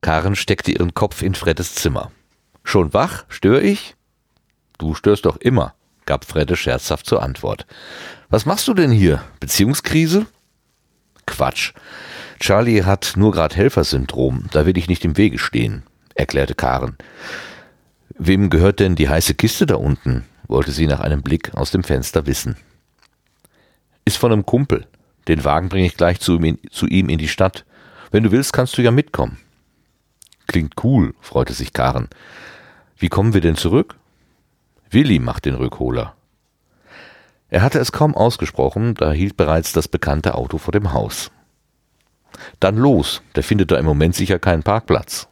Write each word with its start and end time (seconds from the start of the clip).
Karen 0.00 0.34
steckte 0.34 0.72
ihren 0.72 0.94
Kopf 0.94 1.22
in 1.22 1.34
Freddes 1.34 1.74
Zimmer. 1.76 2.10
Schon 2.64 2.92
wach? 2.92 3.24
Störe 3.28 3.60
ich? 3.60 3.94
Du 4.78 4.94
störst 4.94 5.24
doch 5.26 5.36
immer, 5.36 5.74
gab 6.06 6.24
Fredde 6.24 6.56
scherzhaft 6.56 7.06
zur 7.06 7.22
Antwort. 7.22 7.66
Was 8.28 8.44
machst 8.44 8.66
du 8.66 8.74
denn 8.74 8.90
hier? 8.90 9.22
Beziehungskrise? 9.38 10.26
Quatsch. 11.26 11.72
Charlie 12.40 12.82
hat 12.82 13.12
nur 13.16 13.30
grad 13.30 13.54
Helfersyndrom, 13.54 14.46
da 14.50 14.66
will 14.66 14.76
ich 14.76 14.88
nicht 14.88 15.04
im 15.04 15.16
Wege 15.16 15.38
stehen, 15.38 15.84
erklärte 16.14 16.56
Karen. 16.56 16.96
Wem 18.18 18.50
gehört 18.50 18.80
denn 18.80 18.96
die 18.96 19.08
heiße 19.08 19.34
Kiste 19.34 19.66
da 19.66 19.76
unten? 19.76 20.24
Wollte 20.52 20.70
sie 20.70 20.86
nach 20.86 21.00
einem 21.00 21.22
Blick 21.22 21.54
aus 21.54 21.70
dem 21.70 21.82
Fenster 21.82 22.26
wissen. 22.26 22.56
Ist 24.04 24.18
von 24.18 24.32
einem 24.32 24.46
Kumpel. 24.46 24.86
Den 25.26 25.44
Wagen 25.44 25.68
bringe 25.68 25.86
ich 25.86 25.96
gleich 25.96 26.20
zu 26.20 26.38
ihm, 26.38 26.58
zu 26.70 26.86
ihm 26.86 27.08
in 27.08 27.18
die 27.18 27.28
Stadt. 27.28 27.64
Wenn 28.10 28.22
du 28.22 28.30
willst, 28.30 28.52
kannst 28.52 28.76
du 28.76 28.82
ja 28.82 28.90
mitkommen. 28.90 29.38
Klingt 30.46 30.74
cool, 30.84 31.14
freute 31.20 31.54
sich 31.54 31.72
Karen. 31.72 32.08
Wie 32.96 33.08
kommen 33.08 33.34
wir 33.34 33.40
denn 33.40 33.56
zurück? 33.56 33.96
Willi 34.90 35.18
macht 35.18 35.46
den 35.46 35.54
Rückholer. 35.54 36.14
Er 37.48 37.62
hatte 37.62 37.78
es 37.78 37.92
kaum 37.92 38.14
ausgesprochen, 38.14 38.94
da 38.94 39.12
hielt 39.12 39.36
bereits 39.36 39.72
das 39.72 39.88
bekannte 39.88 40.34
Auto 40.34 40.58
vor 40.58 40.72
dem 40.72 40.92
Haus. 40.92 41.30
Dann 42.60 42.76
los, 42.76 43.22
der 43.34 43.42
findet 43.42 43.70
da 43.70 43.76
im 43.76 43.84
Moment 43.84 44.14
sicher 44.14 44.38
keinen 44.38 44.62
Parkplatz. 44.62 45.28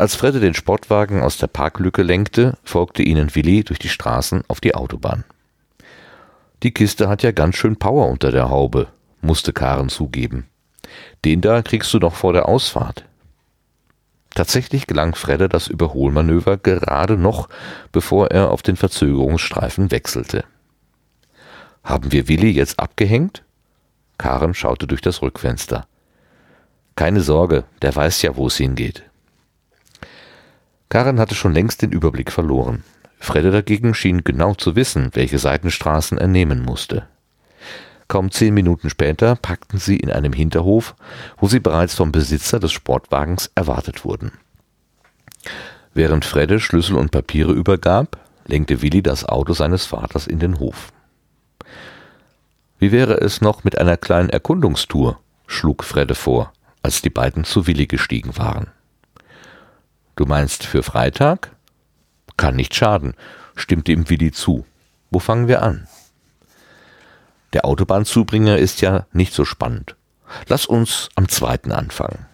Als 0.00 0.14
Fredde 0.14 0.40
den 0.40 0.54
Sportwagen 0.54 1.20
aus 1.20 1.36
der 1.36 1.48
Parklücke 1.48 2.02
lenkte, 2.02 2.56
folgte 2.64 3.02
ihnen 3.02 3.34
Willi 3.34 3.64
durch 3.64 3.78
die 3.78 3.90
Straßen 3.90 4.42
auf 4.48 4.58
die 4.58 4.74
Autobahn. 4.74 5.24
Die 6.62 6.70
Kiste 6.72 7.10
hat 7.10 7.22
ja 7.22 7.32
ganz 7.32 7.56
schön 7.56 7.76
Power 7.76 8.08
unter 8.08 8.32
der 8.32 8.48
Haube, 8.48 8.86
musste 9.20 9.52
Karen 9.52 9.90
zugeben. 9.90 10.46
Den 11.26 11.42
da 11.42 11.60
kriegst 11.60 11.92
du 11.92 11.98
noch 11.98 12.14
vor 12.14 12.32
der 12.32 12.48
Ausfahrt. 12.48 13.04
Tatsächlich 14.34 14.86
gelang 14.86 15.14
Fredde 15.14 15.50
das 15.50 15.66
Überholmanöver 15.66 16.56
gerade 16.56 17.18
noch, 17.18 17.50
bevor 17.92 18.30
er 18.30 18.52
auf 18.52 18.62
den 18.62 18.76
Verzögerungsstreifen 18.76 19.90
wechselte. 19.90 20.44
Haben 21.84 22.10
wir 22.10 22.26
Willi 22.26 22.52
jetzt 22.52 22.80
abgehängt? 22.80 23.42
Karen 24.16 24.54
schaute 24.54 24.86
durch 24.86 25.02
das 25.02 25.20
Rückfenster. 25.20 25.86
Keine 26.96 27.20
Sorge, 27.20 27.64
der 27.82 27.94
weiß 27.94 28.22
ja, 28.22 28.34
wo 28.36 28.46
es 28.46 28.56
hingeht. 28.56 29.09
Karen 30.90 31.20
hatte 31.20 31.36
schon 31.36 31.54
längst 31.54 31.82
den 31.82 31.92
Überblick 31.92 32.30
verloren. 32.30 32.82
Fredde 33.20 33.52
dagegen 33.52 33.94
schien 33.94 34.24
genau 34.24 34.54
zu 34.54 34.76
wissen, 34.76 35.10
welche 35.12 35.38
Seitenstraßen 35.38 36.18
er 36.18 36.26
nehmen 36.26 36.62
musste. 36.62 37.06
Kaum 38.08 38.32
zehn 38.32 38.52
Minuten 38.52 38.90
später 38.90 39.36
packten 39.36 39.78
sie 39.78 39.96
in 39.96 40.10
einem 40.10 40.32
Hinterhof, 40.32 40.96
wo 41.38 41.46
sie 41.46 41.60
bereits 41.60 41.94
vom 41.94 42.10
Besitzer 42.10 42.58
des 42.58 42.72
Sportwagens 42.72 43.52
erwartet 43.54 44.04
wurden. 44.04 44.32
Während 45.94 46.24
Fredde 46.24 46.58
Schlüssel 46.58 46.96
und 46.96 47.12
Papiere 47.12 47.52
übergab, 47.52 48.18
lenkte 48.46 48.82
Willi 48.82 49.00
das 49.00 49.24
Auto 49.24 49.52
seines 49.52 49.86
Vaters 49.86 50.26
in 50.26 50.40
den 50.40 50.58
Hof. 50.58 50.92
Wie 52.80 52.90
wäre 52.90 53.14
es 53.20 53.40
noch 53.40 53.62
mit 53.62 53.78
einer 53.78 53.96
kleinen 53.96 54.30
Erkundungstour? 54.30 55.20
schlug 55.46 55.84
Fredde 55.84 56.16
vor, 56.16 56.52
als 56.82 57.00
die 57.00 57.10
beiden 57.10 57.44
zu 57.44 57.68
Willi 57.68 57.86
gestiegen 57.86 58.36
waren. 58.38 58.72
Du 60.16 60.26
meinst 60.26 60.64
für 60.64 60.82
Freitag? 60.82 61.56
Kann 62.36 62.56
nicht 62.56 62.74
schaden, 62.74 63.14
stimmte 63.54 63.92
ihm 63.92 64.08
Willi 64.08 64.32
zu. 64.32 64.66
Wo 65.10 65.18
fangen 65.18 65.48
wir 65.48 65.62
an? 65.62 65.88
Der 67.52 67.64
Autobahnzubringer 67.64 68.58
ist 68.58 68.80
ja 68.80 69.06
nicht 69.12 69.34
so 69.34 69.44
spannend. 69.44 69.96
Lass 70.46 70.66
uns 70.66 71.08
am 71.16 71.28
zweiten 71.28 71.72
anfangen. 71.72 72.26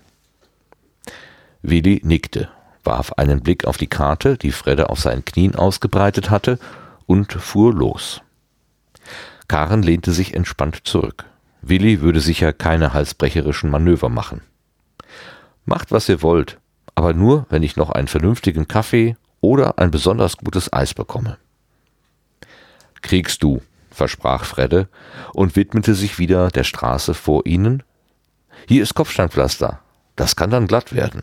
Willi 1.63 2.01
nickte, 2.05 2.51
warf 2.85 3.15
einen 3.15 3.43
Blick 3.43 3.65
auf 3.65 3.79
die 3.79 3.87
Karte, 3.87 4.37
die 4.37 4.53
Fredde 4.53 4.91
auf 4.91 5.01
seinen 5.01 5.25
Knien 5.25 5.55
ausgebreitet 5.55 6.31
hatte, 6.31 6.59
und 7.07 7.33
fuhr 7.33 7.73
los. 7.73 8.21
Karen 9.49 9.83
lehnte 9.83 10.13
sich 10.13 10.35
entspannt 10.35 10.81
zurück. 10.85 11.25
Willi 11.63 12.01
würde 12.01 12.21
sicher 12.21 12.53
keine 12.53 12.93
halsbrecherischen 12.93 13.71
Manöver 13.71 14.09
machen. 14.09 14.43
Macht, 15.65 15.91
was 15.91 16.09
ihr 16.09 16.23
wollt, 16.23 16.59
aber 16.97 17.13
nur, 17.13 17.47
wenn 17.51 17.63
ich 17.63 17.77
noch 17.77 17.91
einen 17.91 18.09
vernünftigen 18.09 18.67
Kaffee 18.67 19.17
oder 19.41 19.79
ein 19.79 19.93
besonders 19.93 20.39
gutes 20.39 20.73
Eis 20.73 20.95
bekomme. 20.95 21.39
Kriegst 23.03 23.45
du, 23.45 23.63
versprach 23.91 24.45
Fredde 24.45 24.89
und 25.33 25.55
widmete 25.55 25.95
sich 25.95 26.19
wieder 26.19 26.49
der 26.49 26.65
Straße 26.65 27.15
vor 27.15 27.47
ihnen. 27.47 27.85
Hier 28.67 28.83
ist 28.83 28.95
Kopfsteinpflaster. 28.95 29.81
Das 30.17 30.35
kann 30.35 30.51
dann 30.51 30.67
glatt 30.67 30.95
werden. 30.95 31.23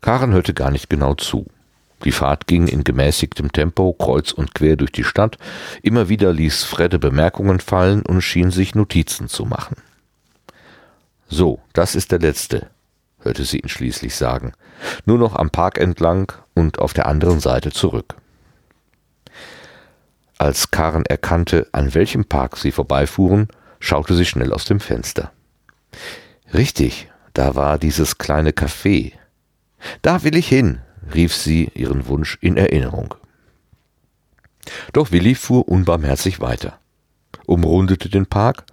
Karen 0.00 0.32
hörte 0.32 0.54
gar 0.54 0.70
nicht 0.70 0.88
genau 0.88 1.14
zu. 1.14 1.46
Die 2.04 2.12
Fahrt 2.12 2.46
ging 2.46 2.68
in 2.68 2.84
gemäßigtem 2.84 3.50
Tempo 3.50 3.92
kreuz 3.92 4.30
und 4.30 4.54
quer 4.54 4.76
durch 4.76 4.92
die 4.92 5.02
Stadt. 5.02 5.38
Immer 5.82 6.08
wieder 6.08 6.32
ließ 6.32 6.62
Fredde 6.62 7.00
Bemerkungen 7.00 7.58
fallen 7.58 8.02
und 8.02 8.22
schien 8.22 8.52
sich 8.52 8.74
Notizen 8.74 9.28
zu 9.28 9.44
machen. 9.44 9.76
So, 11.28 11.60
das 11.72 11.96
ist 11.96 12.12
der 12.12 12.20
letzte, 12.20 12.70
hörte 13.26 13.44
sie 13.44 13.58
ihn 13.58 13.68
schließlich 13.68 14.14
sagen. 14.14 14.52
Nur 15.04 15.18
noch 15.18 15.34
am 15.34 15.50
Park 15.50 15.78
entlang 15.78 16.32
und 16.54 16.78
auf 16.78 16.94
der 16.94 17.06
anderen 17.06 17.40
Seite 17.40 17.72
zurück. 17.72 18.14
Als 20.38 20.70
Karen 20.70 21.04
erkannte, 21.04 21.66
an 21.72 21.92
welchem 21.94 22.24
Park 22.24 22.56
sie 22.56 22.70
vorbeifuhren, 22.70 23.48
schaute 23.80 24.14
sie 24.14 24.24
schnell 24.24 24.52
aus 24.52 24.64
dem 24.64 24.80
Fenster. 24.80 25.32
Richtig, 26.54 27.10
da 27.34 27.54
war 27.54 27.78
dieses 27.78 28.18
kleine 28.18 28.50
Café. 28.50 29.12
Da 30.02 30.22
will 30.22 30.36
ich 30.36 30.48
hin, 30.48 30.80
rief 31.12 31.34
sie 31.34 31.70
ihren 31.74 32.06
Wunsch 32.06 32.38
in 32.40 32.56
Erinnerung. 32.56 33.14
Doch 34.92 35.10
Willi 35.10 35.34
fuhr 35.34 35.68
unbarmherzig 35.68 36.40
weiter, 36.40 36.78
umrundete 37.46 38.08
den 38.08 38.26
Park 38.26 38.64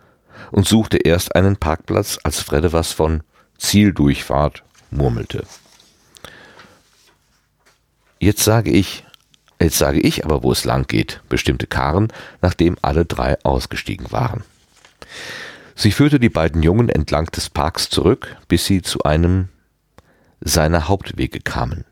und 0.52 0.68
suchte 0.68 0.98
erst 0.98 1.36
einen 1.36 1.58
Parkplatz, 1.58 2.20
als 2.24 2.42
Fredde 2.42 2.74
was 2.74 2.92
von 2.92 3.24
Zieldurchfahrt 3.64 4.64
murmelte. 4.92 5.46
Jetzt 8.20 8.44
sage 8.44 8.72
ich, 8.72 9.04
Jetzt 9.64 9.78
sage 9.78 10.02
ich 10.02 10.26
aber, 10.26 10.44
wo 10.44 10.52
es 10.52 10.66
lang 10.66 10.88
geht, 10.88 11.22
bestimmte 11.30 11.68
Karen, 11.68 12.12
nachdem 12.42 12.76
alle 12.82 13.06
drei 13.06 13.38
ausgestiegen 13.46 14.12
waren. 14.12 14.44
Sie 15.74 15.92
führte 15.92 16.20
die 16.20 16.30
beiden 16.30 16.62
Jungen 16.64 16.90
entlang 16.90 17.28
des 17.28 17.50
Parks 17.50 17.90
zurück, 17.90 18.36
bis 18.50 18.66
sie 18.66 18.82
zu 18.82 19.04
einem 19.04 19.48
seiner 20.42 20.90
Hauptwege 20.90 21.40
kamen. 21.40 21.86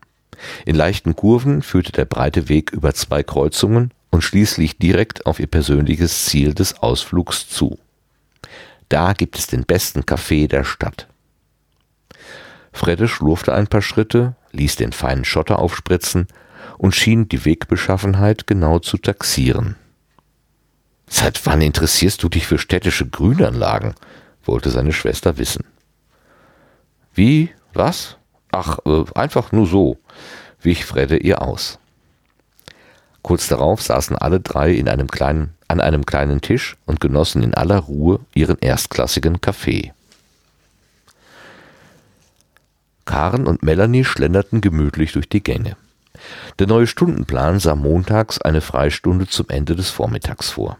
In 0.66 0.76
leichten 0.76 1.16
Kurven 1.16 1.62
führte 1.62 1.92
der 1.92 2.04
breite 2.04 2.50
Weg 2.50 2.72
über 2.72 2.92
zwei 2.92 3.22
Kreuzungen 3.22 3.94
und 4.10 4.20
schließlich 4.20 4.76
direkt 4.76 5.24
auf 5.24 5.40
ihr 5.40 5.46
persönliches 5.46 6.26
Ziel 6.26 6.52
des 6.52 6.78
Ausflugs 6.82 7.48
zu. 7.48 7.78
Da 8.90 9.14
gibt 9.14 9.38
es 9.38 9.46
den 9.46 9.64
besten 9.64 10.04
Kaffee 10.04 10.46
der 10.46 10.64
Stadt. 10.64 11.08
Fredde 12.72 13.08
schlurfte 13.08 13.54
ein 13.54 13.66
paar 13.66 13.82
Schritte, 13.82 14.34
ließ 14.52 14.76
den 14.76 14.92
feinen 14.92 15.24
Schotter 15.24 15.58
aufspritzen 15.58 16.26
und 16.78 16.94
schien 16.94 17.28
die 17.28 17.44
Wegbeschaffenheit 17.44 18.46
genau 18.46 18.78
zu 18.78 18.98
taxieren. 18.98 19.76
Seit 21.08 21.44
wann 21.46 21.60
interessierst 21.60 22.22
du 22.22 22.28
dich 22.28 22.46
für 22.46 22.58
städtische 22.58 23.06
Grünanlagen? 23.06 23.94
wollte 24.44 24.70
seine 24.70 24.92
Schwester 24.92 25.38
wissen. 25.38 25.64
Wie? 27.14 27.50
Was? 27.74 28.16
Ach, 28.50 28.78
äh, 28.84 29.04
einfach 29.14 29.52
nur 29.52 29.66
so, 29.66 29.98
wich 30.60 30.84
Fredde 30.84 31.16
ihr 31.16 31.42
aus. 31.42 31.78
Kurz 33.22 33.46
darauf 33.46 33.80
saßen 33.80 34.16
alle 34.16 34.40
drei 34.40 34.72
in 34.72 34.88
einem 34.88 35.08
kleinen, 35.08 35.54
an 35.68 35.80
einem 35.80 36.04
kleinen 36.04 36.40
Tisch 36.40 36.76
und 36.86 37.00
genossen 37.00 37.42
in 37.42 37.54
aller 37.54 37.78
Ruhe 37.78 38.20
ihren 38.34 38.58
erstklassigen 38.58 39.40
Kaffee. 39.40 39.92
Karen 43.04 43.46
und 43.46 43.62
Melanie 43.62 44.04
schlenderten 44.04 44.60
gemütlich 44.60 45.12
durch 45.12 45.28
die 45.28 45.42
Gänge. 45.42 45.76
Der 46.58 46.66
neue 46.66 46.86
Stundenplan 46.86 47.58
sah 47.58 47.74
montags 47.74 48.40
eine 48.40 48.60
Freistunde 48.60 49.26
zum 49.26 49.48
Ende 49.48 49.74
des 49.74 49.90
Vormittags 49.90 50.50
vor. 50.50 50.78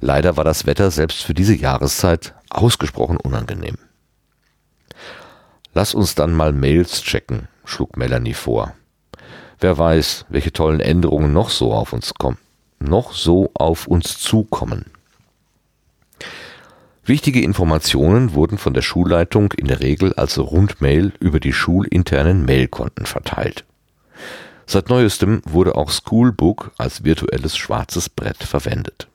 Leider 0.00 0.36
war 0.36 0.44
das 0.44 0.66
Wetter 0.66 0.90
selbst 0.90 1.22
für 1.22 1.34
diese 1.34 1.54
Jahreszeit 1.54 2.34
ausgesprochen 2.50 3.16
unangenehm. 3.16 3.76
Lass 5.74 5.94
uns 5.94 6.14
dann 6.14 6.32
mal 6.32 6.52
Mails 6.52 7.02
checken, 7.02 7.46
schlug 7.64 7.96
Melanie 7.96 8.34
vor. 8.34 8.74
Wer 9.60 9.76
weiß, 9.76 10.26
welche 10.28 10.52
tollen 10.52 10.80
Änderungen 10.80 11.32
noch 11.32 11.50
so 11.50 11.72
auf 11.72 11.92
uns 11.92 12.14
kommen, 12.14 12.38
noch 12.80 13.12
so 13.12 13.50
auf 13.54 13.86
uns 13.86 14.18
zukommen. 14.18 14.86
Wichtige 17.08 17.40
Informationen 17.40 18.34
wurden 18.34 18.58
von 18.58 18.74
der 18.74 18.82
Schulleitung 18.82 19.52
in 19.52 19.66
der 19.66 19.80
Regel 19.80 20.12
als 20.12 20.36
Rundmail 20.38 21.14
über 21.20 21.40
die 21.40 21.54
schulinternen 21.54 22.44
Mailkonten 22.44 23.06
verteilt. 23.06 23.64
Seit 24.66 24.90
neuestem 24.90 25.40
wurde 25.46 25.76
auch 25.76 25.90
Schoolbook 25.90 26.72
als 26.76 27.04
virtuelles 27.04 27.56
schwarzes 27.56 28.10
Brett 28.10 28.44
verwendet. 28.44 29.08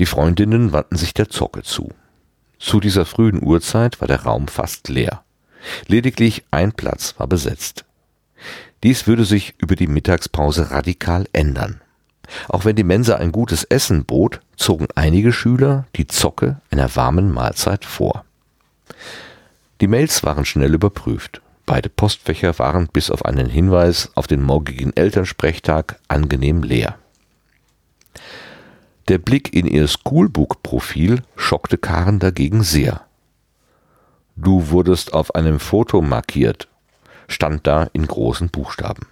Die 0.00 0.06
Freundinnen 0.06 0.72
wandten 0.72 0.96
sich 0.96 1.14
der 1.14 1.28
Zocke 1.28 1.62
zu. 1.62 1.90
Zu 2.58 2.80
dieser 2.80 3.04
frühen 3.04 3.40
Uhrzeit 3.40 4.00
war 4.00 4.08
der 4.08 4.24
Raum 4.24 4.48
fast 4.48 4.88
leer. 4.88 5.22
Lediglich 5.86 6.42
ein 6.50 6.72
Platz 6.72 7.14
war 7.18 7.28
besetzt. 7.28 7.84
Dies 8.82 9.06
würde 9.06 9.24
sich 9.24 9.54
über 9.58 9.76
die 9.76 9.86
Mittagspause 9.86 10.72
radikal 10.72 11.28
ändern. 11.32 11.80
Auch 12.48 12.64
wenn 12.64 12.76
die 12.76 12.84
Mensa 12.84 13.16
ein 13.16 13.32
gutes 13.32 13.64
Essen 13.64 14.04
bot, 14.04 14.40
zogen 14.56 14.88
einige 14.94 15.32
Schüler 15.32 15.86
die 15.96 16.06
Zocke 16.06 16.60
einer 16.70 16.94
warmen 16.96 17.32
Mahlzeit 17.32 17.84
vor. 17.84 18.24
Die 19.80 19.88
Mails 19.88 20.22
waren 20.24 20.44
schnell 20.44 20.74
überprüft. 20.74 21.42
Beide 21.66 21.88
Postfächer 21.88 22.58
waren 22.58 22.88
bis 22.92 23.10
auf 23.10 23.24
einen 23.24 23.48
Hinweis 23.48 24.10
auf 24.14 24.26
den 24.26 24.42
morgigen 24.42 24.92
Elternsprechtag 24.94 25.98
angenehm 26.08 26.62
leer. 26.62 26.96
Der 29.08 29.18
Blick 29.18 29.54
in 29.54 29.66
ihr 29.66 29.86
Schoolbook-Profil 29.86 31.22
schockte 31.36 31.78
Karen 31.78 32.18
dagegen 32.18 32.62
sehr. 32.62 33.02
Du 34.36 34.70
wurdest 34.70 35.12
auf 35.12 35.34
einem 35.34 35.60
Foto 35.60 36.02
markiert, 36.02 36.68
stand 37.28 37.66
da 37.66 37.88
in 37.92 38.06
großen 38.06 38.48
Buchstaben. 38.48 39.06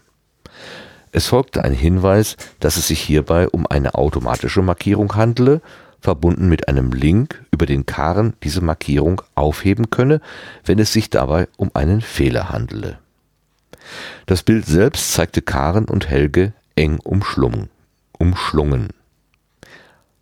Es 1.15 1.29
folgte 1.29 1.63
ein 1.63 1.75
Hinweis, 1.75 2.37
dass 2.59 2.77
es 2.77 2.89
sich 2.89 3.01
hierbei 3.01 3.49
um 3.49 3.69
eine 3.69 3.95
automatische 3.95 4.63
Markierung 4.63 5.15
handele, 5.15 5.61
verbunden 6.01 6.49
mit 6.49 6.67
einem 6.67 6.91
Link, 6.91 7.45
über 7.53 7.67
den 7.67 7.87
Karen 7.87 8.33
diese 8.43 8.61
Markierung 8.61 9.23
aufheben 9.37 9.91
könne, 9.91 10.21
wenn 10.65 10.81
es 10.81 10.93
sich 10.93 11.11
dabei 11.11 11.47
um 11.57 11.71
einen 11.73 12.01
Fehler 12.01 12.49
handele. 12.49 12.99
Das 14.27 14.43
Bild 14.43 14.67
selbst 14.67 15.13
zeigte 15.13 15.41
Karen 15.41 15.85
und 15.85 16.09
Helge 16.09 16.53
eng 16.75 16.99
umschlungen. 16.99 17.71
umschlungen. 18.19 18.89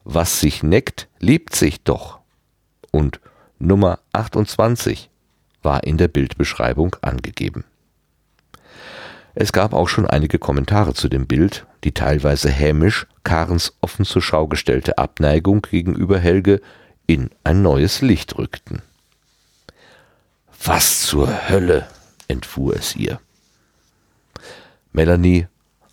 Was 0.04 0.40
sich 0.40 0.62
neckt, 0.62 1.08
liebt 1.20 1.56
sich 1.56 1.82
doch. 1.82 2.18
Und 2.90 3.18
Nummer 3.58 3.98
28 4.12 5.08
war 5.62 5.84
in 5.84 5.96
der 5.96 6.08
Bildbeschreibung 6.08 6.96
angegeben. 7.00 7.64
Es 9.34 9.52
gab 9.52 9.72
auch 9.72 9.88
schon 9.88 10.06
einige 10.06 10.38
Kommentare 10.38 10.94
zu 10.94 11.08
dem 11.08 11.26
Bild, 11.26 11.66
die 11.84 11.92
teilweise 11.92 12.50
hämisch 12.50 13.06
Karens 13.24 13.74
offen 13.80 14.04
zur 14.04 14.22
Schau 14.22 14.46
gestellte 14.46 14.98
Abneigung 14.98 15.62
gegenüber 15.62 16.18
Helge 16.18 16.60
in 17.06 17.30
ein 17.44 17.62
neues 17.62 18.02
Licht 18.02 18.36
rückten. 18.38 18.82
Was 20.64 21.02
zur 21.02 21.48
Hölle, 21.48 21.88
entfuhr 22.28 22.76
es 22.76 22.94
ihr. 22.94 23.20
Melanie, 24.92 25.46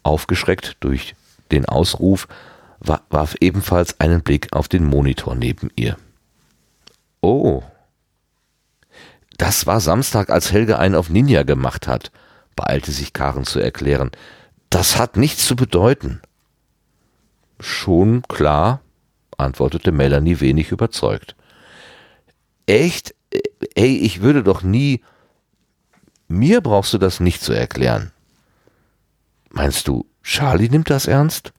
aufgeschreckt 0.03 0.77
durch 0.81 1.15
den 1.51 1.65
Ausruf, 1.65 2.27
warf 2.79 3.35
ebenfalls 3.39 3.99
einen 3.99 4.21
Blick 4.21 4.53
auf 4.53 4.67
den 4.67 4.85
Monitor 4.85 5.35
neben 5.35 5.71
ihr. 5.75 5.97
Oh. 7.21 7.63
Das 9.37 9.65
war 9.65 9.79
Samstag, 9.79 10.29
als 10.29 10.51
Helge 10.51 10.77
einen 10.77 10.95
auf 10.95 11.09
Ninja 11.09 11.43
gemacht 11.43 11.87
hat, 11.87 12.11
beeilte 12.55 12.91
sich 12.91 13.13
Karen 13.13 13.45
zu 13.45 13.59
erklären. 13.59 14.11
Das 14.69 14.97
hat 14.97 15.17
nichts 15.17 15.45
zu 15.45 15.55
bedeuten. 15.55 16.21
Schon 17.59 18.23
klar, 18.23 18.81
antwortete 19.37 19.91
Melanie 19.91 20.39
wenig 20.39 20.71
überzeugt. 20.71 21.35
Echt? 22.65 23.15
Ey, 23.75 23.97
ich 23.97 24.21
würde 24.21 24.43
doch 24.43 24.61
nie. 24.61 25.03
Mir 26.27 26.61
brauchst 26.61 26.93
du 26.93 26.97
das 26.97 27.19
nicht 27.19 27.41
zu 27.41 27.53
erklären. 27.53 28.11
Meinst 29.49 29.87
du, 29.87 30.05
Charlie 30.21 30.69
nimmt 30.69 30.89
das 30.89 31.07
ernst? 31.07 31.53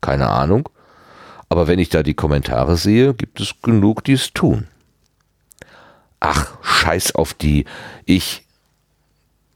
Keine 0.00 0.28
Ahnung. 0.28 0.68
Aber 1.48 1.66
wenn 1.66 1.78
ich 1.78 1.88
da 1.88 2.02
die 2.02 2.14
Kommentare 2.14 2.76
sehe, 2.76 3.14
gibt 3.14 3.40
es 3.40 3.60
genug, 3.62 4.04
die 4.04 4.12
es 4.12 4.32
tun. 4.32 4.68
Ach, 6.20 6.58
scheiß 6.62 7.14
auf 7.14 7.34
die. 7.34 7.64
Ich. 8.04 8.44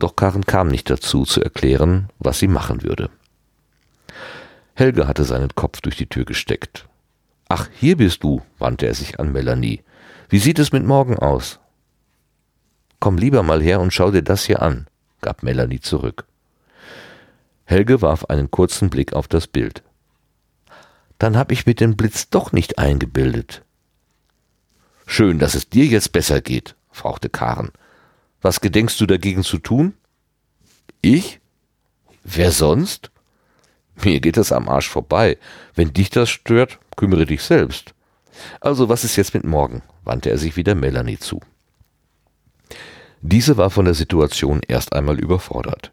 Doch 0.03 0.17
Karen 0.17 0.45
kam 0.45 0.67
nicht 0.67 0.91
dazu, 0.91 1.25
zu 1.25 1.41
erklären, 1.45 2.09
was 2.19 2.41
sie 2.41 2.49
machen 2.49 2.83
würde. 2.83 3.09
Helge 4.75 5.07
hatte 5.07 5.23
seinen 5.23 5.55
Kopf 5.55 5.81
durch 5.81 5.97
die 5.97 6.09
Tür 6.09 6.25
gesteckt. 6.25 6.89
Ach, 7.49 7.69
hier 7.73 7.97
bist 7.97 8.25
du, 8.25 8.43
wandte 8.59 8.87
er 8.89 8.95
sich 8.95 9.21
an 9.21 9.31
Melanie. 9.31 9.85
Wie 10.29 10.41
sieht 10.41 10.59
es 10.59 10.73
mit 10.73 10.85
morgen 10.85 11.21
aus? 11.21 11.61
Komm 12.99 13.17
lieber 13.17 13.45
mal 13.45 13.63
her 13.63 13.79
und 13.79 13.93
schau 13.93 14.11
dir 14.11 14.23
das 14.23 14.45
hier 14.45 14.61
an, 14.61 14.89
gab 15.21 15.45
Melanie 15.45 15.79
zurück. 15.79 16.25
Helge 17.65 18.03
warf 18.03 18.25
einen 18.25 18.51
kurzen 18.51 18.91
Blick 18.91 19.13
auf 19.13 19.29
das 19.29 19.47
Bild. 19.47 19.85
Dann 21.19 21.37
hab 21.37 21.53
ich 21.53 21.65
mir 21.65 21.77
den 21.77 21.97
Blitz 21.97 22.29
doch 22.29 22.51
nicht 22.51 22.77
eingebildet. 22.77 23.63
Schön, 25.07 25.39
dass 25.39 25.55
es 25.55 25.69
dir 25.69 25.87
jetzt 25.87 26.11
besser 26.11 26.41
geht, 26.41 26.75
fauchte 26.91 27.29
Karen. 27.29 27.71
Was 28.43 28.61
gedenkst 28.61 29.01
du 29.01 29.07
dagegen 29.07 29.45
zu 29.45 29.59
tun? 29.59 29.95
Ich? 31.01 31.41
Wer 32.25 32.51
sonst? 32.51 33.11
Mir 34.05 34.21
geht 34.21 34.37
es 34.37 34.53
am 34.53 34.69
Arsch 34.69 34.89
vorbei. 34.89 35.39
Wenn 35.75 35.93
dich 35.93 36.11
das 36.11 36.29
stört, 36.29 36.79
kümmere 36.97 37.25
dich 37.25 37.43
selbst. 37.43 37.95
Also, 38.61 38.89
was 38.89 39.05
ist 39.05 39.17
jetzt 39.17 39.35
mit 39.35 39.45
morgen? 39.45 39.83
wandte 40.05 40.31
er 40.31 40.39
sich 40.39 40.57
wieder 40.57 40.75
Melanie 40.75 41.19
zu. 41.19 41.41
Diese 43.21 43.57
war 43.57 43.71
von 43.71 43.85
der 43.85 43.95
Situation 43.95 44.61
erst 44.67 44.93
einmal 44.93 45.21
überfordert. 45.21 45.93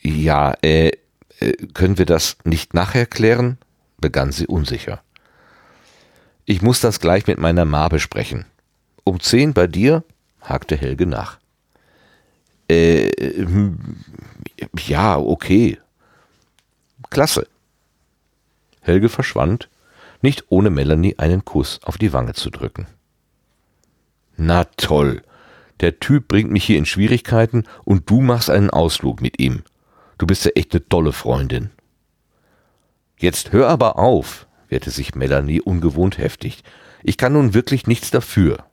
Ja, 0.00 0.54
äh, 0.62 0.92
äh 1.40 1.52
können 1.74 1.98
wir 1.98 2.06
das 2.06 2.36
nicht 2.44 2.74
nachher 2.74 3.06
klären? 3.06 3.58
begann 3.98 4.32
sie 4.32 4.46
unsicher. 4.46 5.02
Ich 6.44 6.62
muss 6.62 6.80
das 6.80 7.00
gleich 7.00 7.26
mit 7.26 7.38
meiner 7.38 7.64
Ma 7.64 7.88
besprechen. 7.88 8.44
Um 9.04 9.18
zehn 9.20 9.52
bei 9.52 9.66
dir? 9.66 10.04
hakte 10.40 10.76
Helge 10.76 11.06
nach. 11.06 11.41
Äh, 12.68 13.10
ja, 14.78 15.18
okay. 15.18 15.78
Klasse. 17.10 17.46
Helge 18.80 19.08
verschwand, 19.08 19.68
nicht 20.22 20.44
ohne 20.48 20.70
Melanie 20.70 21.18
einen 21.18 21.44
Kuss 21.44 21.80
auf 21.82 21.98
die 21.98 22.12
Wange 22.12 22.34
zu 22.34 22.50
drücken. 22.50 22.86
Na 24.36 24.64
toll. 24.64 25.22
Der 25.80 25.98
Typ 25.98 26.28
bringt 26.28 26.50
mich 26.50 26.64
hier 26.64 26.78
in 26.78 26.86
Schwierigkeiten 26.86 27.64
und 27.84 28.08
du 28.08 28.20
machst 28.20 28.50
einen 28.50 28.70
Ausflug 28.70 29.20
mit 29.20 29.40
ihm. 29.40 29.62
Du 30.18 30.26
bist 30.26 30.44
ja 30.44 30.52
echt 30.54 30.72
eine 30.72 30.88
tolle 30.88 31.12
Freundin. 31.12 31.70
Jetzt 33.18 33.52
hör 33.52 33.68
aber 33.68 33.98
auf, 33.98 34.46
wehrte 34.68 34.90
sich 34.90 35.14
Melanie 35.14 35.60
ungewohnt 35.60 36.18
heftig. 36.18 36.62
Ich 37.02 37.16
kann 37.16 37.32
nun 37.32 37.54
wirklich 37.54 37.86
nichts 37.86 38.10
dafür. 38.10 38.64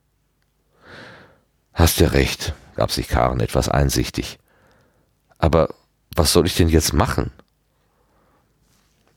Hast 1.74 2.00
ja 2.00 2.10
recht, 2.10 2.54
gab 2.80 2.92
sich 2.92 3.10
Karen 3.10 3.42
etwas 3.42 3.68
einsichtig. 3.68 4.40
Aber 5.38 5.76
was 6.16 6.32
soll 6.32 6.46
ich 6.46 6.56
denn 6.56 6.70
jetzt 6.70 6.94
machen? 6.94 7.32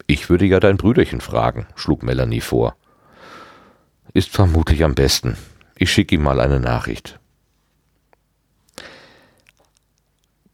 Ich 0.08 0.28
würde 0.28 0.46
ja 0.46 0.58
dein 0.58 0.76
Brüderchen 0.76 1.20
fragen, 1.20 1.68
schlug 1.76 2.02
Melanie 2.02 2.40
vor. 2.40 2.74
Ist 4.14 4.30
vermutlich 4.30 4.82
am 4.82 4.96
besten. 4.96 5.38
Ich 5.76 5.92
schicke 5.92 6.16
ihm 6.16 6.24
mal 6.24 6.40
eine 6.40 6.58
Nachricht. 6.58 7.20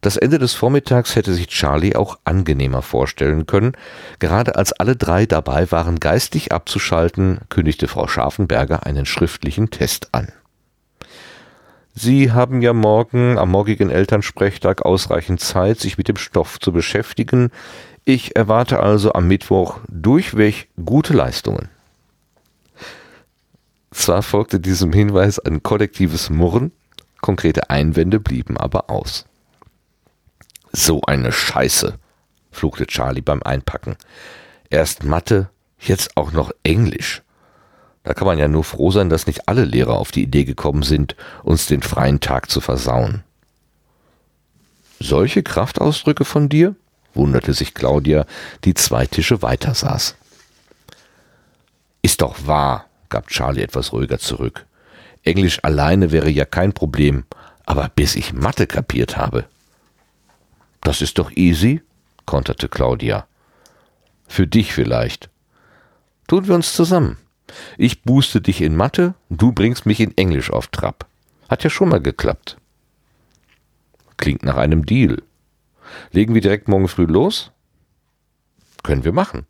Das 0.01 0.15
Ende 0.15 0.37
des 0.37 0.53
Vormittags 0.53 1.15
hätte 1.15 1.33
sich 1.33 1.47
Charlie 1.47 1.95
auch 1.95 2.19
angenehmer 2.25 2.83
vorstellen 2.83 3.47
können. 3.47 3.71
Gerade 4.19 4.55
als 4.55 4.71
alle 4.71 4.95
drei 4.95 5.25
dabei 5.25 5.71
waren, 5.71 5.99
geistig 5.99 6.51
abzuschalten, 6.51 7.39
kündigte 7.49 7.87
Frau 7.87 8.07
Scharfenberger 8.07 8.85
einen 8.85 9.07
schriftlichen 9.07 9.71
Test 9.71 10.09
an. 10.11 10.31
Sie 11.95 12.31
haben 12.31 12.61
ja 12.61 12.73
morgen 12.73 13.37
am 13.37 13.51
morgigen 13.51 13.89
Elternsprechtag 13.89 14.83
ausreichend 14.83 15.41
Zeit, 15.41 15.79
sich 15.79 15.97
mit 15.97 16.07
dem 16.07 16.17
Stoff 16.17 16.59
zu 16.59 16.71
beschäftigen. 16.71 17.51
Ich 18.05 18.35
erwarte 18.35 18.79
also 18.79 19.13
am 19.13 19.27
Mittwoch 19.27 19.79
durchweg 19.89 20.69
gute 20.83 21.13
Leistungen. 21.13 21.69
Zwar 23.91 24.21
folgte 24.21 24.59
diesem 24.59 24.93
Hinweis 24.93 25.39
ein 25.39 25.63
kollektives 25.63 26.29
Murren, 26.29 26.71
konkrete 27.21 27.69
Einwände 27.69 28.19
blieben 28.19 28.57
aber 28.57 28.89
aus. 28.89 29.25
So 30.71 31.01
eine 31.01 31.31
Scheiße, 31.31 31.95
fluchte 32.51 32.85
Charlie 32.85 33.21
beim 33.21 33.41
Einpacken. 33.41 33.97
Erst 34.69 35.03
Mathe, 35.03 35.49
jetzt 35.79 36.15
auch 36.15 36.31
noch 36.31 36.51
Englisch. 36.63 37.23
Da 38.09 38.15
kann 38.15 38.25
man 38.25 38.39
ja 38.39 38.47
nur 38.47 38.63
froh 38.63 38.89
sein, 38.89 39.11
dass 39.11 39.27
nicht 39.27 39.47
alle 39.47 39.65
Lehrer 39.65 39.99
auf 39.99 40.09
die 40.09 40.23
Idee 40.23 40.43
gekommen 40.43 40.81
sind, 40.81 41.15
uns 41.43 41.67
den 41.67 41.83
freien 41.83 42.19
Tag 42.19 42.49
zu 42.49 42.59
versauen. 42.59 43.23
Solche 44.99 45.43
Kraftausdrücke 45.43 46.25
von 46.25 46.49
dir? 46.49 46.73
wunderte 47.13 47.53
sich 47.53 47.75
Claudia, 47.75 48.25
die 48.63 48.73
zwei 48.73 49.05
Tische 49.05 49.43
weiter 49.43 49.75
saß. 49.75 50.15
Ist 52.01 52.23
doch 52.23 52.47
wahr, 52.47 52.87
gab 53.09 53.27
Charlie 53.27 53.61
etwas 53.61 53.93
ruhiger 53.93 54.17
zurück. 54.17 54.65
Englisch 55.21 55.63
alleine 55.63 56.11
wäre 56.11 56.31
ja 56.31 56.45
kein 56.45 56.73
Problem, 56.73 57.25
aber 57.67 57.91
bis 57.95 58.15
ich 58.15 58.33
Mathe 58.33 58.65
kapiert 58.65 59.17
habe. 59.17 59.45
Das 60.81 61.03
ist 61.03 61.19
doch 61.19 61.29
easy, 61.35 61.83
konterte 62.25 62.69
Claudia. 62.69 63.27
Für 64.27 64.47
dich 64.47 64.73
vielleicht. 64.73 65.29
Tun 66.27 66.47
wir 66.47 66.55
uns 66.55 66.73
zusammen. 66.73 67.19
Ich 67.77 68.03
booste 68.03 68.41
dich 68.41 68.61
in 68.61 68.75
Mathe, 68.75 69.15
du 69.29 69.51
bringst 69.51 69.85
mich 69.85 69.99
in 69.99 70.15
Englisch 70.17 70.51
auf 70.51 70.67
Trab. 70.67 71.07
Hat 71.49 71.63
ja 71.63 71.69
schon 71.69 71.89
mal 71.89 72.01
geklappt. 72.01 72.57
Klingt 74.17 74.43
nach 74.43 74.57
einem 74.57 74.85
Deal. 74.85 75.21
Legen 76.11 76.33
wir 76.33 76.41
direkt 76.41 76.67
morgen 76.67 76.87
früh 76.87 77.05
los? 77.05 77.51
Können 78.83 79.03
wir 79.03 79.13
machen. 79.13 79.45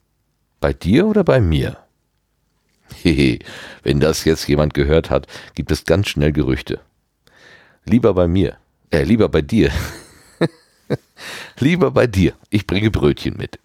Bei 0.60 0.74
dir 0.74 1.08
oder 1.08 1.24
bei 1.24 1.42
mir? 1.42 1.78
Hehe, 3.02 3.40
wenn 3.84 4.00
das 4.00 4.26
jetzt 4.26 4.48
jemand 4.48 4.74
gehört 4.74 5.10
hat, 5.10 5.28
gibt 5.56 5.72
es 5.72 5.86
ganz 5.86 6.10
schnell 6.10 6.32
Gerüchte. 6.32 6.80
Lieber 7.86 8.14
bei 8.14 8.28
mir. 8.28 8.58
Äh, 8.92 9.04
lieber 9.04 9.30
bei 9.30 9.42
dir. 9.42 9.72
lieber 11.60 11.92
bei 11.92 12.08
dir. 12.08 12.34
Ich 12.50 12.68
bringe 12.68 12.92
Brötchen 12.92 13.38
mit. 13.38 13.60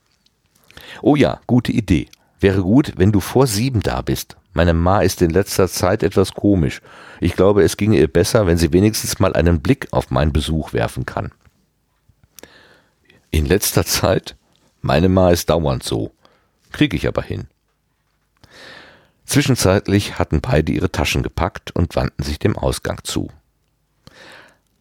Oh 1.02 1.16
ja, 1.16 1.40
gute 1.46 1.72
Idee. 1.72 2.08
Wäre 2.44 2.60
gut, 2.60 2.92
wenn 2.98 3.10
du 3.10 3.20
vor 3.20 3.46
sieben 3.46 3.80
da 3.80 4.02
bist. 4.02 4.36
Meine 4.52 4.74
Ma 4.74 5.00
ist 5.00 5.22
in 5.22 5.30
letzter 5.30 5.66
Zeit 5.66 6.02
etwas 6.02 6.34
komisch. 6.34 6.82
Ich 7.18 7.36
glaube, 7.36 7.62
es 7.62 7.78
ginge 7.78 7.96
ihr 7.96 8.06
besser, 8.06 8.46
wenn 8.46 8.58
sie 8.58 8.70
wenigstens 8.70 9.18
mal 9.18 9.32
einen 9.32 9.62
Blick 9.62 9.88
auf 9.92 10.10
meinen 10.10 10.30
Besuch 10.30 10.74
werfen 10.74 11.06
kann. 11.06 11.32
In 13.30 13.46
letzter 13.46 13.86
Zeit? 13.86 14.36
Meine 14.82 15.08
Ma 15.08 15.30
ist 15.30 15.48
dauernd 15.48 15.84
so. 15.84 16.12
Krieg 16.70 16.92
ich 16.92 17.08
aber 17.08 17.22
hin. 17.22 17.46
Zwischenzeitlich 19.24 20.18
hatten 20.18 20.42
beide 20.42 20.70
ihre 20.70 20.92
Taschen 20.92 21.22
gepackt 21.22 21.70
und 21.70 21.96
wandten 21.96 22.24
sich 22.24 22.38
dem 22.38 22.58
Ausgang 22.58 22.98
zu. 23.04 23.30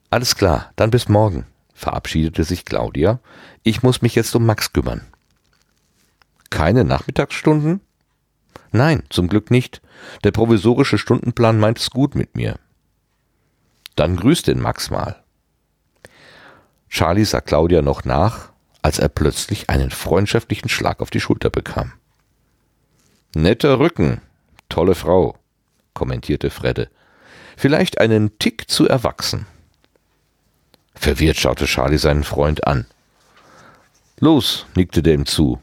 Alles 0.10 0.36
klar, 0.36 0.74
dann 0.76 0.92
bis 0.92 1.08
morgen, 1.08 1.46
verabschiedete 1.74 2.44
sich 2.44 2.66
Claudia. 2.66 3.22
Ich 3.64 3.84
muss 3.84 4.02
mich 4.02 4.16
jetzt 4.16 4.36
um 4.36 4.46
Max 4.46 4.74
kümmern. 4.74 5.13
Keine 6.54 6.84
Nachmittagsstunden? 6.84 7.82
Nein, 8.72 9.02
zum 9.10 9.28
Glück 9.28 9.50
nicht. 9.50 9.82
Der 10.24 10.30
provisorische 10.30 11.00
Stundenplan 11.00 11.60
meint 11.60 11.80
es 11.80 11.90
gut 11.90 12.14
mit 12.14 12.36
mir. 12.36 12.60
Dann 13.96 14.16
grüß 14.18 14.44
den 14.44 14.62
Max 14.62 14.92
mal. 14.92 15.24
Charlie 16.90 17.26
sah 17.26 17.42
Claudia 17.42 17.82
noch 17.82 18.06
nach, 18.06 18.52
als 18.84 19.00
er 19.00 19.10
plötzlich 19.10 19.72
einen 19.72 19.90
freundschaftlichen 19.90 20.70
Schlag 20.70 21.02
auf 21.02 21.10
die 21.10 21.20
Schulter 21.20 21.50
bekam. 21.50 21.94
Netter 23.34 23.80
Rücken, 23.80 24.22
tolle 24.70 24.94
Frau, 24.94 25.36
kommentierte 25.96 26.52
Fredde. 26.52 26.92
Vielleicht 27.58 28.00
einen 28.00 28.38
Tick 28.38 28.70
zu 28.70 28.88
erwachsen. 28.88 29.48
Verwirrt 30.94 31.38
schaute 31.38 31.66
Charlie 31.66 31.98
seinen 31.98 32.24
Freund 32.24 32.68
an. 32.68 32.86
Los, 34.20 34.68
nickte 34.76 35.02
der 35.02 35.16
ihm 35.16 35.26
zu. 35.26 35.60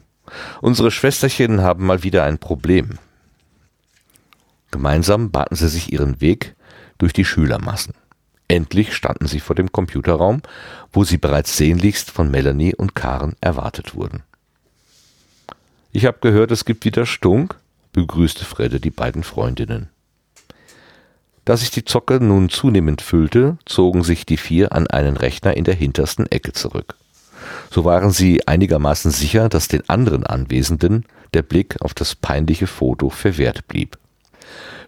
Unsere 0.61 0.91
Schwesterchen 0.91 1.61
haben 1.61 1.85
mal 1.85 2.03
wieder 2.03 2.23
ein 2.23 2.37
Problem. 2.37 2.97
Gemeinsam 4.71 5.31
baten 5.31 5.55
sie 5.55 5.67
sich 5.67 5.91
ihren 5.91 6.21
Weg 6.21 6.55
durch 6.97 7.13
die 7.13 7.25
Schülermassen. 7.25 7.93
Endlich 8.47 8.93
standen 8.93 9.27
sie 9.27 9.39
vor 9.39 9.55
dem 9.55 9.71
Computerraum, 9.71 10.41
wo 10.91 11.03
sie 11.03 11.17
bereits 11.17 11.55
sehnlichst 11.55 12.11
von 12.11 12.29
Melanie 12.31 12.75
und 12.75 12.95
Karen 12.95 13.35
erwartet 13.41 13.95
wurden. 13.95 14.23
Ich 15.93 16.05
habe 16.05 16.19
gehört, 16.21 16.51
es 16.51 16.65
gibt 16.65 16.85
wieder 16.85 17.05
Stunk, 17.05 17.55
begrüßte 17.93 18.45
Fredde 18.45 18.79
die 18.79 18.91
beiden 18.91 19.23
Freundinnen. 19.23 19.89
Da 21.43 21.57
sich 21.57 21.71
die 21.71 21.85
Zocke 21.85 22.19
nun 22.21 22.49
zunehmend 22.49 23.01
füllte, 23.01 23.57
zogen 23.65 24.03
sich 24.03 24.25
die 24.25 24.37
vier 24.37 24.71
an 24.71 24.87
einen 24.87 25.17
Rechner 25.17 25.57
in 25.57 25.63
der 25.63 25.75
hintersten 25.75 26.27
Ecke 26.27 26.53
zurück. 26.53 26.95
So 27.69 27.85
waren 27.85 28.11
sie 28.11 28.47
einigermaßen 28.47 29.11
sicher, 29.11 29.49
dass 29.49 29.67
den 29.67 29.87
anderen 29.89 30.25
Anwesenden 30.25 31.05
der 31.33 31.41
Blick 31.41 31.81
auf 31.81 31.93
das 31.93 32.15
peinliche 32.15 32.67
Foto 32.67 33.09
verwehrt 33.09 33.67
blieb. 33.67 33.97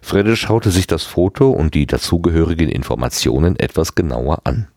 Fredde 0.02 0.36
schaute 0.36 0.70
sich 0.70 0.86
das 0.86 1.04
Foto 1.04 1.50
und 1.50 1.74
die 1.74 1.86
dazugehörigen 1.86 2.68
Informationen 2.68 3.58
etwas 3.58 3.94
genauer 3.94 4.42
an. 4.44 4.68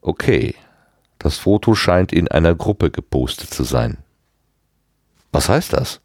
Okay, 0.00 0.54
das 1.18 1.36
Foto 1.36 1.74
scheint 1.74 2.12
in 2.12 2.28
einer 2.28 2.54
Gruppe 2.54 2.90
gepostet 2.90 3.50
zu 3.50 3.64
sein. 3.64 3.98
Was 5.32 5.48
heißt 5.48 5.74
das? 5.74 6.00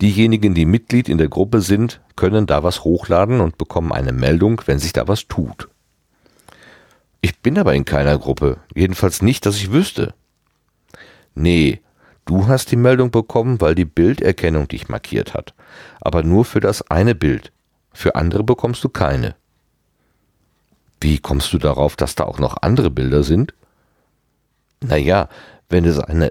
Diejenigen, 0.00 0.54
die 0.54 0.66
Mitglied 0.66 1.08
in 1.08 1.18
der 1.18 1.28
Gruppe 1.28 1.60
sind, 1.60 2.00
können 2.16 2.46
da 2.46 2.62
was 2.64 2.82
hochladen 2.82 3.40
und 3.40 3.58
bekommen 3.58 3.92
eine 3.92 4.12
Meldung, 4.12 4.60
wenn 4.66 4.80
sich 4.80 4.92
da 4.92 5.06
was 5.06 5.28
tut. 5.28 5.68
Ich 7.24 7.40
bin 7.40 7.56
aber 7.58 7.72
in 7.72 7.86
keiner 7.86 8.18
Gruppe, 8.18 8.58
jedenfalls 8.74 9.22
nicht, 9.22 9.46
dass 9.46 9.56
ich 9.56 9.72
wüsste. 9.72 10.12
Nee, 11.34 11.80
du 12.26 12.48
hast 12.48 12.70
die 12.70 12.76
Meldung 12.76 13.10
bekommen, 13.10 13.62
weil 13.62 13.74
die 13.74 13.86
Bilderkennung 13.86 14.68
dich 14.68 14.90
markiert 14.90 15.32
hat, 15.32 15.54
aber 16.02 16.22
nur 16.22 16.44
für 16.44 16.60
das 16.60 16.90
eine 16.90 17.14
Bild. 17.14 17.50
Für 17.94 18.14
andere 18.14 18.44
bekommst 18.44 18.84
du 18.84 18.90
keine. 18.90 19.36
Wie 21.00 21.18
kommst 21.18 21.50
du 21.54 21.58
darauf, 21.58 21.96
dass 21.96 22.14
da 22.14 22.24
auch 22.24 22.38
noch 22.38 22.58
andere 22.60 22.90
Bilder 22.90 23.22
sind? 23.22 23.54
Naja, 24.82 25.30
wenn 25.70 25.86
es 25.86 25.98
eine 25.98 26.30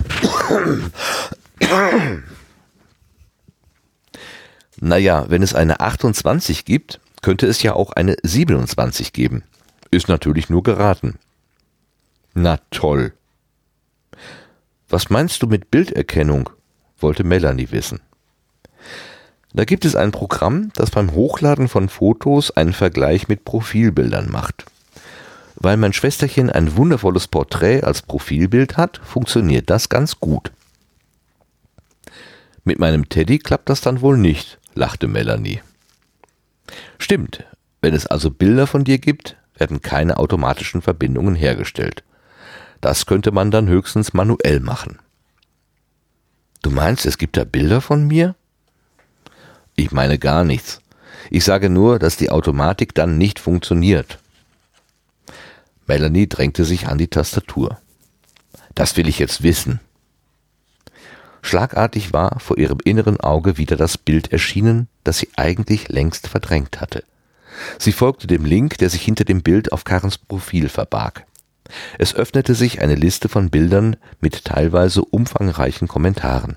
Naja, 4.80 5.26
wenn 5.28 5.42
es 5.42 5.54
eine 5.54 5.80
28 5.80 6.64
gibt, 6.64 7.00
könnte 7.20 7.46
es 7.46 7.62
ja 7.62 7.74
auch 7.74 7.92
eine 7.92 8.16
27 8.22 9.12
geben. 9.12 9.44
Ist 9.90 10.08
natürlich 10.08 10.48
nur 10.50 10.62
geraten. 10.62 11.18
Na 12.34 12.58
toll. 12.70 13.12
Was 14.88 15.10
meinst 15.10 15.42
du 15.42 15.46
mit 15.46 15.70
Bilderkennung? 15.70 16.50
wollte 16.98 17.24
Melanie 17.24 17.70
wissen. 17.70 18.00
Da 19.52 19.64
gibt 19.64 19.84
es 19.84 19.96
ein 19.96 20.12
Programm, 20.12 20.70
das 20.74 20.90
beim 20.90 21.12
Hochladen 21.12 21.68
von 21.68 21.88
Fotos 21.88 22.50
einen 22.50 22.72
Vergleich 22.72 23.26
mit 23.26 23.44
Profilbildern 23.44 24.30
macht. 24.30 24.66
Weil 25.56 25.76
mein 25.76 25.92
Schwesterchen 25.92 26.50
ein 26.50 26.76
wundervolles 26.76 27.26
Porträt 27.26 27.82
als 27.82 28.02
Profilbild 28.02 28.76
hat, 28.76 29.00
funktioniert 29.02 29.70
das 29.70 29.88
ganz 29.88 30.20
gut. 30.20 30.52
Mit 32.64 32.78
meinem 32.78 33.08
Teddy 33.08 33.38
klappt 33.38 33.68
das 33.68 33.80
dann 33.80 34.02
wohl 34.02 34.18
nicht, 34.18 34.58
lachte 34.74 35.08
Melanie. 35.08 35.62
Stimmt, 36.98 37.44
wenn 37.80 37.94
es 37.94 38.06
also 38.06 38.30
Bilder 38.30 38.66
von 38.66 38.84
dir 38.84 38.98
gibt, 38.98 39.36
werden 39.60 39.82
keine 39.82 40.16
automatischen 40.16 40.82
Verbindungen 40.82 41.34
hergestellt. 41.34 42.02
Das 42.80 43.06
könnte 43.06 43.30
man 43.30 43.50
dann 43.50 43.68
höchstens 43.68 44.14
manuell 44.14 44.60
machen. 44.60 44.98
Du 46.62 46.70
meinst, 46.70 47.06
es 47.06 47.18
gibt 47.18 47.36
da 47.36 47.44
Bilder 47.44 47.80
von 47.80 48.06
mir? 48.06 48.34
Ich 49.76 49.92
meine 49.92 50.18
gar 50.18 50.44
nichts. 50.44 50.80
Ich 51.30 51.44
sage 51.44 51.70
nur, 51.70 51.98
dass 51.98 52.16
die 52.16 52.30
Automatik 52.30 52.94
dann 52.94 53.18
nicht 53.18 53.38
funktioniert. 53.38 54.18
Melanie 55.86 56.28
drängte 56.28 56.64
sich 56.64 56.86
an 56.86 56.98
die 56.98 57.08
Tastatur. 57.08 57.78
Das 58.74 58.96
will 58.96 59.08
ich 59.08 59.18
jetzt 59.18 59.42
wissen. 59.42 59.80
Schlagartig 61.42 62.12
war 62.12 62.38
vor 62.40 62.58
ihrem 62.58 62.78
inneren 62.84 63.18
Auge 63.20 63.56
wieder 63.56 63.76
das 63.76 63.98
Bild 63.98 64.32
erschienen, 64.32 64.88
das 65.04 65.18
sie 65.18 65.30
eigentlich 65.36 65.88
längst 65.88 66.28
verdrängt 66.28 66.80
hatte. 66.80 67.04
Sie 67.78 67.92
folgte 67.92 68.26
dem 68.26 68.44
Link, 68.44 68.78
der 68.78 68.90
sich 68.90 69.02
hinter 69.02 69.24
dem 69.24 69.42
Bild 69.42 69.72
auf 69.72 69.84
Karens 69.84 70.18
Profil 70.18 70.68
verbarg. 70.68 71.26
Es 71.98 72.14
öffnete 72.14 72.54
sich 72.54 72.80
eine 72.80 72.94
Liste 72.94 73.28
von 73.28 73.50
Bildern 73.50 73.96
mit 74.20 74.44
teilweise 74.44 75.04
umfangreichen 75.04 75.88
Kommentaren. 75.88 76.56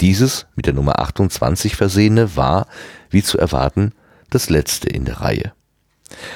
Dieses 0.00 0.46
mit 0.56 0.66
der 0.66 0.74
Nummer 0.74 0.98
28 0.98 1.76
versehene 1.76 2.36
war, 2.36 2.66
wie 3.10 3.22
zu 3.22 3.38
erwarten, 3.38 3.92
das 4.30 4.50
letzte 4.50 4.88
in 4.88 5.04
der 5.04 5.20
Reihe. 5.20 5.52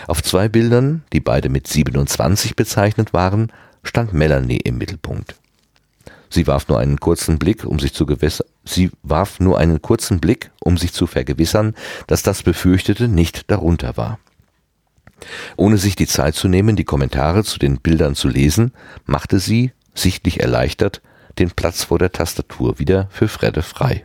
Auf 0.07 0.23
zwei 0.23 0.49
Bildern, 0.49 1.03
die 1.13 1.21
beide 1.21 1.49
mit 1.49 1.67
27 1.67 2.57
bezeichnet 2.57 3.13
waren, 3.13 3.53
stand 3.83 4.13
Melanie 4.13 4.59
im 4.59 4.79
Mittelpunkt. 4.79 5.37
Sie 6.31 6.47
warf 6.47 6.69
nur 6.69 6.79
einen 6.79 7.01
kurzen 7.01 7.39
Blick, 7.39 7.65
um 7.65 7.79
sich 7.79 7.95
zu 7.95 8.07
gewässern. 8.07 8.47
Sie 8.69 8.91
warf 9.03 9.39
nur 9.41 9.59
einen 9.59 9.81
kurzen 9.81 10.21
Blick, 10.21 10.51
um 10.61 10.77
sich 10.77 10.93
zu 10.93 11.07
vergewissern, 11.07 11.75
dass 12.09 12.23
das 12.23 12.43
Befürchtete 12.43 13.09
nicht 13.09 13.51
darunter 13.51 13.97
war. 13.97 14.19
Ohne 15.57 15.79
sich 15.79 15.97
die 15.97 16.07
Zeit 16.07 16.35
zu 16.35 16.49
nehmen, 16.49 16.77
die 16.77 16.85
Kommentare 16.85 17.45
zu 17.45 17.59
den 17.59 17.81
Bildern 17.81 18.15
zu 18.15 18.29
lesen, 18.29 18.73
machte 19.07 19.39
sie, 19.39 19.73
sichtlich 19.95 20.41
erleichtert, 20.41 21.01
den 21.39 21.51
Platz 21.51 21.85
vor 21.85 21.99
der 21.99 22.13
Tastatur 22.13 22.79
wieder 22.79 23.09
für 23.11 23.29
Fredde 23.29 23.63
frei. 23.63 24.05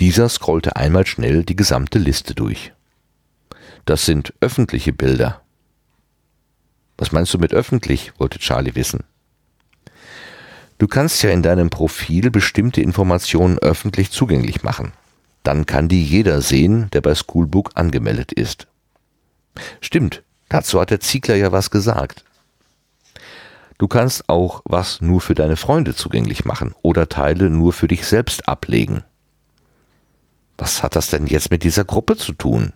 Dieser 0.00 0.28
scrollte 0.28 0.74
einmal 0.74 1.06
schnell 1.06 1.44
die 1.44 1.56
gesamte 1.56 1.98
Liste 1.98 2.34
durch. 2.34 2.72
Das 3.84 4.06
sind 4.06 4.32
öffentliche 4.40 4.92
Bilder. 4.92 5.42
Was 6.96 7.12
meinst 7.12 7.34
du 7.34 7.38
mit 7.38 7.52
öffentlich? 7.52 8.12
wollte 8.18 8.38
Charlie 8.38 8.74
wissen. 8.74 9.04
Du 10.84 10.88
kannst 10.88 11.22
ja 11.22 11.30
in 11.30 11.42
deinem 11.42 11.70
Profil 11.70 12.30
bestimmte 12.30 12.82
Informationen 12.82 13.58
öffentlich 13.58 14.10
zugänglich 14.10 14.64
machen. 14.64 14.92
Dann 15.42 15.64
kann 15.64 15.88
die 15.88 16.04
jeder 16.04 16.42
sehen, 16.42 16.90
der 16.92 17.00
bei 17.00 17.14
Schoolbook 17.14 17.70
angemeldet 17.74 18.32
ist. 18.32 18.66
Stimmt, 19.80 20.22
Dazu 20.50 20.78
hat 20.78 20.90
der 20.90 21.00
Ziegler 21.00 21.36
ja 21.36 21.52
was 21.52 21.70
gesagt. 21.70 22.22
Du 23.78 23.88
kannst 23.88 24.28
auch 24.28 24.60
was 24.66 25.00
nur 25.00 25.20
für 25.20 25.34
deine 25.34 25.56
Freunde 25.56 25.94
zugänglich 25.94 26.44
machen 26.44 26.74
oder 26.82 27.08
Teile 27.08 27.48
nur 27.48 27.72
für 27.72 27.88
dich 27.88 28.06
selbst 28.06 28.46
ablegen. 28.46 29.02
Was 30.58 30.82
hat 30.82 30.96
das 30.96 31.08
denn 31.08 31.26
jetzt 31.26 31.50
mit 31.50 31.62
dieser 31.62 31.84
Gruppe 31.84 32.16
zu 32.16 32.34
tun? 32.34 32.74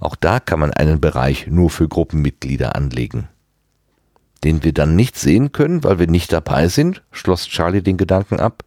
Auch 0.00 0.16
da 0.16 0.38
kann 0.38 0.60
man 0.60 0.72
einen 0.72 1.00
Bereich 1.00 1.46
nur 1.46 1.70
für 1.70 1.88
Gruppenmitglieder 1.88 2.76
anlegen. 2.76 3.28
Den 4.44 4.62
wir 4.62 4.72
dann 4.72 4.94
nicht 4.94 5.18
sehen 5.18 5.52
können, 5.52 5.82
weil 5.82 5.98
wir 5.98 6.06
nicht 6.06 6.32
dabei 6.32 6.68
sind, 6.68 7.02
schloss 7.10 7.48
Charlie 7.48 7.82
den 7.82 7.96
Gedanken 7.96 8.38
ab. 8.38 8.62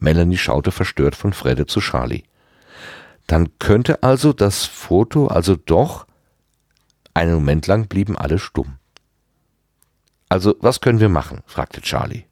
Melanie 0.00 0.36
schaute 0.36 0.72
verstört 0.72 1.14
von 1.14 1.32
Fredde 1.32 1.66
zu 1.66 1.80
Charlie. 1.80 2.24
Dann 3.26 3.58
könnte 3.58 4.02
also 4.02 4.32
das 4.32 4.64
Foto 4.64 5.28
also 5.28 5.56
doch. 5.56 6.06
Einen 7.14 7.34
Moment 7.34 7.66
lang 7.66 7.86
blieben 7.86 8.18
alle 8.18 8.38
stumm. 8.38 8.76
Also, 10.28 10.56
was 10.60 10.80
können 10.80 11.00
wir 11.00 11.08
machen? 11.08 11.42
fragte 11.46 11.80
Charlie. 11.80 12.24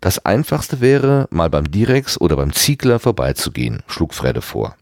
Das 0.00 0.18
einfachste 0.26 0.82
wäre, 0.82 1.26
mal 1.30 1.48
beim 1.48 1.70
Direx 1.70 2.20
oder 2.20 2.36
beim 2.36 2.52
Ziegler 2.52 2.98
vorbeizugehen, 2.98 3.82
schlug 3.86 4.12
Fredde 4.12 4.42
vor. 4.42 4.76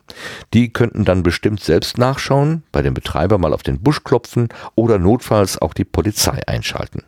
Die 0.55 0.73
könnten 0.73 1.05
dann 1.05 1.23
bestimmt 1.23 1.61
selbst 1.61 1.99
nachschauen, 1.99 2.63
bei 2.73 2.83
dem 2.83 2.95
Betreiber 2.95 3.39
mal 3.39 3.53
auf 3.53 3.63
den 3.63 3.81
Busch 3.81 4.05
klopfen 4.05 4.49
oder 4.75 4.99
notfalls 4.99 5.61
auch 5.61 5.75
die 5.75 5.85
Polizei 5.85 6.41
einschalten. 6.47 7.03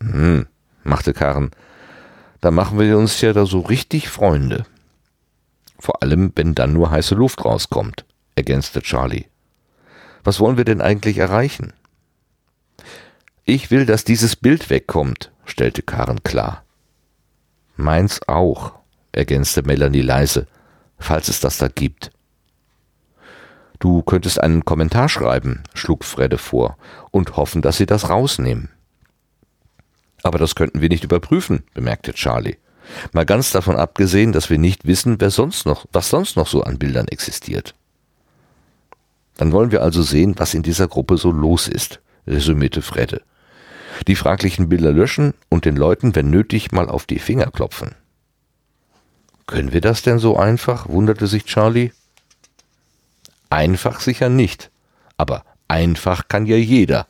Hm, 0.00 0.46
machte 0.84 1.12
Karen. 1.12 1.50
Da 2.40 2.50
machen 2.50 2.78
wir 2.78 2.98
uns 2.98 3.20
ja 3.20 3.32
da 3.32 3.46
so 3.46 3.60
richtig 3.60 4.08
Freunde. 4.08 4.66
Vor 5.78 6.02
allem, 6.02 6.32
wenn 6.34 6.54
dann 6.54 6.72
nur 6.72 6.90
heiße 6.90 7.14
Luft 7.14 7.44
rauskommt, 7.44 8.04
ergänzte 8.34 8.82
Charlie. 8.82 9.26
Was 10.24 10.40
wollen 10.40 10.56
wir 10.56 10.64
denn 10.64 10.80
eigentlich 10.80 11.18
erreichen? 11.18 11.72
Ich 13.44 13.70
will, 13.70 13.86
dass 13.86 14.04
dieses 14.04 14.36
Bild 14.36 14.70
wegkommt, 14.70 15.32
stellte 15.44 15.82
Karen 15.82 16.22
klar. 16.22 16.64
Meins 17.76 18.20
auch, 18.28 18.72
ergänzte 19.10 19.62
Melanie 19.62 20.02
leise, 20.02 20.46
falls 21.02 21.28
es 21.28 21.40
das 21.40 21.58
da 21.58 21.68
gibt. 21.68 22.10
Du 23.78 24.02
könntest 24.02 24.40
einen 24.40 24.64
Kommentar 24.64 25.08
schreiben, 25.08 25.64
schlug 25.74 26.04
Fredde 26.04 26.38
vor, 26.38 26.76
und 27.10 27.36
hoffen, 27.36 27.62
dass 27.62 27.76
sie 27.76 27.86
das 27.86 28.08
rausnehmen. 28.08 28.70
Aber 30.22 30.38
das 30.38 30.54
könnten 30.54 30.80
wir 30.80 30.88
nicht 30.88 31.04
überprüfen, 31.04 31.64
bemerkte 31.74 32.12
Charlie. 32.12 32.58
Mal 33.12 33.26
ganz 33.26 33.50
davon 33.50 33.76
abgesehen, 33.76 34.32
dass 34.32 34.50
wir 34.50 34.58
nicht 34.58 34.86
wissen, 34.86 35.20
wer 35.20 35.30
sonst 35.30 35.66
noch, 35.66 35.86
was 35.92 36.10
sonst 36.10 36.36
noch 36.36 36.46
so 36.46 36.62
an 36.62 36.78
Bildern 36.78 37.08
existiert. 37.08 37.74
Dann 39.36 39.50
wollen 39.50 39.72
wir 39.72 39.82
also 39.82 40.02
sehen, 40.02 40.34
was 40.36 40.54
in 40.54 40.62
dieser 40.62 40.86
Gruppe 40.86 41.16
so 41.16 41.32
los 41.32 41.66
ist, 41.66 42.00
resümierte 42.26 42.82
Fredde 42.82 43.22
die 44.08 44.16
fraglichen 44.16 44.68
Bilder 44.68 44.92
löschen 44.92 45.34
und 45.48 45.64
den 45.64 45.76
Leuten, 45.76 46.14
wenn 46.14 46.30
nötig, 46.30 46.72
mal 46.72 46.88
auf 46.88 47.06
die 47.06 47.18
Finger 47.18 47.50
klopfen. 47.50 47.94
Können 49.46 49.72
wir 49.72 49.80
das 49.80 50.02
denn 50.02 50.18
so 50.18 50.36
einfach? 50.36 50.88
wunderte 50.88 51.26
sich 51.26 51.44
Charlie. 51.44 51.92
Einfach 53.50 54.00
sicher 54.00 54.28
nicht, 54.28 54.70
aber 55.16 55.44
einfach 55.68 56.28
kann 56.28 56.46
ja 56.46 56.56
jeder. 56.56 57.06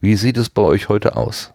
Wie 0.00 0.16
sieht 0.16 0.36
es 0.36 0.50
bei 0.50 0.62
euch 0.62 0.88
heute 0.88 1.16
aus? 1.16 1.52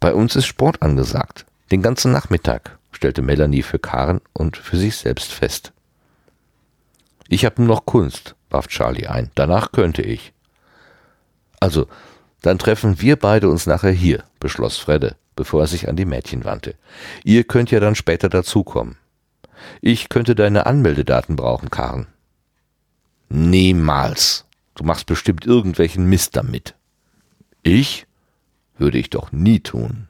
Bei 0.00 0.14
uns 0.14 0.36
ist 0.36 0.46
Sport 0.46 0.82
angesagt, 0.82 1.46
den 1.70 1.82
ganzen 1.82 2.12
Nachmittag, 2.12 2.78
stellte 2.92 3.22
Melanie 3.22 3.62
für 3.62 3.78
Karen 3.78 4.20
und 4.32 4.56
für 4.56 4.76
sich 4.76 4.96
selbst 4.96 5.32
fest. 5.32 5.72
Ich 7.28 7.44
habe 7.44 7.62
nur 7.62 7.74
noch 7.74 7.86
Kunst, 7.86 8.36
warf 8.50 8.68
Charlie 8.68 9.06
ein. 9.06 9.30
Danach 9.34 9.72
könnte 9.72 10.02
ich. 10.02 10.32
Also, 11.60 11.86
dann 12.42 12.58
treffen 12.58 13.00
wir 13.00 13.16
beide 13.16 13.48
uns 13.48 13.66
nachher 13.66 13.90
hier, 13.90 14.24
beschloss 14.40 14.78
Fredde, 14.78 15.16
bevor 15.38 15.60
er 15.60 15.66
sich 15.68 15.88
an 15.88 15.94
die 15.94 16.04
Mädchen 16.04 16.44
wandte. 16.44 16.74
Ihr 17.22 17.44
könnt 17.44 17.70
ja 17.70 17.78
dann 17.78 17.94
später 17.94 18.28
dazukommen. 18.28 18.96
Ich 19.80 20.08
könnte 20.08 20.34
deine 20.34 20.66
Anmeldedaten 20.66 21.36
brauchen, 21.36 21.70
Karen. 21.70 22.08
Niemals. 23.28 24.46
Du 24.74 24.82
machst 24.82 25.06
bestimmt 25.06 25.46
irgendwelchen 25.46 26.06
Mist 26.06 26.34
damit. 26.36 26.74
Ich? 27.62 28.06
Würde 28.78 28.98
ich 28.98 29.10
doch 29.10 29.30
nie 29.30 29.60
tun. 29.60 30.08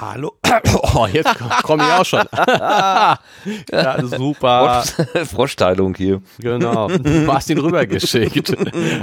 Hallo. 0.00 0.32
Oh, 0.94 1.06
jetzt 1.06 1.38
komme 1.62 1.84
ich 1.84 1.92
auch 1.92 2.04
schon. 2.04 2.24
ja, 2.36 3.18
super. 4.02 4.82
Froschteilung 5.30 5.94
hier. 5.96 6.20
Genau. 6.38 6.88
Du 6.88 7.32
hast 7.32 7.48
ihn 7.50 7.58
rübergeschickt. 7.58 8.56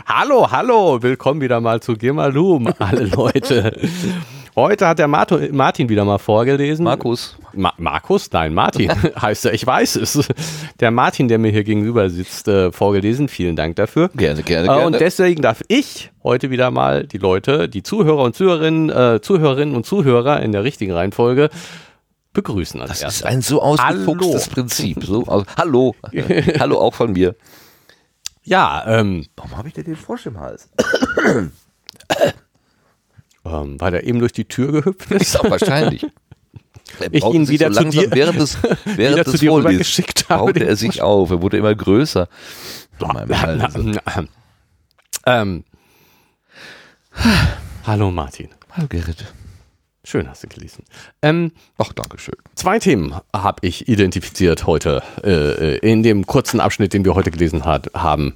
hallo, 0.06 0.52
hallo. 0.52 1.02
Willkommen 1.02 1.40
wieder 1.40 1.62
mal 1.62 1.80
zu 1.80 1.94
Gimalum, 1.94 2.74
alle 2.80 3.06
Leute. 3.06 3.80
Heute 4.58 4.88
hat 4.88 4.98
der 4.98 5.08
Martin 5.08 5.88
wieder 5.88 6.04
mal 6.04 6.18
vorgelesen. 6.18 6.84
Markus. 6.84 7.38
Ma 7.54 7.74
Markus? 7.78 8.32
Nein, 8.32 8.56
Martin 8.56 8.90
heißt 9.22 9.46
er. 9.46 9.54
Ich 9.54 9.68
weiß 9.68 9.98
es. 9.98 10.28
Der 10.80 10.90
Martin, 10.90 11.28
der 11.28 11.38
mir 11.38 11.52
hier 11.52 11.64
gegenüber 11.64 12.10
sitzt, 12.10 12.48
äh, 12.48 12.72
vorgelesen. 12.72 13.28
Vielen 13.28 13.56
Dank 13.56 13.76
dafür. 13.76 14.10
Gerne, 14.16 14.42
gerne, 14.42 14.66
gerne. 14.66 14.82
Äh, 14.82 14.86
und 14.88 15.00
deswegen 15.00 15.44
darf 15.44 15.62
ich 15.68 16.12
heute 16.24 16.50
wieder 16.50 16.72
mal 16.72 17.06
die 17.06 17.20
Leute, 17.20 17.70
die 17.70 17.84
Zuhörer 17.84 18.24
und 18.24 18.36
Zuhörerinnen, 18.36 18.90
äh, 18.90 19.22
Zuhörerinnen 19.22 19.76
und 19.76 19.86
Zuhörer 19.86 20.42
in 20.42 20.54
der 20.54 20.64
richtigen 20.64 20.92
Reihenfolge 20.92 21.52
begrüßen. 22.34 22.80
das 22.80 23.04
erster. 23.04 23.08
ist 23.10 23.26
ein 23.26 23.44
so 23.44 23.62
ausgefuchstes 23.62 24.46
hallo. 24.46 24.54
Prinzip. 24.56 25.04
So, 25.04 25.24
also, 25.26 25.46
hallo. 25.56 25.96
hallo 26.60 26.80
auch 26.80 26.96
von 26.96 27.12
mir. 27.12 27.36
Ja, 28.42 28.84
ähm. 28.88 29.28
Warum 29.36 29.56
habe 29.56 29.68
ich 29.68 29.76
denn 29.76 29.84
den 29.84 29.96
Frosch 29.96 30.26
im 30.26 30.40
Hals? 30.40 30.68
Ähm, 33.50 33.80
weil 33.80 33.94
er 33.94 34.04
eben 34.04 34.20
durch 34.20 34.34
die 34.34 34.46
Tür 34.46 34.72
gehüpft 34.72 35.12
ist. 35.12 35.36
Ja, 35.36 35.50
wahrscheinlich. 35.50 36.06
ich 37.12 37.24
ihn 37.24 37.48
wieder 37.48 37.72
so 37.72 37.84
zu 37.84 37.90
dir, 37.90 38.12
während 38.12 38.40
des, 38.40 38.58
während 38.86 39.26
des 39.26 39.32
zu 39.32 39.38
dir 39.38 39.78
geschickt 39.78 40.30
habe. 40.30 40.46
baute 40.46 40.66
er 40.66 40.76
sich 40.76 41.02
auf. 41.02 41.30
Er 41.30 41.42
wurde 41.42 41.58
immer 41.58 41.74
größer. 41.76 42.28
ähm. 45.26 45.64
Hallo 47.86 48.12
Martin. 48.12 48.50
Hallo 48.72 48.88
Gerrit. 48.88 49.26
Schön 50.04 50.30
hast 50.30 50.44
du 50.44 50.48
gelesen. 50.48 50.86
Ähm, 51.22 51.52
Ach, 51.78 51.92
danke 51.92 52.18
schön. 52.18 52.36
Zwei 52.56 52.80
Themen 52.80 53.14
habe 53.34 53.68
ich 53.68 53.90
identifiziert 53.90 54.66
heute 54.66 55.04
äh, 55.22 55.76
äh, 55.76 55.78
in 55.80 56.02
dem 56.02 56.26
kurzen 56.26 56.62
Abschnitt, 56.62 56.94
den 56.94 57.04
wir 57.04 57.14
heute 57.14 57.30
gelesen 57.30 57.66
hat, 57.66 57.92
haben. 57.94 58.36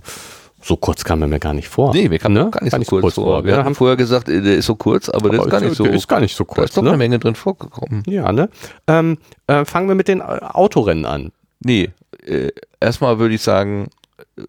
So 0.64 0.76
kurz 0.76 1.04
kam 1.04 1.22
er 1.22 1.28
mir 1.28 1.40
gar 1.40 1.54
nicht 1.54 1.68
vor. 1.68 1.94
Nee, 1.94 2.08
mir 2.08 2.20
kam 2.20 2.34
ne? 2.34 2.50
gar 2.52 2.62
nicht, 2.64 2.72
gar 2.72 2.78
nicht 2.78 2.90
so, 2.90 2.98
kurz, 2.98 3.02
kurz 3.02 3.16
vor. 3.16 3.26
vor. 3.26 3.44
Wir 3.46 3.54
ja, 3.56 3.64
haben 3.64 3.76
vorher 3.76 3.98
gesagt, 3.98 4.30
äh, 4.30 4.42
der 4.42 4.58
ist 4.58 4.66
so 4.66 4.76
kurz, 4.76 5.10
aber, 5.10 5.18
aber 5.18 5.30
der 5.30 5.42
ist 5.42 5.50
gar 5.50 5.62
nicht 5.62 5.76
so. 5.76 5.84
Der 5.84 5.94
ist 5.94 6.08
gar 6.08 6.20
nicht 6.20 6.36
so 6.36 6.46
kurz. 6.46 6.58
Da 6.58 6.64
ist 6.64 6.78
doch 6.78 6.84
ne? 6.84 6.90
eine 6.90 6.98
Menge 6.98 7.20
drin 7.20 7.36
vorgekommen. 7.36 8.04
Ja, 8.06 8.32
ne? 8.32 8.50
Ähm, 8.88 9.18
äh, 9.48 9.66
fangen 9.66 9.88
wir 9.88 9.96
mit 9.96 10.08
den 10.08 10.20
äh, 10.20 10.24
Autorennen 10.24 11.06
an. 11.06 11.32
Nee, 11.60 11.90
äh, 12.26 12.50
erstmal 12.80 13.18
würde 13.20 13.34
ich 13.34 13.42
sagen, 13.42 13.90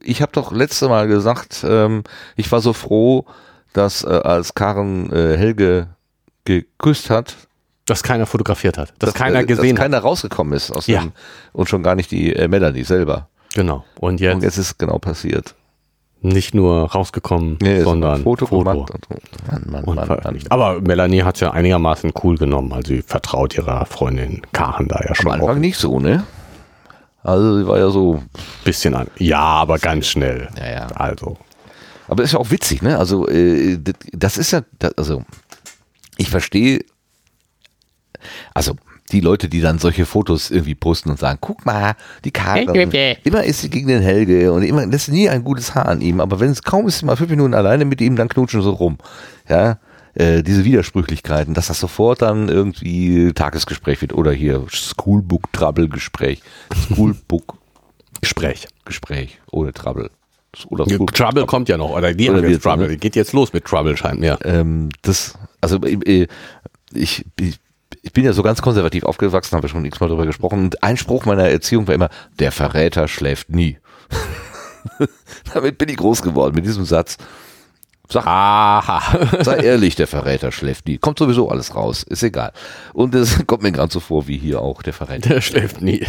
ich 0.00 0.20
habe 0.20 0.32
doch 0.32 0.52
letzte 0.52 0.88
Mal 0.88 1.08
gesagt, 1.08 1.64
ähm, 1.66 2.04
ich 2.36 2.52
war 2.52 2.60
so 2.60 2.72
froh, 2.72 3.24
dass 3.72 4.04
äh, 4.04 4.08
als 4.08 4.54
Karen 4.54 5.10
äh, 5.12 5.36
Helge 5.38 5.88
geküsst 6.44 7.08
hat, 7.08 7.36
dass 7.86 8.02
keiner 8.02 8.26
fotografiert 8.26 8.76
hat, 8.76 8.90
dass, 8.98 9.10
dass 9.10 9.14
keiner 9.14 9.44
gesehen 9.44 9.76
dass 9.76 9.82
keiner 9.82 9.98
rausgekommen 9.98 10.52
ist 10.52 10.70
aus 10.70 10.86
ja. 10.86 11.00
dem 11.00 11.12
und 11.52 11.68
schon 11.68 11.82
gar 11.82 11.94
nicht 11.94 12.10
die 12.10 12.32
Melanie 12.48 12.84
selber. 12.84 13.28
Genau. 13.54 13.84
Und 13.98 14.20
jetzt, 14.20 14.34
und 14.34 14.42
jetzt 14.42 14.56
ist 14.56 14.78
genau 14.78 14.98
passiert 14.98 15.54
nicht 16.22 16.54
nur 16.54 16.90
rausgekommen, 16.90 17.58
nee, 17.60 17.82
sondern 17.82 18.22
Foto, 18.22 18.46
Foto. 18.46 18.72
Gemacht. 18.72 18.92
Mann, 19.50 19.66
Mann, 19.68 19.84
und 19.84 19.96
Mann, 19.96 20.20
Mann, 20.22 20.38
Aber 20.48 20.80
Melanie 20.80 21.22
hat 21.22 21.34
es 21.36 21.40
ja 21.40 21.50
einigermaßen 21.50 22.12
cool 22.22 22.36
genommen. 22.36 22.72
Also 22.72 22.94
sie 22.94 23.02
vertraut 23.02 23.56
ihrer 23.56 23.84
Freundin 23.86 24.42
Karen 24.52 24.88
da 24.88 25.00
ja 25.06 25.14
schon. 25.14 25.26
Am 25.26 25.32
Anfang 25.40 25.56
auch. 25.56 25.60
nicht 25.60 25.76
so, 25.78 25.98
ne? 25.98 26.24
Also 27.22 27.58
sie 27.58 27.66
war 27.66 27.78
ja 27.78 27.90
so. 27.90 28.22
Bisschen 28.64 28.94
an. 28.94 29.08
Ja, 29.18 29.40
aber 29.40 29.78
ganz 29.78 30.06
schnell. 30.06 30.48
Ja, 30.56 30.70
ja. 30.70 30.86
Also. 30.94 31.36
Aber 32.08 32.22
ist 32.22 32.32
ja 32.32 32.38
auch 32.38 32.50
witzig, 32.50 32.82
ne? 32.82 32.98
Also 32.98 33.28
äh, 33.28 33.78
das 34.12 34.36
ist 34.36 34.50
ja, 34.52 34.62
also 34.96 35.22
ich 36.18 36.30
verstehe, 36.30 36.84
also 38.54 38.76
die 39.12 39.20
Leute, 39.20 39.48
die 39.48 39.60
dann 39.60 39.78
solche 39.78 40.06
Fotos 40.06 40.50
irgendwie 40.50 40.74
posten 40.74 41.10
und 41.10 41.18
sagen, 41.18 41.38
guck 41.40 41.64
mal, 41.66 41.94
die 42.24 42.30
Karte. 42.30 42.72
immer 43.24 43.44
ist 43.44 43.60
sie 43.60 43.70
gegen 43.70 43.88
den 43.88 44.02
Helge 44.02 44.52
und 44.52 44.62
immer, 44.62 44.86
das 44.86 45.08
ist 45.08 45.08
nie 45.08 45.28
ein 45.28 45.44
gutes 45.44 45.74
Haar 45.74 45.86
an 45.86 46.00
ihm, 46.00 46.20
aber 46.20 46.40
wenn 46.40 46.50
es 46.50 46.62
kaum 46.62 46.88
ist, 46.88 47.02
mal 47.02 47.16
fünf 47.16 47.30
Minuten 47.30 47.54
alleine 47.54 47.84
mit 47.84 48.00
ihm, 48.00 48.16
dann 48.16 48.28
knutschen 48.28 48.62
sie 48.62 48.70
rum. 48.70 48.98
Ja, 49.48 49.78
äh, 50.14 50.42
diese 50.42 50.64
Widersprüchlichkeiten, 50.64 51.54
dass 51.54 51.68
das 51.68 51.80
sofort 51.80 52.22
dann 52.22 52.48
irgendwie 52.48 53.32
Tagesgespräch 53.32 54.00
wird 54.02 54.12
oder 54.12 54.32
hier 54.32 54.64
Schoolbook 54.68 55.52
Trouble 55.52 55.88
Gespräch. 55.88 56.42
Schoolbook 56.74 57.58
Gespräch. 58.20 58.68
Gespräch 58.84 59.40
ohne 59.50 59.72
Trouble. 59.72 60.10
Oder 60.66 60.84
Schoolbook 60.84 61.14
Trouble 61.14 61.46
kommt 61.46 61.68
ja 61.70 61.78
noch, 61.78 61.90
oder 61.90 62.12
die 62.12 62.28
Oder 62.28 62.42
haben 62.42 62.50
jetzt 62.50 62.62
Trouble. 62.62 62.88
ne? 62.88 62.96
Geht 62.98 63.16
jetzt 63.16 63.32
los 63.32 63.52
mit 63.54 63.64
Trouble, 63.64 63.96
scheint 63.96 64.20
mir. 64.20 64.38
Ähm, 64.44 64.90
das, 65.00 65.38
also 65.62 65.78
äh, 65.82 66.26
ich, 66.92 67.24
ich, 67.40 67.58
ich 68.02 68.12
bin 68.12 68.24
ja 68.24 68.32
so 68.32 68.42
ganz 68.42 68.60
konservativ 68.60 69.04
aufgewachsen, 69.04 69.54
haben 69.54 69.62
wir 69.62 69.68
schon 69.68 69.84
x-mal 69.84 70.08
drüber 70.08 70.26
gesprochen. 70.26 70.58
Und 70.58 70.82
ein 70.82 70.96
Spruch 70.96 71.24
meiner 71.24 71.48
Erziehung 71.48 71.86
war 71.86 71.94
immer, 71.94 72.10
der 72.40 72.50
Verräter 72.50 73.06
schläft 73.06 73.50
nie. 73.50 73.78
Damit 75.54 75.78
bin 75.78 75.88
ich 75.88 75.96
groß 75.96 76.22
geworden, 76.22 76.54
mit 76.56 76.66
diesem 76.66 76.84
Satz. 76.84 77.16
Sag, 78.08 78.26
Aha. 78.26 79.28
sei 79.42 79.58
ehrlich, 79.58 79.94
der 79.94 80.08
Verräter 80.08 80.50
schläft 80.50 80.86
nie. 80.86 80.98
Kommt 80.98 81.20
sowieso 81.20 81.48
alles 81.48 81.74
raus, 81.76 82.02
ist 82.02 82.24
egal. 82.24 82.52
Und 82.92 83.14
es 83.14 83.38
kommt 83.46 83.62
mir 83.62 83.72
gerade 83.72 83.92
so 83.92 84.00
vor, 84.00 84.26
wie 84.26 84.36
hier 84.36 84.60
auch 84.60 84.82
der 84.82 84.92
Verräter. 84.92 85.30
Der 85.30 85.40
schläft 85.40 85.80
nie. 85.80 86.04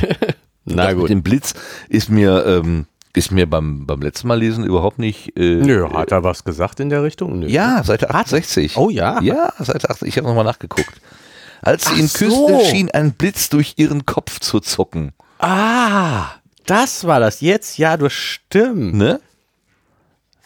Na 0.66 0.86
das 0.86 0.94
mit 0.94 1.02
gut. 1.02 1.10
dem 1.12 1.22
Blitz 1.22 1.54
ist 1.90 2.10
mir, 2.10 2.44
ähm, 2.48 2.88
ist 3.16 3.32
mir 3.32 3.48
beim, 3.48 3.86
beim 3.86 4.02
letzten 4.02 4.28
Mal 4.28 4.40
lesen 4.40 4.64
überhaupt 4.66 4.98
nicht. 4.98 5.38
Äh, 5.38 5.58
Nö, 5.58 5.88
hat 5.94 6.12
er 6.12 6.24
was 6.24 6.44
gesagt 6.44 6.80
in 6.80 6.90
der 6.90 7.04
Richtung? 7.04 7.40
Nö. 7.40 7.48
Ja, 7.48 7.84
Seite 7.84 8.10
68. 8.10 8.78
Oh 8.78 8.90
ja? 8.90 9.22
Ja, 9.22 9.54
Seite 9.60 9.90
68. 9.90 10.08
Ich 10.08 10.18
habe 10.18 10.28
nochmal 10.28 10.46
nachgeguckt. 10.46 11.00
Als 11.64 11.86
sie 11.86 11.92
Ach 11.94 11.98
ihn 11.98 12.08
so. 12.08 12.18
küsste, 12.48 12.66
schien 12.70 12.92
ein 12.92 13.14
Blitz 13.14 13.50
durch 13.50 13.74
ihren 13.78 14.06
Kopf 14.06 14.40
zu 14.40 14.60
zucken. 14.60 15.14
Ah, 15.40 16.26
das 16.66 17.06
war 17.08 17.20
das. 17.20 17.42
Jetzt, 17.42 17.78
ja, 17.78 17.98
du 17.98 18.10
stimmt. 18.10 18.94
Ne? 18.94 19.20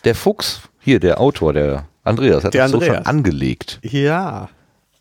Der 0.06 0.16
Fuchs, 0.16 0.62
hier 0.80 1.00
der 1.00 1.20
Autor, 1.20 1.54
der 1.54 1.86
Andreas, 2.04 2.44
hat 2.44 2.54
Der 2.54 2.64
das 2.64 2.72
so 2.72 2.80
schon 2.80 2.90
Andreas. 2.90 3.06
angelegt. 3.08 3.80
Ja. 3.84 4.50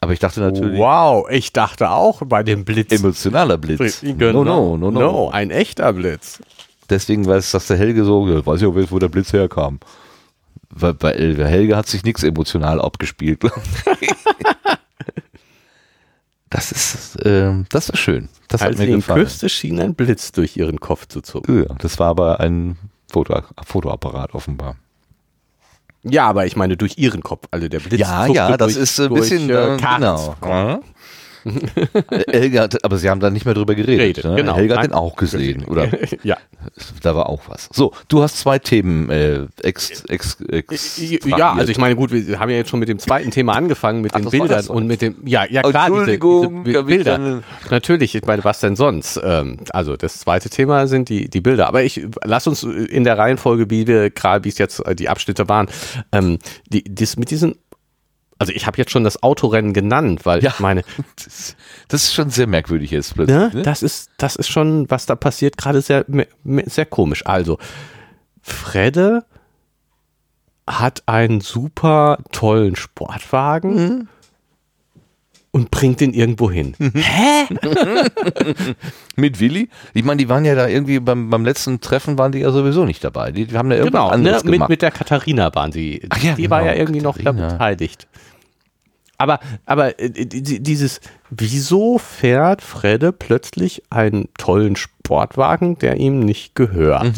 Aber 0.00 0.12
ich 0.12 0.18
dachte 0.18 0.40
natürlich, 0.40 0.79
Wow, 0.79 1.29
ich 1.31 1.52
dachte 1.52 1.90
auch 1.90 2.22
bei 2.26 2.42
dem 2.42 2.64
Blitz. 2.64 2.92
emotionaler 2.92 3.57
Blitz. 3.59 4.00
Genau. 4.02 4.44
No, 4.44 4.76
no, 4.76 4.90
no, 4.90 4.90
no. 4.90 5.31
ein 5.31 5.50
echter 5.50 5.92
Blitz. 5.92 6.40
Deswegen 6.90 7.26
weiß 7.26 7.50
das 7.52 7.66
der 7.66 7.76
Helge 7.76 8.05
so, 8.05 8.44
weiß 8.46 8.61
ich 8.62 8.66
auch, 8.66 8.74
wo 8.90 8.98
der 8.98 9.09
Blitz 9.09 9.33
herkam. 9.33 9.81
Weil, 10.70 10.94
weil 11.00 11.35
der 11.35 11.48
Helge 11.48 11.76
hat 11.76 11.87
sich 11.88 12.05
nichts 12.05 12.22
emotional 12.22 12.81
abgespielt. 12.81 13.42
das 16.56 16.72
ist, 16.72 17.18
ähm, 17.24 17.66
das 17.68 17.90
ist 17.90 17.98
schön. 17.98 18.30
Das 18.48 18.62
Als 18.62 18.78
hat 18.80 18.86
mir 18.86 18.96
gefallen. 18.96 19.22
küsste, 19.24 19.50
schien 19.50 19.78
ein 19.78 19.94
Blitz 19.94 20.32
durch 20.32 20.56
ihren 20.56 20.80
Kopf 20.80 21.06
zu 21.06 21.20
zucken. 21.20 21.64
Ja, 21.68 21.74
das 21.78 21.98
war 21.98 22.08
aber 22.08 22.40
ein 22.40 22.78
Foto, 23.12 23.42
Fotoapparat 23.62 24.32
offenbar. 24.34 24.76
Ja, 26.02 26.26
aber 26.28 26.46
ich 26.46 26.56
meine 26.56 26.76
durch 26.78 26.96
ihren 26.96 27.22
Kopf. 27.22 27.46
Also 27.50 27.68
der 27.68 27.80
Blitz 27.80 28.00
Ja, 28.00 28.26
ja, 28.26 28.56
das 28.56 28.72
durch, 28.74 28.82
ist 28.82 28.98
ein 29.00 29.08
durch, 29.10 29.20
bisschen 29.22 29.50
äh, 29.50 29.74
äh, 29.74 29.76
Karls 29.76 30.30
genau. 30.40 30.80
Helge 32.30 32.61
hat, 32.61 32.85
aber 32.85 32.98
sie 32.98 33.09
haben 33.11 33.20
da 33.20 33.30
nicht 33.30 33.44
mehr 33.44 33.54
drüber 33.54 33.74
geredet. 33.74 34.00
Redet, 34.18 34.24
ne? 34.24 34.37
genau. 34.37 34.56
Helge 34.56 34.76
hat 34.76 34.85
den 34.85 34.92
auch 34.92 35.16
gesehen, 35.16 35.64
oder? 35.64 35.88
ja. 36.22 36.37
Da 37.02 37.14
war 37.14 37.28
auch 37.28 37.42
was. 37.48 37.68
So, 37.72 37.92
du 38.09 38.22
hast 38.22 38.38
zwei 38.38 38.59
Themen 38.59 39.11
äh, 39.11 39.46
ex, 39.62 40.04
ex, 40.09 40.38
ex 40.48 41.00
Ja, 41.24 41.52
also 41.52 41.70
ich 41.70 41.78
meine, 41.78 41.96
gut, 41.96 42.11
wir 42.12 42.38
haben 42.38 42.50
ja 42.50 42.56
jetzt 42.56 42.70
schon 42.70 42.80
mit 42.80 42.88
dem 42.88 42.98
zweiten 42.98 43.30
Thema 43.30 43.54
angefangen, 43.54 44.00
mit 44.00 44.14
Ach, 44.14 44.20
den 44.20 44.30
Bildern 44.30 44.48
das. 44.48 44.68
und 44.68 44.87
mit 44.87 45.02
dem, 45.02 45.16
ja, 45.24 45.44
ja 45.48 45.62
klar, 45.62 45.87
diese, 45.87 45.98
Entschuldigung, 46.00 46.64
diese 46.64 46.80
ich 46.80 46.87
Bilder. 46.87 47.18
dann- 47.18 47.44
Natürlich, 47.70 48.14
ich 48.14 48.24
meine, 48.24 48.44
was 48.44 48.61
denn 48.61 48.76
sonst? 48.76 49.20
Ähm, 49.22 49.59
also 49.70 49.96
das 49.96 50.18
zweite 50.20 50.50
Thema 50.50 50.87
sind 50.87 51.09
die, 51.09 51.28
die 51.28 51.40
Bilder. 51.40 51.68
Aber 51.68 51.82
ich 51.82 52.04
lass 52.24 52.46
uns 52.46 52.62
in 52.62 53.04
der 53.04 53.18
Reihenfolge, 53.18 53.70
wie 53.70 53.87
wir 53.87 54.11
gerade, 54.11 54.44
wie 54.44 54.48
es 54.48 54.59
jetzt 54.59 54.80
äh, 54.87 54.94
die 54.94 55.09
Abschnitte 55.09 55.48
waren, 55.48 55.68
ähm, 56.12 56.38
die, 56.68 56.82
das 56.82 57.16
mit 57.16 57.30
diesen, 57.30 57.56
also 58.38 58.53
ich 58.53 58.66
habe 58.66 58.77
jetzt 58.79 58.90
schon 58.90 59.05
das 59.05 59.22
Autorennen 59.22 59.72
genannt, 59.72 60.25
weil 60.27 60.42
Ja. 60.42 60.51
ich 60.51 60.61
meine, 60.61 60.83
das, 61.25 61.57
das 61.88 62.05
ist 62.05 62.14
schon 62.14 62.31
sehr 62.31 62.46
merkwürdig 62.46 62.90
jetzt 62.90 63.14
plötzlich. 63.14 63.37
Ne? 63.37 63.51
Ne? 63.55 63.62
Das 63.62 63.83
ist, 63.83 64.11
das 64.18 64.37
ist 64.37 64.49
schon, 64.49 64.90
was 64.90 65.07
da 65.07 65.14
passiert, 65.16 65.57
gerade 65.57 65.81
sehr, 65.81 66.05
sehr 66.66 66.87
komisch. 66.87 67.25
Also, 67.27 67.59
Fredde 68.42 69.25
hat 70.68 71.03
einen 71.07 71.40
super 71.40 72.18
tollen 72.33 72.77
Sportwagen 72.77 74.09
und 75.53 75.70
bringt 75.70 76.01
ihn 76.03 76.12
irgendwo 76.12 76.51
hin. 76.51 76.75
Mit 79.16 79.40
Willi? 79.40 79.68
Ich 79.94 80.05
meine, 80.05 80.18
die 80.18 80.29
waren 80.29 80.44
ja 80.44 80.55
da 80.55 80.66
irgendwie 80.68 81.01
beim, 81.01 81.31
beim 81.31 81.44
letzten 81.44 81.81
Treffen 81.81 82.18
waren 82.18 82.33
die 82.33 82.40
ja 82.40 82.51
sowieso 82.51 82.85
nicht 82.85 83.03
dabei. 83.03 83.33
Die, 83.33 83.46
die 83.46 83.57
haben 83.57 83.70
da 83.70 83.77
irgendwas 83.77 83.92
Genau, 84.01 84.09
ne? 84.09 84.12
anderes 84.14 84.44
mit, 84.44 84.53
gemacht. 84.55 84.68
mit 84.70 84.83
der 84.83 84.90
Katharina 84.90 85.55
waren 85.55 85.72
sie. 85.72 86.03
Ach 86.11 86.22
ja, 86.22 86.35
die 86.35 86.51
war 86.51 86.61
genau, 86.61 86.72
ja 86.72 86.79
irgendwie 86.79 87.01
noch 87.01 87.16
da 87.16 87.25
Katharina. 87.25 87.53
beteiligt. 87.53 88.07
Aber, 89.18 89.40
aber 89.64 89.98
äh, 89.98 90.11
die- 90.11 90.62
dieses, 90.62 91.00
wieso 91.31 91.98
fährt 91.98 92.62
Fredde 92.62 93.12
plötzlich 93.12 93.83
einen 93.90 94.29
tollen 94.38 94.76
Sportwagen, 94.76 95.79
der 95.79 95.96
ihm 95.96 96.20
nicht 96.20 96.55
gehört? 96.55 97.16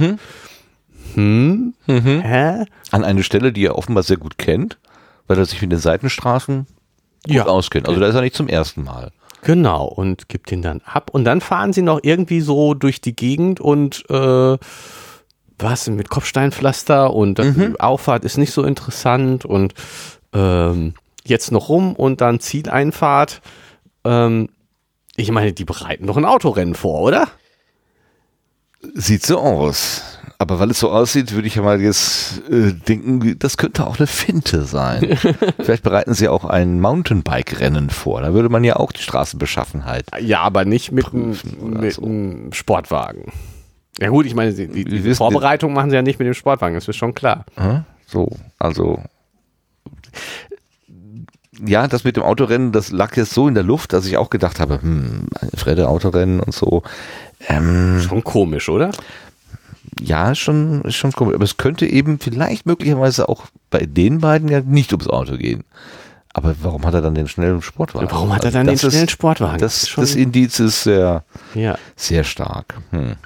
Hm? 1.14 1.74
Hä? 1.86 2.64
An 2.90 3.04
eine 3.04 3.22
Stelle, 3.22 3.52
die 3.52 3.64
er 3.64 3.76
offenbar 3.76 4.02
sehr 4.02 4.16
gut 4.18 4.38
kennt, 4.38 4.78
weil 5.26 5.38
er 5.38 5.44
sich 5.46 5.60
mit 5.62 5.72
den 5.72 5.78
Seitenstraßen 5.78 6.66
gut 7.26 7.34
Ja. 7.34 7.46
auskennt. 7.46 7.88
Also 7.88 8.00
da 8.00 8.06
ist 8.08 8.14
er 8.14 8.20
nicht 8.22 8.36
zum 8.36 8.48
ersten 8.48 8.84
Mal. 8.84 9.10
Genau, 9.42 9.84
und 9.86 10.28
gibt 10.28 10.50
ihn 10.52 10.62
dann 10.62 10.80
ab. 10.84 11.10
Und 11.12 11.24
dann 11.24 11.40
fahren 11.40 11.72
sie 11.72 11.82
noch 11.82 12.00
irgendwie 12.02 12.40
so 12.40 12.74
durch 12.74 13.00
die 13.00 13.14
Gegend 13.14 13.60
und 13.60 14.04
äh, 14.10 14.58
was 15.60 15.88
mit 15.88 16.08
Kopfsteinpflaster 16.08 17.12
und 17.14 17.38
das- 17.38 17.54
die 17.54 17.80
Auffahrt 17.80 18.24
ist 18.24 18.36
nicht 18.38 18.52
so 18.52 18.62
interessant 18.64 19.44
und 19.44 19.74
ähm, 20.32 20.94
jetzt 21.24 21.52
noch 21.52 21.68
rum 21.68 21.94
und 21.94 22.20
dann 22.20 22.40
Zieleinfahrt. 22.40 23.40
Ähm, 24.04 24.48
ich 25.16 25.30
meine, 25.30 25.52
die 25.52 25.64
bereiten 25.64 26.06
doch 26.06 26.16
ein 26.16 26.24
Autorennen 26.24 26.74
vor, 26.74 27.00
oder? 27.02 27.28
Sieht 28.94 29.26
so 29.26 29.38
aus. 29.38 30.02
Aber 30.40 30.60
weil 30.60 30.70
es 30.70 30.78
so 30.78 30.90
aussieht, 30.90 31.32
würde 31.32 31.48
ich 31.48 31.56
ja 31.56 31.62
mal 31.62 31.80
jetzt 31.80 32.42
äh, 32.48 32.72
denken, 32.72 33.36
das 33.40 33.56
könnte 33.56 33.84
auch 33.84 33.98
eine 33.98 34.06
Finte 34.06 34.62
sein. 34.62 35.18
Vielleicht 35.58 35.82
bereiten 35.82 36.14
sie 36.14 36.28
auch 36.28 36.44
ein 36.44 36.80
Mountainbike-Rennen 36.80 37.90
vor. 37.90 38.20
Da 38.20 38.32
würde 38.32 38.48
man 38.48 38.62
ja 38.62 38.76
auch 38.76 38.92
die 38.92 39.02
Straßenbeschaffenheit. 39.02 40.06
Ja, 40.20 40.42
aber 40.42 40.64
nicht 40.64 40.92
mit, 40.92 41.12
einem- 41.12 41.34
so. 41.90 42.52
Sportwagen. 42.54 43.32
Ja 43.98 44.10
gut, 44.10 44.26
ich 44.26 44.36
meine, 44.36 44.52
die, 44.54 44.68
die, 44.68 44.84
die 44.84 45.14
Vorbereitung 45.16 45.72
machen 45.72 45.90
sie 45.90 45.96
ja 45.96 46.02
nicht 46.02 46.20
mit 46.20 46.26
dem 46.26 46.34
Sportwagen, 46.34 46.76
das 46.76 46.86
ist 46.86 46.94
schon 46.96 47.14
klar. 47.14 47.44
So, 48.06 48.28
also. 48.60 49.02
Ja, 51.64 51.88
das 51.88 52.04
mit 52.04 52.16
dem 52.16 52.22
Autorennen, 52.22 52.72
das 52.72 52.90
lag 52.92 53.16
jetzt 53.16 53.32
so 53.32 53.48
in 53.48 53.54
der 53.54 53.64
Luft, 53.64 53.92
dass 53.92 54.06
ich 54.06 54.16
auch 54.16 54.30
gedacht 54.30 54.60
habe, 54.60 54.80
hm, 54.80 55.26
Fredde 55.56 55.88
Autorennen 55.88 56.40
und 56.40 56.54
so. 56.54 56.82
Ähm, 57.48 58.00
Schon 58.00 58.22
komisch, 58.24 58.68
oder? 58.68 58.90
ja, 60.00 60.34
schon, 60.36 60.82
schon 60.92 61.10
komisch. 61.12 61.34
Aber 61.34 61.44
es 61.44 61.56
könnte 61.56 61.86
eben 61.86 62.20
vielleicht 62.20 62.66
möglicherweise 62.66 63.28
auch 63.28 63.46
bei 63.70 63.80
den 63.80 64.20
beiden 64.20 64.48
ja 64.48 64.60
nicht 64.60 64.92
ums 64.92 65.08
Auto 65.08 65.36
gehen. 65.36 65.64
Aber 66.34 66.54
warum 66.62 66.86
hat 66.86 66.94
er 66.94 67.00
dann 67.02 67.14
den 67.16 67.26
schnellen 67.26 67.62
Sportwagen? 67.62 68.08
Warum 68.10 68.32
hat 68.32 68.42
er 68.42 68.46
Also 68.46 68.58
dann 68.58 68.66
das 68.68 68.80
den 68.82 68.90
schnellen 68.90 69.08
Sportwagen? 69.08 69.58
Das, 69.58 69.88
schon- 69.88 70.02
das 70.04 70.14
Indiz 70.14 70.60
ist 70.60 70.84
sehr, 70.84 71.24
ja. 71.54 71.76
sehr 71.96 72.22
stark. 72.22 72.74
Hm. 72.90 73.16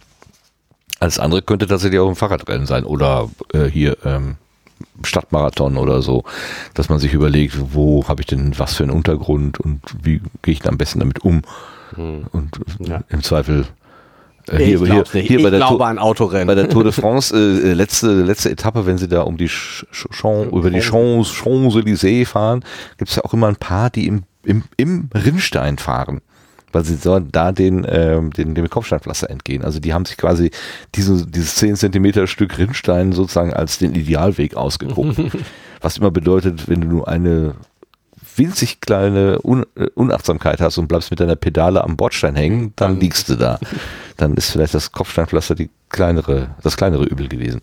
Alles 1.00 1.18
andere 1.18 1.42
könnte 1.42 1.66
tatsächlich 1.66 2.00
auch 2.00 2.08
ein 2.08 2.14
Fahrradrennen 2.14 2.66
sein 2.66 2.84
oder 2.84 3.28
äh, 3.52 3.64
hier 3.64 3.98
ähm, 4.04 4.36
Stadtmarathon 5.04 5.76
oder 5.76 6.02
so, 6.02 6.24
dass 6.74 6.88
man 6.88 6.98
sich 6.98 7.12
überlegt, 7.14 7.56
wo 7.74 8.06
habe 8.08 8.20
ich 8.22 8.26
denn 8.26 8.58
was 8.58 8.74
für 8.74 8.82
einen 8.84 8.92
Untergrund 8.92 9.58
und 9.60 9.80
wie 10.02 10.20
gehe 10.42 10.52
ich 10.54 10.60
da 10.60 10.68
am 10.70 10.78
besten 10.78 11.00
damit 11.00 11.20
um 11.24 11.42
und 11.96 12.50
Hm. 12.78 12.86
Ja. 12.86 13.00
im 13.10 13.22
Zweifel 13.22 13.66
äh, 14.50 14.62
Ich 14.62 14.80
hier, 14.80 14.86
hier, 14.86 15.04
hier 15.22 15.38
ich 15.38 15.42
bei 15.44 15.50
der 15.50 15.60
glaube 15.60 15.76
Tour- 15.78 15.86
an 15.86 15.98
Autorennen. 15.98 16.46
bei 16.46 16.54
der 16.54 16.68
Tour 16.70 16.84
de 16.84 16.92
France, 17.00 17.34
äh, 17.36 17.72
letzte, 17.74 18.22
letzte 18.22 18.50
Etappe, 18.50 18.86
wenn 18.86 18.96
sie 18.98 19.08
da 19.08 19.22
um 19.22 19.36
die 19.36 19.48
Sch 19.48 19.84
Sch 19.90 20.06
Champs, 20.10 20.52
über 20.56 20.70
die 20.70 20.80
Champs, 20.80 21.30
Champs-Élysées 21.32 22.26
fahren, 22.26 22.64
gibt 22.96 23.10
es 23.10 23.16
ja 23.16 23.24
auch 23.24 23.32
immer 23.34 23.48
ein 23.48 23.56
paar, 23.56 23.90
die 23.90 24.06
im, 24.06 24.22
im, 24.44 24.62
im 24.76 25.10
Rinnstein 25.14 25.78
fahren. 25.78 26.20
Weil 26.72 26.84
sie 26.84 26.96
so 26.96 27.18
da 27.20 27.52
den, 27.52 27.86
ähm, 27.88 28.30
den, 28.32 28.54
dem 28.54 28.68
Kopfsteinpflaster 28.68 29.30
entgehen. 29.30 29.62
Also 29.62 29.78
die 29.78 29.92
haben 29.92 30.04
sich 30.04 30.16
quasi 30.16 30.50
diese, 30.94 31.26
dieses 31.26 31.56
10 31.56 31.76
Zentimeter 31.76 32.26
Stück 32.26 32.58
Rinnstein 32.58 33.12
sozusagen 33.12 33.52
als 33.52 33.78
den 33.78 33.94
Idealweg 33.94 34.56
ausgeguckt. 34.56 35.20
Was 35.80 35.98
immer 35.98 36.10
bedeutet, 36.10 36.68
wenn 36.68 36.80
du 36.80 36.88
nur 36.88 37.08
eine 37.08 37.54
winzig 38.36 38.80
kleine 38.80 39.38
Un 39.42 39.64
äh, 39.76 39.86
Unachtsamkeit 39.94 40.60
hast 40.60 40.78
und 40.78 40.88
bleibst 40.88 41.10
mit 41.10 41.20
deiner 41.20 41.36
Pedale 41.36 41.82
am 41.84 41.96
Bordstein 41.96 42.34
hängen, 42.36 42.72
dann 42.76 43.00
liegst 43.00 43.28
du 43.28 43.36
da. 43.36 43.58
Dann 44.16 44.34
ist 44.34 44.50
vielleicht 44.50 44.74
das 44.74 44.92
Kopfsteinpflaster 44.92 45.54
die 45.54 45.70
kleinere, 45.88 46.50
das 46.62 46.76
kleinere 46.76 47.04
Übel 47.04 47.28
gewesen. 47.28 47.60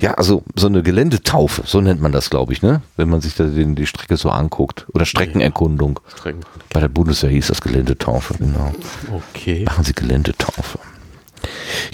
Ja, 0.00 0.14
also 0.14 0.44
so 0.54 0.66
eine 0.68 0.82
Geländetaufe, 0.82 1.62
so 1.64 1.80
nennt 1.80 2.00
man 2.00 2.12
das, 2.12 2.30
glaube 2.30 2.52
ich, 2.52 2.62
ne? 2.62 2.82
Wenn 2.96 3.08
man 3.08 3.20
sich 3.20 3.34
da 3.34 3.44
den, 3.44 3.74
die 3.74 3.86
Strecke 3.86 4.16
so 4.16 4.30
anguckt. 4.30 4.86
Oder 4.92 5.04
Streckenerkundung. 5.04 5.98
Bei 6.70 6.80
der 6.80 6.88
Bundeswehr 6.88 7.30
hieß 7.30 7.48
das 7.48 7.60
Geländetaufe, 7.60 8.34
genau. 8.38 8.72
Okay. 9.12 9.64
Machen 9.64 9.84
Sie 9.84 9.94
Geländetaufe. 9.94 10.78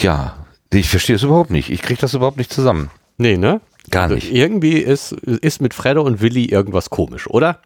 Ja, 0.00 0.36
ich 0.72 0.90
verstehe 0.90 1.16
es 1.16 1.22
überhaupt 1.22 1.50
nicht. 1.50 1.70
Ich 1.70 1.82
kriege 1.82 2.00
das 2.00 2.14
überhaupt 2.14 2.36
nicht 2.36 2.52
zusammen. 2.52 2.90
Nee, 3.16 3.36
ne? 3.36 3.60
Gar 3.90 4.04
Also 4.04 4.16
nicht. 4.16 4.32
irgendwie 4.34 4.78
ist, 4.78 5.12
ist 5.12 5.62
mit 5.62 5.72
Fredde 5.72 6.02
und 6.02 6.20
Willi 6.20 6.44
irgendwas 6.44 6.90
komisch, 6.90 7.26
oder? 7.26 7.60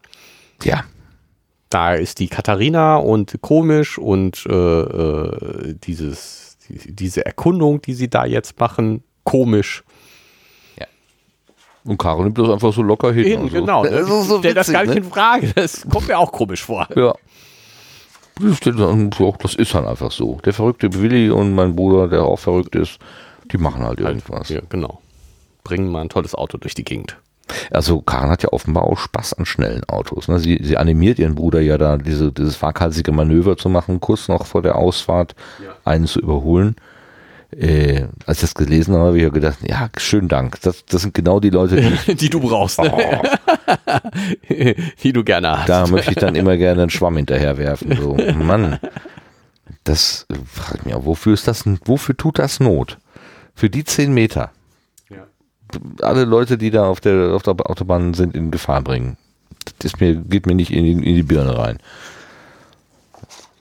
Ja. 0.63 0.83
Da 1.69 1.93
ist 1.93 2.19
die 2.19 2.27
Katharina 2.27 2.97
und 2.97 3.41
komisch 3.41 3.97
und 3.97 4.45
äh, 4.47 4.53
äh, 4.53 5.75
dieses, 5.83 6.57
die, 6.69 6.93
diese 6.93 7.25
Erkundung, 7.25 7.81
die 7.81 7.93
sie 7.93 8.09
da 8.09 8.25
jetzt 8.25 8.59
machen, 8.59 9.03
komisch. 9.23 9.83
Und 11.85 11.97
Caro 11.97 12.23
nimmt 12.23 12.37
das 12.37 12.49
einfach 12.49 12.73
so 12.73 12.81
locker 12.81 13.11
hin. 13.11 13.25
Hin, 13.25 13.41
Also, 13.41 13.51
genau. 13.51 13.83
Das 13.83 13.93
ist 13.93 14.27
so 14.27 14.39
Stell 14.39 14.53
das 14.53 14.67
witzig, 14.67 14.73
gar 14.73 14.85
nicht 14.85 14.95
ne? 14.95 15.05
in 15.05 15.11
Frage. 15.11 15.53
Das 15.53 15.87
kommt 15.89 16.07
mir 16.07 16.17
auch 16.17 16.31
komisch 16.31 16.63
vor. 16.63 16.87
Ja. 16.95 17.13
Das 18.39 18.59
dann 18.61 19.11
ist 19.57 19.75
halt 19.75 19.85
einfach 19.85 20.11
so. 20.11 20.39
Der 20.43 20.53
verrückte 20.53 20.93
Willi 20.93 21.29
und 21.29 21.53
mein 21.53 21.75
Bruder, 21.75 22.07
der 22.07 22.23
auch 22.23 22.39
verrückt 22.39 22.75
ist, 22.75 22.99
die 23.51 23.57
machen 23.57 23.83
halt 23.83 23.99
irgendwas. 23.99 24.49
Ja, 24.49 24.61
genau. 24.69 25.01
Bringen 25.63 25.91
mal 25.91 26.01
ein 26.01 26.09
tolles 26.09 26.33
Auto 26.33 26.57
durch 26.57 26.73
die 26.73 26.83
Gegend. 26.83 27.17
Also 27.71 28.01
Karin 28.01 28.29
hat 28.29 28.43
ja 28.43 28.49
offenbar 28.49 28.83
auch 28.83 28.97
Spaß 28.97 29.33
an 29.33 29.45
schnellen 29.45 29.83
Autos. 29.85 30.27
Ne? 30.27 30.39
Sie, 30.39 30.59
sie 30.63 30.77
animiert 30.77 31.19
ihren 31.19 31.35
Bruder 31.35 31.61
ja 31.61 31.77
da, 31.77 31.97
diese, 31.97 32.31
dieses 32.31 32.61
waghalsige 32.61 33.11
Manöver 33.11 33.57
zu 33.57 33.69
machen, 33.69 33.99
kurz 33.99 34.27
noch 34.27 34.45
vor 34.45 34.61
der 34.61 34.77
Ausfahrt 34.77 35.35
einen 35.83 36.07
zu 36.07 36.19
überholen. 36.19 36.75
Äh, 37.57 38.07
als 38.25 38.37
ich 38.37 38.41
das 38.41 38.55
gelesen 38.55 38.95
habe, 38.95 39.07
habe 39.07 39.17
ich 39.17 39.23
ja 39.23 39.29
gedacht, 39.29 39.57
ja, 39.67 39.89
schönen 39.97 40.27
Dank. 40.27 40.59
Das, 40.61 40.85
das 40.85 41.03
sind 41.03 41.13
genau 41.13 41.39
die 41.39 41.49
Leute, 41.49 41.75
die, 42.07 42.15
die 42.15 42.29
du 42.29 42.39
brauchst. 42.39 42.79
Ne? 42.79 43.21
die 45.03 45.13
du 45.13 45.23
gerne 45.23 45.59
hast. 45.59 45.69
da 45.69 45.87
möchte 45.87 46.11
ich 46.11 46.17
dann 46.17 46.35
immer 46.35 46.57
gerne 46.57 46.83
einen 46.83 46.89
Schwamm 46.89 47.17
hinterher 47.17 47.57
werfen. 47.57 47.95
So, 47.95 48.15
Mann, 48.35 48.79
das 49.83 50.25
frage 50.51 50.79
ich 50.79 50.85
mich 50.85 50.95
auch, 50.95 51.05
wofür 51.05 51.33
ist 51.33 51.47
das, 51.47 51.63
wofür 51.85 52.17
tut 52.17 52.39
das 52.39 52.59
Not? 52.59 52.97
Für 53.53 53.69
die 53.69 53.83
zehn 53.83 54.13
Meter. 54.13 54.51
Ja. 55.99 56.07
Alle 56.07 56.25
Leute, 56.25 56.57
die 56.57 56.71
da 56.71 56.85
auf 56.85 56.99
der, 57.01 57.33
auf 57.33 57.43
der 57.43 57.53
Autobahn 57.69 58.13
sind, 58.13 58.35
in 58.35 58.51
Gefahr 58.51 58.81
bringen. 58.81 59.17
Das 59.79 59.99
mir, 59.99 60.15
geht 60.15 60.45
mir 60.45 60.55
nicht 60.55 60.71
in 60.71 60.83
die, 60.83 60.91
in 60.91 61.15
die 61.15 61.23
Birne 61.23 61.57
rein. 61.57 61.77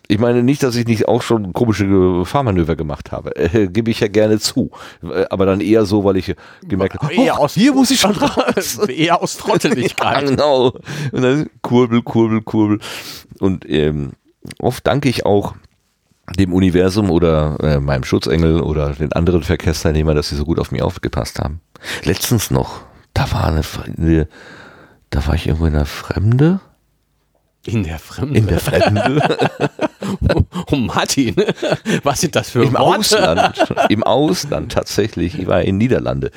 Ich 0.08 0.18
meine 0.18 0.42
nicht, 0.42 0.62
dass 0.62 0.76
ich 0.76 0.86
nicht 0.86 1.08
auch 1.08 1.22
schon 1.22 1.54
komische 1.54 2.24
Fahrmanöver 2.26 2.76
gemacht 2.76 3.12
habe. 3.12 3.34
Äh, 3.36 3.68
Gebe 3.68 3.90
ich 3.90 4.00
ja 4.00 4.08
gerne 4.08 4.38
zu. 4.38 4.70
Äh, 5.02 5.24
Aber 5.30 5.46
dann 5.46 5.60
eher 5.62 5.86
so, 5.86 6.04
weil 6.04 6.16
ich 6.18 6.34
gemerkt 6.68 7.00
habe, 7.00 7.14
Eher 7.14 7.38
oh, 7.38 7.44
aus- 7.44 7.54
hier 7.54 7.72
muss 7.72 7.90
ich 7.90 8.00
schon 8.00 8.14
raus. 8.16 8.78
Eher 8.88 9.22
aus 9.22 9.36
Ja, 9.38 9.44
Trotteligkeit. 9.44 10.26
genau. 10.28 10.72
Und 11.12 11.22
dann 11.22 11.48
kurbel, 11.62 12.02
kurbel, 12.02 12.42
kurbel. 12.42 12.80
Und 13.38 13.64
ähm, 13.70 14.10
oft 14.58 14.86
danke 14.86 15.08
ich 15.08 15.24
auch 15.24 15.54
dem 16.36 16.52
Universum 16.52 17.10
oder 17.10 17.58
äh, 17.62 17.80
meinem 17.80 18.04
Schutzengel 18.04 18.60
oder 18.60 18.92
den 18.94 19.12
anderen 19.12 19.42
Verkehrsteilnehmern, 19.42 20.16
dass 20.16 20.28
sie 20.28 20.36
so 20.36 20.44
gut 20.44 20.58
auf 20.58 20.70
mich 20.70 20.82
aufgepasst 20.82 21.38
haben. 21.38 21.60
Letztens 22.04 22.50
noch, 22.50 22.80
da 23.12 23.30
war 23.32 23.46
eine, 23.46 24.28
da 25.10 25.26
war 25.26 25.34
ich 25.34 25.46
irgendwo 25.46 25.66
in 25.66 25.74
der 25.74 25.86
Fremde. 25.86 26.60
In 27.64 27.84
der 27.84 27.98
Fremde. 28.00 28.38
In 28.38 28.46
der 28.48 28.58
Fremde. 28.58 29.38
oh 30.72 30.76
Martin, 30.76 31.36
was 32.02 32.20
sind 32.20 32.34
das 32.34 32.50
für 32.50 32.64
Im 32.64 32.72
Worte? 32.72 32.82
Ausland. 32.98 33.64
Im 33.88 34.02
Ausland 34.02 34.72
tatsächlich. 34.72 35.38
Ich 35.38 35.46
war 35.46 35.62
in 35.62 35.78
Niederlande. 35.78 36.30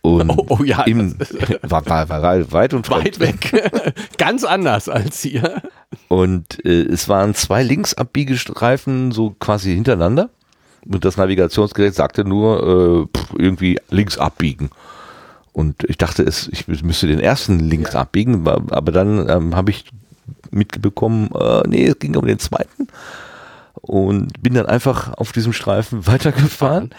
Und 0.00 0.30
Oh, 0.30 0.46
oh 0.48 0.64
ja, 0.64 0.82
Im, 0.84 1.14
war, 1.62 1.84
war, 1.86 2.08
war 2.08 2.52
weit 2.52 2.72
und 2.72 2.88
Weit 2.90 3.20
weg. 3.20 3.52
Ganz 4.18 4.44
anders 4.44 4.88
als 4.88 5.20
hier. 5.20 5.60
Und 6.08 6.64
äh, 6.64 6.82
es 6.84 7.08
waren 7.08 7.34
zwei 7.34 7.62
Linksabbiegestreifen 7.62 9.12
so 9.12 9.30
quasi 9.38 9.74
hintereinander. 9.74 10.30
Und 10.86 11.04
das 11.04 11.16
Navigationsgerät 11.16 11.94
sagte 11.94 12.24
nur 12.24 13.08
äh, 13.12 13.18
irgendwie 13.42 13.78
links 13.90 14.16
abbiegen. 14.18 14.70
Und 15.52 15.84
ich 15.88 15.98
dachte, 15.98 16.22
es, 16.22 16.48
ich 16.48 16.66
müsste 16.82 17.06
den 17.08 17.18
ersten 17.18 17.58
links 17.58 17.94
abbiegen, 17.94 18.44
wa- 18.44 18.60
aber 18.70 18.92
dann 18.92 19.28
ähm, 19.28 19.56
habe 19.56 19.70
ich 19.70 19.84
mitbekommen, 20.50 21.30
äh, 21.34 21.62
nee, 21.68 21.86
es 21.86 21.98
ging 21.98 22.16
um 22.16 22.26
den 22.26 22.38
zweiten. 22.38 22.88
Und 23.74 24.42
bin 24.42 24.54
dann 24.54 24.66
einfach 24.66 25.14
auf 25.14 25.32
diesem 25.32 25.52
Streifen 25.52 26.06
weitergefahren 26.06 26.90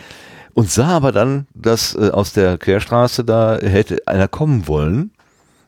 und 0.57 0.71
sah 0.71 0.87
aber 0.87 1.11
dann, 1.11 1.45
dass 1.53 1.93
äh, 1.93 2.09
aus 2.09 2.33
der 2.33 2.57
Querstraße 2.57 3.23
da 3.23 3.59
hätte 3.59 4.01
einer 4.07 4.27
kommen 4.27 4.67
wollen. 4.67 5.11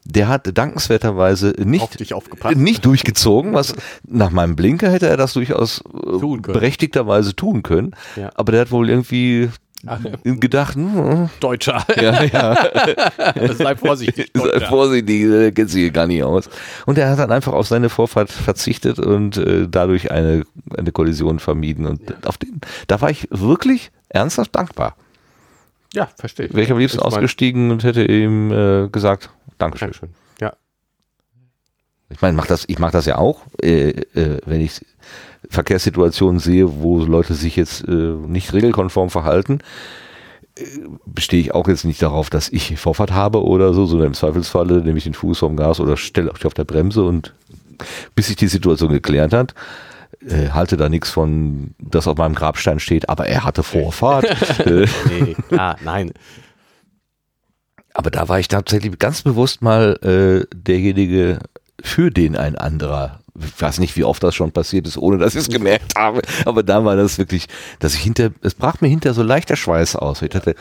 Der 0.03 0.27
hat 0.27 0.57
dankenswerterweise 0.57 1.53
nicht 1.63 1.83
Auf 1.83 2.55
nicht 2.55 2.85
durchgezogen, 2.85 3.53
was 3.53 3.75
nach 4.07 4.31
meinem 4.31 4.55
Blinker 4.55 4.89
hätte 4.89 5.07
er 5.07 5.17
das 5.17 5.33
durchaus 5.33 5.81
äh, 5.81 6.19
Tun 6.19 6.41
berechtigterweise 6.41 7.35
tun 7.35 7.61
können. 7.61 7.91
Ja. 8.15 8.31
Aber 8.33 8.51
der 8.51 8.61
hat 8.61 8.71
wohl 8.71 8.89
irgendwie 8.89 9.49
Ach, 9.85 9.99
gedacht, 10.23 10.75
hm, 10.75 11.29
Deutscher. 11.39 11.85
ja, 11.95 12.23
ja, 12.23 13.53
Sei 13.53 13.75
vorsichtig. 13.77 14.29
sei 14.35 14.59
vorsichtig, 14.67 15.29
der 15.29 15.51
kennt 15.53 15.69
sich 15.69 15.81
hier 15.83 15.91
gar 15.91 16.05
nicht 16.05 16.21
aus. 16.23 16.49
Und 16.85 16.97
er 16.97 17.09
hat 17.11 17.19
dann 17.19 17.31
einfach 17.31 17.53
auf 17.53 17.67
seine 17.67 17.89
Vorfahrt 17.89 18.29
verzichtet 18.29 18.99
und 18.99 19.37
äh, 19.37 19.67
dadurch 19.69 20.11
eine, 20.11 20.43
eine 20.77 20.91
Kollision 20.91 21.39
vermieden. 21.39 21.85
Und 21.85 22.27
auf 22.27 22.37
den, 22.37 22.59
da 22.87 22.99
war 22.99 23.09
ich 23.09 23.27
wirklich 23.31 23.91
ernsthaft 24.09 24.53
dankbar. 24.53 24.95
Ja, 25.93 26.09
verstehe 26.17 26.47
ich. 26.47 26.53
Wäre 26.53 26.63
ich 26.63 26.71
am 26.71 26.77
liebsten 26.77 26.99
Ich 26.99 27.05
ausgestiegen 27.05 27.71
und 27.71 27.83
hätte 27.83 28.03
ihm 28.03 28.51
äh, 28.51 28.89
gesagt, 28.89 29.29
Dankeschön. 29.57 29.87
Dankeschön. 29.87 30.09
Ja. 30.41 30.53
Ich 32.09 32.21
meine, 32.21 32.35
mach 32.35 32.47
das, 32.47 32.65
ich 32.67 32.79
mache 32.79 32.91
das 32.91 33.05
ja 33.05 33.17
auch, 33.17 33.41
äh, 33.61 33.89
äh, 33.89 34.39
wenn 34.45 34.61
ich 34.61 34.81
Verkehrssituationen 35.49 36.39
sehe, 36.39 36.81
wo 36.81 36.99
Leute 36.99 37.33
sich 37.33 37.55
jetzt 37.55 37.87
äh, 37.87 37.91
nicht 37.91 38.53
regelkonform 38.53 39.09
verhalten, 39.09 39.59
äh, 40.55 40.63
bestehe 41.05 41.39
ich 41.39 41.53
auch 41.53 41.67
jetzt 41.67 41.85
nicht 41.85 42.01
darauf, 42.01 42.29
dass 42.29 42.49
ich 42.49 42.77
Vorfahrt 42.77 43.11
habe 43.11 43.43
oder 43.43 43.73
so, 43.73 43.85
sondern 43.85 44.07
im 44.07 44.13
Zweifelsfalle 44.13 44.81
nehme 44.81 44.97
ich 44.97 45.05
den 45.05 45.13
Fuß 45.13 45.39
vom 45.39 45.55
Gas 45.55 45.79
oder 45.79 45.97
stelle 45.97 46.31
auf 46.31 46.53
der 46.53 46.65
Bremse 46.65 47.03
und 47.03 47.33
bis 48.15 48.27
sich 48.27 48.35
die 48.35 48.47
Situation 48.47 48.91
geklärt 48.91 49.33
hat, 49.33 49.53
äh, 50.27 50.49
halte 50.49 50.75
da 50.75 50.89
nichts 50.89 51.09
von, 51.09 51.73
dass 51.79 52.07
auf 52.07 52.17
meinem 52.17 52.35
Grabstein 52.35 52.79
steht, 52.79 53.07
aber 53.09 53.27
er 53.27 53.45
hatte 53.45 53.63
Vorfahrt. 53.63 54.25
äh, 54.65 54.85
Nee, 55.07 55.35
klar, 55.47 55.77
nein. 55.83 56.11
aber 57.93 58.11
da 58.11 58.27
war 58.27 58.39
ich 58.39 58.49
tatsächlich 58.49 58.99
ganz 58.99 59.21
bewusst 59.21 59.61
mal 59.61 59.97
äh, 60.03 60.45
derjenige, 60.53 61.39
für 61.81 62.11
den 62.11 62.35
ein 62.35 62.57
anderer. 62.57 63.21
Ich 63.41 63.61
weiß 63.61 63.79
nicht, 63.79 63.95
wie 63.95 64.03
oft 64.03 64.23
das 64.23 64.35
schon 64.35 64.51
passiert 64.51 64.87
ist, 64.87 64.97
ohne 64.97 65.17
dass 65.17 65.35
ich 65.35 65.41
es 65.41 65.49
gemerkt 65.49 65.95
habe. 65.95 66.21
Aber 66.45 66.63
da 66.63 66.83
war 66.83 66.95
das 66.95 67.17
wirklich, 67.17 67.47
dass 67.79 67.93
ich 67.93 68.01
hinter, 68.01 68.31
es 68.41 68.53
brach 68.55 68.81
mir 68.81 68.87
hinter 68.87 69.13
so 69.13 69.23
leichter 69.23 69.55
Schweiß 69.55 69.95
aus. 69.95 70.21
Ich 70.21 70.29
dachte, 70.29 70.55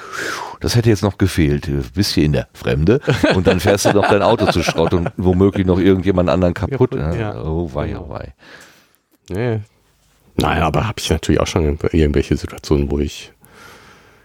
das 0.60 0.76
hätte 0.76 0.88
jetzt 0.88 1.02
noch 1.02 1.18
gefehlt. 1.18 1.68
Bist 1.94 2.14
hier 2.14 2.24
in 2.24 2.32
der 2.32 2.48
Fremde 2.52 3.00
und 3.34 3.46
dann 3.46 3.60
fährst 3.60 3.86
du 3.86 3.92
noch 3.92 4.08
dein 4.08 4.22
Auto 4.22 4.50
zu 4.50 4.62
Schrott 4.62 4.94
und 4.94 5.10
womöglich 5.16 5.66
noch 5.66 5.78
irgendjemand 5.78 6.28
anderen 6.30 6.54
kaputt. 6.54 6.92
Kaputt, 6.92 7.18
ja. 7.18 7.42
Oh 7.42 7.70
wei, 7.72 7.96
oh 7.98 8.08
wei. 8.08 8.34
Nee. 9.30 9.60
Naja, 10.36 10.66
aber 10.66 10.86
habe 10.86 11.00
ich 11.00 11.10
natürlich 11.10 11.40
auch 11.40 11.46
schon 11.46 11.78
irgendwelche 11.92 12.36
Situationen, 12.36 12.90
wo 12.90 12.98
ich 12.98 13.32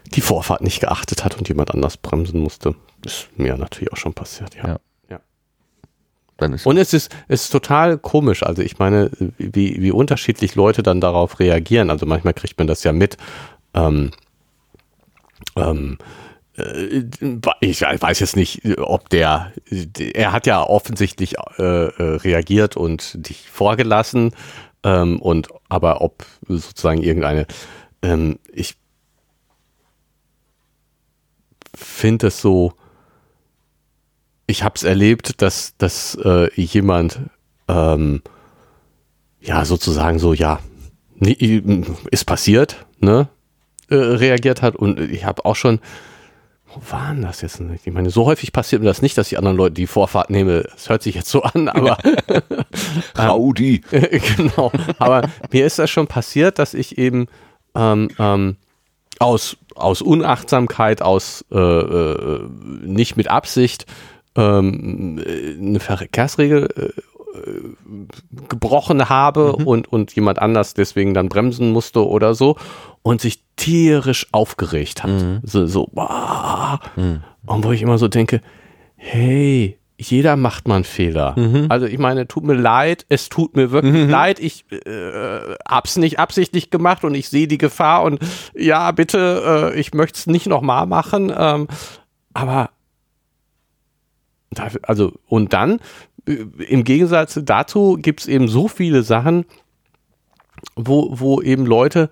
die 0.06 0.22
Vorfahrt 0.22 0.62
nicht 0.62 0.80
geachtet 0.80 1.26
hat 1.26 1.38
und 1.38 1.48
jemand 1.50 1.74
anders 1.74 1.98
bremsen 1.98 2.40
musste. 2.40 2.76
Ist 3.04 3.30
mir 3.36 3.58
natürlich 3.58 3.92
auch 3.92 3.98
schon 3.98 4.14
passiert, 4.14 4.56
ja. 4.56 4.68
Ja. 4.68 4.78
Dann 6.38 6.54
ist 6.54 6.66
Und 6.66 6.78
es 6.78 6.94
ist, 6.94 7.16
es 7.28 7.44
ist 7.44 7.50
total 7.50 7.98
komisch. 7.98 8.44
Also 8.44 8.62
ich 8.62 8.80
meine, 8.80 9.12
wie, 9.38 9.82
wie 9.82 9.92
unterschiedlich 9.92 10.56
Leute 10.56 10.84
dann 10.84 11.00
darauf 11.02 11.40
reagieren. 11.40 11.90
Also 11.90 12.06
manchmal 12.06 12.34
kriegt 12.34 12.58
man 12.58 12.68
das 12.68 12.84
ja 12.84 12.92
mit. 12.92 13.18
Ähm, 13.74 14.12
ähm, 15.56 15.98
äh, 16.58 17.04
ich 17.60 17.82
weiß 17.82 18.20
jetzt 18.20 18.36
nicht, 18.36 18.62
ob 18.80 19.10
der, 19.10 19.52
er 20.14 20.32
hat 20.32 20.48
ja 20.48 20.64
offensichtlich 20.64 21.36
äh, 21.58 21.64
äh, 21.64 22.16
reagiert 22.18 22.78
und 22.78 23.28
dich 23.28 23.50
vorgelassen. 23.50 24.32
Ähm, 24.84 25.22
und 25.22 25.50
aber 25.70 26.02
ob 26.02 26.26
sozusagen 26.48 27.02
irgendeine, 27.02 27.48
ähm, 28.02 28.40
ich 28.52 28.76
finde 31.76 32.28
es 32.28 32.42
so, 32.42 32.74
ich 34.54 34.64
habe 34.64 34.76
es 34.76 34.84
erlebt, 34.84 35.42
dass, 35.42 35.76
dass 35.80 36.16
äh, 36.24 36.48
jemand 36.54 37.22
ähm, 37.68 38.22
ja 39.42 39.66
sozusagen 39.66 40.20
so, 40.20 40.34
ja, 40.34 40.60
nie, 41.16 41.84
ist 42.12 42.26
passiert, 42.26 42.86
ne, 43.00 43.30
äh, 43.90 43.96
reagiert 43.96 44.62
hat 44.62 44.76
und 44.76 45.00
ich 45.00 45.26
habe 45.26 45.44
auch 45.46 45.56
schon, 45.56 45.80
wo 46.68 46.82
waren 46.92 47.24
das 47.24 47.42
jetzt? 47.42 47.62
Ich 47.84 47.92
meine, 47.92 48.12
so 48.12 48.26
häufig 48.28 48.54
passiert 48.54 48.84
mir 48.84 48.88
das 48.88 49.02
nicht, 49.02 49.18
dass 49.18 49.32
ich 49.32 49.40
anderen 49.40 49.58
Leuten 49.58 49.74
die 49.74 49.88
Vorfahrt 49.88 50.30
nehme. 50.30 50.66
Es 50.76 50.88
hört 50.88 51.02
sich 51.02 51.16
jetzt 51.16 51.30
so 51.30 51.42
an, 51.42 51.68
aber 51.68 51.98
Audi. 53.18 53.82
genau. 53.92 54.72
Aber 55.00 55.30
mir 55.52 55.66
ist 55.66 55.80
das 55.80 55.90
schon 55.90 56.06
passiert, 56.06 56.60
dass 56.60 56.76
ich 56.76 57.00
eben 57.00 57.26
ähm, 57.76 58.10
ähm, 58.20 58.58
aus, 59.20 59.58
aus 59.76 60.02
Unachtsamkeit, 60.02 61.02
aus 61.02 61.44
äh, 61.52 61.58
äh, 61.58 62.50
nicht 62.84 63.18
mit 63.18 63.30
Absicht 63.30 63.86
ähm, 64.36 65.20
äh, 65.26 65.58
eine 65.58 65.80
Verkehrsregel 65.80 66.70
äh, 66.76 67.02
gebrochen 68.48 69.10
habe 69.10 69.54
und, 69.56 69.92
und 69.92 70.16
jemand 70.16 70.40
anders 70.40 70.76
deswegen 70.76 71.16
dann 71.16 71.30
bremsen 71.30 71.72
musste 71.72 72.08
oder 72.08 72.36
so 72.36 72.58
und 73.02 73.22
sich 73.22 73.44
tierisch 73.56 74.28
aufgeregt 74.32 75.04
hat. 75.04 75.10
So, 75.44 75.66
so 75.66 75.90
wow. 75.94 76.80
Und 77.46 77.64
wo 77.64 77.72
ich 77.72 77.82
immer 77.82 77.98
so 77.98 78.08
denke, 78.08 78.42
hey, 78.96 79.80
jeder 79.98 80.36
macht 80.36 80.68
mal 80.68 80.76
einen 80.76 80.84
Fehler. 80.84 81.38
Mhm. 81.38 81.68
Also 81.70 81.86
ich 81.86 81.98
meine, 81.98 82.28
tut 82.28 82.44
mir 82.44 82.56
leid, 82.56 83.06
es 83.10 83.30
tut 83.30 83.56
mir 83.56 83.72
wirklich 83.72 84.10
leid, 84.10 84.40
ich 84.40 84.66
äh, 84.72 85.56
hab's 85.68 85.98
nicht 85.98 86.20
absichtlich 86.20 86.70
gemacht 86.70 87.04
und 87.04 87.16
ich 87.16 87.30
sehe 87.30 87.48
die 87.48 87.58
Gefahr 87.58 88.04
und 88.04 88.20
ja, 88.56 88.92
bitte, 88.92 89.72
äh, 89.74 89.80
ich 89.80 89.94
möchte 89.94 90.18
es 90.18 90.28
nicht 90.28 90.48
nochmal 90.48 90.86
machen. 90.88 91.34
Ähm, 91.36 91.68
aber 92.34 92.72
also 94.82 95.14
und 95.28 95.54
dann 95.54 95.80
äh, 96.28 96.46
im 96.68 96.84
Gegensatz 96.84 97.40
dazu 97.44 97.98
gibt 98.02 98.22
es 98.22 98.28
eben 98.28 98.48
so 98.48 98.68
viele 98.68 99.04
Sachen, 99.04 99.46
wo, 100.76 101.10
wo 101.20 101.42
eben 101.42 101.66
Leute 101.66 102.10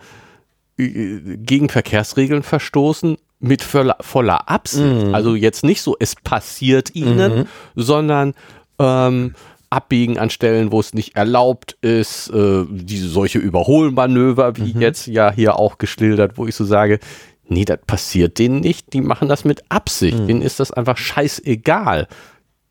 äh, 0.77 1.37
gegen 1.37 1.69
Verkehrsregeln 1.69 2.43
verstoßen 2.43 3.17
mit 3.39 3.63
voller, 3.63 3.97
voller 4.01 4.49
Absicht. 4.49 5.13
Also 5.13 5.35
jetzt 5.35 5.63
nicht 5.63 5.81
so, 5.81 5.95
es 5.99 6.15
passiert 6.15 6.93
ihnen, 6.95 7.47
sondern 7.75 8.35
ähm, 8.77 9.33
abbiegen 9.71 10.19
an 10.19 10.29
Stellen, 10.29 10.71
wo 10.71 10.79
es 10.79 10.93
nicht 10.93 11.15
erlaubt 11.15 11.77
ist, 11.81 12.29
äh, 12.29 12.65
diese 12.69 13.07
solche 13.07 13.39
Überholmanöver, 13.39 14.57
wie 14.57 14.71
jetzt 14.77 15.07
ja 15.07 15.31
hier 15.31 15.57
auch 15.57 15.77
geschildert, 15.77 16.37
wo 16.37 16.45
ich 16.45 16.55
so 16.55 16.65
sage, 16.65 16.99
nee, 17.47 17.65
das 17.65 17.79
passiert 17.87 18.37
denen 18.37 18.59
nicht, 18.59 18.93
die 18.93 19.01
machen 19.01 19.27
das 19.27 19.45
mit 19.45 19.63
Absicht, 19.69 20.27
denen 20.27 20.41
ist 20.41 20.59
das 20.59 20.71
einfach 20.71 20.97
scheißegal, 20.97 22.07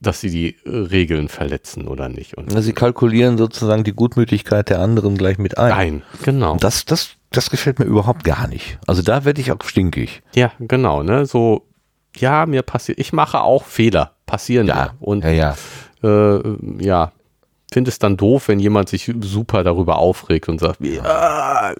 dass 0.01 0.21
sie 0.21 0.31
die 0.31 0.57
äh, 0.65 0.71
Regeln 0.71 1.29
verletzen 1.29 1.87
oder 1.87 2.09
nicht. 2.09 2.37
Und 2.37 2.51
Sie 2.63 2.73
kalkulieren 2.73 3.37
sozusagen 3.39 3.85
die 3.85 3.93
Gutmütigkeit 3.93 4.71
der 4.71 4.81
anderen 4.81 5.17
gleich 5.17 5.39
mit 5.39 5.59
ein. 5.59 5.69
Nein, 5.69 6.03
genau. 6.23 6.57
Das, 6.57 6.85
das, 6.85 7.11
das 7.31 7.51
gefällt 7.51 7.79
mir 7.79 7.85
überhaupt 7.85 8.25
gar 8.25 8.49
nicht. 8.49 8.79
Also 8.87 9.03
da 9.03 9.25
werde 9.25 9.41
ich 9.41 9.53
auch 9.53 9.63
stinkig. 9.65 10.23
Ja, 10.35 10.53
genau, 10.59 11.03
ne? 11.03 11.27
So, 11.27 11.67
ja, 12.17 12.47
mir 12.47 12.63
passiert, 12.63 12.99
ich 12.99 13.13
mache 13.13 13.43
auch 13.43 13.65
Fehler, 13.65 14.13
passieren 14.27 14.67
ja. 14.67 14.95
Und 15.01 15.23
ja, 15.25 15.31
ja. 15.31 15.57
äh, 16.03 16.43
ja, 16.79 17.13
finde 17.71 17.91
es 17.91 17.99
dann 17.99 18.17
doof, 18.17 18.49
wenn 18.49 18.59
jemand 18.59 18.89
sich 18.89 19.13
super 19.21 19.63
darüber 19.65 19.99
aufregt 19.99 20.49
und 20.49 20.59
sagt, 20.61 20.81
ja. 20.81 21.75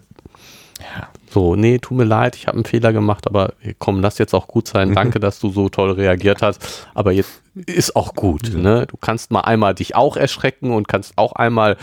So, 1.31 1.55
nee, 1.55 1.79
tut 1.79 1.97
mir 1.97 2.05
leid, 2.05 2.35
ich 2.37 2.49
habe 2.49 2.57
einen 2.57 2.65
Fehler 2.65 2.93
gemacht, 2.93 3.27
aber 3.27 3.55
komm, 3.79 4.01
lass 4.01 4.19
jetzt 4.19 4.35
auch 4.35 4.49
gut 4.49 4.67
sein. 4.67 4.95
Danke, 4.95 5.21
dass 5.21 5.39
du 5.39 5.51
so 5.51 5.69
toll 5.69 5.93
reagiert 5.93 6.43
hast. 6.43 6.89
Aber 6.95 7.13
jetzt 7.13 7.40
ist 7.55 7.97
auch 7.97 8.15
gut. 8.15 8.55
Ne? 8.55 8.87
Du 8.87 8.97
kannst 8.97 9.31
mal 9.31 9.41
einmal 9.41 9.75
dich 9.75 9.95
auch 9.95 10.17
erschrecken 10.17 10.73
und 10.73 10.89
kannst 10.89 11.19
auch 11.19 11.33
einmal 11.33 11.77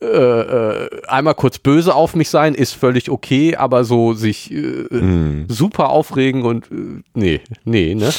äh, 0.00 0.06
äh, 0.06 0.88
einmal 1.06 1.34
kurz 1.34 1.58
böse 1.58 1.94
auf 1.94 2.16
mich 2.16 2.28
sein, 2.28 2.54
ist 2.54 2.72
völlig 2.72 3.08
okay, 3.08 3.54
aber 3.54 3.84
so 3.84 4.14
sich 4.14 4.52
äh, 4.52 5.46
super 5.48 5.90
aufregen 5.90 6.42
und 6.42 6.70
äh, 6.72 7.02
nee, 7.14 7.40
nee, 7.64 7.94
ne? 7.94 8.12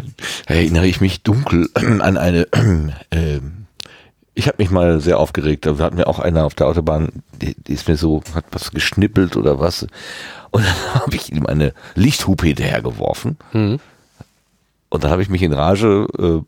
erinnere 0.46 0.88
ich 0.88 1.00
mich 1.00 1.22
dunkel 1.22 1.68
an 1.74 2.16
eine. 2.16 2.48
Äh, 3.10 3.40
ich 4.34 4.46
habe 4.46 4.58
mich 4.58 4.70
mal 4.70 5.00
sehr 5.00 5.18
aufgeregt. 5.18 5.66
Da 5.66 5.76
hat 5.78 5.94
mir 5.94 6.06
auch 6.06 6.20
einer 6.20 6.44
auf 6.44 6.54
der 6.54 6.68
Autobahn, 6.68 7.24
die, 7.42 7.56
die 7.56 7.72
ist 7.72 7.88
mir 7.88 7.96
so, 7.96 8.22
hat 8.34 8.44
was 8.52 8.70
geschnippelt 8.70 9.36
oder 9.36 9.58
was. 9.58 9.86
Und 10.50 10.64
dann 10.92 11.02
habe 11.02 11.16
ich 11.16 11.32
ihm 11.32 11.46
eine 11.46 11.72
Lichthupe 11.94 12.46
hinterhergeworfen. 12.46 13.36
Mhm. 13.52 13.80
Und 14.90 15.04
dann 15.04 15.10
habe 15.10 15.22
ich 15.22 15.28
mich 15.28 15.42
in 15.42 15.52
Rage 15.52 16.06
äh, 16.18 16.40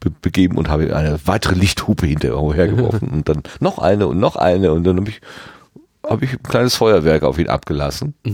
be 0.00 0.10
begeben 0.20 0.56
und 0.58 0.68
habe 0.68 0.94
eine 0.94 1.18
weitere 1.24 1.54
Lichthupe 1.54 2.06
hinterhergeworfen. 2.06 3.08
und 3.12 3.28
dann 3.28 3.42
noch 3.60 3.78
eine 3.78 4.06
und 4.06 4.18
noch 4.18 4.36
eine. 4.36 4.72
Und 4.72 4.84
dann 4.84 4.98
habe 4.98 5.10
ich, 5.10 5.20
hab 6.02 6.22
ich 6.22 6.32
ein 6.32 6.42
kleines 6.42 6.74
Feuerwerk 6.76 7.22
auf 7.22 7.38
ihn 7.38 7.48
abgelassen. 7.48 8.14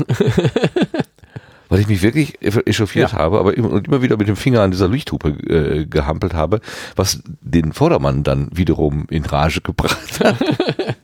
weil 1.69 1.81
ich 1.81 1.89
mich 1.89 2.03
wirklich 2.03 2.41
echauffiert 2.41 3.13
Ja. 3.13 3.19
habe, 3.19 3.39
aber 3.39 3.57
immer, 3.57 3.71
und 3.71 3.89
immer 3.89 4.01
wieder 4.03 4.17
mit 4.17 4.29
dem 4.29 4.37
Finger 4.37 4.63
an 4.63 4.71
dieser 4.71 4.89
Lichthupe 4.89 5.29
äh, 5.29 5.85
gehampelt 5.85 6.33
habe, 6.35 6.61
was 6.97 7.23
den 7.43 7.73
Vordermann 7.73 8.23
dann 8.23 8.49
wiederum 8.53 9.07
in 9.11 9.25
Rage 9.25 9.61
gebracht 9.61 10.21
hat. 10.25 10.37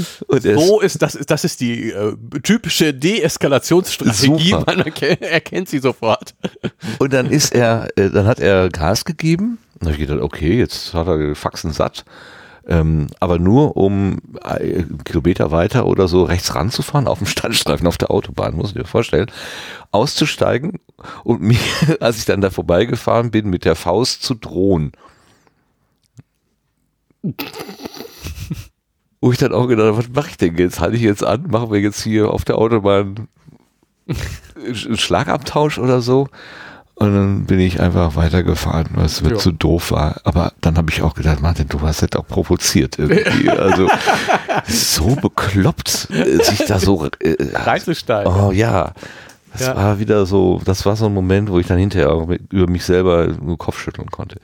So 0.28 0.80
ist 0.80 1.02
das, 1.02 1.18
das 1.26 1.44
ist 1.44 1.60
die 1.60 1.90
äh, 1.90 2.16
typische 2.42 2.94
Deeskalationsstrategie. 2.94 4.52
Man 4.52 4.80
erkennt, 4.80 5.22
erkennt 5.22 5.68
sie 5.68 5.78
sofort. 5.78 6.34
und 6.98 7.12
dann 7.12 7.30
ist 7.30 7.54
er, 7.54 7.88
äh, 7.96 8.10
dann 8.10 8.26
hat 8.26 8.40
er 8.40 8.68
Gas 8.68 9.04
gegeben. 9.04 9.58
Und 9.80 9.90
ich 9.90 9.98
gedacht, 9.98 10.20
okay, 10.20 10.58
jetzt 10.58 10.94
hat 10.94 11.06
er 11.06 11.18
den 11.18 11.34
Faxen 11.34 11.72
satt. 11.72 12.04
Ähm, 12.66 13.06
aber 13.18 13.38
nur 13.38 13.76
um 13.76 14.18
äh, 14.44 14.48
einen 14.48 15.02
Kilometer 15.04 15.50
weiter 15.50 15.86
oder 15.86 16.08
so 16.08 16.24
rechts 16.24 16.54
ranzufahren 16.54 17.08
auf 17.08 17.18
dem 17.18 17.26
Standstreifen 17.26 17.86
auf 17.86 17.98
der 17.98 18.10
Autobahn, 18.10 18.54
muss 18.54 18.68
ich 18.68 18.74
dir 18.74 18.84
vorstellen, 18.84 19.30
auszusteigen 19.90 20.78
und 21.24 21.40
mir, 21.40 21.58
als 22.00 22.18
ich 22.18 22.26
dann 22.26 22.40
da 22.40 22.50
vorbeigefahren 22.50 23.30
bin, 23.30 23.48
mit 23.48 23.64
der 23.64 23.76
Faust 23.76 24.22
zu 24.22 24.34
drohen. 24.34 24.92
Wo 29.20 29.32
ich 29.32 29.38
dann 29.38 29.52
auch 29.52 29.66
gedacht 29.68 29.86
habe, 29.86 29.98
was 29.98 30.08
mache 30.08 30.30
ich 30.30 30.36
denn 30.38 30.56
jetzt? 30.56 30.80
Halte 30.80 30.96
ich 30.96 31.02
jetzt 31.02 31.22
an? 31.24 31.46
Machen 31.50 31.70
wir 31.70 31.80
jetzt 31.80 32.02
hier 32.02 32.30
auf 32.30 32.44
der 32.44 32.56
Autobahn 32.58 33.28
einen 34.56 34.96
Schlagabtausch 34.96 35.78
oder 35.78 36.00
so? 36.00 36.28
Und 36.94 37.14
dann 37.14 37.44
bin 37.46 37.60
ich 37.60 37.80
einfach 37.80 38.14
weitergefahren, 38.16 38.88
weil 38.94 39.06
es 39.06 39.22
mir 39.22 39.30
Ja. 39.30 39.36
zu 39.36 39.52
doof 39.52 39.90
war. 39.90 40.20
Aber 40.24 40.52
dann 40.60 40.76
habe 40.76 40.90
ich 40.90 41.00
auch 41.00 41.14
gedacht, 41.14 41.40
Martin, 41.40 41.66
du 41.68 41.80
hast 41.80 42.02
das 42.02 42.12
auch 42.20 42.26
provoziert 42.26 42.98
irgendwie. 42.98 43.48
Also 43.48 43.88
so 44.66 45.16
bekloppt, 45.16 46.08
äh, 46.10 46.42
sich 46.44 46.66
da 46.66 46.78
so. 46.78 47.06
Äh, 47.20 47.36
Reißestein. 47.54 48.26
oh 48.26 48.52
ja. 48.52 48.92
Das 49.52 49.62
Ja. 49.66 49.76
war 49.76 49.98
wieder 49.98 50.26
so, 50.26 50.60
das 50.64 50.84
war 50.86 50.94
so 50.94 51.06
ein 51.06 51.14
Moment, 51.14 51.50
wo 51.50 51.58
ich 51.58 51.66
dann 51.66 51.78
hinterher 51.78 52.10
über 52.50 52.70
mich 52.70 52.84
selber 52.84 53.28
nur 53.28 53.56
Kopf 53.58 53.78
schütteln 53.80 54.10
konnte. 54.10 54.36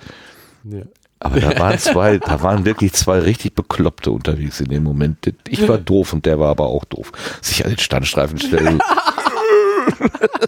Ja. 0.65 0.81
Aber 1.19 1.41
da 1.41 1.59
waren 1.59 1.79
zwei, 1.79 2.19
da 2.19 2.43
waren 2.43 2.65
wirklich 2.65 2.93
zwei 2.93 3.19
richtig 3.19 3.55
Bekloppte 3.55 4.11
unterwegs 4.11 4.61
in 4.61 4.69
dem 4.69 4.83
Moment. 4.83 5.33
Ich 5.49 5.67
war 5.69 5.79
doof 5.79 6.13
und 6.13 6.27
der 6.27 6.39
war 6.39 6.51
aber 6.51 6.67
auch 6.67 6.85
doof. 6.85 7.13
Sich 7.41 7.65
an 7.65 7.73
den 7.73 7.79
Standstreifen 7.79 8.39
stellen. 8.39 8.81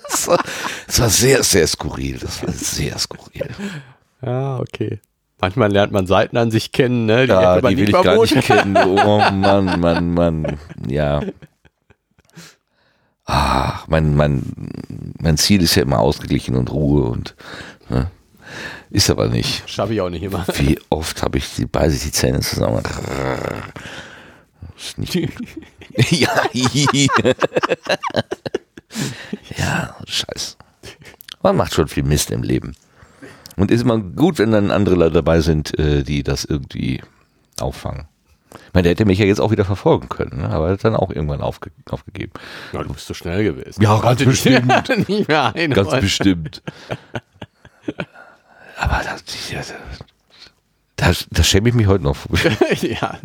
Das 0.02 0.26
war, 0.26 0.38
war 0.38 1.08
sehr, 1.08 1.42
sehr 1.42 1.66
skurril. 1.66 2.18
Das 2.18 2.42
war 2.42 2.52
sehr 2.52 2.98
skurril. 2.98 3.48
ja, 4.20 4.58
okay. 4.58 5.00
Manchmal 5.40 5.70
lernt 5.70 5.92
man 5.92 6.06
Seiten 6.06 6.36
an 6.36 6.50
sich 6.50 6.72
kennen, 6.72 7.06
ne? 7.06 7.26
Die 7.26 7.32
Ja, 7.32 7.60
die 7.60 7.76
will 7.76 7.88
ich 7.88 7.92
gar 7.92 8.20
nicht 8.20 8.40
kennen. 8.42 8.76
Oh 8.84 9.18
Mann, 9.30 9.80
Mann, 9.80 10.14
Mann. 10.14 10.58
Ja. 10.88 11.22
Ah, 13.24 13.80
mein, 13.86 14.16
mein, 14.16 14.42
mein 15.20 15.36
Ziel 15.36 15.62
ist 15.62 15.76
ja 15.76 15.82
immer 15.82 16.00
ausgeglichen 16.00 16.56
und 16.56 16.72
Ruhe 16.72 17.04
und 17.04 17.36
ne? 17.88 18.10
Ist 18.90 19.10
aber 19.10 19.28
nicht. 19.28 19.68
Schaffe 19.68 19.94
ich 19.94 20.00
auch 20.00 20.10
nicht 20.10 20.22
immer. 20.22 20.46
Wie 20.54 20.78
oft 20.90 21.22
habe 21.22 21.38
ich 21.38 21.54
die, 21.54 21.66
beiße 21.66 21.96
ich 21.96 22.02
die 22.02 22.12
Zähne 22.12 22.40
zusammen. 22.40 22.82
Ist 24.76 24.98
nicht 24.98 25.14
ja, 26.10 26.42
ja, 29.56 29.96
scheiß. 30.06 30.56
Man 31.42 31.56
macht 31.56 31.74
schon 31.74 31.88
viel 31.88 32.04
Mist 32.04 32.30
im 32.30 32.42
Leben. 32.42 32.76
Und 33.56 33.70
ist 33.72 33.82
immer 33.82 33.98
gut, 33.98 34.38
wenn 34.38 34.52
dann 34.52 34.70
andere 34.70 34.94
Leute 34.94 35.14
dabei 35.14 35.40
sind, 35.40 35.76
äh, 35.78 36.04
die 36.04 36.22
das 36.22 36.44
irgendwie 36.44 37.02
auffangen. 37.60 38.06
Ich 38.54 38.74
meine, 38.74 38.84
der 38.84 38.90
hätte 38.92 39.04
mich 39.04 39.18
ja 39.18 39.26
jetzt 39.26 39.40
auch 39.40 39.50
wieder 39.50 39.64
verfolgen 39.64 40.08
können, 40.08 40.40
ne? 40.40 40.48
aber 40.48 40.66
er 40.66 40.72
hat 40.74 40.84
dann 40.84 40.96
auch 40.96 41.10
irgendwann 41.10 41.42
aufge 41.42 41.70
aufgegeben. 41.90 42.32
Ja, 42.72 42.82
du 42.82 42.92
bist 42.94 43.06
so 43.06 43.14
schnell 43.14 43.44
gewesen. 43.44 43.82
Ja, 43.82 43.98
ganz 44.00 44.24
bestimmt. 44.24 45.08
nicht 45.08 45.28
mehr 45.28 45.54
ein. 45.54 45.72
Ganz 45.72 45.90
bestimmt. 45.90 46.62
Aber 48.78 49.02
das, 49.02 49.24
das, 49.24 49.74
das, 50.96 51.26
das 51.30 51.48
schäme 51.48 51.68
ich 51.68 51.74
mich 51.74 51.86
heute 51.86 52.04
noch. 52.04 52.16
für. 52.16 52.28
ja, 52.86 53.18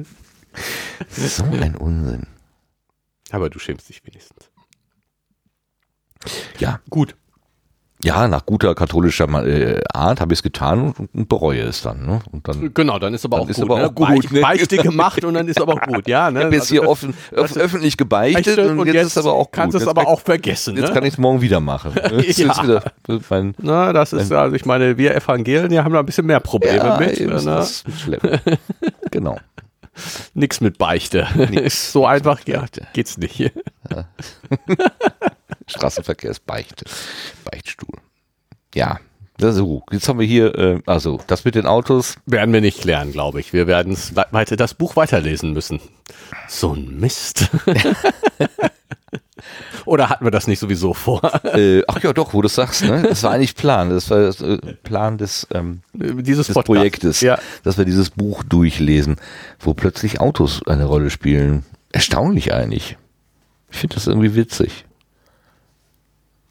So 1.10 1.44
ein 1.44 1.76
Unsinn. 1.76 2.28
aber 3.32 3.50
du 3.50 3.60
schämst 3.60 3.88
dich 3.90 4.04
wenigstens. 4.06 4.50
Ja, 6.60 6.80
Gut. 6.90 7.16
Ja, 8.04 8.28
nach 8.28 8.46
guter 8.46 8.76
katholischer 8.76 9.28
äh, 9.46 9.82
Art 9.94 10.22
habe 10.22 10.34
ich 10.34 10.40
es 10.40 10.44
getan 10.44 10.94
und, 10.98 11.10
und 11.14 11.30
bereue 11.30 11.62
es 11.62 11.82
dann. 11.82 12.06
Ne? 12.06 12.20
Und 12.32 12.48
dann 12.48 12.74
Genau, 12.74 13.00
dann 13.00 13.14
ist 13.14 13.26
aber 13.26 13.38
Dann 13.38 13.46
auch 13.46 13.50
ist 13.50 13.56
gut. 13.62 13.66
aber 13.72 13.80
ne? 13.80 13.88
auch 13.88 13.96
gut, 13.96 14.32
ne? 14.32 14.42
Beichte 14.42 14.78
gemacht 14.78 15.24
und 15.24 15.34
dann 15.34 15.48
ist 15.48 15.62
aber 15.62 15.74
auch 15.74 15.82
gut, 15.82 16.08
ja. 16.08 16.30
Ne? 16.30 16.40
Ich 16.40 16.46
habe 16.46 16.56
jetzt 16.56 16.64
Also 16.72 16.76
hier 16.82 16.88
offen, 16.90 17.14
öff- 17.32 17.58
öffentlich 17.58 17.98
gebeichtet 17.98 18.58
Beichte 18.58 18.72
und, 18.76 18.88
jetzt, 18.88 19.08
ist 19.08 19.18
aber 19.18 19.34
auch 19.34 19.46
gut. 19.46 19.52
kannst 19.54 19.74
du 19.74 19.78
es 19.78 19.84
jetzt 19.84 19.90
aber 19.90 20.08
auch 20.08 20.20
vergessen. 20.22 20.76
Jetzt 20.78 20.90
ne? 20.90 20.94
kann 20.94 21.04
ich 21.04 21.14
es 21.14 21.18
morgen 21.18 21.42
wieder 21.42 21.60
machen. 21.60 21.94
Jetzt 22.18 22.38
Ja. 22.40 22.62
wieder 22.64 22.84
mein, 23.30 23.54
Na, 23.62 23.94
das 23.94 24.14
ist, 24.14 24.32
also 24.32 24.56
ich 24.56 24.66
meine, 24.66 24.98
wir 24.98 25.16
Evangelien, 25.16 25.70
die 25.70 25.80
haben 25.80 25.94
da 25.94 26.00
ein 26.00 26.06
bisschen 26.06 26.26
mehr 26.26 26.40
Probleme 26.40 26.78
ja, 26.78 26.98
mit. 26.98 27.20
eben, 27.20 27.30
Ne? 27.34 27.42
das 27.44 27.84
ist 27.88 28.02
schlimm. 28.02 28.20
genau. 29.12 29.38
Nix 30.34 30.60
mit 30.62 30.78
Beichte. 30.80 31.28
Nix 31.36 31.92
so 31.92 32.06
einfach 32.06 32.40
ja, 32.48 32.66
geht's 32.94 33.18
nicht. 33.18 33.52
Straßenverkehrsbeichte. 35.68 36.86
Beichtstuhl. 37.50 38.00
Ja. 38.74 39.00
So. 39.40 39.84
Jetzt 39.92 40.08
haben 40.08 40.20
wir 40.20 40.28
hier, 40.28 40.56
äh, 40.58 40.80
also 40.86 41.20
das 41.28 41.44
mit 41.44 41.56
den 41.56 41.66
Autos. 41.66 42.16
Werden 42.26 42.54
wir 42.54 42.62
nicht 42.62 42.82
klären, 42.82 43.12
glaube 43.12 43.40
ich. 43.40 43.52
Wir 43.52 43.68
werden 43.68 43.92
es 43.94 44.16
weiter, 44.16 44.56
das 44.56 44.74
Buch 44.76 44.96
weiterlesen 44.96 45.54
müssen. 45.54 45.82
So 46.48 46.74
ein 46.74 47.00
Mist. 47.00 47.50
Oder 49.86 50.10
hatten 50.10 50.24
wir 50.26 50.32
das 50.32 50.48
nicht 50.48 50.60
sowieso 50.60 50.94
vor? 50.94 51.22
Äh, 51.44 51.82
ach 51.88 52.02
ja, 52.02 52.14
doch, 52.14 52.34
wo 52.34 52.42
du 52.42 52.48
sagst, 52.48 52.84
ne? 52.86 53.02
Das 53.02 53.24
war 53.24 53.32
eigentlich 53.32 53.56
Plan. 53.56 53.90
Das 53.90 54.10
war 54.10 54.20
das, 54.22 54.40
äh, 54.40 54.58
Plan 54.84 55.18
des, 55.18 55.46
ähm, 55.54 55.82
Dieses 55.94 56.48
des. 56.48 56.56
Projektes, 56.56 57.20
Ja. 57.20 57.38
dass 57.64 57.78
wir 57.78 57.84
dieses 57.84 58.12
Buch 58.12 58.44
durchlesen, 58.44 59.18
wo 59.60 59.74
plötzlich 59.74 60.22
Autos 60.22 60.62
eine 60.66 60.86
Rolle 60.86 61.10
spielen. 61.10 61.66
Erstaunlich 61.92 62.54
eigentlich. 62.54 62.98
Ich 63.72 63.78
finde 63.80 63.96
das 63.96 64.08
irgendwie 64.08 64.36
witzig. 64.36 64.86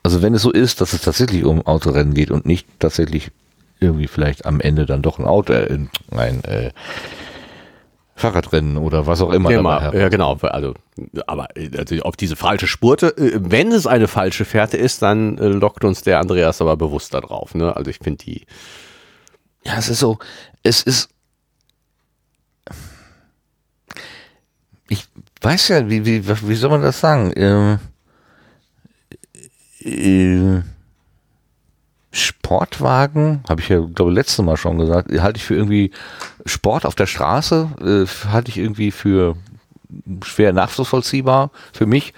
Also 0.03 0.23
wenn 0.23 0.35
es 0.35 0.43
so 0.43 0.51
ist, 0.51 0.81
dass 0.81 0.93
es 0.93 1.03
tatsächlich 1.03 1.45
um 1.45 1.65
Autorennen 1.67 2.15
geht 2.15 2.31
und 2.31 2.45
nicht 2.47 2.67
tatsächlich 2.81 3.31
irgendwie 3.81 4.09
vielleicht 4.09 4.47
am 4.47 4.61
Ende 4.61 4.87
dann 4.87 5.03
doch 5.03 5.19
ein 5.19 5.25
Auto, 5.25 5.53
äh, 5.53 5.79
ein 6.11 6.45
äh, 6.45 6.71
Fahrradrennen 8.15 8.77
oder 8.77 9.07
was 9.07 9.21
auch 9.21 9.33
immer. 9.33 9.49
Herum- 9.81 9.99
ja, 9.99 10.09
genau. 10.09 10.37
Also, 10.43 10.75
aber 11.27 11.49
äh, 11.57 11.71
also 11.79 11.97
auf 12.03 12.17
diese 12.17 12.37
falsche 12.37 12.67
Spurte, 12.67 13.17
äh, 13.17 13.39
wenn 13.43 13.73
es 13.73 13.87
eine 13.87 14.07
falsche 14.09 14.45
Fährte 14.45 14.77
ist, 14.77 15.03
dann 15.03 15.39
äh, 15.39 15.47
lockt 15.47 15.85
uns 15.85 16.03
der 16.03 16.19
Andreas 16.21 16.61
aber 16.61 16.77
bewusst 16.77 17.15
da 17.15 17.21
drauf. 17.21 17.55
Ne? 17.55 17.75
Also 17.75 17.91
ich 17.91 17.99
finde 18.03 18.25
die, 18.25 18.47
Ja, 19.65 19.77
es 19.79 19.89
ist 19.89 20.01
so, 20.01 20.19
es 20.63 20.83
ist. 20.83 21.09
Ich 24.89 25.07
weiß 25.41 25.69
ja, 25.69 25.89
wie, 25.89 26.05
wie, 26.05 26.29
wie 26.29 26.55
soll 26.55 26.71
man 26.71 26.83
das 26.83 27.01
sagen? 27.01 27.33
Ähm, 27.37 27.79
äh, 29.85 30.63
Sportwagen, 32.11 33.43
habe 33.49 33.63
ich 33.63 33.69
ja, 33.69 33.81
glaube 33.81 34.11
ich, 34.11 34.17
letztes 34.17 34.45
Mal 34.45 34.57
schon 34.57 34.79
gesagt, 34.79 35.11
halte 35.21 35.39
ich 35.39 35.45
für 35.45 35.55
irgendwie 35.55 35.91
Sport 36.45 36.85
auf 36.85 36.95
der 36.95 37.07
Straße, 37.07 38.07
äh, 38.07 38.29
halte 38.29 38.51
ich 38.51 38.59
irgendwie 38.59 38.91
für 38.91 39.37
schwer 40.25 40.53
nachvollziehbar 40.53 41.51
für 41.73 41.87
mich. 41.87 42.13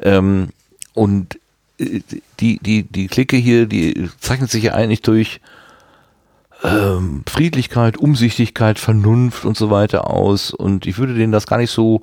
Ähm, 0.00 0.50
und 0.94 1.38
äh, 1.78 2.00
die, 2.38 2.58
die, 2.58 2.84
die 2.84 3.08
Clique 3.08 3.36
hier, 3.36 3.66
die 3.66 4.08
zeichnet 4.20 4.50
sich 4.50 4.64
ja 4.64 4.74
eigentlich 4.74 5.02
durch 5.02 5.40
ähm, 6.62 7.22
Friedlichkeit, 7.28 7.96
Umsichtigkeit, 7.96 8.78
Vernunft 8.78 9.44
und 9.44 9.56
so 9.56 9.70
weiter 9.70 10.08
aus. 10.10 10.52
Und 10.52 10.86
ich 10.86 10.98
würde 10.98 11.14
denen 11.14 11.32
das 11.32 11.46
gar 11.46 11.58
nicht 11.58 11.70
so, 11.70 12.02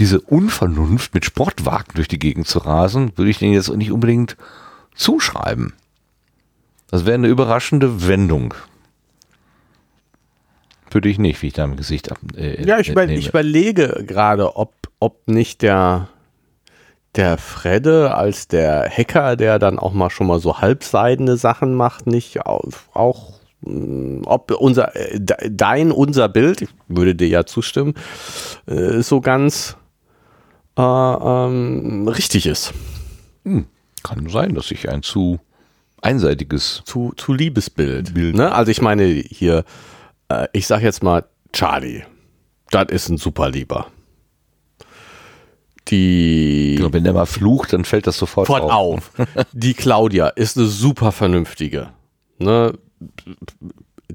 diese 0.00 0.20
Unvernunft 0.20 1.14
mit 1.14 1.24
Sportwagen 1.24 1.92
durch 1.94 2.08
die 2.08 2.18
Gegend 2.18 2.48
zu 2.48 2.58
rasen, 2.58 3.12
würde 3.16 3.30
ich 3.30 3.38
denen 3.38 3.52
jetzt 3.52 3.68
nicht 3.76 3.92
unbedingt 3.92 4.36
zuschreiben. 4.96 5.74
Das 6.90 7.06
wäre 7.06 7.14
eine 7.14 7.28
überraschende 7.28 8.08
Wendung. 8.08 8.54
Würde 10.90 11.08
ich 11.08 11.18
nicht, 11.18 11.40
wie 11.42 11.48
ich 11.48 11.52
da 11.52 11.64
im 11.64 11.76
Gesicht 11.76 12.10
ab. 12.10 12.18
Äh, 12.36 12.64
Ja, 12.66 12.80
ich, 12.80 12.88
über, 12.88 13.06
ich 13.06 13.28
überlege 13.28 14.04
gerade, 14.06 14.56
ob, 14.56 14.72
ob 14.98 15.28
nicht 15.28 15.62
der, 15.62 16.08
der 17.14 17.38
Fredde 17.38 18.14
als 18.14 18.48
der 18.48 18.88
Hacker, 18.90 19.36
der 19.36 19.60
dann 19.60 19.78
auch 19.78 19.92
mal 19.92 20.10
schon 20.10 20.26
mal 20.26 20.40
so 20.40 20.58
halbseidene 20.58 21.36
Sachen 21.36 21.74
macht, 21.74 22.08
nicht 22.08 22.44
auch, 22.46 23.34
mh, 23.60 24.22
ob 24.26 24.50
unser, 24.50 24.96
äh, 24.96 25.20
de- 25.20 25.50
dein, 25.52 25.92
unser 25.92 26.28
Bild, 26.28 26.62
ich 26.62 26.70
würde 26.88 27.14
dir 27.14 27.28
ja 27.28 27.46
zustimmen, 27.46 27.94
äh, 28.66 29.00
so 29.02 29.20
ganz 29.20 29.76
äh, 30.76 30.82
ähm, 30.82 32.08
richtig 32.08 32.46
ist. 32.46 32.72
Kann 34.02 34.28
sein, 34.28 34.54
dass 34.54 34.70
ich 34.70 34.88
ein 34.88 35.02
zu 35.02 35.40
einseitiges. 36.02 36.82
Zu, 36.84 37.12
zu 37.16 37.32
Liebesbild. 37.32 38.14
Bild. 38.14 38.34
Ne? 38.36 38.52
Also 38.52 38.70
ich 38.70 38.80
meine 38.80 39.04
hier, 39.04 39.64
äh, 40.28 40.46
ich 40.52 40.66
sag 40.66 40.82
jetzt 40.82 41.02
mal 41.02 41.24
Charlie. 41.52 42.02
Das 42.70 42.86
ist 42.88 43.08
ein 43.08 43.18
super 43.18 43.50
Lieber. 43.50 43.86
Die 45.88 46.76
Genau, 46.76 46.92
wenn 46.92 47.04
der 47.04 47.12
mal 47.12 47.26
flucht, 47.26 47.72
dann 47.72 47.84
fällt 47.84 48.06
das 48.06 48.16
sofort, 48.16 48.46
sofort 48.46 48.70
auf. 48.70 49.10
Die 49.52 49.74
Claudia 49.74 50.28
ist 50.28 50.56
eine 50.56 50.66
super 50.66 51.10
vernünftige. 51.10 51.90
Ne? 52.38 52.78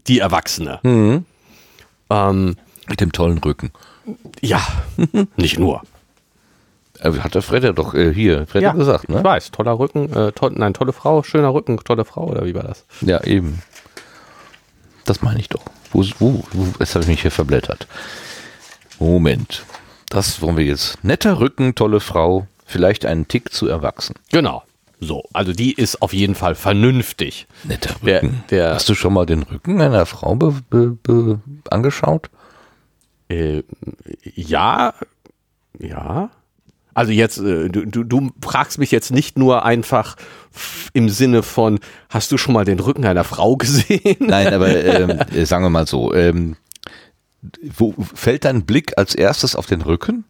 Die 0.07 0.19
Erwachsene. 0.19 0.79
Mhm. 0.83 1.25
Ähm, 2.09 2.55
Mit 2.87 3.01
dem 3.01 3.11
tollen 3.11 3.39
Rücken. 3.39 3.71
ja, 4.41 4.65
nicht 5.35 5.59
nur. 5.59 5.81
Äh, 6.99 7.11
Hat 7.19 7.35
der 7.35 7.41
Fred 7.41 7.63
ja 7.63 7.71
doch 7.73 7.93
äh, 7.93 8.13
hier, 8.13 8.45
Fred 8.47 8.63
Ja, 8.63 8.69
hat 8.69 8.77
gesagt, 8.77 9.05
ich 9.07 9.15
ne? 9.15 9.23
weiß, 9.23 9.51
toller 9.51 9.77
Rücken, 9.77 10.11
äh, 10.13 10.31
toll, 10.31 10.53
nein, 10.55 10.73
tolle 10.73 10.93
Frau, 10.93 11.23
schöner 11.23 11.53
Rücken, 11.53 11.77
tolle 11.83 12.05
Frau, 12.05 12.25
oder 12.27 12.45
wie 12.45 12.55
war 12.55 12.63
das? 12.63 12.85
Ja, 13.01 13.23
eben. 13.23 13.61
Das 15.05 15.21
meine 15.21 15.39
ich 15.39 15.49
doch. 15.49 15.61
Wo, 15.91 16.03
wo, 16.19 16.43
wo 16.51 16.67
jetzt 16.79 16.95
habe 16.95 17.03
ich 17.03 17.09
mich 17.09 17.21
hier 17.21 17.31
verblättert. 17.31 17.87
Moment. 18.99 19.63
Das 20.09 20.41
wollen 20.41 20.57
wir 20.57 20.65
jetzt. 20.65 21.03
Netter 21.03 21.39
Rücken, 21.39 21.75
tolle 21.75 21.99
Frau, 21.99 22.47
vielleicht 22.65 23.05
einen 23.05 23.27
Tick 23.27 23.51
zu 23.53 23.67
erwachsen. 23.67 24.15
Genau. 24.31 24.63
So, 24.99 25.23
also 25.33 25.51
die 25.51 25.73
ist 25.73 26.01
auf 26.01 26.13
jeden 26.13 26.35
Fall 26.35 26.55
vernünftig. 26.55 27.47
Netter 27.65 27.95
Der- 28.03 28.23
Rücken. 28.23 28.43
der- 28.49 28.73
Hast 28.75 28.87
du 28.89 28.95
schon 28.95 29.13
mal 29.13 29.25
den 29.25 29.43
Rücken 29.43 29.81
einer 29.81 30.05
Frau 30.05 30.35
be, 30.35 30.55
be, 30.69 30.97
be, 31.03 31.39
angeschaut? 31.69 32.29
Äh, 33.29 33.63
ja, 34.35 34.93
ja. 35.77 36.29
Also 36.95 37.11
jetzt, 37.11 37.37
äh, 37.37 37.69
du, 37.69 37.85
du, 37.85 38.31
fragst 38.41 38.79
mich 38.79 38.89
jetzt 38.89 39.11
nicht 39.11 39.37
nur 39.37 39.65
einfach 39.65 40.15
im 40.93 41.09
Sinne 41.09 41.43
von, 41.43 41.79
hast 42.09 42.31
du 42.31 42.37
schon 42.37 42.53
mal 42.53 42.63
den 42.63 42.79
Rücken 42.79 43.05
einer 43.05 43.25
Frau 43.25 43.55
gesehen? 43.57 44.15
Nein, 44.19 44.53
aber 44.53 44.69
ähm, 44.69 45.09
äh, 45.33 45.45
sagen 45.45 45.63
wir 45.63 45.69
mal 45.69 45.85
so. 45.85 46.13
Ähm, 46.13 46.55
wo 47.61 47.93
fällt 48.15 48.45
dein 48.45 48.65
Blick 48.65 48.97
als 48.97 49.13
erstes 49.13 49.55
auf 49.55 49.67
den 49.67 49.81
Rücken? 49.81 50.23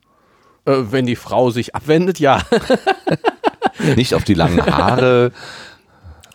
Äh, 0.66 0.86
wenn 0.90 1.06
die 1.06 1.16
Frau 1.16 1.52
sich 1.52 1.76
abwendet, 1.76 2.20
ja. 2.20 2.42
Nicht 3.96 4.16
auf 4.16 4.24
die 4.24 4.34
langen 4.34 4.66
Haare 4.66 5.32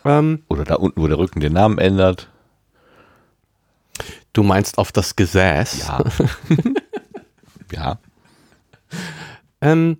ähm, 0.04 0.44
oder 0.48 0.64
da 0.64 0.76
unten, 0.76 1.02
wo 1.02 1.08
der 1.08 1.18
Rücken 1.18 1.40
den 1.40 1.54
Namen 1.54 1.78
ändert. 1.78 2.28
du 4.32 4.44
meinst 4.44 4.78
auf 4.78 4.92
das 4.92 5.16
Gesäß? 5.16 5.88
Ja. 5.88 6.04
ja. 7.72 7.98
Ähm, 9.60 9.98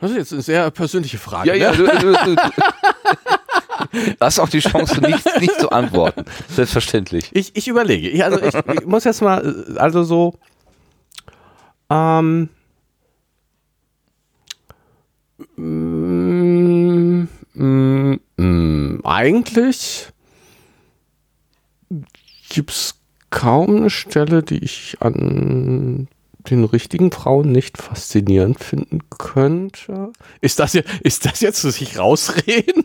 das 0.00 0.10
ist 0.10 0.16
jetzt 0.16 0.32
eine 0.32 0.42
sehr 0.42 0.70
persönliche 0.70 1.18
Frage. 1.18 1.50
Ja, 1.50 1.54
ja, 1.54 1.72
ne? 1.72 1.76
du, 1.76 1.86
du, 1.86 2.34
du, 2.34 2.36
hast 4.20 4.38
auch 4.38 4.48
die 4.48 4.60
Chance, 4.60 5.02
nicht, 5.02 5.40
nicht 5.40 5.60
zu 5.60 5.70
antworten. 5.70 6.24
Selbstverständlich. 6.48 7.28
Ich, 7.34 7.54
ich 7.54 7.68
überlege. 7.68 8.08
Ich, 8.08 8.24
also 8.24 8.40
ich, 8.40 8.54
ich 8.54 8.86
muss 8.86 9.04
jetzt 9.04 9.20
mal, 9.20 9.76
also 9.76 10.04
so, 10.04 10.38
ähm, 11.90 12.48
mm, 15.56 17.28
mm, 17.52 18.20
mm, 18.38 19.00
eigentlich 19.04 20.08
gibt 22.48 22.70
es 22.70 22.97
kaum 23.30 23.76
eine 23.76 23.90
Stelle, 23.90 24.42
die 24.42 24.58
ich 24.64 24.96
an 25.00 26.08
den 26.50 26.64
richtigen 26.64 27.10
Frauen 27.12 27.52
nicht 27.52 27.76
faszinierend 27.78 28.58
finden 28.62 29.00
könnte. 29.18 30.12
Ist 30.40 30.58
das, 30.58 30.72
jetzt- 30.72 31.00
ist 31.02 31.26
das 31.26 31.40
jetzt 31.40 31.60
sich 31.62 31.98
rausreden? 31.98 32.84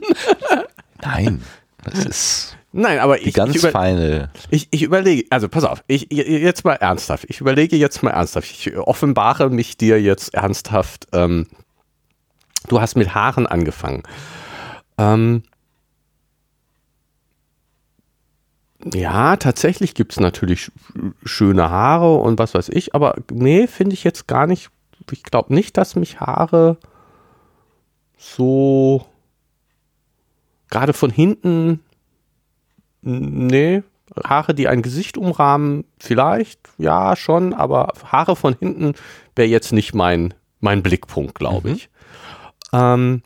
Nein, 1.01 1.41
das 1.83 2.05
ist 2.05 2.57
Nein, 2.75 2.97
aber 2.99 3.17
die 3.17 3.29
ich, 3.29 3.35
ganz 3.35 3.55
ich, 3.55 3.61
feine. 3.61 4.31
ich, 4.49 4.67
ich 4.71 4.81
überlege, 4.81 5.27
also 5.29 5.47
pass 5.47 5.63
auf, 5.63 5.83
ich- 5.87 6.07
jetzt 6.11 6.65
mal 6.65 6.73
ernsthaft. 6.73 7.25
Ich 7.29 7.39
überlege 7.39 7.75
jetzt 7.77 8.01
mal 8.01 8.09
ernsthaft. 8.11 8.49
Ich 8.49 8.75
offenbare 8.75 9.49
mich 9.51 9.77
dir 9.77 10.01
jetzt 10.01 10.33
ernsthaft. 10.33 11.07
Ähm, 11.13 11.47
du 12.67 12.81
hast 12.81 12.95
mit 12.95 13.13
Haaren 13.13 13.45
angefangen. 13.45 14.01
Ähm, 14.97 15.43
ja, 18.93 19.37
tatsächlich 19.37 19.93
gibt 19.93 20.13
es 20.13 20.19
natürlich 20.19 20.61
sch- 20.61 20.71
schöne 21.23 21.69
Haare 21.69 22.15
und 22.15 22.39
was 22.39 22.53
weiß 22.53 22.69
ich, 22.69 22.95
aber 22.95 23.15
nee, 23.31 23.67
finde 23.67 23.93
ich 23.93 24.03
jetzt 24.03 24.27
gar 24.27 24.47
nicht. 24.47 24.69
Ich 25.11 25.23
glaube 25.23 25.53
nicht, 25.53 25.77
dass 25.77 25.95
mich 25.95 26.19
Haare 26.19 26.77
so 28.17 29.05
gerade 30.69 30.93
von 30.93 31.09
hinten 31.09 31.79
Nee, 33.05 33.83
Haare, 34.23 34.53
die 34.55 34.69
ein 34.69 34.81
Gesicht 34.81 35.17
umrahmen, 35.17 35.83
vielleicht, 35.99 36.59
ja, 36.77 37.17
schon, 37.17 37.53
aber 37.53 37.91
Haare 38.05 38.37
von 38.37 38.55
hinten 38.57 38.93
wäre 39.35 39.49
jetzt 39.49 39.73
nicht 39.73 39.93
mein, 39.93 40.33
mein 40.61 40.81
Blickpunkt, 40.83 41.35
glaube 41.35 41.71
ich. 41.71 41.89
Ähm, 42.71 43.21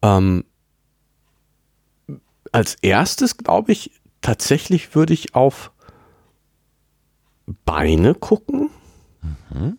ähm, 0.00 0.44
als 2.52 2.76
erstes, 2.82 3.36
glaube 3.36 3.72
ich, 3.72 3.90
tatsächlich 4.20 4.94
würde 4.94 5.12
ich 5.12 5.34
auf 5.34 5.72
Beine 7.64 8.14
gucken. 8.14 8.70
Mhm. 9.50 9.78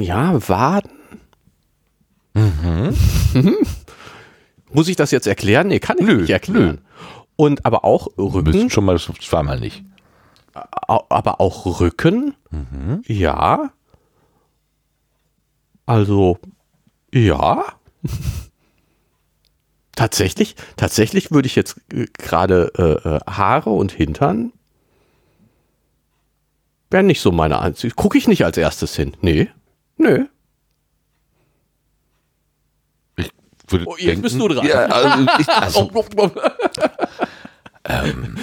Ja, 0.00 0.48
Waden. 0.48 0.90
Muss 4.72 4.88
ich 4.88 4.96
das 4.96 5.10
jetzt 5.10 5.26
erklären? 5.26 5.68
Nee, 5.68 5.80
kann 5.80 5.96
ich 5.98 6.06
Nö, 6.06 6.20
nicht 6.20 6.30
erklären. 6.30 6.80
Und 7.36 7.66
aber 7.66 7.84
auch 7.84 8.06
Rücken, 8.16 8.70
schon 8.70 8.84
mal 8.84 8.98
zweimal 8.98 9.58
nicht. 9.58 9.82
aber 10.52 11.40
auch 11.40 11.80
Rücken, 11.80 12.34
Mhm. 12.50 13.02
ja. 13.06 13.70
Also, 15.86 16.38
ja. 17.12 17.64
tatsächlich, 19.98 20.54
tatsächlich 20.76 21.30
würde 21.32 21.46
ich 21.46 21.56
jetzt 21.56 21.76
äh, 21.92 22.06
gerade 22.16 22.72
äh, 22.78 23.08
äh, 23.16 23.20
Haare 23.30 23.70
und 23.70 23.92
Hintern 23.92 24.52
wären 26.90 27.06
nicht 27.06 27.20
so 27.20 27.32
meine 27.32 27.58
Ansicht. 27.58 27.96
Gucke 27.96 28.16
ich 28.16 28.28
nicht 28.28 28.44
als 28.44 28.56
erstes 28.56 28.94
hin. 28.94 29.14
Nee. 29.20 29.48
Nö. 29.96 30.26
Ich 33.16 33.30
würde 33.68 33.84
Oh, 33.86 33.96
jetzt 33.98 34.22
bist 34.22 34.38
du 34.38 34.48
dran. 34.48 34.66
Ja, 34.66 34.86
also 34.86 35.26
ich, 35.38 35.48
also, 35.52 35.90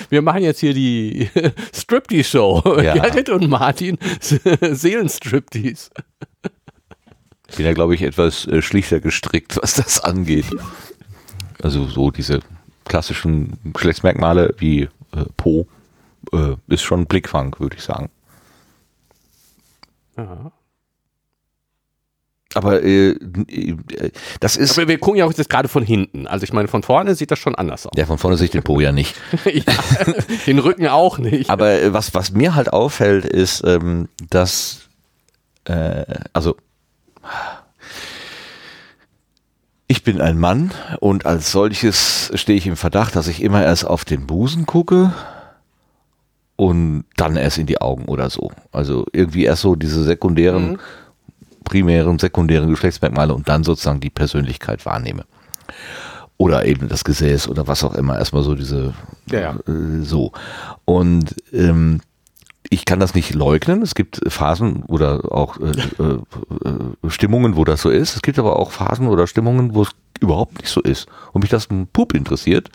Wir 0.10 0.22
machen 0.22 0.44
jetzt 0.44 0.60
hier 0.60 0.74
die 0.74 1.30
Striptease-Show. 1.74 2.82
Ja. 2.82 2.94
Gerrit 2.96 3.30
und 3.30 3.48
Martin 3.50 3.98
Seelenstriptease. 4.20 5.90
ich 7.50 7.56
bin 7.56 7.66
ja, 7.66 7.74
glaube 7.74 7.96
ich, 7.96 8.02
etwas 8.02 8.46
äh, 8.48 8.62
schlichter 8.62 9.00
gestrickt, 9.00 9.58
was 9.62 9.76
das 9.76 10.02
angeht. 10.02 10.46
Also 11.62 11.86
so 11.86 12.12
diese 12.12 12.40
klassischen 12.86 13.58
Geschlechtsmerkmale 13.74 14.56
wie 14.58 14.84
äh, 14.84 15.26
Po 15.38 15.68
äh, 16.34 16.56
ist 16.68 16.84
schon 16.84 17.06
Blickfang, 17.06 17.56
würde 17.60 17.78
ich 17.78 17.84
sagen. 17.84 18.10
Ja. 20.18 20.52
Aber 22.56 22.82
äh, 22.84 23.10
äh, 23.10 23.76
das 24.40 24.56
ist. 24.56 24.78
Aber 24.78 24.88
wir 24.88 24.98
gucken 24.98 25.20
ja 25.20 25.26
auch 25.26 25.34
jetzt 25.34 25.50
gerade 25.50 25.68
von 25.68 25.84
hinten. 25.84 26.26
Also 26.26 26.46
ich 26.46 26.54
meine, 26.54 26.70
von 26.70 26.84
vorne 26.84 27.14
sieht 27.16 27.30
das 27.30 27.38
schon 27.38 27.54
anders 27.54 27.86
aus. 27.86 27.92
Ja, 27.98 28.06
von 28.06 28.18
vorne 28.18 28.38
sehe 28.38 28.46
ich 28.46 28.52
den 28.52 28.64
Po 28.64 28.80
ja 28.80 28.94
nicht. 28.94 29.14
ja, 29.46 29.64
den 30.48 30.60
Rücken 30.60 30.88
auch 30.88 31.18
nicht. 31.18 31.50
Aber 31.50 31.72
äh, 31.72 31.94
was, 31.94 32.14
was 32.14 32.32
mir 32.32 32.56
halt 32.56 32.72
auffällt, 32.72 33.26
ist, 33.26 33.62
ähm, 33.66 34.08
dass, 34.30 34.88
äh, 35.66 36.06
also, 36.32 36.56
ich 39.88 40.04
bin 40.04 40.22
ein 40.22 40.40
Mann 40.40 40.72
und 41.00 41.26
als 41.26 41.52
solches 41.52 42.32
stehe 42.34 42.58
ich 42.58 42.66
im 42.66 42.76
Verdacht, 42.76 43.16
dass 43.16 43.28
ich 43.28 43.44
immer 43.44 43.64
erst 43.64 43.86
auf 43.86 44.04
den 44.04 44.26
Busen 44.26 44.66
gucke 44.66 45.14
und 46.56 47.06
dann 47.18 47.36
erst 47.36 47.58
in 47.58 47.68
die 47.68 47.82
Augen 47.82 48.06
oder 48.06 48.30
so. 48.30 48.52
Also 48.72 49.06
irgendwie 49.12 49.44
erst 49.44 49.62
so 49.62 49.76
diese 49.76 50.04
sekundären, 50.04 50.80
primären, 51.64 52.18
sekundären 52.18 52.70
Geschlechtsmerkmale 52.70 53.34
und 53.34 53.48
dann 53.48 53.64
sozusagen 53.64 54.00
die 54.00 54.10
Persönlichkeit 54.10 54.86
wahrnehme. 54.86 55.26
Oder 56.38 56.66
eben 56.66 56.90
das 56.90 57.04
Gesäß 57.04 57.48
oder 57.48 57.68
was 57.68 57.84
auch 57.84 57.96
immer. 57.96 58.18
Erstmal 58.18 58.44
so 58.44 58.56
diese, 58.56 58.94
Ja, 59.30 59.40
ja. 59.40 59.52
Äh, 59.68 60.02
so. 60.02 60.32
Und 60.84 61.36
ähm, 61.54 62.02
ich 62.70 62.86
kann 62.86 63.00
das 63.00 63.16
nicht 63.16 63.34
leugnen. 63.34 63.82
Es 63.82 63.96
gibt 63.96 64.22
Phasen 64.28 64.84
oder 64.84 65.32
auch 65.32 65.58
äh, 65.60 65.72
äh, 66.00 66.68
äh, 66.68 67.10
Stimmungen, 67.10 67.56
wo 67.56 67.64
das 67.64 67.82
so 67.82 67.90
ist. 67.90 68.16
Es 68.16 68.22
gibt 68.22 68.40
aber 68.40 68.60
auch 68.60 68.72
Phasen 68.72 69.08
oder 69.08 69.28
Stimmungen, 69.28 69.76
wo 69.76 69.84
es 69.84 69.90
überhaupt 70.20 70.58
nicht 70.60 70.70
so 70.70 70.82
ist. 70.82 71.08
Und 71.34 71.42
mich 71.42 71.52
das 71.52 71.70
ein 71.70 71.88
Pup 71.88 72.14
interessiert. 72.14 72.70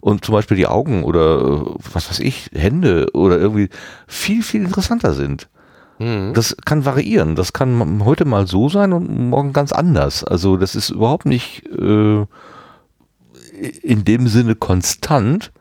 Und 0.00 0.24
zum 0.24 0.34
Beispiel 0.34 0.56
die 0.56 0.66
Augen 0.66 1.04
oder 1.04 1.40
äh, 1.40 1.60
was 1.92 2.10
weiß 2.10 2.20
ich, 2.20 2.50
Hände 2.54 3.08
oder 3.12 3.38
irgendwie 3.38 3.68
viel, 4.06 4.42
viel 4.42 4.64
interessanter 4.64 5.14
sind. 5.14 5.48
Das 5.98 6.54
kann 6.66 6.84
variieren. 6.84 7.36
Das 7.36 7.54
kann 7.54 8.04
heute 8.04 8.26
mal 8.26 8.46
so 8.46 8.68
sein 8.68 8.92
und 8.92 9.30
morgen 9.30 9.54
ganz 9.54 9.72
anders. 9.72 10.24
Also 10.24 10.58
das 10.58 10.74
ist 10.74 10.90
überhaupt 10.90 11.24
nicht 11.24 11.64
äh, 11.66 12.26
in 13.82 14.04
dem 14.04 14.28
Sinne 14.28 14.54
konstant, 14.54 15.52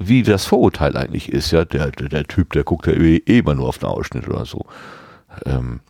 wie 0.00 0.22
das 0.22 0.46
Vorurteil 0.46 0.96
eigentlich 0.96 1.28
ist. 1.28 1.50
Ja, 1.50 1.64
der, 1.64 1.90
der, 1.90 2.08
der 2.08 2.24
Typ, 2.24 2.52
der 2.54 2.64
guckt 2.64 2.86
ja 2.86 2.94
eh 2.94 3.16
eh 3.18 3.38
immer 3.38 3.54
nur 3.54 3.68
auf 3.68 3.78
den 3.78 3.88
Ausschnitt 3.88 4.26
oder 4.26 4.46
so. 4.46 4.64
Ähm, 5.44 5.80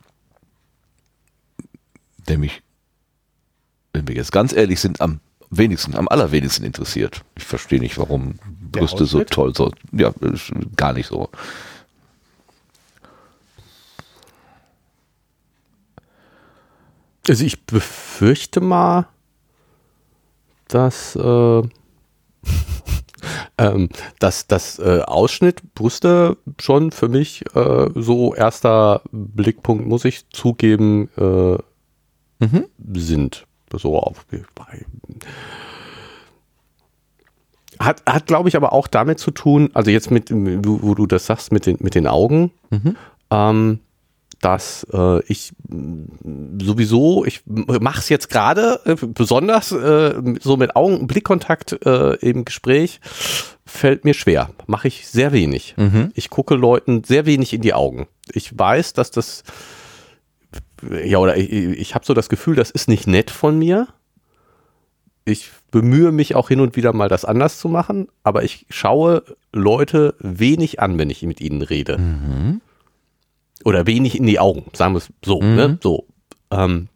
der 2.28 2.36
mich, 2.36 2.62
wenn 3.92 4.06
wir 4.08 4.16
jetzt 4.16 4.32
ganz 4.32 4.52
ehrlich 4.52 4.80
sind, 4.80 5.00
am 5.00 5.20
wenigsten, 5.48 5.96
am 5.96 6.08
allerwenigsten 6.08 6.64
interessiert. 6.64 7.22
Ich 7.36 7.44
verstehe 7.44 7.80
nicht, 7.80 7.98
warum 7.98 8.34
Der 8.60 8.80
Brüste 8.80 9.06
so 9.06 9.22
toll 9.24 9.54
sind. 9.54 9.74
Ja, 9.92 10.12
gar 10.76 10.92
nicht 10.92 11.06
so. 11.06 11.28
Also 17.28 17.44
ich 17.44 17.64
befürchte 17.64 18.60
mal, 18.60 19.06
dass, 20.68 21.14
äh, 21.14 21.62
ähm, 23.60 23.88
dass 24.18 24.46
das 24.46 24.78
äh, 24.78 25.02
Ausschnitt 25.06 25.74
Brüste 25.74 26.36
schon 26.60 26.92
für 26.92 27.08
mich 27.08 27.44
äh, 27.54 27.90
so 27.94 28.34
erster 28.34 29.02
Blickpunkt, 29.12 29.86
muss 29.86 30.04
ich 30.04 30.28
zugeben, 30.30 31.08
äh, 31.16 31.58
sind. 32.94 33.46
So 33.72 33.98
auf. 33.98 34.26
Hat, 37.78 38.02
hat 38.06 38.26
glaube 38.26 38.48
ich, 38.48 38.56
aber 38.56 38.72
auch 38.72 38.88
damit 38.88 39.18
zu 39.18 39.30
tun, 39.30 39.70
also 39.74 39.90
jetzt 39.90 40.10
mit, 40.10 40.30
wo, 40.30 40.94
du 40.94 41.06
das 41.06 41.26
sagst, 41.26 41.52
mit 41.52 41.66
den, 41.66 41.76
mit 41.80 41.94
den 41.94 42.06
Augen, 42.06 42.50
ähm, 43.30 43.80
dass 44.40 44.86
äh, 44.92 45.22
ich 45.26 45.52
sowieso, 45.68 47.24
ich 47.24 47.42
mache 47.46 48.00
es 48.00 48.08
jetzt 48.08 48.30
gerade 48.30 48.80
äh, 48.86 48.96
besonders 49.06 49.70
äh, 49.70 50.14
so 50.40 50.56
mit 50.56 50.76
Augen, 50.76 51.06
Blickkontakt 51.06 51.84
äh, 51.84 52.14
im 52.16 52.44
Gespräch, 52.44 53.00
fällt 53.66 54.04
mir 54.04 54.14
schwer. 54.14 54.50
Mache 54.66 54.88
ich 54.88 55.08
sehr 55.08 55.32
wenig. 55.32 55.74
Ich 56.14 56.30
gucke 56.30 56.54
Leuten 56.54 57.04
sehr 57.04 57.26
wenig 57.26 57.52
in 57.52 57.60
die 57.60 57.74
Augen. 57.74 58.08
Ich 58.32 58.58
weiß, 58.58 58.94
dass 58.94 59.10
das, 59.10 59.44
ja, 61.04 61.18
oder 61.18 61.36
ich, 61.36 61.50
ich 61.52 61.94
habe 61.94 62.06
so 62.06 62.14
das 62.14 62.28
Gefühl, 62.28 62.56
das 62.56 62.70
ist 62.70 62.88
nicht 62.88 63.06
nett 63.06 63.30
von 63.30 63.58
mir. 63.58 63.88
Ich 65.26 65.50
bemühe 65.70 66.12
mich 66.12 66.34
auch 66.34 66.48
hin 66.48 66.60
und 66.60 66.76
wieder 66.76 66.94
mal, 66.94 67.08
das 67.08 67.26
anders 67.26 67.58
zu 67.58 67.68
machen, 67.68 68.08
aber 68.24 68.42
ich 68.42 68.66
schaue 68.70 69.22
Leute 69.52 70.14
wenig 70.18 70.80
an, 70.80 70.98
wenn 70.98 71.10
ich 71.10 71.22
mit 71.22 71.40
ihnen 71.42 71.60
rede 71.62 71.98
oder 73.64 73.86
wenig 73.86 74.16
in 74.16 74.26
die 74.26 74.38
Augen, 74.38 74.64
sagen 74.72 74.94
wir 74.94 74.98
es 74.98 75.08
so, 75.24 75.40
ne? 75.40 75.78
So. 75.82 76.06
Ähm, 76.50 76.88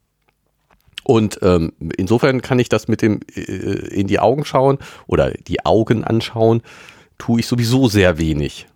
und 1.04 1.38
ähm, 1.42 1.72
insofern 1.96 2.40
kann 2.40 2.58
ich 2.58 2.68
das 2.68 2.88
mit 2.88 3.02
dem 3.02 3.20
äh, 3.34 3.40
in 3.40 4.06
die 4.06 4.18
Augen 4.18 4.44
schauen 4.44 4.78
oder 5.06 5.30
die 5.32 5.64
Augen 5.64 6.02
anschauen, 6.02 6.62
tue 7.18 7.40
ich 7.40 7.46
sowieso 7.46 7.88
sehr 7.88 8.18
wenig. 8.18 8.66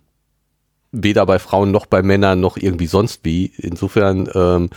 Weder 0.92 1.24
bei 1.26 1.38
Frauen 1.38 1.70
noch 1.70 1.86
bei 1.86 2.02
Männern 2.02 2.40
noch 2.40 2.56
irgendwie 2.56 2.86
sonst 2.86 3.24
wie. 3.24 3.52
Insofern 3.56 4.28
ähm, 4.34 4.70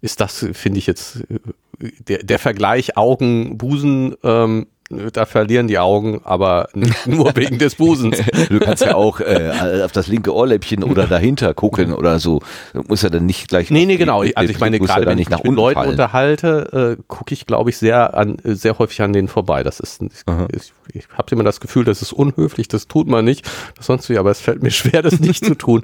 ist 0.00 0.20
das, 0.20 0.46
finde 0.52 0.78
ich 0.78 0.86
jetzt, 0.86 1.22
äh, 1.30 1.90
der, 2.08 2.22
der 2.24 2.38
Vergleich 2.38 2.96
Augen, 2.96 3.56
Busen, 3.56 4.16
ähm, 4.24 4.66
da 4.88 5.26
verlieren 5.26 5.66
die 5.66 5.78
Augen, 5.78 6.20
aber 6.24 6.68
nicht 6.74 7.06
nur 7.06 7.34
wegen 7.34 7.58
des 7.58 7.74
Busens. 7.74 8.18
Du 8.48 8.60
kannst 8.60 8.84
ja 8.84 8.94
auch 8.94 9.20
äh, 9.20 9.82
auf 9.84 9.92
das 9.92 10.06
linke 10.06 10.32
Ohrläppchen 10.32 10.84
oder 10.84 11.06
dahinter 11.06 11.54
gucken 11.54 11.92
oder 11.92 12.20
so. 12.20 12.40
Du 12.72 12.82
musst 12.86 13.02
ja 13.02 13.10
dann 13.10 13.26
nicht 13.26 13.48
gleich. 13.48 13.70
Nee, 13.70 13.86
nee, 13.86 13.96
genau. 13.96 14.22
Also 14.34 14.50
ich 14.50 14.60
meine, 14.60 14.78
muss 14.78 14.88
ja 14.88 14.94
gerade 14.94 15.06
dann 15.06 15.12
wenn 15.12 15.22
ich 15.22 15.28
mich 15.28 15.42
mit 15.42 15.54
Leuten 15.54 15.74
fallen. 15.74 15.90
unterhalte, 15.90 16.96
äh, 16.98 17.02
gucke 17.08 17.34
ich, 17.34 17.46
glaube 17.46 17.70
ich, 17.70 17.78
sehr 17.78 18.14
an, 18.14 18.38
äh, 18.44 18.54
sehr 18.54 18.78
häufig 18.78 19.02
an 19.02 19.12
denen 19.12 19.28
vorbei. 19.28 19.62
Das 19.62 19.80
ist, 19.80 20.02
ich, 20.02 20.10
ich, 20.54 20.72
ich 20.92 21.08
habe 21.16 21.30
immer 21.32 21.44
das 21.44 21.60
Gefühl, 21.60 21.84
das 21.84 22.02
ist 22.02 22.12
unhöflich, 22.12 22.68
das 22.68 22.86
tut 22.86 23.08
man 23.08 23.24
nicht, 23.24 23.48
das 23.76 23.86
sonst 23.86 24.08
wie, 24.08 24.18
aber 24.18 24.30
es 24.30 24.40
fällt 24.40 24.62
mir 24.62 24.70
schwer, 24.70 25.02
das 25.02 25.18
nicht 25.18 25.44
zu 25.44 25.56
tun. 25.56 25.82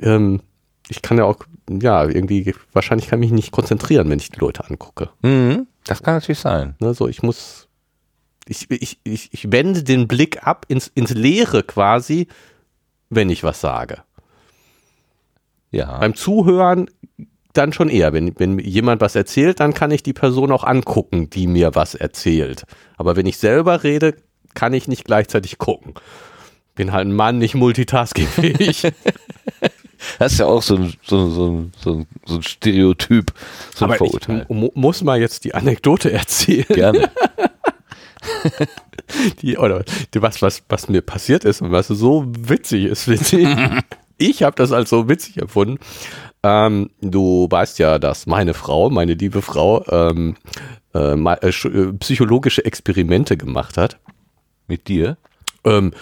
Ähm, 0.00 0.40
ich 0.88 1.00
kann 1.00 1.16
ja 1.16 1.24
auch, 1.24 1.36
ja, 1.70 2.04
irgendwie, 2.04 2.54
wahrscheinlich 2.72 3.08
kann 3.08 3.22
ich 3.22 3.30
mich 3.30 3.36
nicht 3.36 3.52
konzentrieren, 3.52 4.10
wenn 4.10 4.18
ich 4.18 4.30
die 4.30 4.40
Leute 4.40 4.68
angucke. 4.68 5.10
Mhm, 5.22 5.66
das 5.86 6.02
kann 6.02 6.14
natürlich 6.14 6.40
sein. 6.40 6.74
Ne, 6.80 6.92
so, 6.92 7.08
ich 7.08 7.22
muss, 7.22 7.61
ich, 8.52 8.70
ich, 8.70 8.98
ich, 9.04 9.32
ich 9.32 9.50
wende 9.50 9.82
den 9.82 10.06
Blick 10.06 10.46
ab 10.46 10.66
ins, 10.68 10.88
ins 10.94 11.10
Leere 11.10 11.62
quasi, 11.62 12.28
wenn 13.10 13.30
ich 13.30 13.42
was 13.42 13.60
sage. 13.60 14.02
Ja. 15.70 15.98
Beim 15.98 16.14
Zuhören 16.14 16.88
dann 17.54 17.72
schon 17.72 17.88
eher. 17.88 18.12
Wenn, 18.12 18.38
wenn 18.38 18.58
jemand 18.58 19.00
was 19.00 19.14
erzählt, 19.14 19.60
dann 19.60 19.74
kann 19.74 19.90
ich 19.90 20.02
die 20.02 20.12
Person 20.12 20.52
auch 20.52 20.64
angucken, 20.64 21.30
die 21.30 21.46
mir 21.46 21.74
was 21.74 21.94
erzählt. 21.94 22.64
Aber 22.96 23.16
wenn 23.16 23.26
ich 23.26 23.38
selber 23.38 23.82
rede, 23.82 24.16
kann 24.54 24.74
ich 24.74 24.88
nicht 24.88 25.04
gleichzeitig 25.04 25.58
gucken. 25.58 25.94
Bin 26.74 26.92
halt 26.92 27.06
ein 27.06 27.14
Mann, 27.14 27.38
nicht 27.38 27.54
multitaskingfähig. 27.54 28.92
Das 30.18 30.32
ist 30.32 30.38
ja 30.38 30.46
auch 30.46 30.62
so 30.62 30.76
ein, 30.76 30.94
so, 31.02 31.30
so, 31.30 31.66
so, 31.80 32.06
so 32.26 32.34
ein 32.34 32.42
Stereotyp, 32.42 33.32
so 33.74 33.84
ein 33.84 33.92
Aber 33.92 33.94
ich 33.94 33.98
Vorurteil. 33.98 34.46
mu 34.48 34.70
muss 34.74 35.02
mal 35.02 35.20
jetzt 35.20 35.44
die 35.44 35.54
Anekdote 35.54 36.10
erzählen, 36.10 36.66
Gerne. 36.68 37.10
die, 39.42 39.56
oder 39.56 39.84
die, 40.14 40.22
was, 40.22 40.42
was, 40.42 40.62
was 40.68 40.88
mir 40.88 41.02
passiert 41.02 41.44
ist 41.44 41.62
und 41.62 41.72
was 41.72 41.88
so 41.88 42.24
witzig 42.26 42.84
ist, 42.84 43.08
witzig. 43.08 43.48
ich 44.18 44.42
habe 44.42 44.56
das 44.56 44.72
als 44.72 44.90
so 44.90 45.08
witzig 45.08 45.38
empfunden. 45.38 45.78
Ähm, 46.42 46.90
du 47.00 47.46
weißt 47.50 47.78
ja, 47.78 47.98
dass 47.98 48.26
meine 48.26 48.54
Frau, 48.54 48.90
meine 48.90 49.14
liebe 49.14 49.42
Frau, 49.42 49.84
ähm, 49.88 50.36
äh, 50.94 51.14
äh, 51.14 51.48
äh, 51.48 51.92
psychologische 51.94 52.64
Experimente 52.64 53.36
gemacht 53.36 53.76
hat. 53.76 53.98
Mit 54.66 54.88
dir? 54.88 55.16
Ähm, 55.64 55.92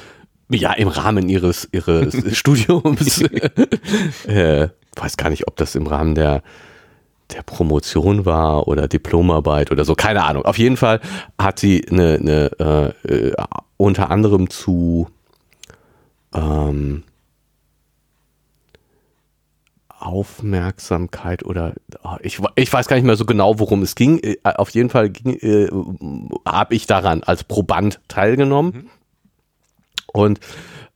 ja, 0.49 0.73
im 0.73 0.89
Rahmen 0.89 1.29
ihres, 1.29 1.69
ihres 1.73 2.37
Studiums. 2.37 3.23
äh, 4.27 4.69
weiß 4.97 5.17
gar 5.17 5.31
nicht, 5.31 5.47
ob 5.47 5.57
das 5.57 5.75
im 5.75 5.87
Rahmen 5.87 6.15
der, 6.15 6.43
der 7.35 7.43
Promotion 7.43 8.25
war 8.25 8.69
oder 8.69 8.89
Diplomarbeit 8.89 9.71
oder 9.71 9.85
so, 9.85 9.95
keine 9.95 10.25
Ahnung. 10.25 10.45
Auf 10.45 10.59
jeden 10.59 10.77
Fall 10.77 11.01
hat 11.39 11.59
sie 11.59 11.87
eine, 11.89 12.15
eine 12.15 12.95
äh, 13.07 13.29
äh, 13.29 13.35
unter 13.77 14.11
anderem 14.11 14.51
zu 14.51 15.09
ähm, 16.35 17.05
Aufmerksamkeit 20.01 21.45
oder 21.45 21.75
ah, 22.03 22.19
ich, 22.23 22.41
ich 22.57 22.73
weiß 22.73 22.89
gar 22.89 22.97
nicht 22.97 23.05
mehr 23.05 23.17
so 23.17 23.27
genau, 23.27 23.59
worum 23.59 23.83
es 23.83 23.95
ging. 23.95 24.19
Äh, 24.19 24.37
Auf 24.43 24.71
jeden 24.71 24.89
Fall 24.89 25.13
äh, 25.25 25.69
habe 26.47 26.75
ich 26.75 26.87
daran 26.87 27.23
als 27.23 27.45
Proband 27.45 28.01
teilgenommen. 28.09 28.91
Und 30.13 30.41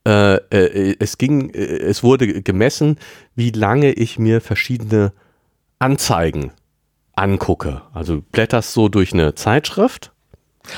äh, 0.07 0.37
äh, 0.37 0.97
es 0.99 1.19
ging, 1.19 1.51
es 1.51 2.03
wurde 2.03 2.43
gemessen, 2.43 2.99
wie 3.35 3.51
lange 3.51 3.93
ich 3.93 4.19
mir 4.19 4.41
verschiedene 4.41 5.13
Anzeigen 5.79 6.53
angucke. 7.17 7.83
Also 7.93 8.23
blätterst 8.33 8.73
so 8.73 8.89
durch 8.89 9.13
eine 9.13 9.35
Zeitschrift. 9.35 10.13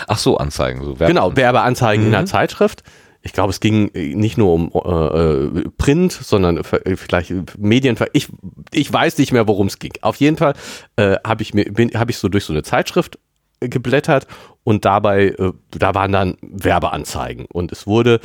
Ach 0.06 0.18
so, 0.18 0.36
Anzeigen. 0.38 0.82
So 0.84 0.98
Werbe- 0.98 1.06
Genau, 1.08 1.36
Werbeanzeigen 1.36 2.06
in 2.06 2.12
der 2.12 2.26
Zeitschrift. 2.26 2.82
Ich 3.22 3.32
glaube, 3.32 3.50
es 3.50 3.58
ging 3.60 3.90
nicht 3.94 4.36
nur 4.38 4.52
um 4.52 4.70
äh, 4.72 4.78
äh, 4.88 5.64
Print, 5.78 6.12
sondern 6.12 6.62
vielleicht 6.64 7.32
Medien. 7.58 7.96
Ich, 8.12 8.28
ich 8.72 8.92
weiß 8.92 9.18
nicht 9.18 9.32
mehr, 9.32 9.48
worum 9.48 9.66
es 9.66 9.78
ging. 9.78 9.92
Auf 10.02 10.16
jeden 10.16 10.36
Fall 10.36 10.54
äh, 10.96 11.16
habe 11.26 11.42
ich 11.42 11.52
mir 11.54 11.64
bin 11.72 11.90
habe 11.98 12.10
ich 12.12 12.18
so 12.18 12.28
durch 12.28 12.44
so 12.44 12.52
eine 12.52 12.62
Zeitschrift 12.62 13.18
äh, 13.60 13.68
geblättert 13.68 14.26
und 14.62 14.84
dabei 14.84 15.28
äh, 15.38 15.52
da 15.72 15.94
waren 15.94 16.12
dann 16.12 16.36
Werbeanzeigen 16.42 17.46
und 17.46 17.72
es 17.72 17.86
wurde 17.88 18.20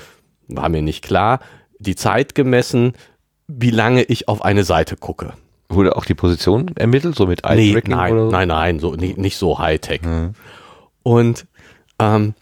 war 0.47 0.69
mir 0.69 0.81
nicht 0.83 1.03
klar 1.03 1.39
die 1.79 1.95
Zeit 1.95 2.35
gemessen, 2.35 2.93
wie 3.47 3.71
lange 3.71 4.03
ich 4.03 4.27
auf 4.27 4.43
eine 4.45 4.63
Seite 4.63 4.97
gucke. 4.97 5.33
Wurde 5.73 5.95
auch 5.95 6.05
die 6.05 6.15
Position 6.15 6.69
ermittelt, 6.75 7.15
so 7.15 7.25
mit 7.27 7.43
Nee, 7.43 7.69
Eye-Tracking 7.69 7.95
nein, 7.95 8.13
oder 8.13 8.25
so? 8.25 8.31
nein, 8.31 8.47
nein, 8.47 8.79
so 8.79 8.93
nicht, 8.95 9.17
nicht 9.17 9.37
so 9.37 9.57
Hightech. 9.59 10.01
Und 11.03 11.47
ähm, 11.99 12.33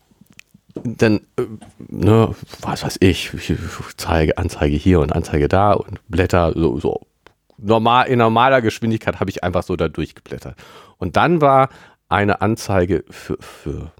dann, 0.84 1.22
äh, 1.38 1.44
ne, 1.88 2.34
was 2.62 2.84
weiß 2.84 2.98
ich, 3.02 3.34
ich 3.34 3.54
zeige 3.98 4.38
Anzeige 4.38 4.76
hier 4.76 5.00
und 5.00 5.14
Anzeige 5.14 5.48
da 5.48 5.74
und 5.74 6.00
Blätter 6.08 6.54
so, 6.56 6.80
so 6.80 7.02
normal 7.58 8.08
in 8.08 8.20
normaler 8.20 8.62
Geschwindigkeit 8.62 9.20
habe 9.20 9.30
ich 9.30 9.44
einfach 9.44 9.64
so 9.64 9.76
da 9.76 9.88
durchgeblättert. 9.90 10.56
Und 10.98 11.18
dann 11.18 11.42
war 11.42 11.70
eine 12.08 12.42
Anzeige 12.42 13.04
für, 13.10 13.38
für 13.40 13.92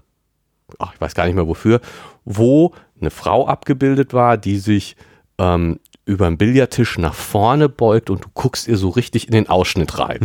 ach, 0.78 0.94
ich 0.94 1.00
weiß 1.00 1.14
gar 1.14 1.26
nicht 1.26 1.34
mehr 1.34 1.46
wofür, 1.46 1.80
wo 2.24 2.72
eine 3.00 3.10
Frau 3.10 3.46
abgebildet 3.46 4.12
war, 4.12 4.36
die 4.36 4.58
sich 4.58 4.96
ähm, 5.38 5.78
über 6.10 6.26
den 6.26 6.36
Billardtisch 6.38 6.98
nach 6.98 7.14
vorne 7.14 7.68
beugt 7.68 8.10
und 8.10 8.24
du 8.24 8.28
guckst 8.34 8.66
ihr 8.66 8.76
so 8.76 8.88
richtig 8.88 9.26
in 9.26 9.32
den 9.32 9.48
Ausschnitt 9.48 9.98
rein. 9.98 10.18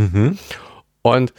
Und 1.04 1.34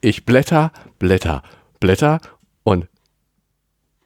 ich 0.00 0.24
blätter, 0.24 0.72
blätter, 0.98 1.42
blätter 1.80 2.20
und 2.62 2.86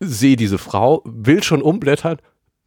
sehe 0.01 0.37
diese 0.37 0.59
Frau, 0.59 1.03
will 1.05 1.43
schon 1.43 1.61
umblättern, 1.61 2.19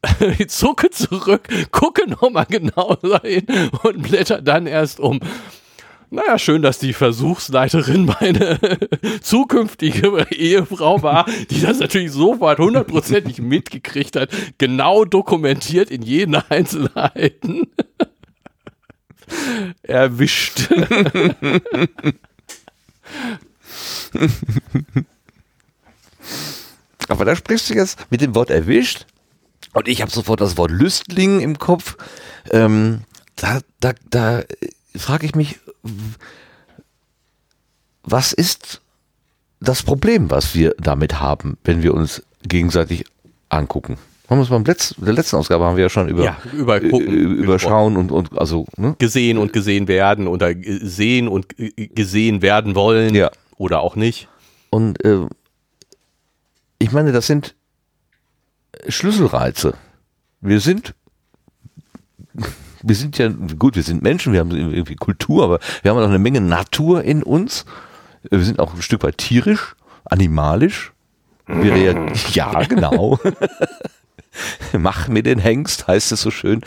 ich 0.38 0.50
zucke 0.50 0.90
zurück, 0.92 1.48
gucke 1.72 2.08
nochmal 2.10 2.46
genau 2.48 2.98
rein 3.04 3.46
und 3.84 4.04
blätter 4.04 4.42
dann 4.42 4.68
erst 4.68 5.00
um. 5.00 5.20
Naja, 6.14 6.38
schön, 6.38 6.62
dass 6.62 6.78
die 6.78 6.92
Versuchsleiterin 6.92 8.04
meine 8.04 8.60
zukünftige 9.22 10.28
Ehefrau 10.32 11.02
war, 11.02 11.26
die 11.50 11.62
das 11.62 11.80
natürlich 11.80 12.12
sofort 12.12 12.60
hundertprozentig 12.60 13.40
mitgekriegt 13.40 14.18
hat, 14.18 14.30
genau 14.58 15.06
dokumentiert 15.06 15.90
in 15.90 16.02
jeden 16.02 16.36
Einzelheiten. 16.36 17.72
Erwischt. 19.84 20.68
Aber 27.08 27.24
da 27.24 27.38
sprichst 27.38 27.70
du 27.70 27.74
jetzt 27.74 28.12
mit 28.12 28.20
dem 28.20 28.36
Wort 28.36 28.50
erwischt 28.50 29.06
und 29.72 29.88
ich 29.88 30.02
habe 30.02 30.12
sofort 30.12 30.42
das 30.42 30.58
Wort 30.58 30.72
Lüstling 30.72 31.40
im 31.40 31.58
Kopf. 31.58 31.96
Ähm, 32.50 33.04
da 33.38 33.62
da, 33.80 33.94
da 34.10 34.44
frage 34.96 35.26
ich 35.26 35.36
mich, 35.36 35.60
was 38.04 38.34
ist 38.34 38.82
das 39.60 39.84
Problem, 39.84 40.30
was 40.32 40.56
wir 40.56 40.76
damit 40.80 41.20
haben, 41.20 41.58
wenn 41.64 41.84
wir 41.84 41.94
uns 41.94 42.24
gegenseitig 42.44 43.06
angucken? 43.50 43.98
Haben 44.30 44.38
wir 44.38 44.42
uns 44.42 44.50
beim 44.50 44.64
Letz 44.64 44.96
der 44.98 45.14
letzten 45.14 45.36
Ausgabe 45.36 45.66
haben 45.66 45.76
wir 45.76 45.84
ja 45.84 45.90
schon 45.90 46.08
über, 46.08 46.24
Ja, 46.24 46.38
über 46.54 46.80
gucken 46.80 47.36
überschauen 47.36 47.98
und, 47.98 48.12
und 48.12 48.38
also, 48.38 48.66
ne? 48.78 48.96
gesehen 48.98 49.38
und 49.38 49.52
gesehen 49.52 49.88
werden 49.90 50.26
oder 50.28 50.54
sehen 50.82 51.28
und 51.28 51.48
gesehen 51.58 52.42
werden 52.42 52.74
wollen 52.76 53.14
Ja. 53.14 53.30
oder 53.58 53.82
auch 53.82 53.96
nicht. 53.98 54.30
Und 54.70 55.04
äh, 55.04 55.26
ich 56.80 56.92
meine, 56.94 57.12
das 57.12 57.28
sind 57.28 57.56
Schlüsselreize. 58.88 59.74
Wir 60.40 60.62
sind, 60.62 60.96
wir 62.84 62.96
sind 62.96 63.18
ja, 63.18 63.30
gut, 63.58 63.76
wir 63.76 63.84
sind 63.84 64.02
Menschen, 64.04 64.34
wir 64.34 64.40
haben 64.40 64.52
irgendwie 64.52 64.96
Kultur, 64.96 65.44
aber 65.44 65.60
wir 65.82 65.92
haben 65.92 65.98
auch 65.98 66.08
eine 66.08 66.20
Menge 66.20 66.42
Natur 66.42 67.04
in 67.04 67.24
uns. 67.24 67.66
Wir 68.30 68.44
sind 68.44 68.60
auch 68.60 68.74
ein 68.74 68.82
Stück 68.82 69.04
weit 69.04 69.18
tierisch, 69.18 69.76
animalisch. 70.06 70.92
Wir 71.48 71.76
ja, 72.34 72.64
genau. 72.64 73.20
Mach 74.74 75.08
mir 75.08 75.24
den 75.24 75.40
Hengst, 75.40 75.88
heißt 75.88 76.12
es 76.12 76.22
so 76.22 76.32
schön. 76.32 76.62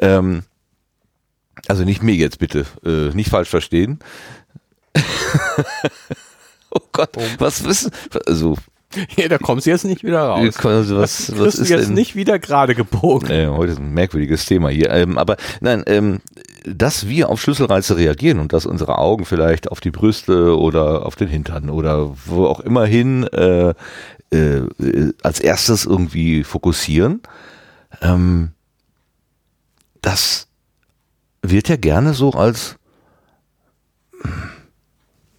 Ähm, 0.00 0.44
also 1.68 1.84
nicht 1.84 2.02
mir 2.02 2.14
jetzt 2.14 2.38
bitte, 2.38 2.66
äh, 2.84 3.14
nicht 3.14 3.30
falsch 3.30 3.48
verstehen. 3.48 3.98
oh 6.70 6.80
Gott, 6.92 7.10
was 7.38 7.64
wissen, 7.64 7.90
also, 8.26 8.56
Ja, 9.16 9.28
da 9.28 9.38
kommst 9.38 9.66
du 9.66 9.70
jetzt 9.70 9.84
nicht 9.84 10.04
wieder 10.04 10.22
raus. 10.22 10.56
also 10.64 10.96
was, 10.96 11.26
Das 11.26 11.38
was 11.38 11.54
ist 11.56 11.70
du 11.70 11.74
jetzt 11.74 11.88
denn? 11.88 11.94
nicht 11.94 12.14
wieder 12.16 12.38
gerade 12.38 12.74
gebogen. 12.74 13.30
Äh, 13.30 13.48
heute 13.48 13.72
ist 13.72 13.78
ein 13.78 13.92
merkwürdiges 13.92 14.46
Thema 14.46 14.68
hier. 14.68 14.90
Ähm, 14.90 15.18
aber 15.18 15.36
nein, 15.60 15.82
ähm, 15.86 16.20
dass 16.64 17.08
wir 17.08 17.28
auf 17.28 17.40
Schlüsselreize 17.40 17.96
reagieren 17.96 18.38
und 18.38 18.52
dass 18.52 18.66
unsere 18.66 18.98
Augen 18.98 19.24
vielleicht 19.24 19.70
auf 19.70 19.80
die 19.80 19.90
Brüste 19.90 20.58
oder 20.58 21.04
auf 21.06 21.16
den 21.16 21.28
Hintern 21.28 21.68
oder 21.68 22.14
wo 22.26 22.46
auch 22.46 22.60
immer 22.60 22.86
hin 22.86 23.24
äh, 23.24 23.74
äh, 24.30 24.36
äh, 24.56 25.12
als 25.22 25.40
erstes 25.40 25.84
irgendwie 25.84 26.44
fokussieren, 26.44 27.22
ähm, 28.00 28.52
das 30.00 30.48
wird 31.42 31.68
ja 31.68 31.76
gerne 31.76 32.14
so 32.14 32.30
als 32.32 32.76
hm, 34.22 34.32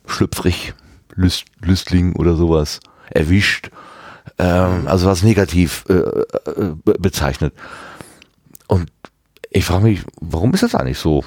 schlüpfrig, 0.06 0.74
Lüst, 1.16 1.46
Lüstling 1.62 2.16
oder 2.16 2.36
sowas 2.36 2.80
erwischt, 3.10 3.70
ähm, 4.38 4.88
also 4.88 5.08
was 5.08 5.24
negativ 5.24 5.86
äh, 5.90 5.94
äh, 5.94 6.76
be- 6.84 6.98
bezeichnet. 7.00 7.54
Und 8.68 8.92
ich 9.50 9.66
frage 9.66 9.84
mich, 9.84 10.02
warum 10.20 10.54
ist 10.54 10.64
das 10.64 10.76
eigentlich 10.76 11.00
so? 11.00 11.24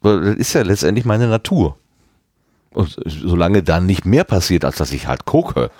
Weil 0.00 0.20
das 0.24 0.36
ist 0.36 0.52
ja 0.52 0.62
letztendlich 0.62 1.04
meine 1.04 1.28
Natur. 1.28 1.76
Und 2.70 2.96
solange 3.04 3.62
dann 3.62 3.84
nicht 3.84 4.06
mehr 4.06 4.24
passiert, 4.24 4.64
als 4.64 4.76
dass 4.76 4.92
ich 4.92 5.06
halt 5.06 5.24
gucke, 5.24 5.70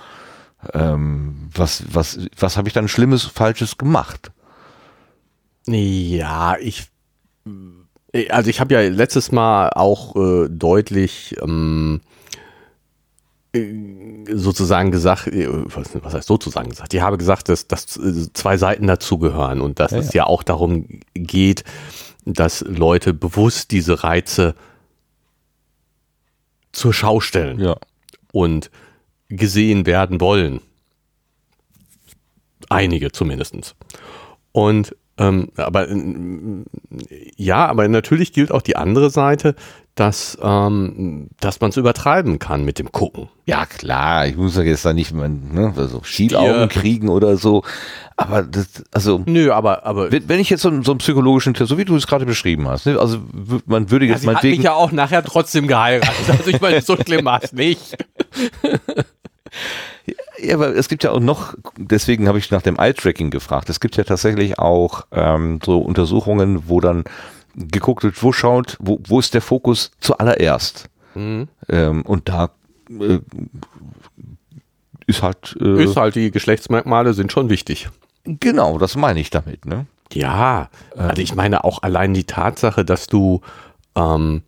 ähm, 0.75 1.49
was, 1.55 1.85
was, 1.91 2.19
was 2.37 2.57
habe 2.57 2.69
ich 2.69 2.75
dann 2.75 2.89
Schlimmes, 2.89 3.25
Falsches 3.25 3.79
gemacht? 3.79 4.31
Ja, 5.67 6.57
ich. 6.59 6.89
Also 8.29 8.51
ich 8.51 8.61
habe 8.61 8.75
ja 8.75 8.81
letztes 8.81 9.31
Mal 9.33 9.71
auch 9.71 10.17
äh, 10.17 10.49
deutlich 10.51 11.37
ähm, 11.41 12.01
äh, 12.03 12.10
sozusagen 13.53 14.91
gesagt, 14.93 15.27
äh, 15.27 15.49
was, 15.51 16.15
heißt 16.15 16.29
sozusagen 16.29 16.71
gesagt? 16.71 16.95
Ich 16.95 17.01
habe 17.01 17.19
gesagt, 17.19 17.49
dass, 17.49 17.67
dass 17.67 17.97
äh, 17.97 18.33
zwei 18.33 18.57
Seiten 18.57 18.87
dazugehören 18.87 19.61
und 19.61 19.81
dass 19.81 19.91
Ja, 19.91 19.99
es 19.99 20.13
ja 20.13 20.25
auch 20.27 20.43
darum 20.43 20.87
geht, 21.15 21.65
dass 22.25 22.61
Leute 22.61 23.13
bewusst 23.13 23.73
diese 23.73 24.05
Reize 24.05 24.55
zur 26.73 26.93
Schau 26.93 27.19
stellen 27.21 27.59
Ja. 27.59 27.77
und 28.33 28.71
gesehen 29.29 29.87
werden 29.87 30.21
wollen. 30.21 30.61
Einige 32.69 33.11
zumindestens. 33.11 33.75
Und 34.53 34.95
Ähm, 35.21 35.49
aber 35.57 35.89
äh, 35.91 35.97
ja, 37.37 37.67
aber 37.67 37.87
natürlich 37.89 38.33
gilt 38.33 38.51
auch 38.51 38.63
die 38.63 38.77
andere 38.77 39.11
Seite, 39.11 39.55
dass, 39.95 40.39
ähm, 40.41 41.29
dass 41.41 41.61
man 41.61 41.71
es 41.71 41.77
übertreiben 41.77 42.39
kann 42.39 42.65
mit 42.65 42.79
dem 42.79 42.91
Gucken. 42.91 43.29
Ja, 43.45 43.67
klar, 43.67 44.27
ich 44.27 44.37
muss 44.37 44.57
ja 44.57 44.63
jetzt 44.63 44.87
da 44.87 44.95
nicht 44.95 45.13
ne, 45.13 45.75
also 45.77 46.03
Schielaugen 46.03 46.71
kriegen 46.71 47.11
oder 47.11 47.37
so. 47.37 47.63
Aber 48.17 48.43
das, 48.43 48.83
also. 48.93 49.23
Nö, 49.27 49.53
aber, 49.53 49.85
aber. 49.85 50.11
Wenn, 50.11 50.27
wenn 50.27 50.41
ich 50.41 50.49
jetzt 50.49 50.63
so, 50.63 50.71
so 50.83 50.93
einen 50.93 50.99
psychologischen 50.99 51.53
Test, 51.53 51.69
so 51.69 51.77
wie 51.77 51.85
du 51.85 51.97
es 51.97 52.07
gerade 52.07 52.25
beschrieben 52.25 52.67
hast, 52.67 52.87
ne, 52.87 52.99
also 52.99 53.19
man 53.67 53.91
würde 53.91 54.07
jetzt 54.07 54.25
ja, 54.25 54.33
mal. 54.33 54.37
Hat 54.37 54.45
mich 54.45 54.63
ja 54.63 54.73
auch 54.73 54.91
nachher 54.91 55.23
trotzdem 55.23 55.67
geheiratet. 55.67 56.31
Also 56.31 56.49
ich 56.49 56.63
meine, 56.63 56.81
so 56.81 56.97
schlimm 56.97 57.27
war 57.27 57.43
es 57.43 57.53
nicht. 57.53 57.99
Ja, 60.43 60.55
aber 60.55 60.75
es 60.75 60.89
gibt 60.89 61.05
ja 61.05 61.11
auch 61.11 61.21
noch, 61.21 61.55
deswegen 61.77 62.29
habe 62.29 62.39
ich 62.39 62.51
nach 62.51 62.63
dem 62.63 62.79
Eye-Tracking 62.79 63.31
gefragt. 63.31 63.69
Es 63.69 63.81
gibt 63.81 63.97
ja 63.97 64.05
tatsächlich 64.05 64.59
auch 64.59 65.07
ähm, 65.13 65.61
so 65.65 65.79
Untersuchungen, 65.79 66.69
wo 66.69 66.81
dann 66.81 67.05
geguckt 67.55 68.05
wird, 68.05 68.23
wo 68.23 68.33
schaut, 68.33 68.77
wo, 68.81 69.01
wo 69.07 69.19
ist 69.19 69.35
der 69.35 69.43
Fokus 69.43 69.91
zuallererst. 70.01 70.89
Mhm. 71.15 71.49
Ähm, 71.69 72.03
und 72.03 72.29
da 72.29 72.51
äh, 72.89 73.19
ist 75.07 75.23
halt. 75.23 75.57
Äh, 75.61 75.85
ist 75.85 75.97
halt, 75.97 76.15
die 76.15 76.31
Geschlechtsmerkmale 76.31 77.15
sind 77.15 77.33
schon 77.33 77.51
wichtig. 77.51 77.89
Genau, 78.25 78.79
das 78.79 78.97
meine 78.97 79.21
ich 79.21 79.31
damit, 79.31 79.67
ne? 79.67 79.87
Ja, 80.13 80.71
also 80.97 81.23
ich 81.23 81.37
meine 81.37 81.63
auch 81.63 81.83
allein 81.83 82.15
die 82.15 82.25
Tatsache, 82.25 82.85
dass 82.85 83.07
du 83.07 83.43
ähm, 83.95 84.43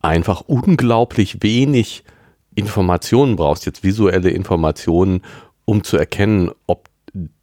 einfach 0.00 0.40
unglaublich 0.40 1.42
wenig 1.42 2.04
Informationen 2.58 3.36
brauchst, 3.36 3.66
jetzt 3.66 3.82
visuelle 3.82 4.30
Informationen, 4.30 5.22
um 5.64 5.84
zu 5.84 5.96
erkennen, 5.96 6.50
ob 6.66 6.88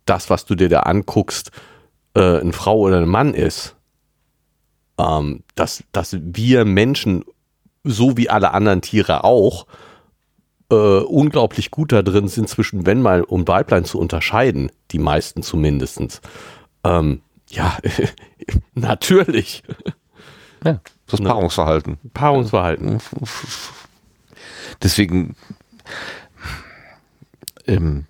das, 0.06 0.30
was 0.30 0.46
du 0.46 0.56
dir 0.56 0.70
da 0.70 0.82
anguckst, 0.82 1.52
äh, 2.16 2.40
eine 2.40 2.54
Frau 2.54 2.80
oder 2.80 2.98
ein 2.98 3.08
Mann 3.08 3.34
ist. 3.34 3.76
Ähm, 4.98 5.44
dass, 5.56 5.84
dass 5.92 6.18
wir 6.22 6.64
Menschen, 6.66 7.26
so 7.84 8.18
wie 8.18 8.30
alle 8.30 8.52
anderen 8.52 8.82
Tiere 8.82 9.24
auch, 9.24 9.66
äh, 10.72 10.76
unglaublich 10.76 11.72
gut 11.72 11.92
da 11.92 12.02
drin 12.02 12.28
sind, 12.28 12.50
zwischen 12.50 12.84
Männlein 12.84 13.24
und 13.24 13.48
Weiblein 13.48 13.86
zu 13.86 14.00
unterscheiden, 14.00 14.72
die 14.92 15.00
meisten 15.00 15.44
zumindest. 15.44 16.22
Ähm, 16.84 17.22
ja, 17.50 17.78
natürlich. 18.74 19.64
Ja, 20.64 20.80
das 21.08 21.22
Paarungsverhalten. 21.22 21.98
Paarungsverhalten. 22.14 23.00
Deswegen 24.82 25.36
ähm, 27.68 28.06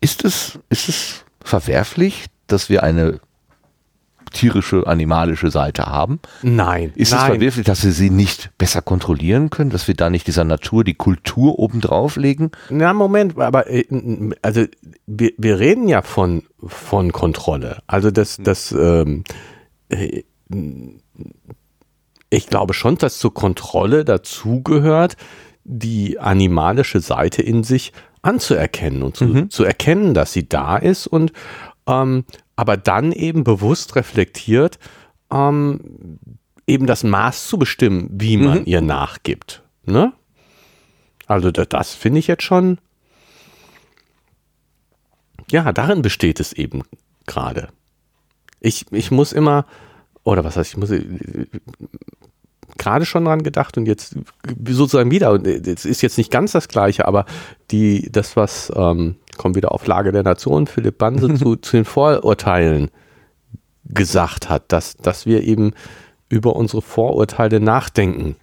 ist 0.00 0.24
es, 0.24 0.58
ist 0.68 0.88
es 0.88 1.24
verwerflich, 1.42 2.26
dass 2.46 2.68
wir 2.68 2.82
eine 2.82 3.20
tierische, 4.32 4.86
animalische 4.86 5.50
Seite 5.50 5.86
haben? 5.86 6.20
Nein. 6.42 6.92
Ist 6.94 7.12
nein. 7.12 7.20
es 7.20 7.26
verwerflich, 7.26 7.66
dass 7.66 7.84
wir 7.84 7.92
sie 7.92 8.10
nicht 8.10 8.50
besser 8.58 8.80
kontrollieren 8.80 9.50
können, 9.50 9.70
dass 9.70 9.88
wir 9.88 9.94
da 9.94 10.08
nicht 10.08 10.26
dieser 10.26 10.44
Natur 10.44 10.84
die 10.84 10.94
Kultur 10.94 11.58
obendrauf 11.58 12.16
legen? 12.16 12.50
Na, 12.68 12.92
Moment, 12.92 13.38
aber 13.38 13.68
äh, 13.68 13.84
also 14.42 14.64
wir, 15.06 15.32
wir 15.36 15.58
reden 15.58 15.88
ja 15.88 16.02
von, 16.02 16.44
von 16.64 17.12
Kontrolle. 17.12 17.78
Also 17.86 18.10
das, 18.10 18.38
das 18.38 18.72
ähm, 18.72 19.24
äh, 19.88 20.22
ich 22.30 22.46
glaube 22.46 22.74
schon, 22.74 22.96
dass 22.96 23.18
zur 23.18 23.34
Kontrolle 23.34 24.04
dazugehört, 24.04 25.16
die 25.64 26.18
animalische 26.18 27.00
Seite 27.00 27.42
in 27.42 27.62
sich 27.62 27.92
anzuerkennen 28.22 29.02
und 29.02 29.16
zu, 29.16 29.24
mhm. 29.26 29.50
zu 29.50 29.64
erkennen, 29.64 30.14
dass 30.14 30.32
sie 30.32 30.48
da 30.48 30.76
ist 30.76 31.06
und 31.06 31.32
ähm, 31.86 32.24
aber 32.56 32.76
dann 32.76 33.12
eben 33.12 33.44
bewusst 33.44 33.96
reflektiert, 33.96 34.78
ähm, 35.30 36.18
eben 36.66 36.86
das 36.86 37.04
Maß 37.04 37.46
zu 37.46 37.58
bestimmen, 37.58 38.08
wie 38.12 38.36
man 38.36 38.60
mhm. 38.60 38.66
ihr 38.66 38.80
nachgibt. 38.80 39.62
Ne? 39.84 40.12
Also 41.26 41.50
das, 41.50 41.68
das 41.68 41.94
finde 41.94 42.18
ich 42.18 42.26
jetzt 42.26 42.42
schon, 42.42 42.78
ja, 45.50 45.72
darin 45.72 46.02
besteht 46.02 46.40
es 46.40 46.52
eben 46.52 46.82
gerade. 47.26 47.68
Ich, 48.60 48.86
ich 48.92 49.10
muss 49.10 49.32
immer, 49.32 49.66
oder 50.22 50.44
was 50.44 50.56
heißt, 50.56 50.72
ich 50.72 50.76
muss, 50.76 50.90
gerade 52.78 53.06
schon 53.06 53.24
dran 53.24 53.42
gedacht 53.42 53.76
und 53.76 53.86
jetzt 53.86 54.16
sozusagen 54.68 55.10
wieder. 55.10 55.32
Und 55.32 55.46
es 55.46 55.84
ist 55.84 56.02
jetzt 56.02 56.18
nicht 56.18 56.30
ganz 56.30 56.52
das 56.52 56.68
Gleiche, 56.68 57.06
aber 57.06 57.26
die, 57.70 58.10
das, 58.10 58.36
was, 58.36 58.72
ähm, 58.74 59.16
kommen 59.36 59.54
wieder 59.54 59.72
auf 59.72 59.86
Lage 59.86 60.12
der 60.12 60.22
Nation, 60.22 60.66
Philipp 60.66 60.98
Banse 60.98 61.34
zu, 61.38 61.56
zu 61.56 61.76
den 61.76 61.84
Vorurteilen 61.84 62.90
gesagt 63.84 64.48
hat, 64.48 64.70
dass, 64.72 64.96
dass 64.96 65.26
wir 65.26 65.42
eben 65.42 65.72
über 66.28 66.56
unsere 66.56 66.82
Vorurteile 66.82 67.60
nachdenken 67.60 68.36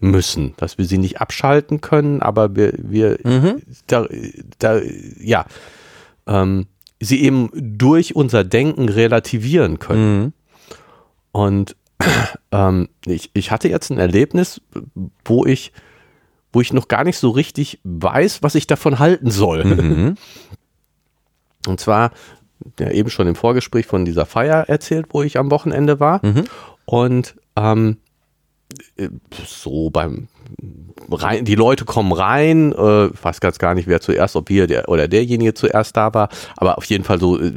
müssen, 0.00 0.54
dass 0.56 0.78
wir 0.78 0.86
sie 0.86 0.98
nicht 0.98 1.20
abschalten 1.20 1.80
können, 1.80 2.22
aber 2.22 2.56
wir, 2.56 2.72
wir 2.78 3.18
mhm. 3.22 3.62
da, 3.86 4.06
da, 4.58 4.80
ja, 5.20 5.44
ähm, 6.26 6.66
sie 6.98 7.22
eben 7.22 7.50
durch 7.54 8.16
unser 8.16 8.44
Denken 8.44 8.88
relativieren 8.88 9.78
können. 9.78 10.20
Mhm. 10.20 10.32
Und 11.32 11.76
ähm, 12.52 12.88
ich, 13.06 13.30
ich 13.34 13.50
hatte 13.50 13.68
jetzt 13.68 13.90
ein 13.90 13.98
Erlebnis, 13.98 14.60
wo 15.24 15.44
ich, 15.44 15.72
wo 16.52 16.60
ich 16.60 16.72
noch 16.72 16.88
gar 16.88 17.04
nicht 17.04 17.18
so 17.18 17.30
richtig 17.30 17.80
weiß, 17.84 18.42
was 18.42 18.54
ich 18.54 18.66
davon 18.66 18.98
halten 18.98 19.30
soll. 19.30 19.64
Mhm. 19.64 20.14
Und 21.66 21.78
zwar, 21.78 22.12
ja, 22.78 22.90
eben 22.90 23.10
schon 23.10 23.26
im 23.26 23.34
Vorgespräch 23.34 23.86
von 23.86 24.04
dieser 24.04 24.26
Feier 24.26 24.68
erzählt, 24.68 25.06
wo 25.10 25.22
ich 25.22 25.38
am 25.38 25.50
Wochenende 25.50 26.00
war. 26.00 26.24
Mhm. 26.24 26.44
Und 26.86 27.36
ähm, 27.56 27.98
so 29.44 29.90
beim 29.90 30.28
rein, 31.10 31.44
die 31.44 31.54
Leute 31.54 31.84
kommen 31.84 32.12
rein, 32.12 32.72
äh, 32.72 32.76
weiß 32.76 33.40
ganz 33.40 33.58
gar 33.58 33.74
nicht, 33.74 33.88
wer 33.88 34.00
zuerst, 34.00 34.36
ob 34.36 34.48
wir 34.48 34.66
der 34.66 34.88
oder 34.88 35.08
derjenige 35.08 35.54
zuerst 35.54 35.96
da 35.96 36.12
war, 36.14 36.28
aber 36.56 36.78
auf 36.78 36.84
jeden 36.84 37.04
Fall 37.04 37.18
so, 37.18 37.40
äh, 37.40 37.52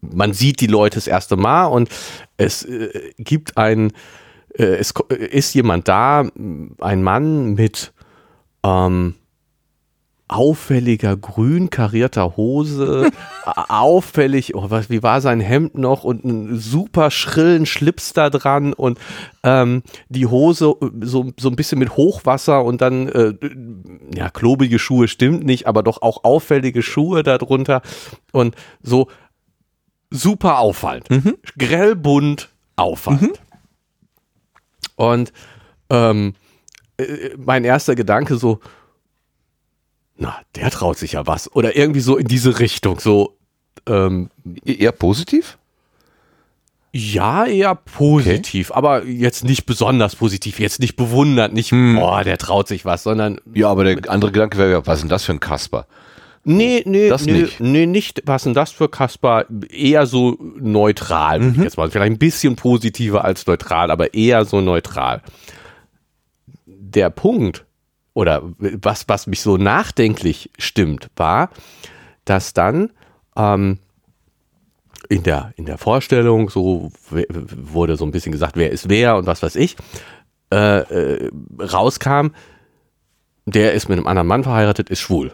man 0.00 0.32
sieht 0.32 0.60
die 0.60 0.66
Leute 0.66 0.96
das 0.96 1.06
erste 1.06 1.36
Mal 1.36 1.66
und 1.66 1.88
es 2.36 2.64
äh, 2.64 3.12
gibt 3.18 3.56
ein, 3.56 3.92
äh, 4.54 4.64
es 4.64 4.92
ist 5.08 5.54
jemand 5.54 5.88
da, 5.88 6.28
ein 6.80 7.02
Mann 7.02 7.54
mit 7.54 7.92
ähm, 8.64 9.14
auffälliger 10.30 11.16
grün 11.16 11.70
karierter 11.70 12.36
Hose, 12.36 13.10
auffällig, 13.44 14.54
oh, 14.54 14.66
was, 14.68 14.88
wie 14.88 15.02
war 15.02 15.20
sein 15.20 15.40
Hemd 15.40 15.76
noch 15.76 16.04
und 16.04 16.24
einen 16.24 16.58
super 16.58 17.10
schrillen 17.10 17.66
Schlips 17.66 18.12
da 18.12 18.30
dran 18.30 18.72
und 18.72 18.98
ähm, 19.42 19.82
die 20.08 20.26
Hose 20.26 20.74
so, 21.00 21.32
so 21.38 21.48
ein 21.48 21.56
bisschen 21.56 21.78
mit 21.78 21.96
Hochwasser 21.96 22.64
und 22.64 22.80
dann, 22.80 23.08
äh, 23.08 23.34
ja, 24.14 24.30
klobige 24.30 24.78
Schuhe 24.78 25.08
stimmt 25.08 25.44
nicht, 25.44 25.66
aber 25.66 25.82
doch 25.82 26.02
auch 26.02 26.24
auffällige 26.24 26.82
Schuhe 26.82 27.22
darunter 27.22 27.82
und 28.32 28.54
so 28.82 29.08
super 30.10 30.58
auffallend. 30.58 31.10
Mhm. 31.10 31.36
Grellbunt 31.58 32.50
auffallend. 32.76 33.22
Mhm. 33.22 33.32
Und 34.96 35.32
ähm, 35.88 36.34
äh, 36.98 37.30
mein 37.36 37.64
erster 37.64 37.94
Gedanke 37.94 38.36
so, 38.36 38.60
na, 40.20 40.36
der 40.54 40.70
traut 40.70 40.98
sich 40.98 41.12
ja 41.12 41.26
was. 41.26 41.50
Oder 41.54 41.76
irgendwie 41.76 42.00
so 42.00 42.16
in 42.16 42.28
diese 42.28 42.60
Richtung. 42.60 43.00
So, 43.00 43.36
ähm, 43.86 44.28
e-, 44.64 44.74
eher 44.74 44.92
positiv? 44.92 45.58
Ja, 46.92 47.46
eher 47.46 47.76
positiv, 47.76 48.70
okay. 48.70 48.78
aber 48.78 49.04
jetzt 49.04 49.44
nicht 49.44 49.64
besonders 49.64 50.16
positiv, 50.16 50.58
jetzt 50.58 50.80
nicht 50.80 50.96
bewundert, 50.96 51.52
nicht, 51.52 51.70
hm. 51.70 51.94
boah, 51.94 52.24
der 52.24 52.36
traut 52.36 52.66
sich 52.66 52.84
was, 52.84 53.04
sondern. 53.04 53.40
Ja, 53.54 53.68
aber 53.68 53.84
der 53.84 54.10
andere 54.10 54.32
Gedanke 54.32 54.58
wäre 54.58 54.72
ja, 54.72 54.86
was 54.86 54.98
ist 54.98 55.02
denn 55.02 55.08
das 55.08 55.24
für 55.24 55.32
ein 55.32 55.40
Kasper? 55.40 55.86
Nee, 56.42 56.82
nee, 56.86 57.08
das 57.08 57.26
nee, 57.26 57.42
nicht. 57.42 57.60
nee, 57.60 57.86
nicht, 57.86 58.22
was 58.24 58.42
ist 58.42 58.46
denn 58.46 58.54
das 58.54 58.72
für 58.72 58.88
Kasper? 58.88 59.44
Eher 59.70 60.06
so 60.06 60.36
neutral, 60.58 61.38
mhm. 61.38 61.62
jetzt 61.62 61.76
mal. 61.76 61.90
Vielleicht 61.90 62.12
ein 62.12 62.18
bisschen 62.18 62.56
positiver 62.56 63.24
als 63.24 63.46
neutral, 63.46 63.90
aber 63.90 64.12
eher 64.14 64.44
so 64.44 64.60
neutral. 64.60 65.22
Der 66.66 67.10
Punkt, 67.10 67.66
oder 68.14 68.42
was, 68.58 69.08
was 69.08 69.26
mich 69.26 69.40
so 69.40 69.56
nachdenklich 69.56 70.50
stimmt, 70.58 71.10
war, 71.16 71.50
dass 72.24 72.52
dann 72.52 72.90
ähm, 73.36 73.78
in, 75.08 75.22
der, 75.22 75.52
in 75.56 75.66
der 75.66 75.78
Vorstellung 75.78 76.50
so 76.50 76.92
wurde 77.08 77.96
so 77.96 78.04
ein 78.04 78.10
bisschen 78.10 78.32
gesagt, 78.32 78.56
wer 78.56 78.70
ist 78.70 78.88
wer 78.88 79.16
und 79.16 79.26
was 79.26 79.42
weiß 79.42 79.56
ich, 79.56 79.76
äh, 80.52 80.80
äh, 80.80 81.30
rauskam, 81.58 82.28
der 83.46 83.74
ist 83.74 83.88
mit 83.88 83.98
einem 83.98 84.06
anderen 84.06 84.28
Mann 84.28 84.42
verheiratet, 84.44 84.90
ist 84.90 85.00
schwul. 85.00 85.32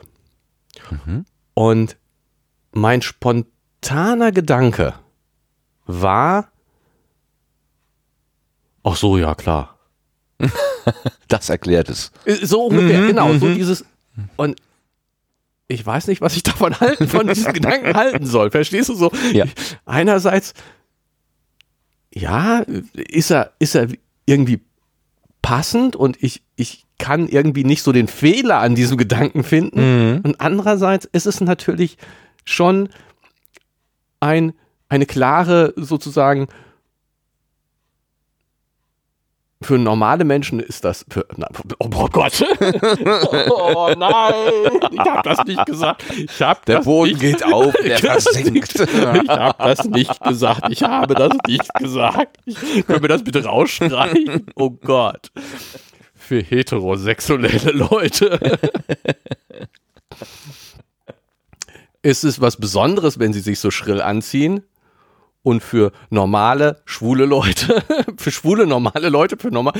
Mhm. 0.91 1.24
Und 1.55 1.97
mein 2.72 3.03
spontaner 3.03 4.33
Gedanke 4.33 4.95
war, 5.87 6.51
ach 8.83 8.97
so, 8.97 9.16
ja 9.16 9.35
klar. 9.35 9.76
das 11.28 11.49
erklärt 11.49 11.89
es. 11.89 12.12
Äh, 12.24 12.34
so 12.34 12.66
ungefähr, 12.66 13.03
mhm, 13.03 13.07
genau. 13.09 13.32
So 13.39 13.47
mhm. 13.47 13.55
dieses. 13.55 13.84
Und 14.37 14.57
ich 15.68 15.84
weiß 15.84 16.07
nicht, 16.09 16.20
was 16.20 16.37
ich 16.37 16.43
davon 16.43 16.78
halten, 16.80 17.09
von 17.09 17.26
diesen 17.26 17.53
Gedanken 17.53 17.95
halten 17.97 18.26
soll. 18.26 18.51
Verstehst 18.51 18.89
du 18.89 18.95
so? 18.95 19.11
Ja. 19.32 19.47
Einerseits, 19.84 20.55
ja, 22.12 22.64
ist 22.95 23.30
er, 23.30 23.53
ist 23.59 23.74
er 23.74 23.89
irgendwie 24.26 24.61
passend 25.43 25.97
und 25.97 26.22
ich, 26.22 26.43
ich 26.57 26.84
kann 26.99 27.28
irgendwie 27.28 27.64
nicht 27.64 27.82
so 27.82 27.93
den 27.93 28.09
Fehler 28.09 28.59
an 28.59 28.74
diesem 28.74 28.97
Gedanken 28.97 29.45
finden. 29.45 30.14
Mhm. 30.14 30.20
Und 30.22 30.41
andererseits 30.41 31.05
ist 31.05 31.26
es 31.26 31.41
natürlich 31.41 31.99
schon 32.45 32.89
ein, 34.20 34.55
eine 34.89 35.07
klare, 35.07 35.74
sozusagen, 35.76 36.49
für 39.62 39.78
normale 39.78 40.24
Menschen 40.24 40.61
ist 40.61 40.84
das. 40.84 41.07
Für, 41.09 41.26
na, 41.36 41.48
oh, 41.78 41.88
oh 41.94 42.09
Gott! 42.12 42.44
oh 42.61 43.94
nein! 43.96 44.34
Ich 44.92 44.98
habe 44.98 45.22
das 45.24 45.44
nicht 45.46 45.64
gesagt. 45.64 46.04
Ich 46.14 46.42
habe 46.42 46.61
Der 46.66 46.76
das 46.76 46.84
Boden 46.84 47.12
nicht, 47.12 47.20
geht 47.20 47.44
auf, 47.44 47.74
der 47.82 47.98
versinkt. 48.00 48.74
Ich 48.74 49.28
habe 49.28 49.54
das 49.59 49.84
nicht 49.84 50.22
gesagt. 50.22 50.70
Ich 50.70 50.82
habe 50.82 51.14
das 51.14 51.32
nicht 51.46 51.72
gesagt. 51.74 52.38
Können 52.86 53.02
wir 53.02 53.09
das 53.09 53.24
bitte 53.24 53.44
rausschreiben? 53.44 54.46
Oh 54.57 54.70
Gott. 54.70 55.30
Für 56.14 56.42
heterosexuelle 56.42 57.72
Leute. 57.72 58.59
ist 62.02 62.24
es 62.24 62.40
was 62.40 62.59
Besonderes, 62.59 63.18
wenn 63.18 63.32
sie 63.32 63.40
sich 63.40 63.59
so 63.59 63.70
schrill 63.70 64.02
anziehen? 64.02 64.62
Und 65.47 65.62
für 65.62 65.92
normale, 66.11 66.82
schwule 66.86 67.24
Leute, 67.24 67.80
für 68.16 68.32
schwule, 68.32 68.66
normale 68.66 69.11
Leute, 69.11 69.36
für, 69.38 69.53
normal, 69.53 69.74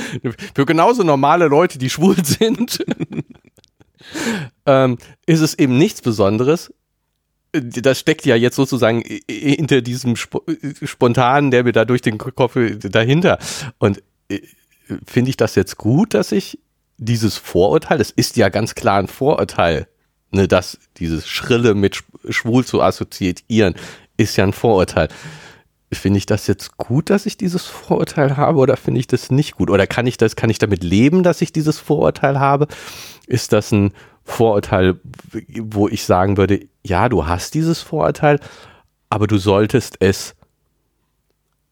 für 0.55 0.65
genauso 0.65 1.03
normale 1.03 1.47
Leute, 1.49 1.77
die 1.77 1.89
schwul 1.89 2.15
sind, 2.23 2.85
ähm, 4.65 4.97
ist 5.25 5.41
es 5.41 5.55
eben 5.59 5.77
nichts 5.77 6.01
Besonderes. 6.01 6.73
Das 7.51 7.99
steckt 7.99 8.25
ja 8.25 8.37
jetzt 8.37 8.55
sozusagen 8.55 9.03
hinter 9.29 9.81
diesem 9.81 10.13
Sp 10.15 10.39
Spontanen, 10.83 11.51
der 11.51 11.65
mir 11.65 11.73
da 11.73 11.83
durch 11.83 12.01
den 12.01 12.17
Kopf 12.17 12.57
dahinter. 12.83 13.37
Und 13.77 14.01
äh, 14.29 14.39
finde 15.05 15.31
ich 15.31 15.35
das 15.35 15.55
jetzt 15.55 15.75
gut, 15.75 16.13
dass 16.13 16.31
ich 16.31 16.59
dieses 16.97 17.35
Vorurteil, 17.35 17.97
das 17.97 18.11
ist 18.11 18.37
ja 18.37 18.47
ganz 18.47 18.73
klar 18.73 18.99
ein 18.99 19.07
Vorurteil, 19.09 19.89
ne, 20.31 20.47
dass 20.47 20.79
dieses 20.95 21.27
Schrille 21.27 21.73
mit 21.73 21.97
Sch- 21.97 22.31
schwul 22.31 22.63
zu 22.63 22.81
assoziieren, 22.81 23.75
ist 24.15 24.37
ja 24.37 24.45
ein 24.45 24.53
Vorurteil. 24.53 25.09
Finde 25.91 26.17
ich 26.17 26.25
das 26.25 26.47
jetzt 26.47 26.75
gut, 26.75 27.09
dass 27.09 27.25
ich 27.25 27.37
dieses 27.37 27.65
Vorurteil 27.65 28.35
habe 28.35 28.59
oder 28.59 28.75
finde 28.75 28.99
ich 28.99 29.07
das 29.07 29.31
nicht 29.31 29.55
gut? 29.55 29.69
Oder 29.69 29.87
kann 29.87 30.05
ich 30.05 30.17
das, 30.17 30.35
kann 30.35 30.49
ich 30.49 30.59
damit 30.59 30.83
leben, 30.83 31.23
dass 31.23 31.41
ich 31.41 31.53
dieses 31.53 31.79
Vorurteil 31.79 32.39
habe? 32.39 32.67
Ist 33.25 33.53
das 33.53 33.71
ein 33.71 33.93
Vorurteil, 34.25 34.99
wo 35.61 35.87
ich 35.87 36.03
sagen 36.03 36.35
würde, 36.35 36.67
ja, 36.83 37.07
du 37.07 37.25
hast 37.25 37.53
dieses 37.53 37.81
Vorurteil, 37.81 38.41
aber 39.09 39.27
du 39.27 39.37
solltest 39.37 39.95
es 40.01 40.35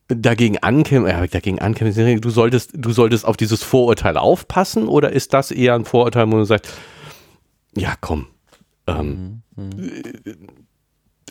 dagegen 0.07 0.59
ankämpfen, 0.59 1.11
ja, 1.11 1.27
dagegen 1.27 1.59
ankämpfen, 1.59 2.21
du 2.21 2.29
solltest, 2.29 2.71
du 2.73 2.91
solltest 2.91 3.25
auf 3.25 3.35
dieses 3.35 3.63
Vorurteil 3.63 4.15
aufpassen 4.15 4.87
oder 4.87 5.11
ist 5.11 5.33
das 5.33 5.51
eher 5.51 5.75
ein 5.75 5.83
Vorurteil, 5.83 6.31
wo 6.31 6.37
du 6.37 6.45
sagst, 6.45 6.71
ja, 7.75 7.95
komm, 7.99 8.27
ähm, 8.87 9.41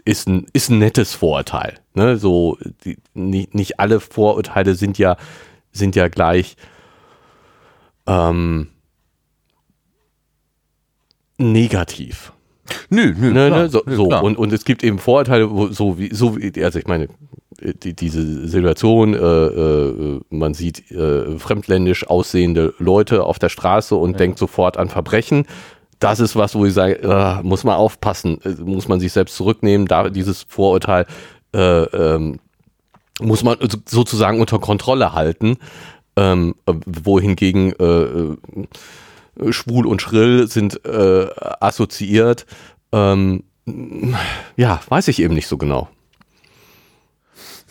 ist 0.05 0.28
ein, 0.28 0.46
ist 0.52 0.70
ein 0.70 0.78
nettes 0.78 1.14
Vorurteil. 1.14 1.80
Ne? 1.94 2.16
So, 2.16 2.59
die, 2.84 2.98
nicht, 3.14 3.55
nicht 3.55 3.80
alle 3.80 4.00
Vorurteile 4.00 4.74
sind 4.74 4.98
ja, 4.98 5.16
sind 5.72 5.96
ja 5.96 6.09
gleich 6.09 6.57
ähm, 8.07 8.68
negativ. 11.38 12.32
Nö, 12.88 13.14
nö. 13.16 13.32
Ne, 13.32 13.48
klar, 13.48 13.62
ne? 13.62 13.68
So, 13.68 13.82
nö, 13.86 13.96
so. 13.96 14.05
Und, 14.05 14.36
und 14.38 14.52
es 14.52 14.64
gibt 14.64 14.84
eben 14.84 14.98
Vorurteile, 14.98 15.50
wo, 15.50 15.68
so 15.68 15.98
wie, 15.98 16.14
so 16.14 16.36
wie, 16.36 16.64
also 16.64 16.78
ich 16.78 16.86
meine, 16.86 17.09
die, 17.61 17.94
diese 17.94 18.48
Situation, 18.48 19.14
äh, 19.14 19.18
äh, 19.18 20.20
man 20.30 20.55
sieht 20.55 20.90
äh, 20.90 21.38
fremdländisch 21.38 22.07
aussehende 22.07 22.74
Leute 22.78 23.24
auf 23.24 23.38
der 23.38 23.48
Straße 23.48 23.94
und 23.94 24.18
denkt 24.18 24.38
sofort 24.38 24.76
an 24.76 24.88
Verbrechen. 24.88 25.46
Das 25.99 26.20
ist 26.20 26.36
was, 26.36 26.55
wo 26.55 26.64
ich 26.66 26.74
sage, 26.74 26.95
äh, 27.03 27.42
muss 27.42 27.64
man 27.64 27.76
aufpassen, 27.76 28.40
äh, 28.45 28.51
muss 28.61 28.88
man 28.88 29.01
sich 29.01 29.12
selbst 29.12 29.36
zurücknehmen, 29.36 29.86
da 29.86 30.11
dieses 30.11 30.45
Vorurteil 30.49 31.07
äh, 31.55 31.59
ähm, 31.84 32.40
muss 33.20 33.45
man 33.45 33.57
so- 33.61 33.78
sozusagen 33.88 34.40
unter 34.40 34.59
Kontrolle 34.59 35.12
halten, 35.12 35.57
ähm, 36.16 36.55
äh, 36.66 36.72
wohingegen 36.86 37.72
äh, 37.78 38.03
äh, 38.03 39.53
schwul 39.53 39.86
und 39.86 40.03
schrill 40.03 40.49
sind 40.49 40.84
äh, 40.84 41.26
assoziiert. 41.61 42.47
Ähm, 42.92 43.45
ja, 44.57 44.80
weiß 44.88 45.09
ich 45.09 45.22
eben 45.22 45.34
nicht 45.34 45.47
so 45.47 45.57
genau. 45.57 45.88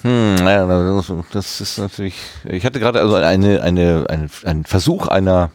Hm, 0.01 0.35
ja, 0.39 1.01
das 1.31 1.61
ist 1.61 1.77
natürlich. 1.77 2.15
Ich 2.49 2.65
hatte 2.65 2.79
gerade 2.79 2.99
also 2.99 3.15
eine, 3.15 3.61
eine, 3.61 4.05
eine, 4.09 4.27
einen 4.43 4.65
Versuch 4.65 5.07
einer 5.07 5.51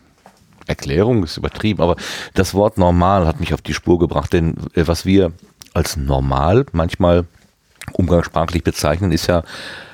Erklärung, 0.69 1.25
ist 1.25 1.37
übertrieben, 1.37 1.83
aber 1.83 1.97
das 2.35 2.55
Wort 2.55 2.79
normal 2.79 3.27
hat 3.27 3.41
mich 3.41 3.55
auf 3.55 3.62
die 3.62 3.75
Spur 3.75 3.99
gebracht, 3.99 4.33
denn 4.33 4.55
äh, 4.75 4.87
was 4.87 5.05
wir 5.05 5.33
als 5.75 5.97
normal 5.97 6.66
manchmal 6.73 7.27
umgangssprachlich 7.93 8.64
bezeichnen, 8.64 9.12
ist 9.12 9.27
ja 9.27 9.43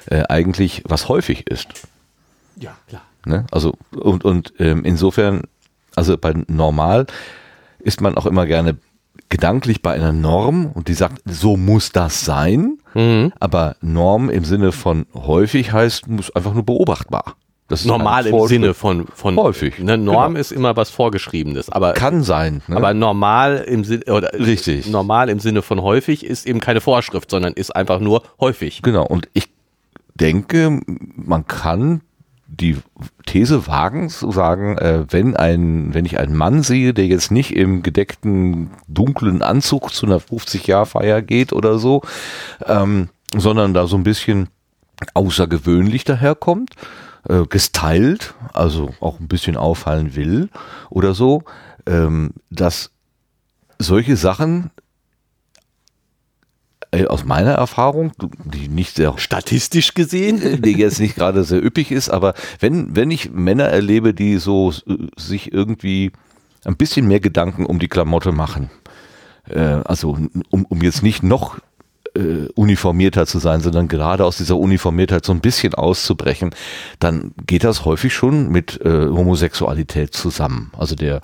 äh, 0.07 0.23
eigentlich, 0.29 0.83
was 0.87 1.09
häufig 1.09 1.47
ist. 1.47 1.69
Ja, 2.57 2.77
klar. 2.89 3.03
Ne? 3.27 3.47
Also 3.51 3.75
und, 3.93 4.25
und 4.25 4.53
ähm, 4.59 4.85
insofern, 4.85 5.43
also 5.95 6.17
bei 6.19 6.35
normal 6.49 7.07
ist 7.79 8.01
man 8.01 8.17
auch 8.17 8.27
immer 8.27 8.47
gerne 8.47 8.77
gedanklich 9.29 9.83
bei 9.83 9.93
einer 9.93 10.13
Norm 10.13 10.67
und 10.67 10.89
die 10.89 10.95
sagt, 10.95 11.23
so 11.25 11.57
muss 11.57 11.93
das 11.93 12.25
sein. 12.25 12.79
Mhm. 12.95 13.33
Aber 13.41 13.77
Norm 13.81 14.31
im 14.31 14.45
Sinne 14.45 14.73
von 14.73 15.07
häufig 15.15 15.73
heißt, 15.73 16.09
muss 16.09 16.35
einfach 16.35 16.55
nur 16.55 16.65
beobachtbar. 16.65 17.37
Das 17.69 17.85
Normal 17.87 18.27
im. 18.27 18.47
Sinne 18.47 18.75
von, 18.75 19.07
von 19.15 19.37
Häufig, 19.37 19.79
Ne, 19.79 19.97
Norm 19.97 20.33
genau. 20.35 20.41
ist 20.41 20.53
immer 20.53 20.77
was 20.77 20.91
Vorgeschriebenes, 20.91 21.71
aber 21.71 21.95
Kann 21.95 22.23
sein. 22.23 22.63
Ne? 22.69 22.77
aber 22.77 22.93
normal 22.93 23.65
im 23.67 23.85
Sinne 23.85 24.05
oder 24.13 24.33
Richtig. 24.35 24.87
normal 24.87 25.31
im 25.31 25.41
Sinne 25.41 25.63
von 25.63 25.81
häufig 25.81 26.27
ist 26.27 26.47
eben 26.47 26.61
keine 26.61 26.83
Vorschrift, 26.83 27.31
sondern 27.31 27.55
ist 27.55 27.75
einfach 27.75 28.01
nur 28.01 28.23
häufig. 28.39 28.83
genau. 28.83 29.07
Und 29.07 29.29
ich 29.33 29.49
denke, 30.15 30.81
man 30.87 31.47
kann 31.47 32.03
die 32.47 32.77
These 33.27 33.67
wagen 33.67 34.11
zu 34.11 34.31
sagen, 34.31 34.77
äh, 34.79 35.07
wenn 35.11 35.35
ein, 35.35 35.95
wenn 35.95 36.05
ich 36.05 36.19
einen 36.19 36.37
Mann 36.37 36.63
sehe, 36.63 36.93
der 36.95 37.07
jetzt 37.07 37.31
nicht 37.31 37.57
im 37.57 37.83
gedeckten 37.83 38.71
dunklen 38.87 39.43
Anzug 39.43 39.93
zu 39.93 40.07
einer 40.07 40.21
50-Jahr-Feier 40.21 41.23
geht 41.23 41.53
oder 41.53 41.79
so, 41.79 42.03
ähm, 42.67 43.09
sondern 43.37 43.75
da 43.75 43.87
so 43.87 43.97
ein 43.97 44.05
bisschen 44.05 44.49
außergewöhnlich 45.15 46.05
daherkommt, 46.05 46.71
äh, 47.29 47.47
gestylt, 47.47 48.35
also 48.53 48.95
auch 49.01 49.21
ein 49.21 49.29
bisschen 49.29 49.57
auffallen 49.57 50.15
will 50.15 50.49
oder 50.91 51.15
so, 51.15 51.43
ähm, 51.87 52.33
dass 52.51 52.91
solche 53.79 54.17
Sachen 54.17 54.71
äh, 56.95 57.07
aus 57.07 57.25
meiner 57.25 57.53
Erfahrung, 57.53 58.13
die 58.45 58.69
nicht 58.69 58.97
sehr 58.97 59.19
Statistisch 59.19 59.95
gesehen. 59.95 60.63
die 60.63 60.73
jetzt 60.73 61.01
nicht 61.01 61.17
gerade 61.17 61.45
sehr 61.45 61.65
üppig 61.65 61.91
ist, 61.91 62.09
aber 62.09 62.35
wenn, 62.61 62.95
wenn 62.95 63.11
ich 63.11 63.31
Männer 63.31 63.65
erlebe, 63.65 64.15
die 64.15 64.39
so 64.39 64.71
äh, 64.71 65.09
sich 65.17 65.53
irgendwie 65.53 66.13
ein 66.65 66.77
bisschen 66.77 67.07
mehr 67.07 67.21
Gedanken 67.21 67.67
um 67.67 67.79
die 67.79 67.89
Klamotte 67.89 68.33
machen, 68.33 68.71
äh, 69.49 69.59
also 69.59 70.17
um, 70.51 70.65
um 70.65 70.83
jetzt 70.83 71.03
nicht 71.03 71.23
noch 71.23 71.59
äh, 72.15 72.49
uniformierter 72.55 73.27
zu 73.27 73.39
sein, 73.39 73.61
sondern 73.61 73.89
gerade 73.89 74.25
aus 74.25 74.37
dieser 74.37 74.57
Uniformiertheit 74.57 75.25
so 75.25 75.33
ein 75.33 75.41
bisschen 75.41 75.75
auszubrechen, 75.75 76.51
dann 76.99 77.33
geht 77.47 77.65
das 77.65 77.85
häufig 77.85 78.15
schon 78.15 78.49
mit 78.51 78.81
äh, 78.81 79.09
Homosexualität 79.09 80.15
zusammen. 80.15 80.73
Also 80.79 80.95
der, 80.95 81.21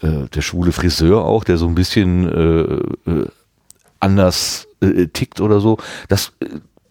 äh, 0.00 0.28
der 0.34 0.42
schwule 0.42 0.72
Friseur 0.72 1.24
auch, 1.24 1.44
der 1.44 1.58
so 1.58 1.66
ein 1.66 1.74
bisschen 1.74 2.28
äh, 2.28 3.10
äh, 3.10 3.26
anders 4.00 4.68
äh, 4.80 5.06
tickt 5.06 5.40
oder 5.40 5.60
so, 5.60 5.78
das 6.08 6.32
äh, 6.40 6.46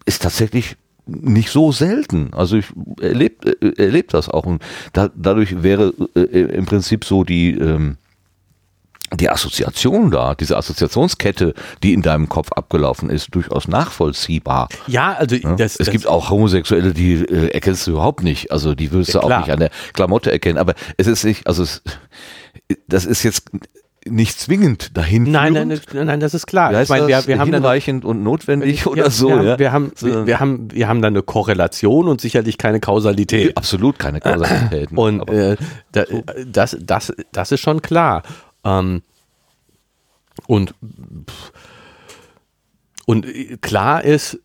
ist 0.06 0.22
tatsächlich 0.22 0.76
nicht 1.06 1.50
so 1.50 1.72
selten. 1.72 2.30
Also 2.32 2.56
ich 2.56 2.66
erlebe 3.00 3.56
äh, 3.60 3.82
erleb 3.82 4.10
das 4.10 4.28
auch. 4.28 4.46
Und 4.46 4.62
da, 4.92 5.10
dadurch 5.14 5.62
wäre 5.62 5.92
äh, 6.14 6.20
im 6.20 6.66
Prinzip 6.66 7.04
so 7.04 7.24
die, 7.24 7.52
ähm, 7.52 7.96
die 9.14 9.28
Assoziation 9.28 10.10
da, 10.10 10.34
diese 10.34 10.56
Assoziationskette, 10.56 11.54
die 11.82 11.92
in 11.92 12.02
deinem 12.02 12.28
Kopf 12.28 12.52
abgelaufen 12.52 13.10
ist, 13.10 13.34
durchaus 13.34 13.68
nachvollziehbar. 13.68 14.68
Ja, 14.86 15.12
also 15.12 15.36
Ja? 15.36 15.54
das, 15.56 15.72
es 15.72 15.78
das, 15.78 15.90
gibt 15.90 16.06
auch 16.06 16.30
Homosexuelle, 16.30 16.92
die 16.92 17.14
äh, 17.14 17.48
erkennst 17.48 17.86
du 17.86 17.92
überhaupt 17.92 18.22
nicht. 18.22 18.52
Also 18.52 18.74
die 18.74 18.92
würdest 18.92 19.14
Ja, 19.14 19.20
du 19.20 19.26
auch 19.26 19.38
nicht 19.38 19.50
an 19.50 19.60
der 19.60 19.70
Klamotte 19.92 20.30
erkennen. 20.30 20.58
Aber 20.58 20.74
es 20.96 21.06
ist 21.06 21.24
nicht, 21.24 21.46
also 21.46 21.62
es, 21.62 21.82
das 22.86 23.04
ist 23.04 23.22
jetzt 23.22 23.50
nicht 24.04 24.38
zwingend 24.38 24.96
dahin. 24.96 25.30
Nein, 25.30 25.52
nein, 25.52 25.80
nein, 25.92 26.06
nein, 26.06 26.20
das 26.20 26.34
ist 26.34 26.46
klar. 26.46 26.82
Ich 26.82 26.88
meine, 26.88 27.06
wir, 27.06 27.26
wir 27.26 27.38
haben 27.38 27.52
hinreichend 27.52 28.04
und 28.04 28.22
notwendig 28.22 28.86
oder 28.86 29.10
so. 29.10 29.28
Wir 29.28 29.72
haben, 29.72 29.92
wir, 30.00 30.40
haben, 30.40 30.70
wir, 30.72 30.88
haben, 30.88 31.02
da 31.02 31.08
eine 31.08 31.22
Korrelation 31.22 32.08
und 32.08 32.20
sicherlich 32.20 32.58
keine 32.58 32.80
Kausalität. 32.80 33.56
absolut 33.56 33.98
keine 33.98 34.20
Kausalitäten. 34.20 34.96
Und 34.98 35.28
äh, 35.30 35.56
da, 35.92 36.04
das, 36.46 36.76
das, 36.80 37.12
das 37.32 37.52
ist 37.52 37.60
schon 37.60 37.80
klar. 37.82 38.22
Ähm, 38.64 39.02
Und, 40.46 40.74
und 43.06 43.26
klar 43.60 44.02
ist, 44.02 44.40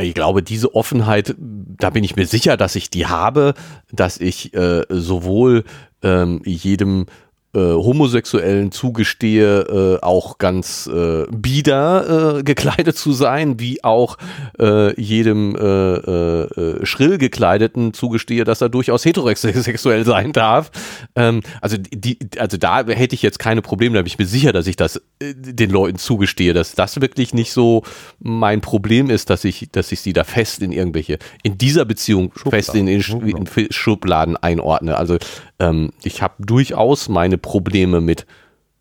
ich 0.00 0.14
glaube, 0.14 0.42
diese 0.42 0.74
Offenheit, 0.74 1.34
da 1.38 1.90
bin 1.90 2.04
ich 2.04 2.16
mir 2.16 2.26
sicher, 2.26 2.56
dass 2.56 2.76
ich 2.76 2.90
die 2.90 3.06
habe, 3.06 3.54
dass 3.92 4.18
ich 4.18 4.52
äh, 4.54 4.84
sowohl 4.88 5.64
ähm, 6.02 6.40
jedem 6.44 7.06
äh, 7.54 7.58
Homosexuellen 7.58 8.72
zugestehe, 8.72 9.98
äh, 10.00 10.02
auch 10.02 10.38
ganz 10.38 10.86
äh, 10.86 11.26
bieder 11.30 12.38
äh, 12.38 12.42
gekleidet 12.42 12.96
zu 12.96 13.12
sein, 13.12 13.60
wie 13.60 13.84
auch 13.84 14.16
äh, 14.58 14.98
jedem 15.00 15.54
äh, 15.56 15.60
äh, 15.60 16.42
äh, 16.44 16.86
schrill 16.86 17.18
gekleideten 17.18 17.92
zugestehe, 17.92 18.44
dass 18.44 18.62
er 18.62 18.70
durchaus 18.70 19.04
heterosexuell 19.04 20.04
sein 20.06 20.32
darf. 20.32 20.70
Ähm, 21.14 21.42
also 21.60 21.76
die, 21.76 22.18
also 22.38 22.56
da 22.56 22.86
hätte 22.86 23.14
ich 23.14 23.22
jetzt 23.22 23.38
keine 23.38 23.60
Probleme, 23.60 23.96
da 23.96 24.00
bin 24.02 24.06
ich 24.06 24.18
mir 24.18 24.26
sicher, 24.26 24.52
dass 24.52 24.66
ich 24.66 24.76
das 24.76 24.96
äh, 25.20 25.34
den 25.34 25.68
Leuten 25.70 25.98
zugestehe, 25.98 26.54
dass 26.54 26.74
das 26.74 27.02
wirklich 27.02 27.34
nicht 27.34 27.52
so 27.52 27.82
mein 28.18 28.62
Problem 28.62 29.10
ist, 29.10 29.28
dass 29.28 29.44
ich, 29.44 29.68
dass 29.72 29.92
ich 29.92 30.00
sie 30.00 30.14
da 30.14 30.24
fest 30.24 30.62
in 30.62 30.72
irgendwelche, 30.72 31.18
in 31.42 31.58
dieser 31.58 31.84
Beziehung 31.84 32.32
Schubladen. 32.34 32.50
fest 32.50 32.74
in, 32.74 32.88
in, 32.88 33.46
in 33.46 33.68
Schubladen 33.70 34.38
einordne. 34.38 34.96
Also 34.96 35.18
ähm, 35.58 35.92
ich 36.02 36.22
habe 36.22 36.34
durchaus 36.38 37.08
meine 37.10 37.41
Probleme 37.42 38.00
mit, 38.00 38.26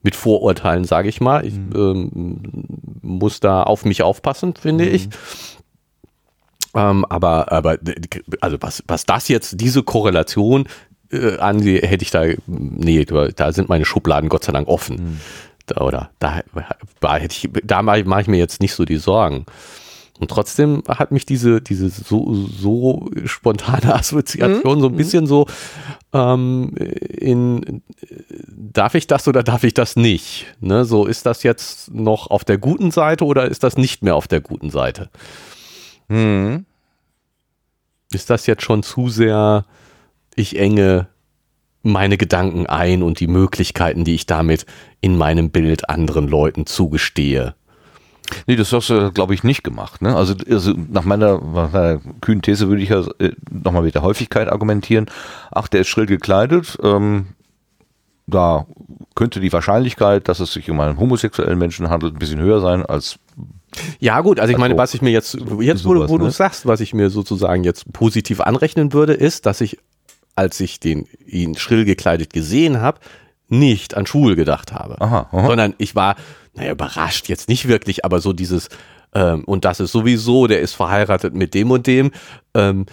mit 0.02 0.16
Vorurteilen, 0.16 0.86
sage 0.86 1.10
ich 1.10 1.20
mal. 1.22 1.46
Ich 1.46 1.56
mhm. 1.56 1.72
ähm, 1.76 2.42
muss 3.02 3.40
da 3.40 3.64
auf 3.64 3.86
mich 3.86 4.04
aufpassen, 4.04 4.54
finde 4.56 4.86
mhm. 4.86 4.96
ich. 4.96 5.10
Ähm, 6.74 7.06
aber, 7.06 7.52
aber, 7.52 7.78
also 8.40 8.58
was, 8.62 8.84
was 8.88 9.06
das 9.06 9.28
jetzt, 9.28 9.60
diese 9.60 9.84
Korrelation 9.84 10.68
äh, 11.12 11.38
angeht, 11.38 11.84
hätte 11.84 12.04
ich 12.04 12.12
da, 12.12 12.24
nee, 12.48 13.06
da 13.06 13.52
sind 13.52 13.70
meine 13.70 13.86
Schubladen 13.86 14.30
Gott 14.30 14.46
sei 14.46 14.54
Dank 14.54 14.68
offen. 14.68 14.96
Mhm. 14.96 15.22
Da, 15.66 15.82
oder 15.82 16.12
da, 16.20 16.42
da 17.00 17.18
hätte 17.18 17.36
ich, 17.36 17.50
da 17.64 17.82
mache 17.82 18.22
ich 18.22 18.28
mir 18.28 18.38
jetzt 18.38 18.62
nicht 18.62 18.74
so 18.74 18.86
die 18.86 18.98
Sorgen. 18.98 19.46
Und 20.22 20.30
trotzdem 20.30 20.84
hat 20.88 21.12
mich 21.12 21.26
diese, 21.26 21.62
diese 21.62 21.90
so, 21.90 22.32
so 22.36 23.10
spontane 23.26 23.96
Assoziation 23.96 24.78
mhm. 24.78 24.82
so 24.82 24.88
ein 24.88 24.94
mhm. 24.94 24.98
bisschen 24.98 25.26
so 25.26 25.48
ähm, 26.14 26.76
in 26.76 27.82
darf 28.48 28.94
ich 28.94 29.08
das 29.08 29.28
oder 29.28 29.42
darf 29.42 29.64
ich 29.64 29.74
das 29.74 29.96
nicht? 29.96 30.46
Ne, 30.60 30.86
so 30.86 31.08
ist 31.08 31.26
das 31.26 31.42
jetzt 31.42 31.92
noch 31.92 32.30
auf 32.30 32.46
der 32.46 32.60
guten 32.60 32.92
Seite 32.92 33.26
oder 33.26 33.50
ist 33.50 33.64
das 33.64 33.78
nicht 33.78 34.04
mehr 34.04 34.16
auf 34.16 34.28
der 34.28 34.42
guten 34.42 34.70
Seite? 34.70 35.10
Mhm. 36.08 36.66
Ist 38.14 38.30
das 38.30 38.46
jetzt 38.46 38.62
schon 38.62 38.84
zu 38.84 39.10
sehr, 39.10 39.66
ich 40.36 40.60
enge 40.60 41.08
meine 41.82 42.18
Gedanken 42.18 42.68
ein 42.68 43.02
und 43.02 43.20
die 43.20 43.28
Möglichkeiten, 43.28 44.04
die 44.04 44.14
ich 44.14 44.28
damit 44.28 44.68
in 45.00 45.18
meinem 45.18 45.50
Bild 45.50 45.90
anderen 45.90 46.28
Leuten 46.28 46.68
zugestehe? 46.68 47.56
Nee, 48.48 48.56
das 48.56 48.72
hast 48.74 48.90
du, 48.90 49.12
glaube 49.12 49.34
ich, 49.34 49.44
nicht 49.44 49.64
gemacht. 49.64 50.02
Ne? 50.02 50.16
Also, 50.16 50.34
also 50.50 50.74
nach, 50.90 51.06
meiner, 51.06 51.40
meiner 51.40 52.00
kühnen 52.22 52.42
These 52.42 52.68
würde 52.68 52.82
ich 52.82 52.90
ja 52.90 53.04
äh, 53.20 53.32
nochmal 53.50 53.84
mit 53.84 53.96
der 53.96 54.02
Häufigkeit 54.02 54.48
argumentieren. 54.48 55.08
Ach, 55.52 55.68
der 55.68 55.82
ist 55.82 55.88
schrill 55.88 56.06
gekleidet. 56.06 56.78
Ähm, 56.84 57.28
da 58.28 58.66
könnte 59.16 59.40
die 59.40 59.52
Wahrscheinlichkeit, 59.52 60.28
dass 60.28 60.40
es 60.40 60.54
sich 60.54 60.70
um 60.70 60.80
einen 60.80 60.98
homosexuellen 60.98 61.60
Menschen 61.60 61.90
handelt, 61.90 62.16
ein 62.16 62.20
bisschen 62.20 62.40
höher 62.40 62.62
sein 62.62 62.86
als 62.86 63.20
ja, 64.00 64.20
gut, 64.20 64.40
also 64.40 64.52
ich 64.52 64.60
meine, 64.60 64.78
was 64.78 64.94
ich 64.94 65.02
mir 65.02 65.12
jetzt, 65.12 65.38
jetzt 65.62 65.86
wo, 65.86 65.96
wo 66.10 66.18
ne? 66.18 66.26
du 66.26 66.30
sagst, 66.30 66.66
was 66.66 66.82
ich 66.82 66.94
mir 66.94 67.10
sozusagen 67.10 67.64
jetzt 67.64 67.92
positiv 67.94 68.42
anrechnen 68.42 68.92
würde, 68.92 69.14
ist, 69.14 69.46
dass 69.46 69.62
ich, 69.62 69.78
als 70.36 70.60
ich 70.60 70.82
den 70.82 71.08
ihn 71.26 71.56
schrill 71.56 71.86
gekleidet 71.86 72.34
gesehen 72.34 72.82
habe, 72.82 73.00
nicht 73.52 73.96
an 73.96 74.06
schwul 74.06 74.36
gedacht 74.36 74.72
habe. 74.72 75.00
Aha, 75.02 75.28
aha. 75.32 75.48
Sondern 75.48 75.74
ich 75.78 75.96
war, 75.96 76.16
naja, 76.54 76.72
überrascht 76.72 77.30
jetzt 77.30 77.50
nicht 77.50 77.68
wirklich, 77.68 78.06
aber 78.06 78.20
so 78.20 78.34
dieses, 78.34 78.70
ähm, 79.14 79.44
und 79.46 79.66
das 79.66 79.80
ist 79.80 79.92
sowieso, 79.92 80.48
der 80.48 80.62
ist 80.62 80.74
verheiratet 80.74 81.34
mit 81.34 81.54
dem 81.54 81.72
und 81.72 81.86
dem. 81.88 82.12
Ähm, 82.54 82.86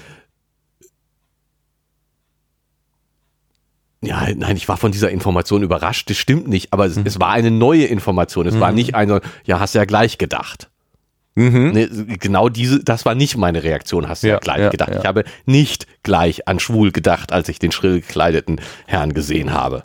ja, 4.00 4.28
nein, 4.34 4.56
ich 4.56 4.68
war 4.68 4.76
von 4.76 4.92
dieser 4.92 5.10
Information 5.10 5.62
überrascht, 5.62 6.08
das 6.10 6.16
stimmt 6.16 6.48
nicht, 6.48 6.72
aber 6.72 6.86
es, 6.86 6.96
mhm. 6.96 7.06
es 7.06 7.18
war 7.20 7.30
eine 7.30 7.50
neue 7.50 7.84
Information. 7.84 8.46
Es 8.46 8.54
mhm. 8.54 8.60
war 8.60 8.72
nicht 8.72 8.94
eine, 8.94 9.20
ja, 9.44 9.60
hast 9.60 9.74
ja 9.74 9.84
gleich 9.84 10.18
gedacht. 10.18 10.70
Mhm. 11.34 11.70
Ne, 11.70 11.88
genau 11.88 12.48
diese, 12.48 12.82
das 12.82 13.04
war 13.04 13.14
nicht 13.14 13.36
meine 13.36 13.62
Reaktion, 13.62 14.08
hast 14.08 14.24
du 14.24 14.26
ja, 14.28 14.34
ja 14.34 14.38
gleich 14.40 14.58
ja, 14.58 14.68
gedacht. 14.70 14.90
Ja. 14.90 14.98
Ich 14.98 15.06
habe 15.06 15.24
nicht 15.46 15.86
gleich 16.02 16.48
an 16.48 16.58
schwul 16.58 16.90
gedacht, 16.90 17.32
als 17.32 17.48
ich 17.48 17.60
den 17.60 17.70
schrill 17.70 18.00
gekleideten 18.00 18.60
Herrn 18.86 19.14
gesehen 19.14 19.52
habe. 19.52 19.84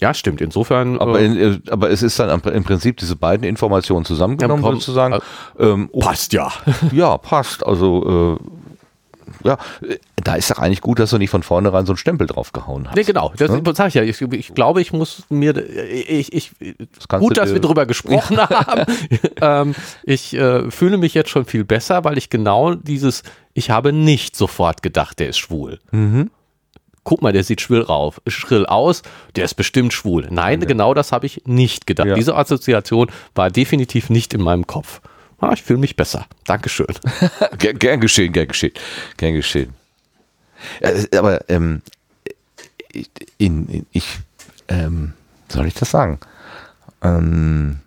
Ja, 0.00 0.14
stimmt. 0.14 0.40
Insofern. 0.40 0.98
Aber, 0.98 1.20
äh, 1.20 1.26
in, 1.26 1.36
äh, 1.36 1.58
aber 1.70 1.90
es 1.90 2.02
ist 2.02 2.18
dann 2.18 2.40
im 2.40 2.64
Prinzip 2.64 2.96
diese 2.96 3.16
beiden 3.16 3.46
Informationen 3.46 4.04
zusammengenommen, 4.04 4.64
ja, 4.64 4.72
sozusagen. 4.72 5.14
Äh, 5.14 5.20
ähm, 5.64 5.88
oh, 5.92 6.00
passt 6.00 6.32
ja. 6.32 6.50
Ja, 6.92 7.18
passt. 7.18 7.64
Also 7.64 8.38
äh, 8.38 8.44
ja, 9.44 9.58
da 10.16 10.34
ist 10.34 10.50
doch 10.50 10.58
eigentlich 10.58 10.80
gut, 10.80 10.98
dass 10.98 11.10
du 11.10 11.18
nicht 11.18 11.30
von 11.30 11.42
vornherein 11.42 11.86
so 11.86 11.92
einen 11.92 11.98
Stempel 11.98 12.26
draufgehauen 12.26 12.88
hast. 12.88 12.96
Nee, 12.96 13.04
genau, 13.04 13.32
das 13.36 13.50
ja? 13.50 13.74
sage 13.74 13.88
ich 13.88 13.94
ja. 13.94 14.02
Ich, 14.02 14.20
ich, 14.20 14.54
glaube, 14.54 14.80
ich 14.80 14.92
muss 14.92 15.24
mir, 15.28 15.56
ich, 15.56 16.32
ich 16.32 16.52
gut, 17.08 17.36
dass 17.36 17.52
wir 17.52 17.60
drüber 17.60 17.86
gesprochen 17.86 18.38
haben. 18.50 18.84
ähm, 19.40 19.74
ich 20.04 20.34
äh, 20.34 20.70
fühle 20.70 20.98
mich 20.98 21.14
jetzt 21.14 21.30
schon 21.30 21.44
viel 21.44 21.64
besser, 21.64 22.04
weil 22.04 22.18
ich 22.18 22.28
genau 22.30 22.74
dieses, 22.74 23.22
ich 23.54 23.70
habe 23.70 23.92
nicht 23.92 24.36
sofort 24.36 24.82
gedacht, 24.82 25.18
der 25.18 25.28
ist 25.28 25.38
schwul. 25.38 25.78
Mhm 25.90 26.30
guck 27.10 27.22
mal, 27.22 27.32
der 27.32 27.42
sieht 27.42 27.60
schrill, 27.60 27.82
rauf, 27.82 28.22
schrill 28.28 28.66
aus, 28.66 29.02
der 29.34 29.44
ist 29.44 29.54
bestimmt 29.54 29.92
schwul. 29.92 30.28
Nein, 30.30 30.60
ja. 30.60 30.66
genau 30.68 30.94
das 30.94 31.10
habe 31.10 31.26
ich 31.26 31.42
nicht 31.44 31.88
gedacht. 31.88 32.06
Ja. 32.06 32.14
Diese 32.14 32.36
Assoziation 32.36 33.10
war 33.34 33.50
definitiv 33.50 34.10
nicht 34.10 34.32
in 34.32 34.40
meinem 34.40 34.68
Kopf. 34.68 35.00
Ah, 35.40 35.50
ich 35.52 35.64
fühle 35.64 35.80
mich 35.80 35.96
besser. 35.96 36.26
Dankeschön. 36.44 36.86
gern, 37.58 37.98
geschehen, 37.98 38.32
gern 38.32 38.46
geschehen. 38.46 38.74
Gern 39.16 39.34
geschehen. 39.34 39.74
Aber 41.16 41.50
ähm, 41.50 41.82
in, 43.38 43.66
in, 43.68 43.86
ich, 43.90 44.06
ähm, 44.68 45.14
soll 45.48 45.66
ich 45.66 45.74
das 45.74 45.90
sagen? 45.90 46.20
Ähm, 47.02 47.80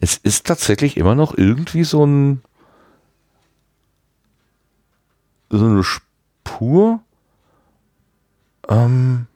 es 0.00 0.16
ist 0.16 0.44
tatsächlich 0.44 0.96
immer 0.96 1.14
noch 1.14 1.38
irgendwie 1.38 1.84
so 1.84 2.04
ein 2.04 2.42
so 5.50 5.64
eine 5.64 5.84
pur. 6.46 7.00
Ähm, 8.68 9.26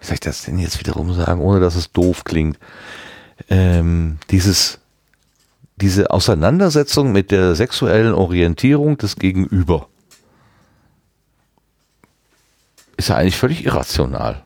wie 0.00 0.06
soll 0.06 0.14
ich 0.14 0.20
das 0.20 0.42
denn 0.42 0.58
jetzt 0.58 0.80
wiederum 0.80 1.14
sagen, 1.14 1.40
ohne 1.40 1.60
dass 1.60 1.76
es 1.76 1.92
doof 1.92 2.24
klingt? 2.24 2.58
Ähm, 3.48 4.18
dieses, 4.30 4.80
diese 5.76 6.10
Auseinandersetzung 6.10 7.12
mit 7.12 7.30
der 7.30 7.54
sexuellen 7.54 8.12
Orientierung 8.12 8.98
des 8.98 9.16
Gegenüber 9.16 9.88
ist 12.96 13.08
ja 13.08 13.16
eigentlich 13.16 13.38
völlig 13.38 13.64
irrational. 13.64 14.44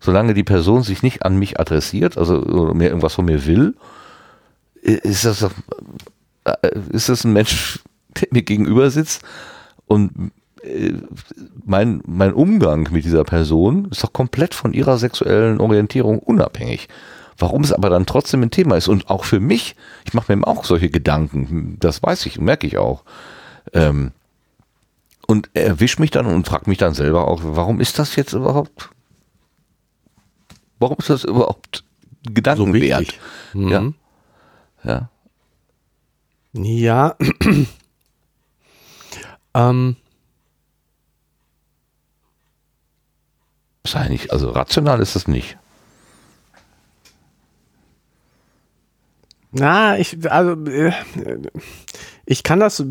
Solange 0.00 0.34
die 0.34 0.44
Person 0.44 0.82
sich 0.82 1.02
nicht 1.02 1.24
an 1.24 1.38
mich 1.38 1.58
adressiert, 1.58 2.18
also 2.18 2.34
mir 2.74 2.88
irgendwas 2.88 3.14
von 3.14 3.24
mir 3.24 3.46
will, 3.46 3.74
ist 4.82 5.24
das 5.24 5.40
doch 5.40 5.52
ist 6.90 7.08
das 7.08 7.24
ein 7.24 7.32
Mensch, 7.32 7.80
der 8.20 8.28
mir 8.30 8.42
gegenüber 8.42 8.90
sitzt 8.90 9.22
und 9.86 10.32
äh, 10.62 10.94
mein, 11.64 12.02
mein 12.06 12.32
Umgang 12.32 12.88
mit 12.90 13.04
dieser 13.04 13.24
Person 13.24 13.88
ist 13.90 14.04
doch 14.04 14.12
komplett 14.12 14.54
von 14.54 14.72
ihrer 14.72 14.98
sexuellen 14.98 15.60
Orientierung 15.60 16.18
unabhängig. 16.18 16.88
Warum 17.38 17.62
es 17.62 17.72
aber 17.72 17.90
dann 17.90 18.06
trotzdem 18.06 18.42
ein 18.42 18.50
Thema 18.50 18.76
ist 18.76 18.88
und 18.88 19.10
auch 19.10 19.24
für 19.24 19.40
mich, 19.40 19.76
ich 20.04 20.14
mache 20.14 20.34
mir 20.34 20.46
auch 20.46 20.64
solche 20.64 20.88
Gedanken, 20.88 21.76
das 21.80 22.02
weiß 22.02 22.24
ich, 22.26 22.40
merke 22.40 22.66
ich 22.66 22.78
auch. 22.78 23.02
Ähm, 23.74 24.12
und 25.26 25.50
erwischt 25.54 25.98
mich 25.98 26.10
dann 26.10 26.26
und 26.26 26.46
fragt 26.46 26.66
mich 26.66 26.78
dann 26.78 26.94
selber 26.94 27.28
auch, 27.28 27.40
warum 27.42 27.80
ist 27.80 27.98
das 27.98 28.16
jetzt 28.16 28.32
überhaupt, 28.32 28.90
warum 30.78 30.96
ist 30.98 31.10
das 31.10 31.24
überhaupt 31.24 31.84
Gedankenwert? 32.22 33.18
So 33.52 33.58
mhm. 33.58 33.68
Ja. 33.68 33.92
Ja. 34.84 35.10
Ja. 36.64 37.16
ähm. 39.54 39.96
Wahrscheinlich, 43.82 44.32
also 44.32 44.50
rational 44.50 45.00
ist 45.00 45.14
das 45.14 45.28
nicht. 45.28 45.56
Na, 49.52 49.98
ich, 49.98 50.30
also, 50.30 50.52
äh, 50.66 50.92
ich 52.26 52.42
kann 52.42 52.60
das 52.60 52.76
so 52.76 52.84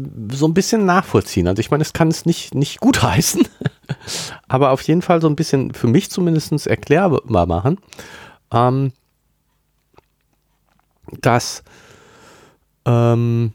ein 0.48 0.54
bisschen 0.54 0.86
nachvollziehen. 0.86 1.48
Also 1.48 1.60
ich 1.60 1.70
meine, 1.70 1.82
es 1.82 1.94
kann 1.94 2.08
es 2.08 2.26
nicht, 2.26 2.56
nicht 2.56 2.80
gut 2.80 3.04
heißen, 3.04 3.48
aber 4.48 4.72
auf 4.72 4.82
jeden 4.82 5.02
Fall 5.02 5.22
so 5.22 5.28
ein 5.28 5.36
bisschen 5.36 5.74
für 5.74 5.88
mich 5.88 6.10
zumindest 6.10 6.66
erklärbar 6.66 7.46
machen, 7.46 7.78
ähm, 8.52 8.94
dass 11.22 11.64
ähm, 12.86 13.54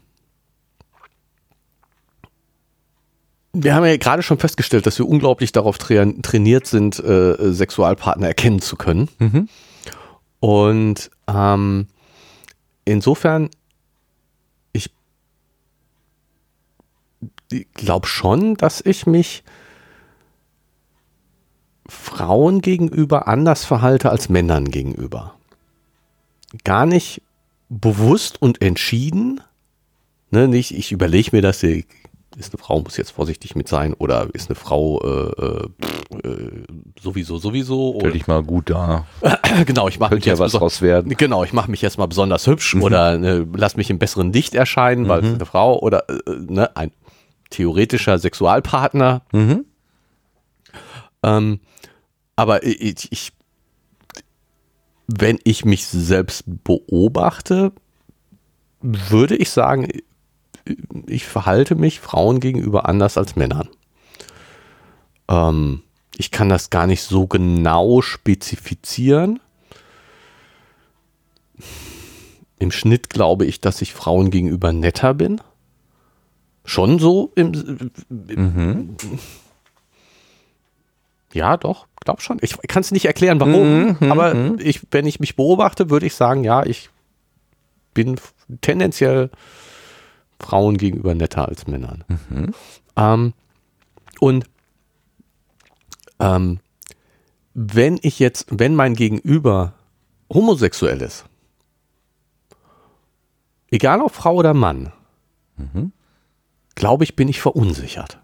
Wir 3.53 3.75
haben 3.75 3.85
ja 3.85 3.97
gerade 3.97 4.23
schon 4.23 4.39
festgestellt, 4.39 4.85
dass 4.85 4.97
wir 4.97 5.07
unglaublich 5.07 5.51
darauf 5.51 5.77
tra 5.77 6.05
trainiert 6.21 6.67
sind, 6.67 6.99
äh, 6.99 7.51
Sexualpartner 7.51 8.27
erkennen 8.27 8.61
zu 8.61 8.77
können. 8.77 9.09
Mhm. 9.19 9.49
Und 10.39 11.11
ähm, 11.27 11.87
insofern, 12.85 13.49
ich 14.71 14.89
glaube 17.73 18.07
schon, 18.07 18.55
dass 18.55 18.79
ich 18.79 19.05
mich 19.05 19.43
Frauen 21.87 22.61
gegenüber 22.61 23.27
anders 23.27 23.65
verhalte 23.65 24.11
als 24.11 24.29
Männern 24.29 24.71
gegenüber. 24.71 25.35
Gar 26.63 26.85
nicht 26.85 27.21
bewusst 27.71 28.41
und 28.41 28.61
entschieden. 28.61 29.41
Ne, 30.29 30.47
nicht, 30.47 30.71
ich 30.71 30.91
überlege 30.91 31.29
mir 31.33 31.41
das, 31.41 31.63
ist 31.63 32.53
eine 32.53 32.57
Frau, 32.57 32.81
muss 32.81 32.97
jetzt 32.97 33.11
vorsichtig 33.11 33.55
mit 33.55 33.67
sein, 33.67 33.93
oder 33.93 34.27
ist 34.33 34.49
eine 34.49 34.55
Frau 34.55 35.01
äh, 35.01 35.63
äh, 36.27 36.63
sowieso, 37.01 37.37
sowieso. 37.37 37.95
Stell 37.99 38.11
dich 38.11 38.27
mal 38.27 38.43
gut 38.43 38.69
da. 38.69 39.05
genau, 39.65 39.87
ich 39.87 39.99
mache 39.99 40.15
mich 40.15 40.25
ja 40.25 40.33
jetzt 40.33 40.39
was 40.39 40.53
draus 40.53 40.81
werden. 40.81 41.13
Genau, 41.17 41.43
ich 41.43 41.53
mache 41.53 41.71
mich 41.71 41.81
jetzt 41.81 41.97
mal 41.97 42.05
besonders 42.05 42.47
hübsch 42.47 42.75
oder 42.75 43.17
ne, 43.17 43.47
lass 43.53 43.75
mich 43.75 43.89
im 43.89 43.99
besseren 43.99 44.31
Licht 44.31 44.53
erscheinen, 44.53 45.07
weil 45.07 45.23
es 45.23 45.33
eine 45.33 45.45
Frau 45.45 45.79
oder 45.79 46.09
äh, 46.09 46.35
ne, 46.47 46.75
ein 46.75 46.91
theoretischer 47.49 48.17
Sexualpartner. 48.17 49.21
Mhm. 49.31 49.65
Ähm, 51.23 51.59
aber 52.35 52.63
ich, 52.63 53.11
ich, 53.11 53.31
wenn 55.19 55.39
ich 55.43 55.65
mich 55.65 55.85
selbst 55.87 56.43
beobachte, 56.63 57.71
würde 58.81 59.35
ich 59.35 59.49
sagen, 59.49 59.87
ich 61.07 61.25
verhalte 61.25 61.75
mich 61.75 61.99
Frauen 61.99 62.39
gegenüber 62.39 62.87
anders 62.87 63.17
als 63.17 63.35
Männern. 63.35 63.69
Ähm, 65.27 65.81
ich 66.17 66.31
kann 66.31 66.49
das 66.49 66.69
gar 66.69 66.87
nicht 66.87 67.01
so 67.01 67.27
genau 67.27 68.01
spezifizieren. 68.01 69.39
Im 72.59 72.71
Schnitt 72.71 73.09
glaube 73.09 73.45
ich, 73.45 73.59
dass 73.59 73.81
ich 73.81 73.93
Frauen 73.93 74.29
gegenüber 74.29 74.71
netter 74.71 75.13
bin. 75.13 75.41
Schon 76.63 76.99
so 76.99 77.31
im, 77.35 77.95
ja, 81.33 81.57
doch, 81.57 81.87
glaub 82.03 82.21
schon. 82.21 82.37
Ich 82.41 82.57
kann 82.67 82.81
es 82.81 82.91
nicht 82.91 83.05
erklären, 83.05 83.39
warum, 83.39 83.97
aber 84.11 84.59
ich, 84.59 84.81
wenn 84.91 85.05
ich 85.05 85.19
mich 85.19 85.35
beobachte, 85.35 85.89
würde 85.89 86.05
ich 86.05 86.15
sagen, 86.15 86.43
ja, 86.43 86.65
ich 86.65 86.89
bin 87.93 88.19
tendenziell 88.61 89.29
Frauen 90.39 90.77
gegenüber 90.77 91.13
netter 91.15 91.47
als 91.47 91.67
Männern. 91.67 92.03
Ähm, 92.95 93.33
und 94.19 94.45
ähm, 96.19 96.59
wenn 97.53 97.99
ich 98.01 98.19
jetzt, 98.19 98.47
wenn 98.49 98.75
mein 98.75 98.95
Gegenüber 98.95 99.73
homosexuell 100.33 101.01
ist, 101.01 101.25
egal 103.69 104.01
ob 104.01 104.13
Frau 104.13 104.35
oder 104.35 104.53
Mann, 104.53 104.93
glaube 106.75 107.03
ich, 107.03 107.15
bin 107.15 107.27
ich 107.27 107.41
verunsichert 107.41 108.20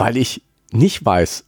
weil 0.00 0.16
ich 0.16 0.42
nicht 0.72 1.04
weiß, 1.04 1.44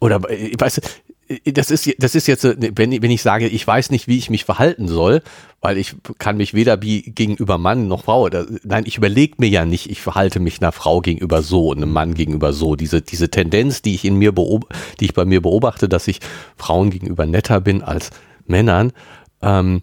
oder 0.00 0.20
äh, 0.28 0.48
ich 0.48 0.60
weiß, 0.60 0.78
äh, 0.78 1.52
das 1.52 1.70
ist, 1.70 1.88
das 1.98 2.14
ist 2.14 2.26
jetzt, 2.26 2.44
äh, 2.44 2.56
wenn, 2.74 2.92
ich- 2.92 3.00
wenn 3.00 3.10
ich 3.10 3.22
sage, 3.22 3.46
ich 3.48 3.66
weiß 3.66 3.90
nicht, 3.90 4.08
wie 4.08 4.18
ich 4.18 4.28
mich 4.28 4.44
verhalten 4.44 4.88
soll, 4.88 5.22
weil 5.60 5.78
ich 5.78 5.94
kann 6.18 6.36
mich 6.36 6.52
weder 6.52 6.82
wie 6.82 7.02
gegenüber 7.02 7.56
Mann 7.58 7.86
noch 7.88 8.04
Frau, 8.04 8.22
oder, 8.24 8.46
nein, 8.64 8.84
ich 8.86 8.98
überlege 8.98 9.34
mir 9.38 9.48
ja 9.48 9.64
nicht, 9.64 9.88
ich 9.88 10.02
verhalte 10.02 10.40
mich 10.40 10.60
einer 10.60 10.72
Frau 10.72 11.00
gegenüber 11.00 11.42
so, 11.42 11.72
einem 11.72 11.92
Mann 11.92 12.14
gegenüber 12.14 12.52
so. 12.52 12.74
Diese, 12.76 13.00
diese 13.00 13.30
Tendenz, 13.30 13.80
die 13.82 13.94
ich 13.94 14.04
in 14.04 14.16
mir 14.16 14.32
beob 14.32 14.68
die 15.00 15.06
ich 15.06 15.14
bei 15.14 15.24
mir 15.24 15.40
beobachte, 15.40 15.88
dass 15.88 16.08
ich 16.08 16.18
Frauen 16.56 16.90
gegenüber 16.90 17.24
netter 17.26 17.60
bin 17.60 17.82
als 17.82 18.10
Männern, 18.46 18.92
ähm, 19.40 19.82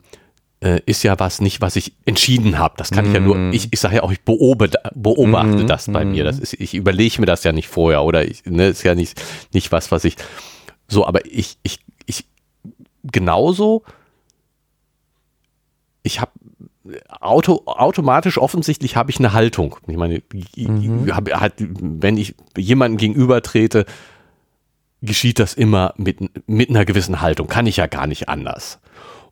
äh, 0.62 0.82
ist 0.86 1.04
ja 1.04 1.18
was 1.20 1.42
nicht, 1.42 1.62
was 1.62 1.76
ich 1.76 1.94
entschieden 2.06 2.60
habe. 2.60 2.76
Das 2.78 2.92
kann 2.92 3.06
ich 3.06 3.14
ja 3.14 3.20
nur, 3.20 3.54
ich, 3.54 3.70
ich 3.72 3.80
sage 3.80 3.98
ja 3.98 4.04
auch, 4.04 4.12
ich 4.12 4.22
beobachte, 4.22 4.80
beobachte 4.94 5.66
das 5.66 5.88
bei 5.88 6.04
mir. 6.04 6.24
Das 6.24 6.40
ist, 6.40 6.54
ich 6.54 6.74
überlege 6.74 7.20
mir 7.22 7.26
das 7.26 7.44
ja 7.44 7.52
nicht 7.52 7.70
vorher 7.70 8.04
oder 8.04 8.26
ich, 8.26 8.46
ne, 8.46 8.68
ist 8.68 8.84
ja 8.84 8.96
nicht, 8.96 9.22
nicht 9.54 9.72
was, 9.72 9.92
was 9.92 10.04
ich, 10.04 10.16
so, 10.88 11.06
aber 11.06 11.26
ich, 11.26 11.58
ich, 11.64 11.80
ich, 12.06 12.26
genauso, 13.04 13.84
ich 16.04 16.20
habe 16.20 16.32
Auto, 17.20 17.64
automatisch 17.66 18.38
offensichtlich 18.38 18.96
habe 18.96 19.12
ich 19.12 19.20
eine 19.20 19.34
Haltung. 19.34 19.78
Ich 19.88 19.98
meine, 19.98 20.24
ich 20.34 20.68
hab, 21.12 21.30
halt, 21.32 21.54
wenn 21.58 22.18
ich 22.18 22.36
jemandem 22.58 22.98
gegenüber 22.98 23.42
trete, 23.44 23.86
geschieht 25.02 25.40
das 25.40 25.54
immer 25.54 25.94
mit, 25.98 26.20
mit 26.48 26.70
einer 26.70 26.86
gewissen 26.86 27.22
Haltung. 27.22 27.48
Kann 27.48 27.68
ich 27.68 27.78
ja 27.78 27.88
gar 27.88 28.08
nicht 28.08 28.28
anders. 28.28 28.80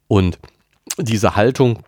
Und 0.07 0.39
diese 0.97 1.35
Haltung 1.35 1.83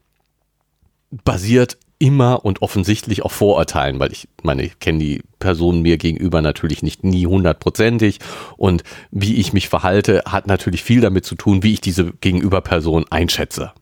basiert 1.24 1.78
immer 2.00 2.46
und 2.46 2.62
offensichtlich 2.62 3.24
auf 3.24 3.34
Vorurteilen, 3.34 4.00
weil 4.00 4.14
ich 4.14 4.30
meine, 4.42 4.64
ich 4.64 4.80
kenne 4.80 5.00
die 5.00 5.22
Person 5.40 5.82
mir 5.82 5.98
gegenüber 5.98 6.42
natürlich 6.42 6.82
nicht 6.82 7.04
nie 7.04 7.26
hundertprozentig 7.26 8.20
und 8.56 8.84
wie 9.12 9.36
ich 9.36 9.52
mich 9.52 9.68
verhalte, 9.68 10.24
hat 10.26 10.48
natürlich 10.48 10.82
viel 10.82 11.02
damit 11.02 11.26
zu 11.26 11.36
tun, 11.36 11.62
wie 11.62 11.74
ich 11.74 11.82
diese 11.82 12.14
Gegenüberperson 12.14 13.06
einschätze. 13.10 13.74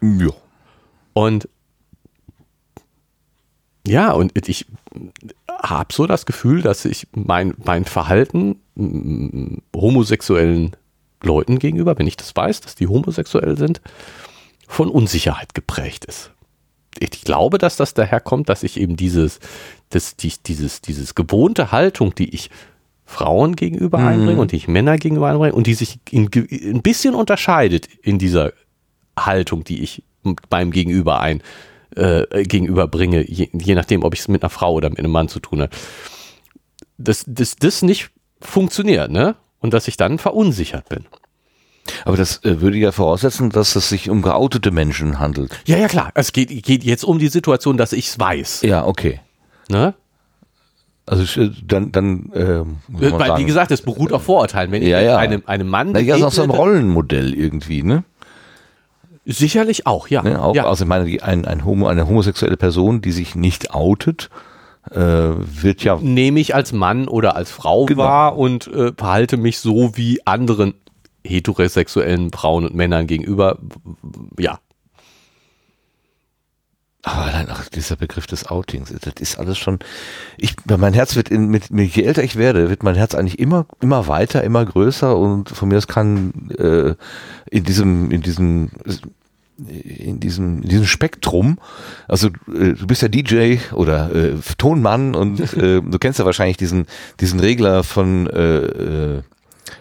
Ja. 0.00 0.30
Und 1.14 1.48
ja, 3.84 4.12
und 4.12 4.48
ich 4.48 4.66
habe 5.48 5.92
so 5.92 6.06
das 6.06 6.24
Gefühl, 6.24 6.62
dass 6.62 6.84
ich 6.84 7.08
mein, 7.12 7.54
mein 7.64 7.84
Verhalten 7.84 8.60
homosexuellen 9.74 10.76
Leuten 11.22 11.58
gegenüber, 11.58 11.98
wenn 11.98 12.06
ich 12.06 12.16
das 12.16 12.34
weiß, 12.34 12.60
dass 12.60 12.76
die 12.76 12.86
homosexuell 12.86 13.58
sind, 13.58 13.80
von 14.72 14.88
Unsicherheit 14.88 15.54
geprägt 15.54 16.06
ist. 16.06 16.30
Ich 16.98 17.22
glaube, 17.22 17.58
dass 17.58 17.76
das 17.76 17.94
daher 17.94 18.20
kommt, 18.20 18.48
dass 18.48 18.62
ich 18.62 18.78
eben 18.80 18.96
dieses, 18.96 19.38
das, 19.90 20.16
die, 20.16 20.32
dieses, 20.46 20.80
dieses 20.80 21.14
gewohnte 21.14 21.72
Haltung, 21.72 22.14
die 22.14 22.34
ich 22.34 22.50
Frauen 23.04 23.56
gegenüber 23.56 23.98
einbringe 23.98 24.40
und 24.40 24.52
die 24.52 24.56
ich 24.56 24.68
Männer 24.68 24.96
gegenüber 24.96 25.28
einbringe 25.28 25.54
und 25.54 25.66
die 25.66 25.74
sich 25.74 25.98
in, 26.10 26.30
ein 26.34 26.82
bisschen 26.82 27.14
unterscheidet 27.14 27.86
in 28.02 28.18
dieser 28.18 28.52
Haltung, 29.18 29.64
die 29.64 29.82
ich 29.82 30.04
beim 30.48 30.70
Gegenüber 30.70 31.20
ein 31.20 31.42
äh, 31.94 32.44
gegenüberbringe, 32.44 33.28
je, 33.28 33.50
je 33.52 33.74
nachdem, 33.74 34.02
ob 34.02 34.14
ich 34.14 34.20
es 34.20 34.28
mit 34.28 34.42
einer 34.42 34.50
Frau 34.50 34.72
oder 34.72 34.88
mit 34.88 34.98
einem 34.98 35.12
Mann 35.12 35.28
zu 35.28 35.40
tun 35.40 35.60
habe, 35.60 35.70
dass 36.96 37.24
das, 37.26 37.56
das 37.56 37.82
nicht 37.82 38.10
funktioniert, 38.40 39.10
ne? 39.10 39.36
Und 39.60 39.74
dass 39.74 39.86
ich 39.86 39.96
dann 39.96 40.18
verunsichert 40.18 40.88
bin. 40.88 41.04
Aber 42.04 42.16
das 42.16 42.44
äh, 42.44 42.60
würde 42.60 42.76
ja 42.78 42.92
voraussetzen, 42.92 43.50
dass 43.50 43.74
es 43.76 43.88
sich 43.88 44.08
um 44.08 44.22
geoutete 44.22 44.70
Menschen 44.70 45.18
handelt. 45.18 45.58
Ja, 45.66 45.76
ja, 45.76 45.88
klar. 45.88 46.10
Es 46.14 46.32
geht, 46.32 46.62
geht 46.62 46.84
jetzt 46.84 47.04
um 47.04 47.18
die 47.18 47.28
Situation, 47.28 47.76
dass 47.76 47.92
ich 47.92 48.08
es 48.08 48.18
weiß. 48.18 48.62
Ja, 48.62 48.84
okay. 48.86 49.20
Ne? 49.68 49.94
Also 51.06 51.40
äh, 51.40 51.50
dann, 51.66 51.90
dann 51.90 52.30
ähm, 52.34 52.76
man 52.88 53.00
Weil, 53.00 53.12
wie 53.12 53.26
sagen, 53.26 53.46
gesagt, 53.46 53.70
es 53.72 53.82
beruht 53.82 54.12
auf 54.12 54.22
Vorurteilen. 54.22 54.70
Wenn 54.70 54.82
Ja, 54.82 55.00
ich 55.00 55.06
ja. 55.06 55.16
einem, 55.16 55.42
einem 55.46 55.68
Mann 55.68 55.92
na, 55.92 55.98
ja, 55.98 56.16
ist 56.16 56.22
auch 56.22 56.32
so 56.32 56.42
ein 56.42 56.48
begegne, 56.48 56.64
Rollenmodell 56.64 57.34
irgendwie, 57.34 57.82
ne? 57.82 58.04
sicherlich 59.24 59.86
auch, 59.86 60.08
ja. 60.08 60.22
ne? 60.22 60.40
Auch, 60.42 60.54
ja. 60.54 60.66
Also 60.66 60.84
ich 60.84 60.88
meine, 60.88 61.22
ein, 61.22 61.44
ein 61.44 61.64
Homo, 61.64 61.86
eine 61.86 62.06
homosexuelle 62.08 62.56
Person, 62.56 63.02
die 63.02 63.12
sich 63.12 63.34
nicht 63.34 63.72
outet, 63.74 64.30
äh, 64.90 64.96
wird 64.98 65.84
ja 65.84 65.96
nehme 66.00 66.40
ich 66.40 66.54
als 66.54 66.72
Mann 66.72 67.06
oder 67.06 67.36
als 67.36 67.50
Frau 67.52 67.84
Genau. 67.84 68.02
wahr 68.02 68.36
und 68.36 68.66
äh, 68.68 68.92
verhalte 68.96 69.36
mich 69.36 69.58
so 69.60 69.96
wie 69.96 70.26
anderen 70.26 70.74
heterosexuellen 71.24 72.32
Frauen 72.32 72.64
und 72.64 72.74
Männern 72.74 73.06
gegenüber. 73.06 73.58
Ja, 74.38 74.58
Aber 77.04 77.22
allein 77.22 77.50
auch 77.50 77.64
dieser 77.64 77.96
Begriff 77.96 78.28
des 78.28 78.46
Outings, 78.46 78.94
das 79.00 79.14
ist 79.18 79.36
alles 79.36 79.58
schon. 79.58 79.80
Ich, 80.38 80.54
mein 80.66 80.94
Herz 80.94 81.16
wird 81.16 81.30
in, 81.30 81.48
mit, 81.48 81.72
mit, 81.72 81.96
je 81.96 82.04
älter 82.04 82.22
ich 82.22 82.36
werde, 82.36 82.70
wird 82.70 82.84
mein 82.84 82.94
Herz 82.94 83.16
eigentlich 83.16 83.40
immer, 83.40 83.66
immer 83.80 84.06
weiter, 84.06 84.44
immer 84.44 84.64
größer 84.64 85.16
und 85.16 85.48
von 85.48 85.68
mir 85.68 85.78
aus 85.78 85.88
kann 85.88 86.50
äh, 86.58 86.94
in 87.50 87.64
diesem, 87.64 88.12
in 88.12 88.22
diesem, 88.22 88.70
in 89.58 90.20
diesem, 90.20 90.62
in 90.62 90.68
diesem 90.68 90.86
Spektrum, 90.86 91.58
also 92.06 92.28
äh, 92.28 92.74
du 92.74 92.86
bist 92.86 93.02
ja 93.02 93.08
DJ 93.08 93.56
oder 93.72 94.14
äh, 94.14 94.34
Tonmann 94.56 95.16
und 95.16 95.40
äh, 95.54 95.80
du 95.80 95.98
kennst 95.98 96.20
ja 96.20 96.24
wahrscheinlich 96.24 96.56
diesen, 96.56 96.86
diesen 97.18 97.40
Regler 97.40 97.82
von, 97.82 98.28
äh, 98.28 98.58
äh, 98.58 99.22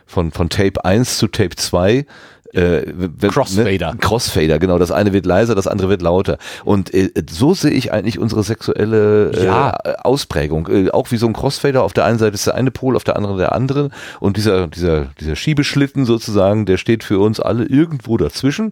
von, 0.05 0.31
von 0.31 0.49
Tape 0.49 0.84
1 0.84 1.18
zu 1.18 1.27
Tape 1.27 1.55
2, 1.55 2.05
äh, 2.53 2.81
Crossfader. 3.30 3.93
Ne? 3.93 3.97
Crossfader, 3.99 4.59
genau. 4.59 4.77
Das 4.77 4.91
eine 4.91 5.13
wird 5.13 5.26
leiser, 5.26 5.55
das 5.55 5.68
andere 5.68 5.89
wird 5.89 6.01
lauter. 6.01 6.38
Und 6.65 6.93
äh, 6.93 7.11
so 7.30 7.53
sehe 7.53 7.72
ich 7.72 7.93
eigentlich 7.93 8.19
unsere 8.19 8.43
sexuelle 8.43 9.31
äh, 9.31 9.45
Ja. 9.45 9.72
Ausprägung. 10.03 10.68
Äh, 10.68 10.91
auch 10.91 11.11
wie 11.11 11.18
so 11.18 11.27
ein 11.27 11.34
Crossfader. 11.34 11.84
Auf 11.84 11.93
der 11.93 12.05
einen 12.05 12.19
Seite 12.19 12.34
ist 12.34 12.47
der 12.47 12.55
eine 12.55 12.72
Pol, 12.72 12.95
auf 12.95 13.03
der 13.03 13.15
anderen 13.15 13.38
der 13.38 13.53
andere. 13.53 13.89
Und 14.19 14.38
dieser, 14.38 14.68
dieser, 14.68 15.05
dieser 15.19 15.35
Schiebeschlitten 15.35 16.05
sozusagen, 16.05 16.65
der 16.65 16.77
steht 16.77 17.03
für 17.03 17.19
uns 17.19 17.39
alle 17.39 17.65
irgendwo 17.65 18.18
dazwischen. 18.18 18.72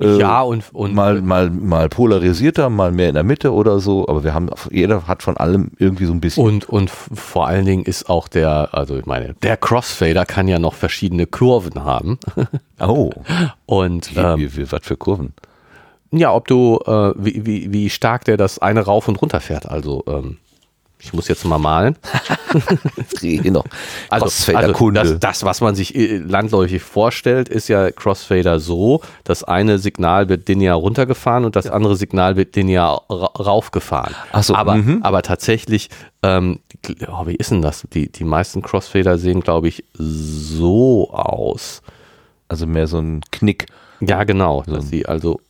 Äh, 0.00 0.18
ja, 0.18 0.42
und, 0.42 0.64
und 0.72 0.94
mal, 0.94 1.20
mal, 1.22 1.50
mal 1.50 1.88
polarisierter, 1.88 2.70
mal 2.70 2.92
mehr 2.92 3.08
in 3.08 3.14
der 3.14 3.22
Mitte 3.24 3.52
oder 3.52 3.80
so. 3.80 4.06
Aber 4.08 4.24
wir 4.24 4.34
haben, 4.34 4.50
jeder 4.70 5.06
hat 5.06 5.22
von 5.22 5.36
allem 5.36 5.70
irgendwie 5.78 6.04
so 6.06 6.12
ein 6.12 6.20
bisschen. 6.20 6.44
Und, 6.44 6.68
und 6.68 6.90
vor 6.90 7.46
allen 7.46 7.64
Dingen 7.64 7.84
ist 7.84 8.08
auch 8.08 8.28
der, 8.28 8.70
also 8.72 8.96
ich 8.96 9.06
meine, 9.06 9.34
der 9.42 9.56
Crossfader 9.56 10.26
kann 10.26 10.48
ja 10.48 10.58
noch 10.58 10.74
verschiedene 10.74 11.26
Kurven 11.26 11.84
haben. 11.84 12.18
oh, 12.80 13.10
Und 13.66 14.14
wie, 14.14 14.20
ähm, 14.20 14.38
wie, 14.38 14.56
wie, 14.56 14.72
was 14.72 14.80
für 14.82 14.96
Kurven. 14.96 15.32
ja, 16.10 16.32
ob 16.34 16.48
du, 16.48 16.78
äh, 16.86 17.12
wie, 17.16 17.46
wie, 17.46 17.72
wie 17.72 17.90
stark 17.90 18.24
der 18.24 18.36
das 18.36 18.58
eine 18.58 18.80
rauf 18.80 19.08
und 19.08 19.20
runter 19.20 19.40
fährt. 19.40 19.66
Also, 19.66 20.04
ähm, 20.06 20.38
ich 20.98 21.12
muss 21.12 21.28
jetzt 21.28 21.44
mal 21.44 21.58
malen. 21.58 21.96
Noch. 23.44 23.64
Also, 24.08 24.54
also 24.54 24.90
das, 24.90 25.18
das, 25.18 25.44
was 25.44 25.60
man 25.60 25.74
sich 25.74 25.94
äh, 25.94 26.16
landläufig 26.18 26.82
vorstellt, 26.82 27.48
ist 27.48 27.68
ja 27.68 27.90
Crossfader 27.90 28.60
so, 28.60 29.02
das 29.24 29.44
eine 29.44 29.78
Signal 29.78 30.28
wird 30.28 30.48
linear 30.48 30.76
runtergefahren 30.76 31.44
und 31.44 31.54
das 31.54 31.66
andere 31.66 31.96
Signal 31.96 32.36
wird 32.36 32.56
linear 32.56 33.02
ra 33.10 33.26
raufgefahren. 33.26 34.14
Ach 34.32 34.42
so, 34.42 34.54
aber, 34.54 34.76
mhm. 34.76 35.02
aber 35.02 35.22
tatsächlich, 35.22 35.90
ähm, 36.22 36.60
oh, 37.08 37.26
wie 37.26 37.36
ist 37.36 37.50
denn 37.50 37.62
das? 37.62 37.86
Die, 37.92 38.10
die 38.10 38.24
meisten 38.24 38.62
Crossfader 38.62 39.18
sehen, 39.18 39.40
glaube 39.40 39.68
ich, 39.68 39.84
so 39.94 41.10
aus. 41.10 41.82
also 42.48 42.66
mehr 42.66 42.86
so 42.86 42.98
ein 42.98 43.20
Knick. 43.32 43.66
Ja, 44.00 44.24
genau. 44.24 44.62
Dass 44.66 44.88
sie 44.88 45.06
also 45.06 45.40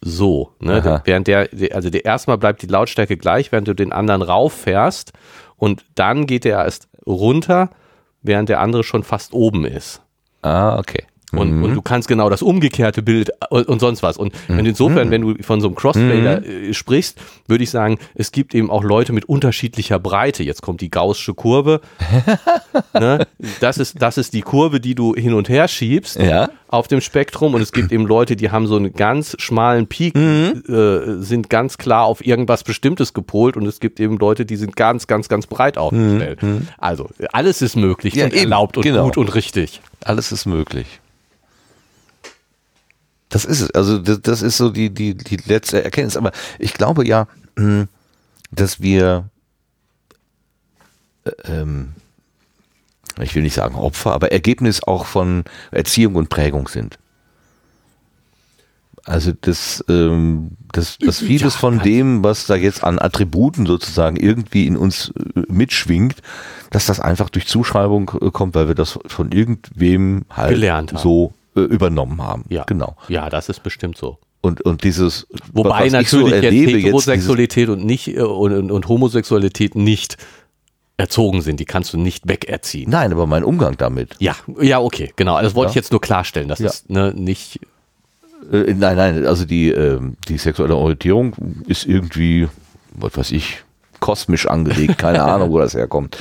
so, 0.00 0.52
ne? 0.60 0.74
Aha. 0.74 1.02
Während 1.04 1.26
der, 1.26 1.48
der- 1.48 1.74
also 1.74 1.90
der 1.90 2.04
erstmal 2.04 2.38
bleibt 2.38 2.62
die 2.62 2.66
Lautstärke 2.66 3.16
gleich, 3.16 3.50
während 3.52 3.68
du 3.68 3.74
den 3.74 3.92
anderen 3.92 4.22
rauffährst 4.22 5.12
und 5.56 5.84
dann 5.94 6.26
geht 6.26 6.44
der 6.44 6.58
erst 6.64 6.88
runter, 7.06 7.70
während 8.22 8.48
der 8.48 8.60
andere 8.60 8.84
schon 8.84 9.02
fast 9.02 9.32
oben 9.32 9.64
ist. 9.64 10.02
Ah, 10.42 10.78
okay. 10.78 11.04
Und, 11.32 11.62
und 11.62 11.74
du 11.74 11.82
kannst 11.82 12.08
genau 12.08 12.30
das 12.30 12.40
umgekehrte 12.40 13.02
Bild 13.02 13.30
und, 13.50 13.68
und 13.68 13.80
sonst 13.80 14.02
was. 14.02 14.16
Und 14.16 14.32
wenn 14.48 14.64
insofern, 14.64 15.10
wenn 15.10 15.20
du 15.22 15.42
von 15.42 15.60
so 15.60 15.68
einem 15.68 15.74
Crossfader 15.76 16.44
äh, 16.46 16.72
sprichst, 16.72 17.18
würde 17.46 17.64
ich 17.64 17.70
sagen, 17.70 17.98
es 18.14 18.32
gibt 18.32 18.54
eben 18.54 18.70
auch 18.70 18.82
Leute 18.82 19.12
mit 19.12 19.26
unterschiedlicher 19.26 19.98
Breite. 19.98 20.42
Jetzt 20.42 20.62
kommt 20.62 20.80
die 20.80 20.90
gaußsche 20.90 21.34
Kurve. 21.34 21.80
ne? 22.94 23.26
das, 23.60 23.78
ist, 23.78 24.00
das 24.00 24.16
ist 24.18 24.32
die 24.32 24.40
Kurve, 24.42 24.80
die 24.80 24.94
du 24.94 25.14
hin 25.14 25.34
und 25.34 25.48
her 25.48 25.68
schiebst 25.68 26.16
Ja. 26.18 26.48
auf 26.68 26.88
dem 26.88 27.00
Spektrum. 27.00 27.54
Und 27.54 27.60
es 27.60 27.72
gibt 27.72 27.92
eben 27.92 28.06
Leute, 28.06 28.36
die 28.36 28.50
haben 28.50 28.66
so 28.66 28.76
einen 28.76 28.92
ganz 28.94 29.36
schmalen 29.38 29.86
Peak, 29.86 30.16
äh, 30.16 31.20
sind 31.20 31.50
ganz 31.50 31.78
klar 31.78 32.04
auf 32.04 32.24
irgendwas 32.24 32.64
Bestimmtes 32.64 33.12
gepolt. 33.12 33.56
Und 33.56 33.66
es 33.66 33.80
gibt 33.80 34.00
eben 34.00 34.16
Leute, 34.18 34.46
die 34.46 34.56
sind 34.56 34.76
ganz, 34.76 35.06
ganz, 35.06 35.28
ganz 35.28 35.46
breit 35.46 35.76
aufgestellt. 35.78 36.38
Also 36.78 37.08
alles 37.32 37.62
ist 37.62 37.76
möglich 37.76 38.14
Ja, 38.14 38.24
und 38.24 38.32
eben, 38.32 38.44
erlaubt 38.44 38.76
und 38.78 38.82
genau. 38.82 39.04
gut 39.04 39.18
und 39.18 39.34
richtig. 39.34 39.80
Alles 40.04 40.32
ist 40.32 40.46
möglich. 40.46 41.00
Das 43.28 43.44
ist 43.44 43.60
es. 43.60 43.70
Also 43.72 43.98
das, 43.98 44.20
das 44.22 44.42
ist 44.42 44.56
so 44.56 44.70
die, 44.70 44.90
die, 44.90 45.14
die 45.14 45.36
letzte 45.46 45.84
Erkenntnis. 45.84 46.16
Aber 46.16 46.32
ich 46.58 46.74
glaube 46.74 47.06
ja, 47.06 47.26
mh, 47.56 47.86
dass 48.50 48.80
wir, 48.80 49.28
äh, 51.24 51.30
ähm, 51.44 51.92
ich 53.20 53.34
will 53.34 53.42
nicht 53.42 53.54
sagen 53.54 53.74
Opfer, 53.74 54.12
aber 54.12 54.32
Ergebnis 54.32 54.82
auch 54.82 55.06
von 55.06 55.44
Erziehung 55.70 56.14
und 56.14 56.28
Prägung 56.28 56.68
sind. 56.68 56.98
Also 59.04 59.32
das, 59.40 59.82
ähm, 59.88 60.50
das, 60.70 60.98
das 60.98 61.20
vieles 61.20 61.54
Ja, 61.54 61.60
von 61.60 61.78
dem, 61.78 62.22
was 62.22 62.46
da 62.46 62.56
jetzt 62.56 62.84
an 62.84 62.98
Attributen 62.98 63.64
sozusagen 63.64 64.16
irgendwie 64.16 64.66
in 64.66 64.76
uns 64.76 65.12
äh, 65.34 65.40
mitschwingt, 65.48 66.16
dass 66.70 66.84
das 66.84 67.00
einfach 67.00 67.30
durch 67.30 67.46
Zuschreibung 67.46 68.10
äh, 68.20 68.30
kommt, 68.30 68.54
weil 68.54 68.68
wir 68.68 68.74
das 68.74 68.98
von 69.06 69.32
irgendwem 69.32 70.26
halt 70.28 70.58
so 70.98 71.32
äh, 71.58 71.64
übernommen 71.64 72.22
haben. 72.22 72.44
Ja. 72.48 72.64
Genau. 72.64 72.96
Ja, 73.08 73.28
das 73.30 73.48
ist 73.48 73.62
bestimmt 73.62 73.96
so. 73.96 74.18
Und, 74.40 74.60
und 74.62 74.84
dieses, 74.84 75.26
Wobei 75.52 75.90
was 75.92 76.02
ich 76.02 76.08
so 76.10 76.18
natürlich 76.20 76.44
erlebe 76.44 76.70
jetzt 76.72 76.84
Heterosexualität 76.84 77.68
und 77.68 77.84
nicht 77.84 78.08
äh, 78.08 78.20
und, 78.20 78.52
und, 78.52 78.70
und 78.70 78.88
Homosexualität 78.88 79.74
nicht 79.74 80.16
erzogen 80.96 81.42
sind. 81.42 81.60
Die 81.60 81.64
kannst 81.64 81.92
du 81.92 81.98
nicht 81.98 82.28
wegerziehen. 82.28 82.90
Nein, 82.90 83.12
aber 83.12 83.26
mein 83.26 83.44
Umgang 83.44 83.76
damit. 83.76 84.16
Ja, 84.18 84.36
ja, 84.60 84.80
okay, 84.80 85.12
genau. 85.16 85.40
Das 85.40 85.54
wollte 85.54 85.68
Ja. 85.68 85.70
ich 85.70 85.76
jetzt 85.76 85.90
nur 85.92 86.00
klarstellen. 86.00 86.48
Das 86.48 86.58
Ja. 86.58 86.68
ist 86.68 86.90
ne, 86.90 87.12
nicht. 87.14 87.60
Äh, 88.52 88.74
nein, 88.74 88.96
nein, 88.96 89.26
also 89.26 89.44
die, 89.44 89.70
ähm, 89.70 90.16
die 90.28 90.38
sexuelle 90.38 90.76
Orientierung 90.76 91.34
ist 91.66 91.86
irgendwie, 91.86 92.48
was 92.92 93.16
weiß 93.16 93.30
ich, 93.32 93.62
kosmisch 94.00 94.46
angelegt, 94.46 94.98
keine 94.98 95.22
Ahnung, 95.32 95.50
wo 95.50 95.58
das 95.58 95.74
herkommt. 95.74 96.16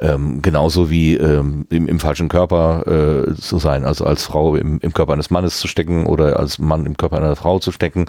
Ähm, 0.00 0.42
genauso 0.42 0.90
wie 0.90 1.16
ähm, 1.16 1.66
im, 1.70 1.88
im 1.88 2.00
falschen 2.00 2.28
Körper 2.28 3.26
äh, 3.28 3.34
zu 3.34 3.58
sein, 3.58 3.84
also 3.84 4.04
als 4.04 4.24
Frau 4.24 4.56
im, 4.56 4.78
im 4.80 4.92
Körper 4.92 5.12
eines 5.12 5.30
Mannes 5.30 5.58
zu 5.58 5.68
stecken 5.68 6.06
oder 6.06 6.38
als 6.38 6.58
Mann 6.58 6.86
im 6.86 6.96
Körper 6.96 7.16
einer 7.18 7.36
Frau 7.36 7.58
zu 7.58 7.72
stecken. 7.72 8.06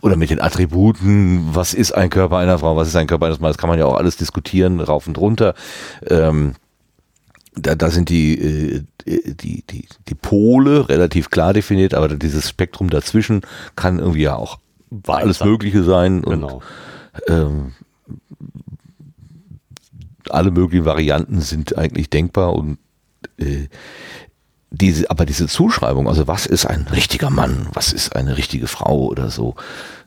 Oder 0.00 0.16
mit 0.16 0.28
den 0.28 0.40
Attributen, 0.42 1.48
was 1.54 1.72
ist 1.72 1.92
ein 1.92 2.10
Körper 2.10 2.36
einer 2.36 2.58
Frau, 2.58 2.76
was 2.76 2.88
ist 2.88 2.96
ein 2.96 3.06
Körper 3.06 3.26
eines 3.26 3.40
Mannes, 3.40 3.56
kann 3.56 3.70
man 3.70 3.78
ja 3.78 3.86
auch 3.86 3.96
alles 3.96 4.18
diskutieren, 4.18 4.80
rauf 4.80 5.06
und 5.06 5.16
runter. 5.16 5.54
Ähm, 6.10 6.54
da, 7.56 7.74
da 7.74 7.90
sind 7.90 8.08
die, 8.10 8.38
äh, 8.38 8.82
die, 9.06 9.62
die, 9.62 9.88
die 10.08 10.14
Pole 10.14 10.88
relativ 10.88 11.30
klar 11.30 11.52
definiert, 11.52 11.94
aber 11.94 12.08
dieses 12.08 12.48
Spektrum 12.48 12.90
dazwischen 12.90 13.42
kann 13.76 13.98
irgendwie 13.98 14.22
ja 14.22 14.36
auch 14.36 14.58
alles. 15.06 15.42
Mögliche 15.42 15.82
sein 15.84 16.22
und 16.22 16.40
Genau. 16.40 16.62
ähm, 17.28 17.72
alle 20.30 20.50
möglichen 20.50 20.84
Varianten 20.84 21.40
sind 21.40 21.76
eigentlich 21.76 22.10
denkbar 22.10 22.54
und 22.54 22.78
äh, 23.38 23.68
diese, 24.70 25.08
aber 25.10 25.24
diese 25.24 25.46
Zuschreibung, 25.46 26.08
also 26.08 26.26
was 26.26 26.46
ist 26.46 26.66
ein 26.66 26.86
richtiger 26.92 27.30
Mann, 27.30 27.68
was 27.72 27.92
ist 27.92 28.16
eine 28.16 28.36
richtige 28.36 28.66
Frau 28.66 29.06
oder 29.06 29.30
so, 29.30 29.54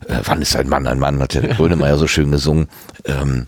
äh, 0.06 0.20
wann 0.24 0.42
ist 0.42 0.56
ein 0.56 0.68
Mann 0.68 0.86
ein 0.86 0.98
Mann, 0.98 1.20
hat 1.20 1.34
ja 1.34 1.40
der 1.42 1.54
Grönemeyer 1.54 1.96
so 1.96 2.06
schön 2.06 2.30
gesungen. 2.30 2.68
Ähm, 3.04 3.46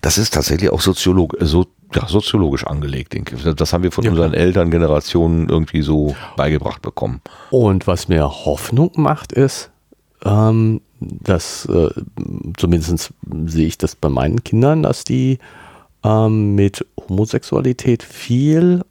das 0.00 0.18
ist 0.18 0.34
tatsächlich 0.34 0.70
auch 0.70 0.80
Soziolog, 0.80 1.36
so, 1.40 1.66
ja, 1.94 2.08
soziologisch 2.08 2.66
angelegt, 2.66 3.12
denke 3.12 3.36
ich. 3.36 3.54
Das 3.54 3.72
haben 3.72 3.84
wir 3.84 3.92
von 3.92 4.04
Ja, 4.04 4.10
unseren 4.10 4.34
Elterngenerationen 4.34 5.48
irgendwie 5.48 5.82
so 5.82 6.16
beigebracht 6.36 6.82
bekommen. 6.82 7.20
Und 7.50 7.86
was 7.86 8.08
mir 8.08 8.24
Hoffnung 8.24 8.92
macht, 8.96 9.32
ist, 9.32 9.70
ähm, 10.24 10.80
dass 11.00 11.66
äh, 11.66 11.90
zumindest 12.56 13.12
sehe 13.46 13.66
ich 13.66 13.78
das 13.78 13.94
bei 13.94 14.08
meinen 14.08 14.42
Kindern, 14.42 14.82
dass 14.82 15.04
die 15.04 15.38
ähm, 16.06 16.54
mit 16.54 16.86
Homosexualität 17.08 18.02
viel 18.02 18.84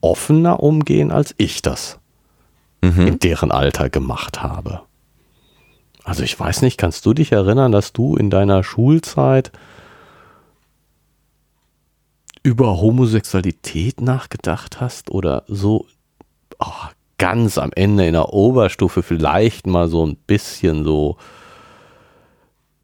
offener 0.00 0.60
umgehen, 0.60 1.12
als 1.12 1.34
ich 1.38 1.62
das 1.62 1.98
in 2.80 3.20
deren 3.20 3.52
Alter 3.52 3.88
gemacht 3.90 4.42
habe. 4.42 4.80
Also 6.02 6.24
ich 6.24 6.38
weiß 6.38 6.62
nicht, 6.62 6.78
kannst 6.78 7.06
du 7.06 7.14
dich 7.14 7.30
erinnern, 7.30 7.70
dass 7.70 7.92
du 7.92 8.16
in 8.16 8.28
deiner 8.28 8.64
Schulzeit 8.64 9.52
über 12.42 12.80
Homosexualität 12.80 14.00
nachgedacht 14.00 14.80
hast 14.80 15.12
oder 15.12 15.44
so 15.46 15.86
oh, 16.58 16.88
ganz 17.18 17.56
am 17.56 17.70
Ende 17.72 18.04
in 18.04 18.14
der 18.14 18.32
Oberstufe 18.32 19.04
vielleicht 19.04 19.68
mal 19.68 19.86
so 19.86 20.04
ein 20.04 20.16
bisschen 20.26 20.82
so, 20.82 21.18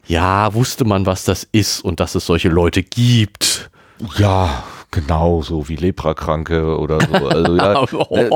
ja, 0.09 0.53
wusste 0.53 0.83
man, 0.83 1.05
was 1.05 1.23
das 1.23 1.47
ist 1.51 1.79
und 1.85 1.99
dass 2.01 2.15
es 2.15 2.25
solche 2.25 2.49
Leute 2.49 2.83
gibt. 2.83 3.69
Ja, 4.17 4.63
genau, 4.91 5.41
so 5.41 5.67
wie 5.69 5.75
Leprakranke 5.75 6.77
oder 6.77 6.99
so. 7.01 7.27
Also, 7.27 7.55
ja, 7.57 7.83
äh, 8.11 8.29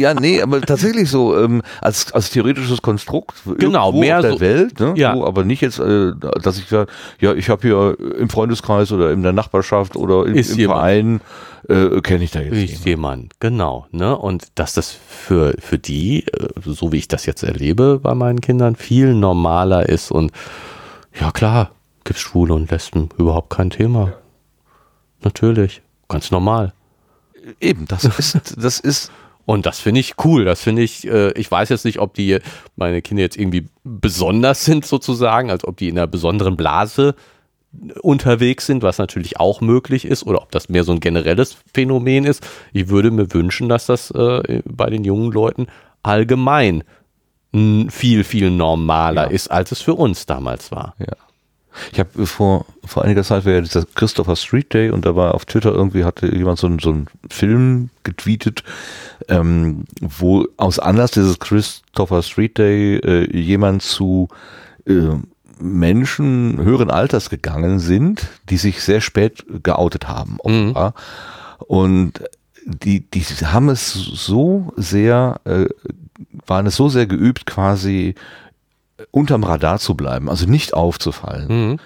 ja, 0.00 0.12
nee, 0.14 0.42
aber 0.42 0.60
tatsächlich 0.60 1.08
so 1.08 1.38
ähm, 1.38 1.62
als, 1.80 2.12
als 2.12 2.30
theoretisches 2.30 2.82
Konstrukt 2.82 3.36
Genau, 3.58 3.92
mehr 3.92 4.16
auf 4.16 4.22
der 4.22 4.32
so- 4.32 4.40
Welt, 4.40 4.78
ne? 4.80 4.94
ja. 4.96 5.14
so, 5.14 5.24
aber 5.26 5.44
nicht 5.44 5.62
jetzt, 5.62 5.78
äh, 5.78 6.12
dass 6.42 6.58
ich 6.58 6.66
sage, 6.68 6.90
ja, 7.20 7.32
ich 7.32 7.48
habe 7.48 7.62
hier 7.62 7.96
im 8.18 8.28
Freundeskreis 8.28 8.92
oder 8.92 9.10
in 9.12 9.22
der 9.22 9.32
Nachbarschaft 9.32 9.96
oder 9.96 10.26
im, 10.26 10.34
Ist 10.34 10.50
im 10.50 10.58
jemand. 10.58 10.78
Verein 10.80 11.20
äh, 11.68 12.00
kenne 12.02 12.24
ich 12.24 12.32
da 12.32 12.40
jetzt 12.40 12.52
Ist 12.54 12.84
jemanden. 12.84 12.88
jemand, 12.88 13.40
genau. 13.40 13.86
Ne? 13.92 14.16
Und 14.18 14.48
dass 14.56 14.74
das 14.74 14.90
für, 15.08 15.54
für 15.60 15.78
die, 15.78 16.26
äh, 16.26 16.48
so 16.66 16.92
wie 16.92 16.96
ich 16.98 17.08
das 17.08 17.24
jetzt 17.24 17.44
erlebe 17.44 18.00
bei 18.02 18.14
meinen 18.14 18.40
Kindern, 18.40 18.74
viel 18.76 19.14
normaler 19.14 19.88
ist 19.88 20.10
und 20.10 20.32
ja 21.14 21.30
klar, 21.30 21.72
gibt's 22.04 22.22
Schwule 22.22 22.54
und 22.54 22.70
Lesben, 22.70 23.08
überhaupt 23.18 23.50
kein 23.50 23.70
Thema. 23.70 24.14
Natürlich, 25.22 25.82
ganz 26.08 26.30
normal. 26.30 26.72
Eben, 27.60 27.86
das 27.86 28.04
ist, 28.18 28.54
das 28.56 28.80
ist 28.80 29.10
Und 29.48 29.64
das 29.64 29.80
finde 29.80 30.00
ich 30.00 30.16
cool. 30.24 30.44
Das 30.44 30.60
finde 30.60 30.82
ich, 30.82 31.06
äh, 31.06 31.32
ich 31.32 31.50
weiß 31.50 31.70
jetzt 31.70 31.86
nicht, 31.86 32.00
ob 32.00 32.12
die, 32.12 32.38
meine 32.76 33.00
Kinder 33.00 33.22
jetzt 33.22 33.38
irgendwie 33.38 33.66
besonders 33.82 34.66
sind 34.66 34.84
sozusagen, 34.84 35.50
als 35.50 35.64
ob 35.64 35.78
die 35.78 35.88
in 35.88 35.96
einer 35.96 36.06
besonderen 36.06 36.54
Blase 36.54 37.14
unterwegs 38.02 38.66
sind, 38.66 38.82
was 38.82 38.98
natürlich 38.98 39.40
auch 39.40 39.62
möglich 39.62 40.04
ist, 40.04 40.26
oder 40.26 40.42
ob 40.42 40.50
das 40.52 40.68
mehr 40.68 40.84
so 40.84 40.92
ein 40.92 41.00
generelles 41.00 41.56
Phänomen 41.72 42.26
ist. 42.26 42.46
Ich 42.74 42.88
würde 42.88 43.10
mir 43.10 43.32
wünschen, 43.32 43.70
dass 43.70 43.86
das 43.86 44.10
äh, 44.10 44.62
bei 44.66 44.90
den 44.90 45.04
jungen 45.04 45.32
Leuten 45.32 45.66
allgemein 46.02 46.84
viel, 47.52 48.24
viel 48.24 48.50
normaler 48.50 49.24
Ja. 49.24 49.30
ist, 49.30 49.50
als 49.50 49.72
es 49.72 49.80
für 49.80 49.94
uns 49.94 50.26
damals 50.26 50.70
war. 50.70 50.94
Ja. 50.98 51.16
Ich 51.92 52.00
habe 52.00 52.26
vor, 52.26 52.66
vor 52.84 53.04
einiger 53.04 53.22
Zeit 53.22 53.44
war 53.44 53.52
ja 53.52 53.60
dieser 53.60 53.84
Christopher 53.94 54.34
Street 54.36 54.74
Day 54.74 54.90
und 54.90 55.06
da 55.06 55.14
war 55.14 55.34
auf 55.34 55.44
Twitter 55.44 55.72
irgendwie 55.72 56.04
hatte 56.04 56.34
jemand 56.34 56.58
so 56.58 56.66
einen, 56.66 56.78
so 56.80 56.90
einen 56.90 57.06
Film 57.30 57.90
getweetet, 58.02 58.64
ähm, 59.28 59.84
wo 60.00 60.46
aus 60.56 60.78
Anlass 60.80 61.12
dieses 61.12 61.38
Christopher 61.38 62.22
Street 62.22 62.58
Day 62.58 62.96
äh, 62.96 63.36
jemand 63.36 63.82
zu 63.82 64.28
äh, 64.86 65.16
Menschen 65.60 66.58
höheren 66.60 66.90
Alters 66.90 67.30
gegangen 67.30 67.78
sind, 67.78 68.28
die 68.50 68.56
sich 68.58 68.82
sehr 68.82 69.00
spät 69.00 69.44
geoutet 69.62 70.08
haben. 70.08 70.38
offenbar. 70.40 70.94
Und 71.66 72.22
die, 72.64 73.08
die 73.08 73.22
haben 73.22 73.68
es 73.68 73.92
so 73.92 74.72
sehr, 74.76 75.40
äh, 75.44 75.66
waren 76.48 76.66
es 76.66 76.76
so 76.76 76.88
sehr 76.88 77.06
geübt, 77.06 77.46
quasi 77.46 78.14
unterm 79.10 79.44
Radar 79.44 79.78
zu 79.78 79.94
bleiben, 79.94 80.28
also 80.28 80.46
nicht 80.46 80.74
aufzufallen. 80.74 81.48
Mhm. 81.48 81.78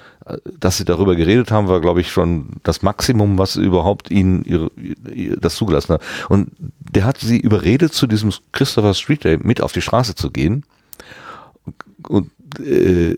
Dass 0.59 0.77
sie 0.77 0.85
darüber 0.85 1.17
geredet 1.17 1.51
haben, 1.51 1.67
war, 1.67 1.81
glaube 1.81 2.01
ich, 2.01 2.13
schon 2.13 2.61
das 2.63 2.83
Maximum, 2.83 3.39
was 3.39 3.57
überhaupt 3.57 4.11
ihnen 4.11 4.45
ihre, 4.45 4.71
ihr, 5.13 5.37
das 5.37 5.57
zugelassen 5.57 5.95
hat. 5.95 6.03
Und 6.29 6.53
der 6.79 7.05
hat 7.05 7.19
sie 7.19 7.41
überredet, 7.41 7.93
zu 7.93 8.07
diesem 8.07 8.33
Christopher 8.53 8.95
Street 8.95 9.25
Day 9.25 9.39
mit 9.43 9.61
auf 9.61 9.73
die 9.73 9.83
Straße 9.83 10.15
zu 10.15 10.31
gehen. 10.31 10.65
Und 12.09 12.31
äh, 12.61 13.17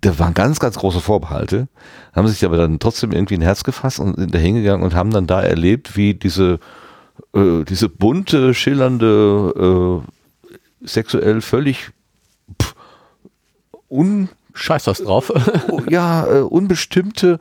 da 0.00 0.18
waren 0.18 0.34
ganz, 0.34 0.58
ganz 0.58 0.76
große 0.78 1.00
Vorbehalte, 1.00 1.68
haben 2.12 2.26
sich 2.26 2.44
aber 2.44 2.56
dann 2.56 2.80
trotzdem 2.80 3.12
irgendwie 3.12 3.34
ein 3.34 3.42
Herz 3.42 3.62
gefasst 3.62 4.00
und 4.00 4.16
sind 4.16 4.34
da 4.34 4.38
hingegangen 4.38 4.84
und 4.84 4.94
haben 4.94 5.10
dann 5.10 5.28
da 5.28 5.42
erlebt, 5.42 5.96
wie 5.96 6.14
diese, 6.14 6.58
äh, 7.34 7.62
diese 7.64 7.88
bunte, 7.88 8.52
schillernde, 8.52 10.02
äh, 10.04 10.21
sexuell 10.84 11.40
völlig 11.40 11.90
pff, 12.60 12.74
un, 13.88 14.28
Scheiß 14.54 14.84
das 14.84 14.98
drauf. 14.98 15.32
ja, 15.88 16.26
äh, 16.26 16.40
unbestimmte 16.40 17.38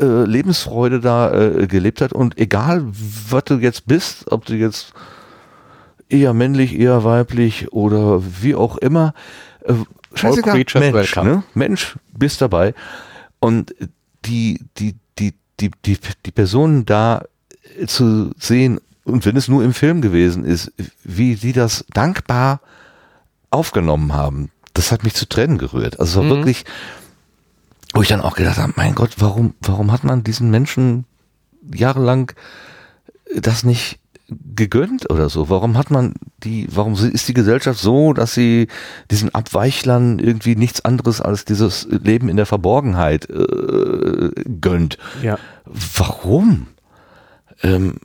äh, 0.00 0.24
Lebensfreude 0.24 1.00
da 1.00 1.32
äh, 1.32 1.66
gelebt 1.66 2.00
hat 2.00 2.12
und 2.12 2.38
egal, 2.38 2.84
was 3.28 3.44
du 3.44 3.54
jetzt 3.54 3.86
bist, 3.86 4.30
ob 4.30 4.44
du 4.46 4.54
jetzt 4.54 4.92
eher 6.08 6.34
männlich, 6.34 6.78
eher 6.78 7.04
weiblich 7.04 7.72
oder 7.72 8.22
wie 8.42 8.54
auch 8.54 8.76
immer, 8.76 9.14
äh, 9.62 9.74
scheißegal, 10.14 10.64
Mensch, 10.74 11.16
ne? 11.16 11.42
Mensch, 11.54 11.96
bist 12.16 12.40
dabei 12.40 12.74
und 13.40 13.74
die, 14.24 14.60
die, 14.78 14.94
die, 15.18 15.34
die, 15.58 15.70
die, 15.84 15.98
die 16.26 16.30
Personen 16.30 16.84
da 16.84 17.24
zu 17.86 18.30
sehen 18.38 18.80
und 19.04 19.26
wenn 19.26 19.36
es 19.36 19.48
nur 19.48 19.64
im 19.64 19.72
Film 19.72 20.00
gewesen 20.00 20.44
ist, 20.44 20.72
wie 21.02 21.34
die 21.34 21.52
das 21.52 21.84
dankbar 21.92 22.60
aufgenommen 23.52 24.12
haben, 24.12 24.50
das 24.74 24.92
hat 24.92 25.04
mich 25.04 25.14
zu 25.14 25.28
Tränen 25.28 25.58
gerührt. 25.58 26.00
Also 26.00 26.20
es 26.20 26.28
war 26.28 26.36
wirklich, 26.36 26.64
wo 27.92 28.02
ich 28.02 28.08
dann 28.08 28.20
auch 28.20 28.34
gedacht 28.36 28.58
habe, 28.58 28.72
mein 28.76 28.94
Gott, 28.94 29.16
warum, 29.18 29.54
warum 29.60 29.92
hat 29.92 30.04
man 30.04 30.24
diesen 30.24 30.50
Menschen 30.50 31.04
jahrelang 31.74 32.32
das 33.34 33.64
nicht 33.64 33.98
gegönnt 34.28 35.10
oder 35.10 35.28
so? 35.28 35.50
Warum 35.50 35.76
hat 35.76 35.90
man 35.90 36.14
die, 36.42 36.66
warum 36.70 36.94
ist 36.94 37.28
die 37.28 37.34
Gesellschaft 37.34 37.78
so, 37.78 38.14
dass 38.14 38.32
sie 38.32 38.68
diesen 39.10 39.34
Abweichlern 39.34 40.18
irgendwie 40.18 40.56
nichts 40.56 40.84
anderes 40.84 41.20
als 41.20 41.44
dieses 41.44 41.86
Leben 41.90 42.28
in 42.28 42.36
der 42.36 42.46
Verborgenheit 42.46 43.28
äh, 43.28 44.30
gönnt? 44.60 44.98
ja. 45.22 45.38
Warum? 45.64 46.66
Ähm, 47.62 47.96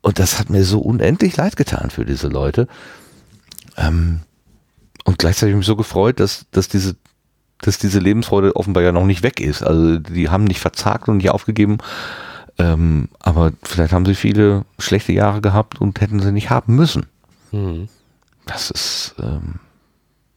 und 0.00 0.18
das 0.18 0.38
hat 0.38 0.50
mir 0.50 0.64
so 0.64 0.80
unendlich 0.80 1.36
leid 1.36 1.56
getan 1.56 1.90
für 1.90 2.04
diese 2.04 2.28
Leute. 2.28 2.66
Ähm, 3.76 4.20
und 5.04 5.18
gleichzeitig 5.18 5.52
habe 5.52 5.60
ich 5.60 5.66
mich 5.66 5.66
so 5.66 5.76
gefreut, 5.76 6.20
dass, 6.20 6.46
dass 6.50 6.68
diese 6.68 6.96
dass 7.58 7.78
diese 7.78 7.98
Lebensfreude 7.98 8.56
offenbar 8.56 8.82
ja 8.82 8.92
noch 8.92 9.06
nicht 9.06 9.22
weg 9.22 9.40
ist. 9.40 9.62
Also 9.62 9.98
die 9.98 10.28
haben 10.28 10.44
nicht 10.44 10.60
verzagt 10.60 11.08
und 11.08 11.18
nicht 11.18 11.30
aufgegeben. 11.30 11.78
Ähm, 12.58 13.08
aber 13.20 13.52
vielleicht 13.62 13.92
haben 13.92 14.04
sie 14.04 14.14
viele 14.14 14.64
schlechte 14.78 15.12
Jahre 15.12 15.40
gehabt 15.40 15.80
und 15.80 16.00
hätten 16.00 16.20
sie 16.20 16.32
nicht 16.32 16.50
haben 16.50 16.76
müssen. 16.76 17.06
Mhm. 17.52 17.88
Das 18.46 18.70
ist, 18.70 19.14
ähm, 19.18 19.60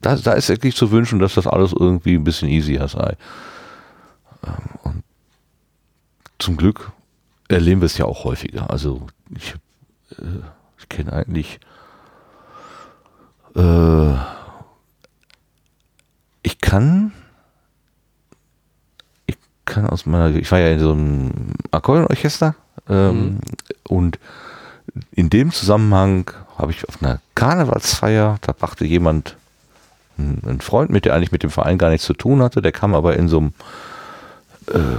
da, 0.01 0.15
da 0.15 0.33
ist 0.33 0.49
wirklich 0.49 0.75
zu 0.75 0.91
wünschen, 0.91 1.19
dass 1.19 1.35
das 1.35 1.47
alles 1.47 1.73
irgendwie 1.73 2.15
ein 2.15 2.23
bisschen 2.23 2.47
easier 2.47 2.87
sei. 2.87 3.17
Ähm, 4.45 4.53
und 4.83 5.03
zum 6.39 6.55
Glück 6.55 6.91
erleben 7.49 7.81
wir 7.81 7.87
es 7.87 7.97
ja 7.97 8.05
auch 8.05 8.23
häufiger. 8.23 8.69
Also 8.69 9.07
ich, 9.35 9.53
äh, 10.11 10.39
ich 10.77 10.89
kenne 10.89 11.13
eigentlich 11.13 11.59
äh, 13.55 14.15
ich 16.57 16.61
kann 16.61 17.11
ich 19.25 19.37
kann 19.65 19.87
aus 19.87 20.05
meiner 20.05 20.35
ich 20.35 20.51
war 20.51 20.59
ja 20.59 20.71
in 20.71 20.79
so 20.79 20.91
einem 20.91 21.31
Akkordeonorchester 21.71 22.55
ähm, 22.89 23.39
und 23.87 24.19
in 25.11 25.29
dem 25.29 25.51
Zusammenhang 25.51 26.31
habe 26.57 26.71
ich 26.71 26.87
auf 26.87 27.01
einer 27.03 27.19
Karnevalsfeier, 27.35 28.37
da 28.41 28.51
brachte 28.51 28.85
jemand 28.85 29.35
ein, 30.17 30.41
ein 30.45 30.61
Freund 30.61 30.89
mit, 30.89 31.05
der 31.05 31.13
eigentlich 31.13 31.31
mit 31.31 31.43
dem 31.43 31.51
Verein 31.51 31.77
gar 31.77 31.91
nichts 31.91 32.07
zu 32.07 32.13
tun 32.13 32.41
hatte, 32.41 32.61
der 32.61 32.71
kam 32.71 32.95
aber 32.95 33.15
in 33.15 33.27
so 33.27 33.37
einem 33.37 33.53
äh, 34.67 34.97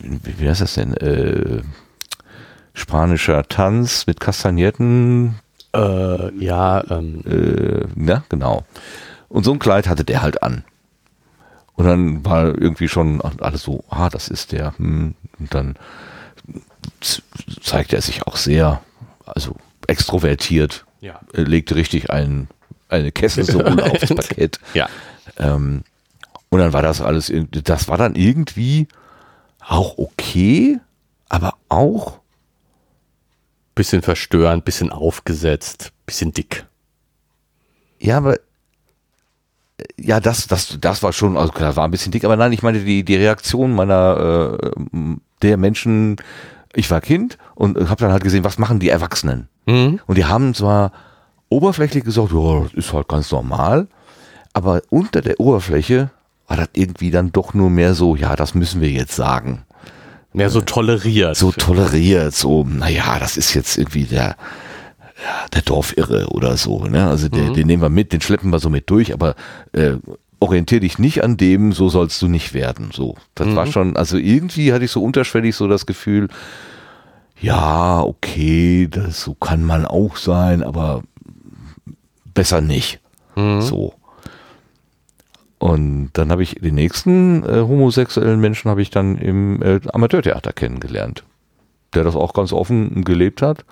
wie, 0.00 0.40
wie 0.40 0.48
heißt 0.48 0.62
das 0.62 0.74
denn? 0.74 0.94
Äh, 0.94 1.62
spanischer 2.72 3.46
Tanz 3.48 4.06
mit 4.06 4.20
Kastagnetten, 4.20 5.36
Äh, 5.76 6.34
ja, 6.42 6.82
ähm, 6.90 7.22
äh, 7.26 7.84
ja, 8.06 8.22
genau. 8.30 8.64
Und 9.28 9.44
so 9.44 9.52
ein 9.52 9.58
Kleid 9.58 9.88
hatte 9.88 10.04
der 10.04 10.22
halt 10.22 10.42
an. 10.42 10.64
Und 11.74 11.84
dann 11.84 12.24
war 12.24 12.46
irgendwie 12.46 12.88
schon 12.88 13.20
alles 13.20 13.62
so, 13.62 13.84
ah, 13.90 14.08
das 14.08 14.28
ist 14.28 14.52
der. 14.52 14.76
Hm. 14.78 15.14
Und 15.38 15.54
dann 15.54 15.76
zeigte 17.60 17.96
er 17.96 18.02
sich 18.02 18.26
auch 18.26 18.36
sehr, 18.36 18.82
also 19.26 19.56
extrovertiert, 19.86 20.86
ja. 21.00 21.20
äh, 21.34 21.42
legte 21.42 21.74
richtig 21.74 22.10
ein, 22.10 22.48
eine 22.88 23.12
Kesselsohle 23.12 23.84
aufs 23.90 24.14
Parkett. 24.14 24.58
Ja. 24.74 24.88
Ähm, 25.38 25.82
und 26.48 26.60
dann 26.60 26.72
war 26.72 26.82
das 26.82 27.00
alles, 27.00 27.32
das 27.50 27.88
war 27.88 27.98
dann 27.98 28.14
irgendwie 28.14 28.88
auch 29.60 29.98
okay, 29.98 30.78
aber 31.28 31.54
auch 31.68 32.20
Bisschen 33.76 34.00
verstörend, 34.00 34.64
bisschen 34.64 34.90
aufgesetzt, 34.90 35.92
bisschen 36.06 36.32
dick. 36.32 36.64
Ja, 37.98 38.16
aber 38.16 38.38
ja, 39.98 40.20
das, 40.20 40.46
das, 40.46 40.78
das 40.80 41.02
war 41.02 41.12
schon, 41.12 41.36
also 41.36 41.52
klar, 41.52 41.76
war 41.76 41.84
ein 41.84 41.90
bisschen 41.90 42.12
dick, 42.12 42.24
aber 42.24 42.36
nein, 42.36 42.52
ich 42.52 42.62
meine 42.62 42.80
die, 42.80 43.04
die 43.04 43.16
Reaktion 43.16 43.74
meiner 43.74 44.58
äh, 44.60 45.16
der 45.42 45.56
Menschen, 45.56 46.16
ich 46.74 46.90
war 46.90 47.00
Kind 47.00 47.38
und 47.54 47.76
habe 47.88 48.00
dann 48.00 48.12
halt 48.12 48.24
gesehen, 48.24 48.44
was 48.44 48.58
machen 48.58 48.80
die 48.80 48.88
Erwachsenen? 48.88 49.48
Mhm. 49.66 50.00
Und 50.06 50.16
die 50.16 50.24
haben 50.24 50.54
zwar 50.54 50.92
oberflächlich 51.48 52.04
gesagt, 52.04 52.32
ja, 52.32 52.60
das 52.62 52.72
ist 52.74 52.92
halt 52.92 53.08
ganz 53.08 53.30
normal, 53.30 53.88
aber 54.52 54.82
unter 54.88 55.20
der 55.20 55.38
Oberfläche 55.38 56.10
war 56.48 56.56
das 56.56 56.68
irgendwie 56.72 57.10
dann 57.10 57.32
doch 57.32 57.54
nur 57.54 57.70
mehr 57.70 57.94
so, 57.94 58.16
ja, 58.16 58.36
das 58.36 58.54
müssen 58.54 58.80
wir 58.80 58.90
jetzt 58.90 59.16
sagen 59.16 59.64
Mehr 60.32 60.50
so 60.50 60.60
toleriert. 60.60 61.36
so 61.36 61.50
toleriert, 61.50 62.34
so, 62.34 62.64
naja, 62.64 63.18
das 63.18 63.36
ist 63.36 63.54
jetzt 63.54 63.78
irgendwie 63.78 64.04
der, 64.04 64.36
ja, 65.22 65.46
der 65.54 65.62
Dorfirre 65.62 66.26
oder 66.28 66.56
so, 66.56 66.84
ne? 66.84 67.08
Also 67.08 67.28
den, 67.28 67.54
den 67.54 67.66
nehmen 67.66 67.82
wir 67.82 67.88
mit, 67.88 68.12
den 68.12 68.20
schleppen 68.20 68.50
wir 68.50 68.58
so 68.58 68.68
mit 68.68 68.90
durch, 68.90 69.14
aber 69.14 69.34
äh, 69.72 69.94
orientier 70.40 70.80
dich 70.80 70.98
nicht 70.98 71.24
an 71.24 71.36
dem, 71.36 71.72
so 71.72 71.88
sollst 71.88 72.20
du 72.20 72.28
nicht 72.28 72.52
werden. 72.52 72.90
So. 72.92 73.16
Das 73.34 73.54
war 73.54 73.66
schon, 73.66 73.96
also 73.96 74.18
irgendwie 74.18 74.72
hatte 74.72 74.84
ich 74.84 74.90
so 74.90 75.02
unterschwellig 75.02 75.56
so 75.56 75.68
das 75.68 75.86
Gefühl, 75.86 76.28
ja, 77.40 78.02
okay, 78.02 78.88
das 78.90 79.22
so 79.22 79.34
kann 79.34 79.64
man 79.64 79.86
auch 79.86 80.16
sein, 80.16 80.62
aber 80.62 81.02
besser 82.34 82.60
nicht. 82.60 83.00
So. 83.60 83.94
Und 85.58 86.10
dann 86.14 86.30
habe 86.30 86.42
ich 86.42 86.56
den 86.56 86.74
nächsten 86.74 87.42
äh, 87.44 87.60
homosexuellen 87.60 88.40
Menschen 88.40 88.70
habe 88.70 88.82
ich 88.82 88.90
dann 88.90 89.16
im 89.16 89.62
äh, 89.62 89.80
Amateurtheater 89.92 90.52
kennengelernt, 90.52 91.24
der 91.94 92.04
das 92.04 92.14
auch 92.14 92.34
ganz 92.34 92.52
offen 92.52 93.04
gelebt 93.04 93.42
hat. 93.42 93.64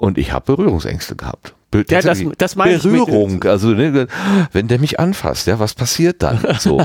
Und 0.00 0.16
ich 0.16 0.32
habe 0.32 0.46
Berührungsängste 0.46 1.14
gehabt. 1.14 1.54
Be 1.70 1.84
Ja, 1.90 2.00
das- 2.00 2.22
das 2.38 2.54
Berührung. 2.54 3.44
Also 3.44 3.68
ne, 3.68 4.08
wenn 4.50 4.66
der 4.66 4.78
mich 4.78 4.98
anfasst, 4.98 5.46
ja, 5.46 5.58
was 5.60 5.74
passiert 5.74 6.22
dann? 6.22 6.40
So. 6.58 6.82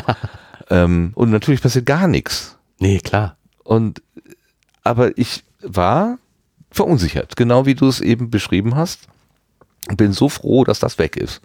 ähm, 0.70 1.12
und 1.16 1.32
natürlich 1.32 1.62
passiert 1.62 1.86
gar 1.86 2.10
nichts. 2.10 2.58
Nee, 2.80 3.00
klar. 3.00 3.38
Und 3.64 4.02
aber 4.84 5.18
ich 5.18 5.46
war 5.62 6.18
verunsichert, 6.72 7.38
genau 7.38 7.66
wie 7.66 7.76
du 7.76 7.88
es 7.88 8.02
eben 8.02 8.30
beschrieben 8.30 8.76
hast. 8.76 9.08
Bin 9.96 10.12
so 10.12 10.28
froh, 10.28 10.66
dass 10.66 10.80
das 10.80 11.00
weg 11.00 11.16
ist. 11.16 11.40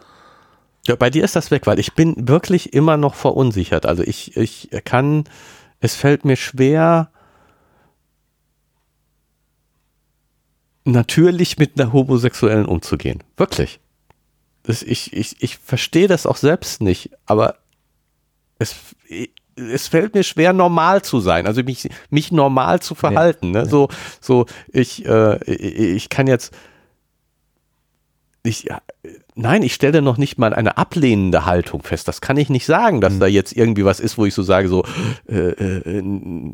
Ja, 0.88 0.97
bei 0.97 1.09
dir 1.09 1.22
ist 1.22 1.36
das 1.36 1.52
weg, 1.52 1.68
weil 1.68 1.78
ich 1.78 1.94
bin 1.94 2.26
wirklich 2.28 2.72
immer 2.72 2.97
noch 2.97 3.14
verunsichert. 3.14 3.86
Also 3.86 4.02
ich, 4.02 4.36
ich 4.36 4.70
kann 4.84 5.24
es 5.78 5.94
fällt 5.94 6.24
mir 6.24 6.36
schwer, 6.36 7.10
natürlich 10.85 11.59
mit 11.59 11.81
einer 11.81 11.93
Homosexuellen 11.93 12.66
umzugehen. 12.66 13.23
Wirklich. 13.36 13.81
Das, 14.62 14.82
ich, 14.82 15.12
ich, 15.12 15.36
ich 15.43 15.59
verstehe 15.59 16.09
das 16.09 16.27
auch 16.27 16.36
selbst 16.36 16.82
nicht, 16.82 17.11
aber 17.27 17.57
es, 18.59 18.74
es 19.57 19.89
fällt 19.89 20.15
mir 20.15 20.23
schwer, 20.23 20.52
normal 20.52 21.02
zu 21.02 21.20
sein, 21.20 21.47
also 21.47 21.62
mich, 21.62 21.89
mich 22.11 22.31
normal 22.31 22.81
zu 22.81 22.94
verhalten. 22.94 23.51
Ne? 23.52 23.66
So, 23.66 23.89
so 24.20 24.47
ich, 24.69 25.05
äh, 25.07 25.43
ich 25.44 26.09
kann 26.09 26.27
jetzt, 26.27 26.52
ich, 28.43 28.69
nein, 29.35 29.62
ich 29.62 29.74
stelle 29.74 30.02
noch 30.02 30.16
nicht 30.16 30.39
mal 30.39 30.55
eine 30.55 30.77
ablehnende 30.77 31.47
Haltung 31.47 31.82
fest. 31.82 32.09
Das 32.09 32.20
kann 32.20 32.36
ich 32.36 32.51
nicht 32.51 32.66
sagen, 32.66 33.01
dass 33.01 33.15
mhm. 33.15 33.20
da 33.20 33.27
jetzt 33.27 33.57
irgendwie 33.57 33.85
was 33.85 34.01
ist, 34.01 34.19
wo 34.19 34.27
ich 34.27 34.35
so 34.35 34.43
sage, 34.43 34.69
so, 34.69 34.85
äh, 35.28 35.51
äh, 35.51 36.02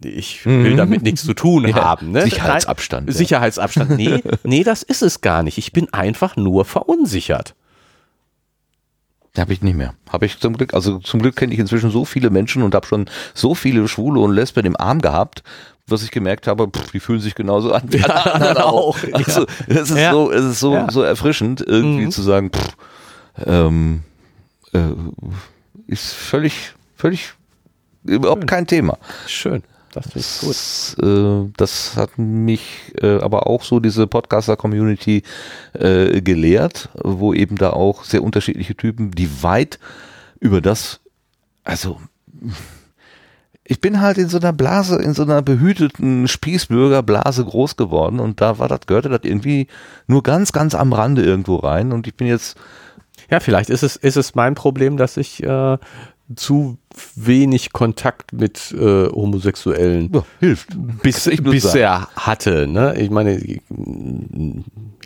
ich 0.05 0.45
will 0.47 0.73
mhm. 0.73 0.77
damit 0.77 1.03
nichts 1.03 1.25
zu 1.25 1.35
tun 1.35 1.67
ja, 1.69 1.77
haben. 1.77 2.13
Ne? 2.13 2.23
Sicherheitsabstand. 2.23 3.07
Nein, 3.07 3.13
ja. 3.13 3.19
Sicherheitsabstand. 3.19 3.91
Nee, 3.91 4.23
nee, 4.45 4.65
das 4.65 4.83
ist 4.83 5.03
es 5.03 5.21
gar 5.21 5.43
nicht. 5.43 5.59
Ich 5.59 5.73
bin 5.73 5.93
einfach 5.93 6.37
nur 6.37 6.65
verunsichert. 6.65 7.55
Habe 9.37 9.53
ich 9.53 9.61
nicht 9.61 9.77
mehr. 9.77 9.95
Habe 10.09 10.27
ich 10.27 10.39
zum 10.39 10.57
Glück, 10.57 10.73
also 10.73 10.99
zum 10.99 11.21
Glück 11.21 11.37
kenne 11.37 11.53
ich 11.53 11.59
inzwischen 11.59 11.91
so 11.91 12.05
viele 12.05 12.31
Menschen 12.31 12.63
und 12.63 12.75
habe 12.75 12.87
schon 12.87 13.07
so 13.35 13.55
viele 13.55 13.87
Schwule 13.87 14.21
und 14.21 14.33
Lesben 14.33 14.65
im 14.65 14.77
Arm 14.77 15.03
gehabt, 15.03 15.43
was 15.89 16.03
ich 16.03 16.11
gemerkt 16.11 16.47
habe, 16.47 16.69
pff, 16.69 16.91
die 16.91 17.01
fühlen 17.01 17.21
sich 17.21 17.35
genauso 17.35 17.73
an 17.73 17.85
wie 17.93 18.03
alle 18.03 18.35
anderen 18.35 18.57
auch. 18.59 18.97
Also 19.13 19.43
ja. 19.43 19.47
es 19.69 19.91
ist 19.91 19.99
ja. 19.99 20.13
so, 20.13 20.33
es 20.33 20.45
ist 20.45 20.61
so, 20.61 20.75
ja. 20.75 20.91
so 20.91 21.03
erfrischend, 21.03 21.65
irgendwie 21.67 22.07
mhm. 22.07 22.11
zu 22.11 22.23
sagen, 22.23 22.51
pff, 22.51 22.77
ähm, 23.47 24.03
äh, 24.73 24.81
ist 25.87 26.13
völlig, 26.13 26.75
völlig 26.97 27.35
überhaupt 28.05 28.43
Schön. 28.43 28.47
kein 28.49 28.67
Thema. 28.67 28.99
Schön. 29.27 29.63
Das 29.93 30.95
gut. 30.97 31.05
Äh, 31.07 31.51
das 31.57 31.97
hat 31.97 32.19
mich 32.19 32.93
äh, 33.01 33.19
aber 33.19 33.47
auch 33.47 33.63
so 33.63 33.81
diese 33.81 34.07
Podcaster-Community 34.07 35.23
äh, 35.73 36.21
gelehrt, 36.21 36.91
wo 37.03 37.33
eben 37.33 37.57
da 37.57 37.71
auch 37.71 38.05
sehr 38.05 38.23
unterschiedliche 38.23 38.77
Typen, 38.77 39.13
die 39.13 39.43
weit 39.43 39.79
über 40.39 40.61
das, 40.61 41.01
also 41.65 41.99
ich 43.69 43.81
bin 43.81 44.01
halt 44.01 44.19
in 44.19 44.29
so 44.29 44.39
einer 44.39 44.53
Blase, 44.53 44.97
in 44.97 45.15
so 45.15 45.23
einer 45.23 45.43
behüteten 45.43 46.29
Spießbürgerblase 46.29 47.45
groß 47.45 47.77
geworden 47.77 48.21
und 48.21 48.41
da 48.41 48.59
war 48.59 48.69
das, 48.69 48.81
gehörte 48.87 49.09
das 49.09 49.21
irgendwie 49.23 49.67
nur 50.07 50.23
ganz, 50.23 50.53
ganz 50.53 50.75
am 50.75 50.93
Rande 50.93 51.23
irgendwo 51.23 51.57
rein 51.57 51.93
und 51.93 52.07
ich 52.07 52.15
bin 52.15 52.27
jetzt 52.27 52.57
ja, 53.31 53.41
vielleicht 53.41 53.71
ist 53.71 53.83
es, 53.83 53.97
ist 53.97 54.17
es 54.17 54.35
mein 54.35 54.55
Problem, 54.55 54.97
dass 54.97 55.17
ich 55.17 55.43
äh, 55.43 55.79
zu 56.35 56.79
wenig 57.15 57.73
Kontakt 57.73 58.33
mit 58.33 58.73
äh, 58.73 59.09
Homosexuellen 59.09 60.13
ja, 60.13 60.25
hilft. 60.41 60.69
Bis, 61.03 61.31
bisher 61.43 62.09
hatte. 62.17 62.67
Ne? 62.67 62.95
Ich 62.99 63.11
meine, 63.11 63.41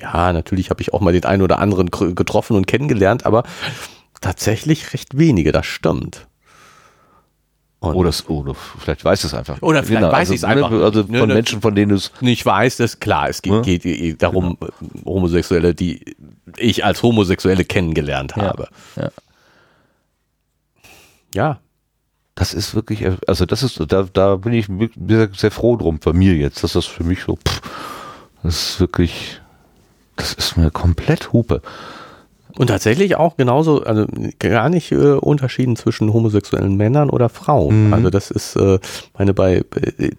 ja, 0.00 0.32
natürlich 0.32 0.70
habe 0.70 0.80
ich 0.80 0.92
auch 0.94 1.00
mal 1.00 1.12
den 1.12 1.24
einen 1.24 1.42
oder 1.42 1.58
anderen 1.58 1.90
getroffen 1.90 2.56
und 2.56 2.66
kennengelernt, 2.66 3.26
aber 3.26 3.44
tatsächlich 4.20 4.92
recht 4.92 5.18
wenige, 5.18 5.52
das 5.52 5.66
stimmt. 5.66 6.26
Und 7.80 7.94
oder, 7.96 8.12
oder 8.28 8.54
vielleicht 8.54 9.04
weiß 9.04 9.24
es 9.24 9.32
einfach. 9.32 9.60
Oder 9.62 9.82
vielleicht 9.82 10.02
genau, 10.02 10.12
weiß 10.12 10.18
also, 10.18 10.34
ich 10.34 10.40
es 10.40 10.44
einfach. 10.44 10.70
Ne, 10.70 10.84
also 10.84 11.04
von 11.04 11.12
ne, 11.12 11.26
Menschen, 11.26 11.62
von 11.62 11.74
denen 11.74 11.88
du 11.88 11.94
es 11.96 12.12
nicht 12.20 12.44
weißt, 12.44 12.78
ist 12.80 13.00
klar. 13.00 13.30
Es 13.30 13.40
geht, 13.40 13.52
ne? 13.52 13.62
geht 13.62 14.22
darum, 14.22 14.58
genau. 14.60 14.72
Homosexuelle, 15.06 15.74
die 15.74 16.16
ich 16.58 16.84
als 16.84 17.02
Homosexuelle 17.02 17.64
kennengelernt 17.64 18.36
habe. 18.36 18.68
Ja. 18.96 19.04
ja 19.04 19.10
ja. 21.34 21.60
Das 22.36 22.54
ist 22.54 22.74
wirklich, 22.74 23.06
also 23.26 23.44
das 23.44 23.62
ist, 23.62 23.82
da, 23.88 24.04
da 24.04 24.36
bin 24.36 24.54
ich 24.54 24.66
sehr, 24.66 25.28
sehr 25.34 25.50
froh 25.50 25.76
drum, 25.76 25.98
bei 25.98 26.14
mir 26.14 26.34
jetzt, 26.36 26.64
dass 26.64 26.72
das 26.72 26.86
für 26.86 27.04
mich 27.04 27.22
so, 27.24 27.36
pff, 27.36 27.60
das 28.42 28.70
ist 28.70 28.80
wirklich, 28.80 29.42
das 30.16 30.32
ist 30.32 30.56
mir 30.56 30.70
komplett 30.70 31.34
Hupe. 31.34 31.60
Und 32.58 32.66
tatsächlich 32.68 33.16
auch 33.16 33.36
genauso, 33.36 33.82
also 33.82 34.06
gar 34.38 34.68
nicht 34.68 34.92
äh, 34.92 35.12
Unterschieden 35.14 35.76
zwischen 35.76 36.12
homosexuellen 36.12 36.76
Männern 36.76 37.10
oder 37.10 37.28
Frauen. 37.28 37.88
Mhm. 37.88 37.94
Also 37.94 38.10
das 38.10 38.30
ist, 38.30 38.56
äh, 38.56 38.78
meine, 39.16 39.34
bei 39.34 39.62
äh, 39.98 40.10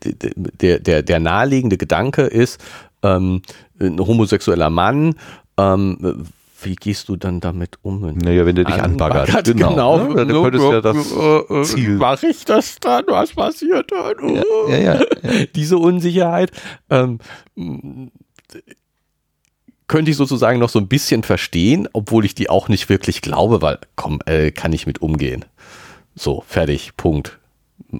der, 0.62 0.80
der, 0.80 1.03
der 1.03 1.20
naheliegende 1.20 1.78
Gedanke 1.78 2.24
ist, 2.24 2.60
ähm, 3.03 3.41
ein 3.80 3.99
homosexueller 3.99 4.70
Mann 4.70 5.16
ähm, 5.58 6.26
wie 6.64 6.76
gehst 6.76 7.10
du 7.10 7.16
dann 7.16 7.40
damit 7.40 7.78
um? 7.82 8.02
Naja, 8.02 8.45
wenn 8.45 8.56
der 8.56 8.66
dich 8.66 8.76
anbaggert. 8.76 9.30
anbaggert 9.30 9.45
genau. 9.45 9.70
genau. 9.70 9.98
Ne? 9.98 10.16
Dann 10.16 10.44
könntest 10.44 10.66
ja 10.66 10.82
das 10.82 11.70
Ziel. 11.74 11.95
Mach 11.95 12.22
ich 12.24 12.45
das 12.45 12.80
dann? 12.80 13.06
Was 13.08 13.34
passiert 13.34 13.91
dann? 13.91 14.36
Ja, 14.36 14.44
ja, 14.68 14.78
ja, 14.78 14.94
ja. 14.94 15.45
Diese 15.56 15.78
Unsicherheit 15.78 16.52
ähm, 16.90 17.20
könnte 19.91 20.09
ich 20.09 20.15
sozusagen 20.15 20.57
noch 20.57 20.69
so 20.69 20.80
ein 20.80 20.88
bisschen 20.88 21.22
verstehen, 21.22 21.89
obwohl 21.91 22.23
ich 22.23 22.34
die 22.34 22.49
auch 22.49 22.69
nicht 22.69 22.88
wirklich 22.88 23.22
glaube, 23.22 23.61
weil, 23.61 23.77
komm, 23.97 24.22
äh, 24.26 24.49
kann 24.51 24.72
ich 24.72 24.88
mit 24.88 25.01
umgehen. 25.01 25.43
So, 26.15 26.45
fertig, 26.47 26.95
Punkt. 26.95 27.39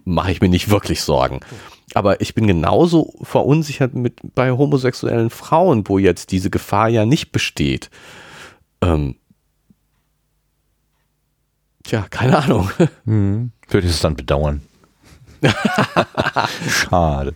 Mache 0.06 0.32
ich 0.32 0.40
mir 0.40 0.48
nicht 0.48 0.70
wirklich 0.70 1.02
Sorgen. 1.02 1.42
Aber 1.94 2.22
ich 2.22 2.34
bin 2.34 2.48
genauso 2.48 3.14
verunsichert 3.24 3.94
mit 3.94 4.22
bei 4.36 4.52
homosexuellen 4.52 5.30
Frauen, 5.30 5.84
wo 5.86 5.98
jetzt 5.98 6.32
diese 6.32 6.50
Gefahr 6.50 6.88
ja 6.88 7.06
nicht 7.06 7.34
besteht. 7.34 7.90
Ähm, 8.82 9.16
tja, 11.84 12.06
keine 12.10 12.38
Ahnung. 12.38 12.72
Hm. 13.04 13.52
Würde 13.68 13.88
ich 13.88 13.94
es 13.94 14.00
dann 14.00 14.16
bedauern. 14.16 14.62
Schade. 16.70 17.36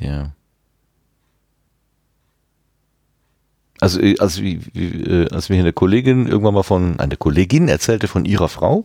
Ja. 0.00 0.32
Also, 3.80 4.00
äh, 4.00 4.18
als, 4.18 4.40
wie, 4.42 4.60
wie, 4.72 5.02
äh, 5.02 5.30
als 5.30 5.48
mir 5.48 5.58
eine 5.60 5.72
Kollegin 5.72 6.26
irgendwann 6.26 6.54
mal 6.54 6.62
von, 6.62 6.98
eine 6.98 7.16
Kollegin 7.16 7.68
erzählte 7.68 8.08
von 8.08 8.24
ihrer 8.24 8.48
Frau, 8.48 8.84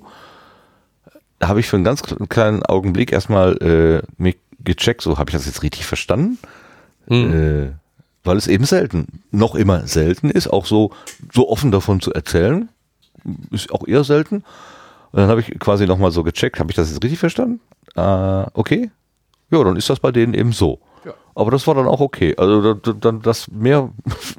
habe 1.42 1.60
ich 1.60 1.68
für 1.68 1.76
einen 1.76 1.86
ganz 1.86 2.04
kleinen 2.30 2.64
Augenblick 2.64 3.12
erstmal 3.12 3.58
äh, 3.58 4.02
mich 4.22 4.38
gecheckt, 4.60 5.02
so 5.02 5.18
habe 5.18 5.30
ich 5.30 5.36
das 5.36 5.46
jetzt 5.46 5.64
richtig 5.64 5.86
verstanden. 5.86 6.38
Mhm. 7.08 7.34
Äh, 7.34 7.72
weil 8.24 8.38
es 8.38 8.48
eben 8.48 8.64
selten, 8.64 9.24
noch 9.32 9.56
immer 9.56 9.86
selten 9.86 10.30
ist, 10.30 10.48
auch 10.48 10.66
so, 10.66 10.92
so 11.34 11.50
offen 11.50 11.72
davon 11.72 12.00
zu 12.00 12.14
erzählen, 12.14 12.70
ist 13.52 13.72
auch 13.72 13.86
eher 13.86 14.06
selten. 14.06 14.44
Und 15.12 15.20
dann 15.20 15.28
habe 15.30 15.42
ich 15.42 15.60
quasi 15.60 15.86
nochmal 15.86 16.12
so 16.12 16.24
gecheckt, 16.24 16.60
habe 16.60 16.72
ich 16.72 16.76
das 16.76 16.90
jetzt 16.90 17.04
richtig 17.04 17.20
verstanden? 17.20 17.60
Äh, 17.96 18.46
okay. 18.54 18.92
Ja, 19.52 19.64
dann 19.64 19.76
ist 19.76 19.90
das 19.90 20.00
bei 20.00 20.12
denen 20.12 20.34
eben 20.34 20.54
so. 20.54 20.80
Ja. 21.06 21.14
Aber 21.36 21.52
das 21.52 21.68
war 21.68 21.76
dann 21.76 21.88
auch 21.88 22.00
okay. 22.00 22.36
Also 22.38 22.74
dann 22.74 23.22
das 23.22 23.50
mehr, 23.50 23.90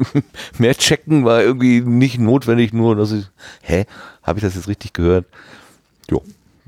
mehr 0.58 0.74
checken 0.74 1.24
war 1.24 1.42
irgendwie 1.42 1.80
nicht 1.80 2.18
notwendig, 2.18 2.72
nur 2.72 2.96
dass 2.96 3.12
ich, 3.12 3.26
hä, 3.62 3.86
habe 4.22 4.38
ich 4.38 4.44
das 4.44 4.54
jetzt 4.54 4.68
richtig 4.68 4.92
gehört? 4.92 5.26
Ja. 6.10 6.18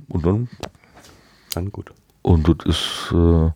Und 0.08 0.26
dann. 0.26 0.48
Dann 1.54 1.72
gut. 1.72 1.92
Und 2.22 2.48
das 2.48 2.66
ist, 2.66 3.12
äh, 3.12 3.50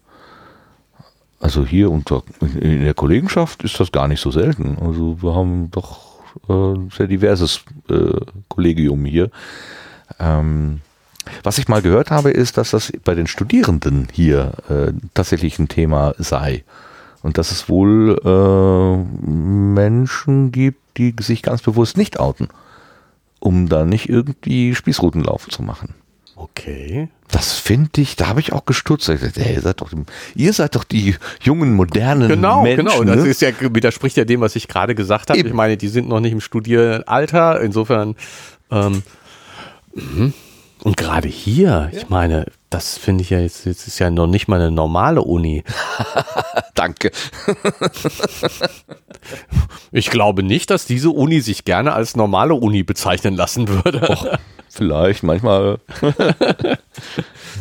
also 1.40 1.64
hier 1.64 1.90
unter, 1.90 2.22
in 2.40 2.84
der 2.84 2.94
Kollegenschaft 2.94 3.64
ist 3.64 3.80
das 3.80 3.92
gar 3.92 4.08
nicht 4.08 4.20
so 4.20 4.30
selten. 4.30 4.78
Also 4.80 5.22
wir 5.22 5.34
haben 5.34 5.70
doch 5.70 6.20
äh, 6.48 6.74
sehr 6.96 7.06
diverses 7.06 7.64
äh, 7.88 8.20
Kollegium 8.48 9.04
hier. 9.04 9.30
Ähm, 10.18 10.80
was 11.42 11.58
ich 11.58 11.68
mal 11.68 11.82
gehört 11.82 12.10
habe, 12.10 12.30
ist, 12.30 12.56
dass 12.56 12.70
das 12.70 12.92
bei 13.04 13.14
den 13.14 13.26
Studierenden 13.26 14.08
hier 14.12 14.52
äh, 14.68 14.92
tatsächlich 15.14 15.58
ein 15.58 15.68
Thema 15.68 16.14
sei. 16.18 16.64
Und 17.22 17.36
dass 17.36 17.50
es 17.50 17.68
wohl 17.68 18.18
äh, 18.24 19.30
Menschen 19.30 20.52
gibt, 20.52 20.96
die 20.96 21.14
sich 21.20 21.42
ganz 21.42 21.60
bewusst 21.62 21.96
nicht 21.96 22.18
outen, 22.18 22.48
um 23.38 23.68
da 23.68 23.84
nicht 23.84 24.08
irgendwie 24.08 24.74
Spießrutenlauf 24.74 25.48
zu 25.48 25.62
machen. 25.62 25.94
Okay. 26.36 27.08
Das 27.30 27.52
finde 27.52 28.00
ich, 28.00 28.16
da 28.16 28.28
habe 28.28 28.40
ich 28.40 28.52
auch 28.52 28.64
gestutzt. 28.64 29.08
Ich 29.10 29.20
dachte, 29.20 29.40
hey, 29.40 29.54
ihr, 29.54 29.60
seid 29.60 29.80
doch, 29.82 29.92
ihr 30.34 30.52
seid 30.52 30.74
doch 30.74 30.84
die 30.84 31.14
jungen, 31.42 31.74
modernen 31.74 32.28
genau, 32.28 32.62
Menschen. 32.62 32.86
Genau, 32.86 33.00
genau. 33.00 33.14
Das 33.14 33.26
ist 33.26 33.42
ja, 33.42 33.50
widerspricht 33.60 34.16
ja 34.16 34.24
dem, 34.24 34.40
was 34.40 34.56
ich 34.56 34.66
gerade 34.66 34.94
gesagt 34.94 35.28
habe. 35.28 35.38
Ich 35.38 35.52
meine, 35.52 35.76
die 35.76 35.88
sind 35.88 36.08
noch 36.08 36.20
nicht 36.20 36.32
im 36.32 36.40
Studieralter. 36.40 37.60
Insofern, 37.60 38.16
ähm, 38.70 39.02
mhm. 39.94 40.32
Und 40.82 40.96
gerade 40.96 41.28
hier, 41.28 41.90
ja. 41.92 41.94
ich 41.98 42.08
meine, 42.08 42.46
das 42.70 42.96
finde 42.96 43.22
ich 43.22 43.30
ja 43.30 43.40
jetzt, 43.40 43.66
jetzt 43.66 43.86
ist 43.86 43.98
ja 43.98 44.10
noch 44.10 44.26
nicht 44.26 44.48
mal 44.48 44.60
eine 44.60 44.70
normale 44.70 45.22
Uni. 45.22 45.64
Danke. 46.74 47.10
ich 49.92 50.10
glaube 50.10 50.42
nicht, 50.42 50.70
dass 50.70 50.86
diese 50.86 51.10
Uni 51.10 51.40
sich 51.40 51.64
gerne 51.64 51.92
als 51.92 52.16
normale 52.16 52.54
Uni 52.54 52.82
bezeichnen 52.82 53.34
lassen 53.34 53.68
würde. 53.68 54.08
Och. 54.08 54.38
Vielleicht, 54.68 55.24
manchmal. 55.24 55.78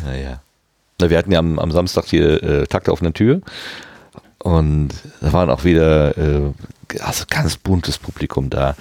naja. 0.04 0.40
Wir 1.02 1.18
hatten 1.18 1.32
ja 1.32 1.38
am, 1.38 1.58
am 1.58 1.72
Samstag 1.72 2.04
hier 2.06 2.42
äh, 2.42 2.66
Takt 2.66 2.88
auf 2.88 3.00
einer 3.00 3.12
Tür. 3.12 3.40
Und 4.38 4.90
da 5.20 5.32
waren 5.32 5.50
auch 5.50 5.64
wieder 5.64 6.16
äh, 6.16 6.52
also 7.00 7.24
ganz 7.28 7.56
buntes 7.56 7.98
Publikum 7.98 8.48
da. 8.48 8.76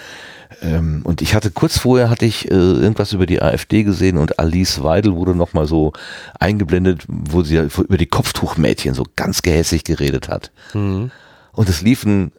Ähm, 0.62 1.02
und 1.04 1.22
ich 1.22 1.36
hatte 1.36 1.52
kurz 1.52 1.78
vorher 1.78 2.10
hatte 2.10 2.26
ich 2.26 2.50
äh, 2.50 2.56
irgendwas 2.56 3.14
über 3.14 3.26
die 3.26 3.42
AfD 3.42 3.84
gesehen 3.84 4.18
und 4.18 4.40
Alice 4.40 4.82
Weidel 4.82 5.16
wurde 5.16 5.36
nochmal 5.36 5.68
so 5.68 5.94
eingeblendet, 6.40 7.04
wo 7.08 7.44
sie 7.44 7.58
über 7.58 7.98
die 7.98 8.08
Kopftuchmädchen 8.08 8.94
so 8.94 9.06
ganz 9.16 9.42
gehässig 9.42 9.84
geredet 9.84 10.28
hat. 10.28 10.52
Mhm. 10.74 11.12
Und 11.52 11.70
es 11.70 11.82
liefen 11.82 12.32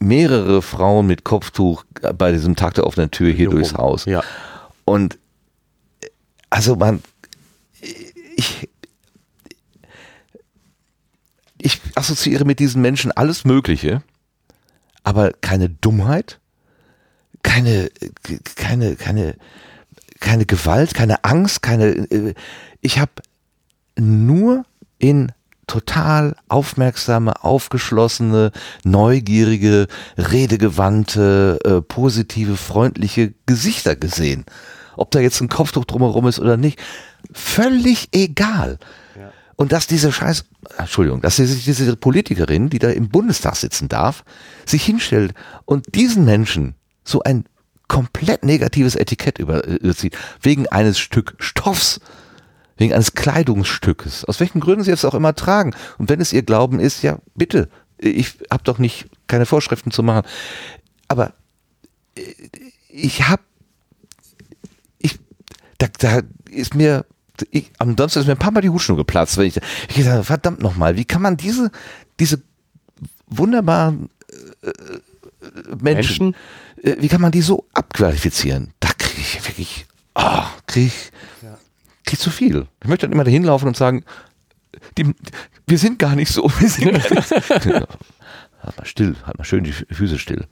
mehrere 0.00 0.60
Frauen 0.60 1.06
mit 1.06 1.24
Kopftuch 1.24 1.84
bei 2.16 2.32
diesem 2.32 2.56
Tag 2.56 2.74
der 2.74 2.86
offenen 2.86 3.10
Tür 3.10 3.28
hier, 3.28 3.36
hier 3.36 3.50
durchs 3.50 3.74
Haus. 3.74 4.04
Ja. 4.04 4.22
Und 4.84 5.18
also 6.50 6.76
man, 6.76 7.02
ich, 8.36 8.68
ich 11.58 11.80
assoziiere 11.94 12.44
mit 12.44 12.58
diesen 12.58 12.82
Menschen 12.82 13.12
alles 13.12 13.44
Mögliche, 13.44 14.02
aber 15.02 15.32
keine 15.32 15.70
Dummheit, 15.70 16.38
keine, 17.44 17.90
keine, 18.56 18.96
keine, 18.96 19.36
keine 20.18 20.46
Gewalt, 20.46 20.94
keine 20.94 21.22
Angst, 21.22 21.62
keine. 21.62 21.86
Äh, 21.86 22.34
ich 22.80 22.98
habe 22.98 23.12
nur 23.96 24.64
in 24.98 25.30
total 25.68 26.36
aufmerksame, 26.48 27.44
aufgeschlossene, 27.44 28.50
neugierige, 28.82 29.86
redegewandte, 30.18 31.58
äh, 31.64 31.80
positive, 31.80 32.56
freundliche 32.56 33.34
Gesichter 33.46 33.94
gesehen. 33.94 34.44
Ob 34.96 35.10
da 35.12 35.20
jetzt 35.20 35.40
ein 35.40 35.48
Kopftuch 35.48 35.84
drumherum 35.84 36.26
ist 36.26 36.40
oder 36.40 36.56
nicht, 36.56 36.80
völlig 37.32 38.08
egal. 38.12 38.78
Ja. 39.18 39.32
Und 39.56 39.72
dass 39.72 39.86
diese 39.86 40.12
Scheiß, 40.12 40.44
Entschuldigung, 40.76 41.20
dass 41.20 41.36
diese, 41.36 41.56
diese 41.56 41.96
Politikerin, 41.96 42.68
die 42.68 42.78
da 42.78 42.90
im 42.90 43.08
Bundestag 43.08 43.56
sitzen 43.56 43.88
darf, 43.88 44.24
sich 44.66 44.84
hinstellt 44.84 45.34
und 45.64 45.94
diesen 45.94 46.24
Menschen 46.24 46.74
so 47.04 47.22
ein 47.22 47.44
komplett 47.88 48.44
negatives 48.44 48.96
Etikett 48.96 49.38
überzieht, 49.38 50.16
wegen 50.40 50.66
eines 50.68 50.98
Stück 50.98 51.34
Stoffs, 51.38 52.00
wegen 52.76 52.92
eines 52.92 53.14
Kleidungsstückes, 53.14 54.24
aus 54.24 54.40
welchen 54.40 54.60
Gründen 54.60 54.84
sie 54.84 54.90
es 54.90 55.04
auch 55.04 55.14
immer 55.14 55.34
tragen. 55.34 55.74
Und 55.98 56.08
wenn 56.08 56.20
es 56.20 56.32
ihr 56.32 56.42
Glauben 56.42 56.80
ist, 56.80 57.02
ja, 57.02 57.18
bitte, 57.34 57.68
ich 57.98 58.38
habe 58.50 58.64
doch 58.64 58.78
nicht 58.78 59.06
keine 59.26 59.46
Vorschriften 59.46 59.90
zu 59.90 60.02
machen. 60.02 60.26
Aber 61.08 61.34
äh, 62.16 62.22
ich 62.88 63.28
habe, 63.28 63.42
ich, 64.98 65.18
da, 65.78 65.86
da 65.98 66.22
ist 66.50 66.74
mir, 66.74 67.04
ich, 67.50 67.70
am 67.78 67.96
Donnerstag 67.96 68.22
ist 68.22 68.26
mir 68.26 68.34
ein 68.34 68.38
paar 68.38 68.52
Mal 68.52 68.60
die 68.60 68.70
Hutschnur 68.70 68.96
geplatzt, 68.96 69.36
weil 69.36 69.46
ich, 69.46 69.60
ich 69.88 69.94
gesagt, 69.94 70.24
verdammt 70.24 70.60
nochmal, 70.60 70.96
wie 70.96 71.04
kann 71.04 71.22
man 71.22 71.36
diese, 71.36 71.70
diese 72.18 72.42
wunderbaren 73.26 74.10
äh, 74.62 74.70
Menschen, 75.80 76.34
Menschen? 76.34 76.36
Äh, 76.82 76.96
wie 77.00 77.08
kann 77.08 77.20
man 77.20 77.32
die 77.32 77.42
so 77.42 77.66
abqualifizieren? 77.74 78.72
Da 78.80 78.88
kriege 78.98 79.20
ich 79.20 79.48
wirklich, 79.48 79.86
oh, 80.14 80.44
kriege 80.66 80.86
ich, 80.86 81.10
krieg 82.04 82.18
zu 82.18 82.30
viel. 82.30 82.66
Ich 82.82 82.88
möchte 82.88 83.06
dann 83.06 83.12
immer 83.12 83.24
dahin 83.24 83.44
laufen 83.44 83.68
und 83.68 83.76
sagen, 83.76 84.04
die, 84.98 85.14
wir 85.66 85.78
sind 85.78 85.98
gar 85.98 86.14
nicht 86.14 86.32
so, 86.32 86.50
wir 86.58 86.68
sind 86.68 86.92
gar 86.92 87.14
nicht 87.14 87.28
so. 87.28 87.36
halt 88.64 88.78
mal 88.78 88.84
still, 88.84 89.16
halt 89.24 89.38
mal 89.38 89.44
schön 89.44 89.64
die 89.64 89.72
Füße 89.72 90.18
still. 90.18 90.46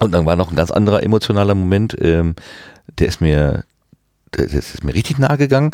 Und 0.00 0.12
dann 0.12 0.26
war 0.26 0.36
noch 0.36 0.50
ein 0.50 0.56
ganz 0.56 0.70
anderer 0.70 1.02
emotionaler 1.02 1.54
Moment, 1.54 1.96
ähm, 2.00 2.36
der 2.98 3.08
ist 3.08 3.20
mir, 3.20 3.64
der, 4.36 4.46
der 4.46 4.58
ist 4.58 4.84
mir 4.84 4.94
richtig 4.94 5.18
nahe 5.18 5.36
gegangen. 5.36 5.72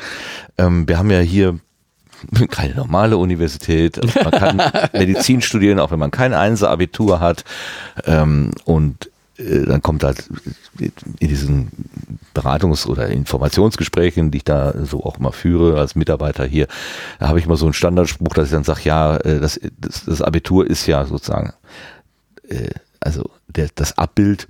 Ähm, 0.57 0.89
wir 0.89 0.99
haben 0.99 1.11
ja 1.11 1.21
hier 1.21 1.59
keine 2.51 2.75
normale 2.75 3.17
Universität. 3.17 4.03
Also 4.03 4.21
man 4.23 4.31
kann 4.31 4.63
Medizin 4.93 5.43
studieren, 5.43 5.79
auch 5.79 5.91
wenn 5.91 5.99
man 5.99 6.11
kein 6.11 6.35
Einser-Abitur 6.35 7.21
hat. 7.21 7.45
Ähm, 8.05 8.51
und 8.65 9.11
äh, 9.37 9.65
dann 9.65 9.83
kommt 9.83 10.05
halt 10.05 10.29
in 10.79 11.29
diesen 11.29 11.71
Beratungs- 12.35 12.87
oder 12.87 13.09
Informationsgesprächen, 13.09 14.31
die 14.31 14.39
ich 14.39 14.45
da 14.45 14.75
so 14.85 15.05
auch 15.05 15.19
immer 15.19 15.33
führe 15.33 15.79
als 15.79 15.95
Mitarbeiter 15.95 16.45
hier, 16.45 16.67
da 17.19 17.29
habe 17.29 17.39
ich 17.39 17.47
immer 17.47 17.57
so 17.57 17.67
einen 17.67 17.75
Standardspruch, 17.75 18.35
dass 18.35 18.47
ich 18.47 18.53
dann 18.53 18.65
sage, 18.65 18.81
ja, 18.85 19.17
äh, 19.17 19.41
das, 19.41 19.61
das, 19.79 20.05
das 20.05 20.23
Abitur 20.23 20.67
ist 20.67 20.87
ja 20.87 21.05
sozusagen, 21.05 21.53
äh, 22.49 22.71
also 23.01 23.31
der, 23.49 23.69
das 23.75 23.99
Abbild 23.99 24.49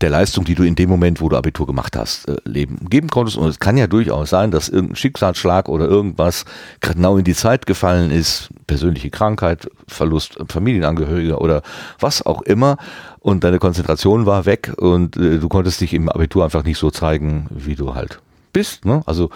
der 0.00 0.10
Leistung, 0.10 0.44
die 0.44 0.54
du 0.54 0.62
in 0.62 0.74
dem 0.74 0.88
Moment, 0.88 1.20
wo 1.20 1.28
du 1.28 1.36
Abitur 1.36 1.66
gemacht 1.66 1.96
hast, 1.96 2.28
äh, 2.28 2.36
leben 2.44 2.88
geben 2.88 3.08
konntest. 3.08 3.36
Und 3.36 3.48
es 3.48 3.58
kann 3.58 3.76
ja 3.76 3.86
durchaus 3.86 4.30
sein, 4.30 4.50
dass 4.50 4.68
irgendein 4.68 4.96
Schicksalsschlag 4.96 5.68
oder 5.68 5.86
irgendwas 5.86 6.44
genau 6.80 7.16
in 7.16 7.24
die 7.24 7.34
Zeit 7.34 7.66
gefallen 7.66 8.10
ist, 8.10 8.50
persönliche 8.66 9.10
Krankheit, 9.10 9.70
Verlust 9.88 10.38
Familienangehöriger 10.48 11.40
oder 11.40 11.62
was 11.98 12.24
auch 12.24 12.42
immer. 12.42 12.76
Und 13.20 13.44
deine 13.44 13.58
Konzentration 13.58 14.26
war 14.26 14.46
weg 14.46 14.72
und 14.76 15.16
äh, 15.16 15.38
du 15.38 15.48
konntest 15.48 15.80
dich 15.80 15.94
im 15.94 16.08
Abitur 16.08 16.44
einfach 16.44 16.64
nicht 16.64 16.78
so 16.78 16.90
zeigen, 16.90 17.46
wie 17.50 17.74
du 17.74 17.94
halt 17.94 18.20
bist. 18.52 18.84
Ne? 18.84 19.02
Also 19.06 19.30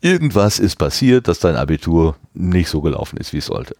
irgendwas 0.00 0.58
ist 0.58 0.76
passiert, 0.76 1.28
dass 1.28 1.38
dein 1.38 1.56
Abitur 1.56 2.16
nicht 2.34 2.68
so 2.68 2.80
gelaufen 2.80 3.16
ist, 3.16 3.32
wie 3.32 3.38
es 3.38 3.46
sollte. 3.46 3.76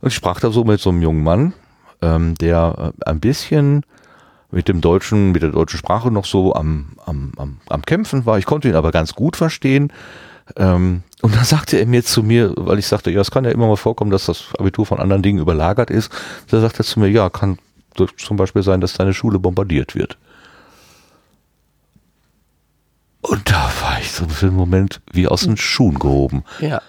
Und 0.00 0.08
ich 0.08 0.14
sprach 0.14 0.40
da 0.40 0.50
so 0.50 0.64
mit 0.64 0.80
so 0.80 0.90
einem 0.90 1.02
jungen 1.02 1.22
Mann, 1.22 1.54
ähm, 2.02 2.34
der 2.34 2.92
äh, 3.00 3.10
ein 3.10 3.20
bisschen 3.20 3.84
mit 4.54 4.68
dem 4.68 4.80
deutschen, 4.80 5.32
mit 5.32 5.42
der 5.42 5.50
deutschen 5.50 5.78
Sprache 5.78 6.10
noch 6.10 6.24
so 6.24 6.54
am, 6.54 6.92
am, 7.04 7.32
am, 7.36 7.58
am 7.68 7.82
Kämpfen 7.82 8.24
war. 8.24 8.38
Ich 8.38 8.46
konnte 8.46 8.68
ihn 8.68 8.76
aber 8.76 8.92
ganz 8.92 9.14
gut 9.14 9.36
verstehen. 9.36 9.92
Ähm, 10.56 11.02
und 11.22 11.34
dann 11.34 11.44
sagte 11.44 11.78
er 11.78 11.86
mir 11.86 12.04
zu 12.04 12.22
mir, 12.22 12.52
weil 12.56 12.78
ich 12.78 12.86
sagte, 12.86 13.10
ja, 13.10 13.20
es 13.20 13.30
kann 13.30 13.44
ja 13.44 13.50
immer 13.50 13.66
mal 13.66 13.76
vorkommen, 13.76 14.10
dass 14.10 14.26
das 14.26 14.48
Abitur 14.58 14.86
von 14.86 15.00
anderen 15.00 15.22
Dingen 15.22 15.40
überlagert 15.40 15.90
ist. 15.90 16.12
Da 16.48 16.60
sagte 16.60 16.80
er 16.80 16.84
zu 16.84 17.00
mir, 17.00 17.08
ja, 17.08 17.30
kann 17.30 17.58
zum 18.16 18.36
Beispiel 18.36 18.62
sein, 18.62 18.80
dass 18.80 18.94
deine 18.94 19.14
Schule 19.14 19.38
bombardiert 19.38 19.94
wird. 19.94 20.18
Und 23.22 23.50
da 23.50 23.72
war 23.80 23.98
ich 24.00 24.12
so 24.12 24.28
für 24.28 24.46
einen 24.46 24.56
Moment 24.56 25.00
wie 25.10 25.26
aus 25.26 25.42
den 25.42 25.56
Schuhen 25.56 25.98
gehoben. 25.98 26.44
Ja. 26.60 26.82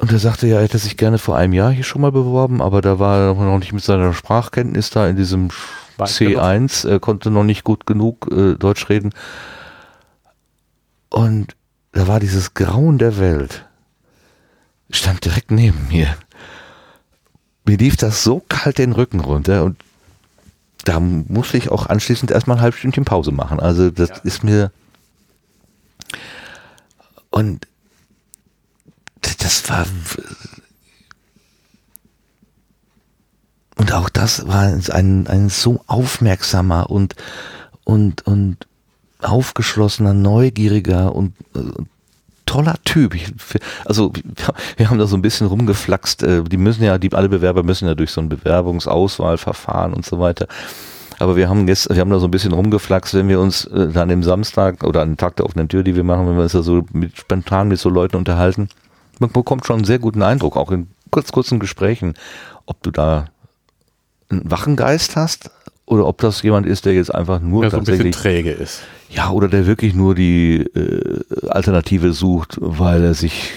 Und 0.00 0.12
er 0.12 0.18
sagte, 0.18 0.46
ja, 0.46 0.56
er 0.56 0.64
hätte 0.64 0.78
sich 0.78 0.96
gerne 0.96 1.18
vor 1.18 1.36
einem 1.36 1.52
Jahr 1.52 1.70
hier 1.70 1.84
schon 1.84 2.02
mal 2.02 2.12
beworben, 2.12 2.60
aber 2.60 2.82
da 2.82 2.98
war 2.98 3.18
er 3.18 3.34
noch 3.34 3.58
nicht 3.58 3.72
mit 3.72 3.82
seiner 3.82 4.12
Sprachkenntnis 4.12 4.90
da 4.90 5.06
in 5.08 5.16
diesem 5.16 5.48
C1, 5.98 6.86
er 6.86 7.00
konnte 7.00 7.30
noch 7.30 7.44
nicht 7.44 7.64
gut 7.64 7.86
genug 7.86 8.30
äh, 8.30 8.54
Deutsch 8.54 8.88
reden. 8.90 9.12
Und 11.08 11.56
da 11.92 12.06
war 12.06 12.20
dieses 12.20 12.52
Grauen 12.52 12.98
der 12.98 13.18
Welt, 13.18 13.64
stand 14.90 15.24
direkt 15.24 15.50
neben 15.50 15.88
mir. 15.88 16.14
Mir 17.64 17.78
lief 17.78 17.96
das 17.96 18.22
so 18.22 18.42
kalt 18.48 18.78
den 18.78 18.92
Rücken 18.92 19.20
runter 19.20 19.64
und 19.64 19.78
da 20.84 21.00
musste 21.00 21.56
ich 21.56 21.70
auch 21.70 21.86
anschließend 21.86 22.30
erstmal 22.30 22.58
ein 22.58 22.62
halbes 22.62 22.78
Stündchen 22.78 23.04
Pause 23.04 23.32
machen. 23.32 23.58
Also 23.58 23.90
das 23.90 24.10
ja. 24.10 24.16
ist 24.22 24.44
mir 24.44 24.70
und 27.30 27.66
das 29.34 29.68
war 29.68 29.86
und 33.78 33.92
auch 33.92 34.08
das 34.08 34.46
war 34.46 34.62
ein, 34.62 35.26
ein 35.26 35.48
so 35.48 35.82
aufmerksamer 35.86 36.90
und 36.90 37.14
und 37.84 38.26
und 38.26 38.66
aufgeschlossener, 39.20 40.14
neugieriger 40.14 41.14
und, 41.14 41.34
und 41.54 41.88
toller 42.46 42.76
Typ. 42.84 43.14
Ich, 43.14 43.32
also 43.84 44.12
wir 44.76 44.88
haben 44.88 44.98
da 44.98 45.06
so 45.06 45.16
ein 45.16 45.22
bisschen 45.22 45.46
rumgeflaxt. 45.46 46.22
Äh, 46.22 46.44
die 46.44 46.56
müssen 46.56 46.84
ja, 46.84 46.98
die 46.98 47.12
alle 47.12 47.28
Bewerber 47.28 47.62
müssen 47.62 47.86
ja 47.86 47.94
durch 47.94 48.12
so 48.12 48.20
ein 48.20 48.28
Bewerbungsauswahlverfahren 48.28 49.92
und 49.92 50.06
so 50.06 50.18
weiter. 50.18 50.46
Aber 51.18 51.36
wir 51.36 51.48
haben 51.48 51.66
jetzt, 51.66 51.88
wir 51.88 52.00
haben 52.00 52.10
da 52.10 52.18
so 52.18 52.26
ein 52.26 52.30
bisschen 52.30 52.52
rumgeflaxt, 52.52 53.14
wenn 53.14 53.28
wir 53.28 53.40
uns 53.40 53.64
äh, 53.66 53.88
dann 53.88 54.10
im 54.10 54.22
Samstag 54.22 54.84
oder 54.84 55.02
an 55.02 55.10
den 55.10 55.16
Tag 55.16 55.36
der 55.36 55.46
offenen 55.46 55.68
Tür, 55.68 55.82
die 55.82 55.96
wir 55.96 56.04
machen, 56.04 56.26
wenn 56.28 56.36
wir 56.36 56.42
uns 56.42 56.52
da 56.52 56.62
so 56.62 56.84
mit, 56.92 57.16
spontan 57.16 57.68
mit 57.68 57.78
so 57.78 57.88
Leuten 57.88 58.16
unterhalten, 58.16 58.68
man 59.20 59.30
bekommt 59.30 59.66
schon 59.66 59.76
einen 59.76 59.84
sehr 59.84 59.98
guten 59.98 60.22
Eindruck, 60.22 60.56
auch 60.56 60.70
in 60.70 60.88
kurz, 61.10 61.32
kurzen 61.32 61.58
Gesprächen, 61.58 62.14
ob 62.66 62.82
du 62.82 62.90
da 62.90 63.26
einen 64.28 64.50
wachen 64.50 64.76
Geist 64.76 65.16
hast 65.16 65.50
oder 65.86 66.06
ob 66.06 66.18
das 66.18 66.42
jemand 66.42 66.66
ist, 66.66 66.84
der 66.84 66.94
jetzt 66.94 67.14
einfach 67.14 67.40
nur 67.40 67.64
ja, 67.64 67.70
so 67.70 67.78
tatsächlich 67.78 68.16
träge 68.16 68.50
ist. 68.50 68.82
Ja, 69.08 69.30
oder 69.30 69.48
der 69.48 69.66
wirklich 69.66 69.94
nur 69.94 70.14
die 70.14 70.58
äh, 70.58 71.48
Alternative 71.48 72.12
sucht, 72.12 72.58
weil 72.60 73.04
er 73.04 73.14
sich 73.14 73.52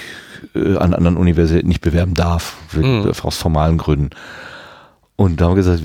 äh, 0.53 0.77
an 0.77 0.94
anderen 0.94 1.18
Universitäten 1.18 1.68
nicht 1.68 1.81
bewerben 1.81 2.14
darf, 2.14 2.56
mhm. 2.73 3.11
aus 3.23 3.38
formalen 3.38 3.77
Gründen. 3.77 4.11
Und 5.15 5.41
da 5.41 5.45
haben 5.45 5.52
wir 5.52 5.64
gesagt, 5.64 5.84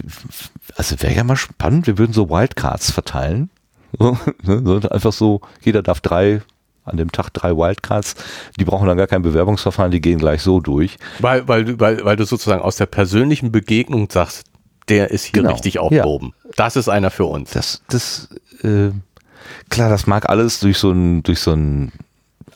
also 0.76 1.02
wäre 1.02 1.14
ja 1.14 1.24
mal 1.24 1.36
spannend, 1.36 1.86
wir 1.86 1.98
würden 1.98 2.12
so 2.12 2.28
Wildcards 2.28 2.90
verteilen. 2.90 3.50
So, 3.98 4.18
ne, 4.42 4.80
einfach 4.90 5.12
so, 5.12 5.40
jeder 5.62 5.82
darf 5.82 6.00
drei 6.00 6.42
an 6.84 6.96
dem 6.96 7.10
Tag 7.12 7.30
drei 7.30 7.56
Wildcards, 7.56 8.14
die 8.58 8.64
brauchen 8.64 8.86
dann 8.86 8.96
gar 8.96 9.06
kein 9.06 9.22
Bewerbungsverfahren, 9.22 9.90
die 9.90 10.00
gehen 10.00 10.18
gleich 10.18 10.42
so 10.42 10.60
durch. 10.60 10.96
Weil, 11.18 11.48
weil, 11.48 11.64
du, 11.64 11.80
weil, 11.80 12.04
weil 12.04 12.16
du 12.16 12.24
sozusagen 12.24 12.62
aus 12.62 12.76
der 12.76 12.86
persönlichen 12.86 13.52
Begegnung 13.52 14.08
sagst, 14.10 14.44
der 14.88 15.10
ist 15.10 15.24
hier 15.24 15.42
genau, 15.42 15.52
richtig 15.52 15.78
aufgehoben. 15.78 16.34
Ja. 16.44 16.50
Das 16.56 16.76
ist 16.76 16.88
einer 16.88 17.10
für 17.10 17.24
uns. 17.24 17.52
Das, 17.52 17.82
das, 17.88 18.28
äh, 18.62 18.90
klar, 19.70 19.88
das 19.88 20.06
mag 20.06 20.28
alles 20.28 20.60
durch 20.60 20.78
so 20.78 20.90
ein, 20.90 21.22
durch 21.22 21.40
so 21.40 21.52
ein 21.52 21.92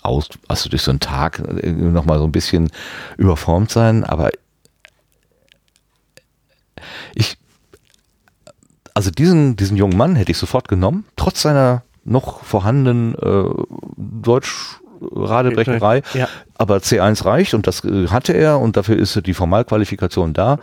aus, 0.02 0.28
also 0.46 0.68
durch 0.68 0.82
so 0.82 0.90
einen 0.90 1.00
Tag 1.00 1.42
nochmal 1.64 2.18
so 2.18 2.24
ein 2.24 2.32
bisschen 2.32 2.70
überformt 3.16 3.70
sein, 3.70 4.04
aber 4.04 4.30
ich, 7.14 7.36
Also 8.94 9.10
diesen, 9.10 9.56
diesen 9.56 9.76
jungen 9.76 9.96
Mann 9.96 10.16
hätte 10.16 10.32
ich 10.32 10.38
sofort 10.38 10.68
genommen, 10.68 11.04
trotz 11.16 11.42
seiner 11.42 11.82
noch 12.08 12.42
vorhandenen 12.44 13.14
äh, 13.14 13.44
Deutsch-Radebrecherei. 13.96 16.02
Ja. 16.14 16.28
Aber 16.56 16.78
C1 16.78 17.24
reicht 17.24 17.54
und 17.54 17.66
das 17.66 17.84
äh, 17.84 18.08
hatte 18.08 18.32
er 18.32 18.58
und 18.58 18.76
dafür 18.76 18.96
ist 18.96 19.26
die 19.26 19.34
Formalqualifikation 19.34 20.32
da. 20.32 20.58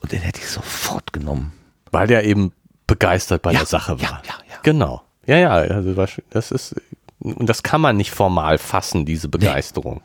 Und 0.00 0.12
den 0.12 0.20
hätte 0.20 0.40
ich 0.40 0.48
sofort 0.48 1.12
genommen. 1.12 1.52
Weil 1.90 2.06
der 2.06 2.24
eben 2.24 2.52
begeistert 2.86 3.42
bei 3.42 3.52
Ja, 3.52 3.60
der 3.60 3.66
Sache 3.66 4.00
war. 4.00 4.22
ja, 4.24 4.34
ja. 4.48 4.56
Genau. 4.62 5.02
Ja, 5.26 5.36
ja, 5.36 5.50
also 5.50 5.92
das 6.30 6.50
ist, 6.52 6.76
und 7.18 7.48
das 7.48 7.62
kann 7.62 7.80
man 7.80 7.96
nicht 7.96 8.12
formal 8.12 8.58
fassen, 8.58 9.04
diese 9.06 9.28
Begeisterung. 9.28 10.02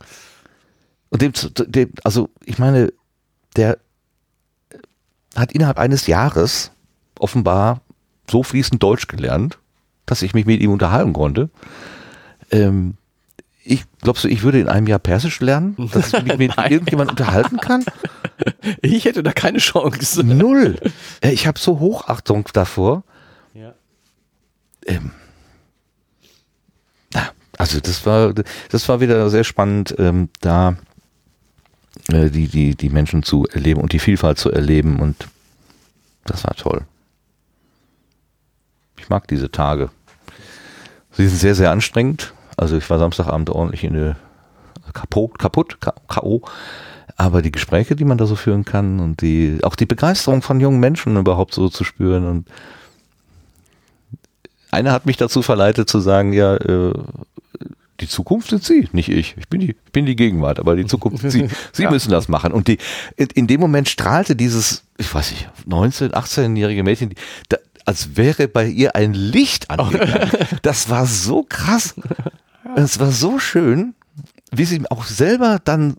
Und 1.09 1.21
dem, 1.21 1.33
dem, 1.67 1.91
also 2.03 2.29
ich 2.43 2.57
meine, 2.57 2.91
der 3.55 3.77
hat 5.35 5.51
innerhalb 5.51 5.77
eines 5.77 6.07
Jahres 6.07 6.71
offenbar 7.19 7.81
so 8.29 8.43
fließend 8.43 8.81
Deutsch 8.81 9.07
gelernt, 9.07 9.59
dass 10.05 10.21
ich 10.21 10.33
mich 10.33 10.45
mit 10.45 10.61
ihm 10.61 10.71
unterhalten 10.71 11.13
konnte. 11.13 11.49
Ähm, 12.51 12.95
ich 13.63 13.83
glaubst 14.01 14.23
du, 14.23 14.27
ich 14.27 14.43
würde 14.43 14.59
in 14.59 14.67
einem 14.67 14.87
Jahr 14.87 14.99
Persisch 14.99 15.39
lernen, 15.39 15.75
dass 15.93 16.13
ich 16.13 16.23
mich 16.23 16.37
mit 16.37 16.57
Nein. 16.57 16.71
irgendjemand 16.71 17.11
unterhalten 17.11 17.57
kann? 17.57 17.85
Ich 18.81 19.05
hätte 19.05 19.21
da 19.21 19.33
keine 19.33 19.59
Chance. 19.59 20.23
Null. 20.23 20.79
Ich 21.21 21.45
habe 21.45 21.59
so 21.59 21.79
Hochachtung 21.79 22.49
davor. 22.53 23.03
Ja. 23.53 23.75
Ähm, 24.87 25.11
also 27.61 27.79
das 27.79 28.03
war, 28.07 28.33
das 28.69 28.89
war 28.89 29.01
wieder 29.01 29.29
sehr 29.29 29.43
spannend, 29.43 29.93
ähm, 29.99 30.29
da 30.39 30.77
äh, 32.11 32.31
die, 32.31 32.47
die, 32.47 32.75
die 32.75 32.89
Menschen 32.89 33.21
zu 33.21 33.45
erleben 33.45 33.79
und 33.81 33.93
die 33.93 33.99
Vielfalt 33.99 34.39
zu 34.39 34.51
erleben 34.51 34.99
und 34.99 35.27
das 36.25 36.43
war 36.43 36.55
toll. 36.55 36.81
Mag 39.11 39.27
diese 39.27 39.51
Tage. 39.51 39.89
Sie 41.11 41.27
sind 41.27 41.37
sehr, 41.37 41.53
sehr 41.53 41.69
anstrengend. 41.69 42.33
Also 42.55 42.77
ich 42.77 42.89
war 42.89 42.97
Samstagabend 42.97 43.49
ordentlich 43.49 43.83
in 43.83 43.93
der 43.93 44.15
kaputt, 44.93 45.37
kaputt, 45.37 45.79
K.O. 45.81 46.43
Aber 47.17 47.41
die 47.41 47.51
Gespräche, 47.51 47.97
die 47.97 48.05
man 48.05 48.17
da 48.17 48.25
so 48.25 48.37
führen 48.37 48.63
kann 48.63 49.01
und 49.01 49.21
die, 49.21 49.59
auch 49.63 49.75
die 49.75 49.85
Begeisterung 49.85 50.41
von 50.41 50.61
jungen 50.61 50.79
Menschen 50.79 51.17
überhaupt 51.17 51.53
so 51.53 51.67
zu 51.67 51.83
spüren 51.83 52.25
und 52.25 52.47
einer 54.71 54.93
hat 54.93 55.05
mich 55.05 55.17
dazu 55.17 55.41
verleitet 55.41 55.89
zu 55.89 55.99
sagen, 55.99 56.31
ja, 56.31 56.55
äh, 56.55 56.93
die 57.99 58.07
Zukunft 58.07 58.49
sind 58.49 58.63
Sie, 58.63 58.87
nicht 58.93 59.09
ich. 59.09 59.35
Ich 59.37 59.49
bin 59.49 59.59
die, 59.59 59.71
ich 59.71 59.91
bin 59.91 60.05
die 60.05 60.15
Gegenwart, 60.15 60.57
aber 60.57 60.77
die 60.77 60.85
Zukunft 60.85 61.19
sind 61.19 61.31
Sie. 61.31 61.49
Sie 61.73 61.87
müssen 61.87 62.11
das 62.11 62.29
machen. 62.29 62.53
Und 62.53 62.69
die, 62.69 62.77
in, 63.17 63.27
in 63.33 63.47
dem 63.47 63.59
Moment 63.59 63.89
strahlte 63.89 64.35
dieses, 64.35 64.83
ich 64.97 65.13
weiß 65.13 65.31
nicht, 65.31 65.49
19, 65.65 66.11
18-jährige 66.11 66.83
Mädchen, 66.83 67.09
die, 67.09 67.15
da, 67.49 67.57
als 67.85 68.15
wäre 68.15 68.47
bei 68.47 68.67
ihr 68.67 68.95
ein 68.95 69.13
Licht 69.13 69.69
angegangen. 69.69 70.31
Das 70.61 70.89
war 70.89 71.05
so 71.05 71.45
krass. 71.47 71.95
Es 72.75 72.99
war 72.99 73.11
so 73.11 73.39
schön, 73.39 73.95
wie 74.51 74.65
sie 74.65 74.81
auch 74.89 75.05
selber 75.05 75.59
dann 75.63 75.97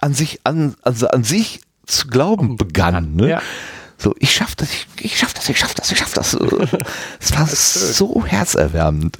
an 0.00 0.14
sich, 0.14 0.40
an, 0.44 0.74
also 0.82 1.08
an 1.08 1.24
sich 1.24 1.60
zu 1.86 2.06
glauben 2.08 2.56
begann. 2.56 3.14
Ne? 3.14 3.28
Ja. 3.28 3.42
So, 3.98 4.14
ich 4.18 4.32
schaff 4.32 4.54
das, 4.56 4.72
ich, 4.72 4.86
ich 5.00 5.18
schaff 5.18 5.34
das, 5.34 5.48
ich 5.48 5.58
schaff 5.58 5.74
das, 5.74 5.92
ich 5.92 5.98
schaff 5.98 6.14
das. 6.14 6.34
Es 7.20 7.32
war 7.36 7.46
so 7.48 8.24
herzerwärmend. 8.24 9.18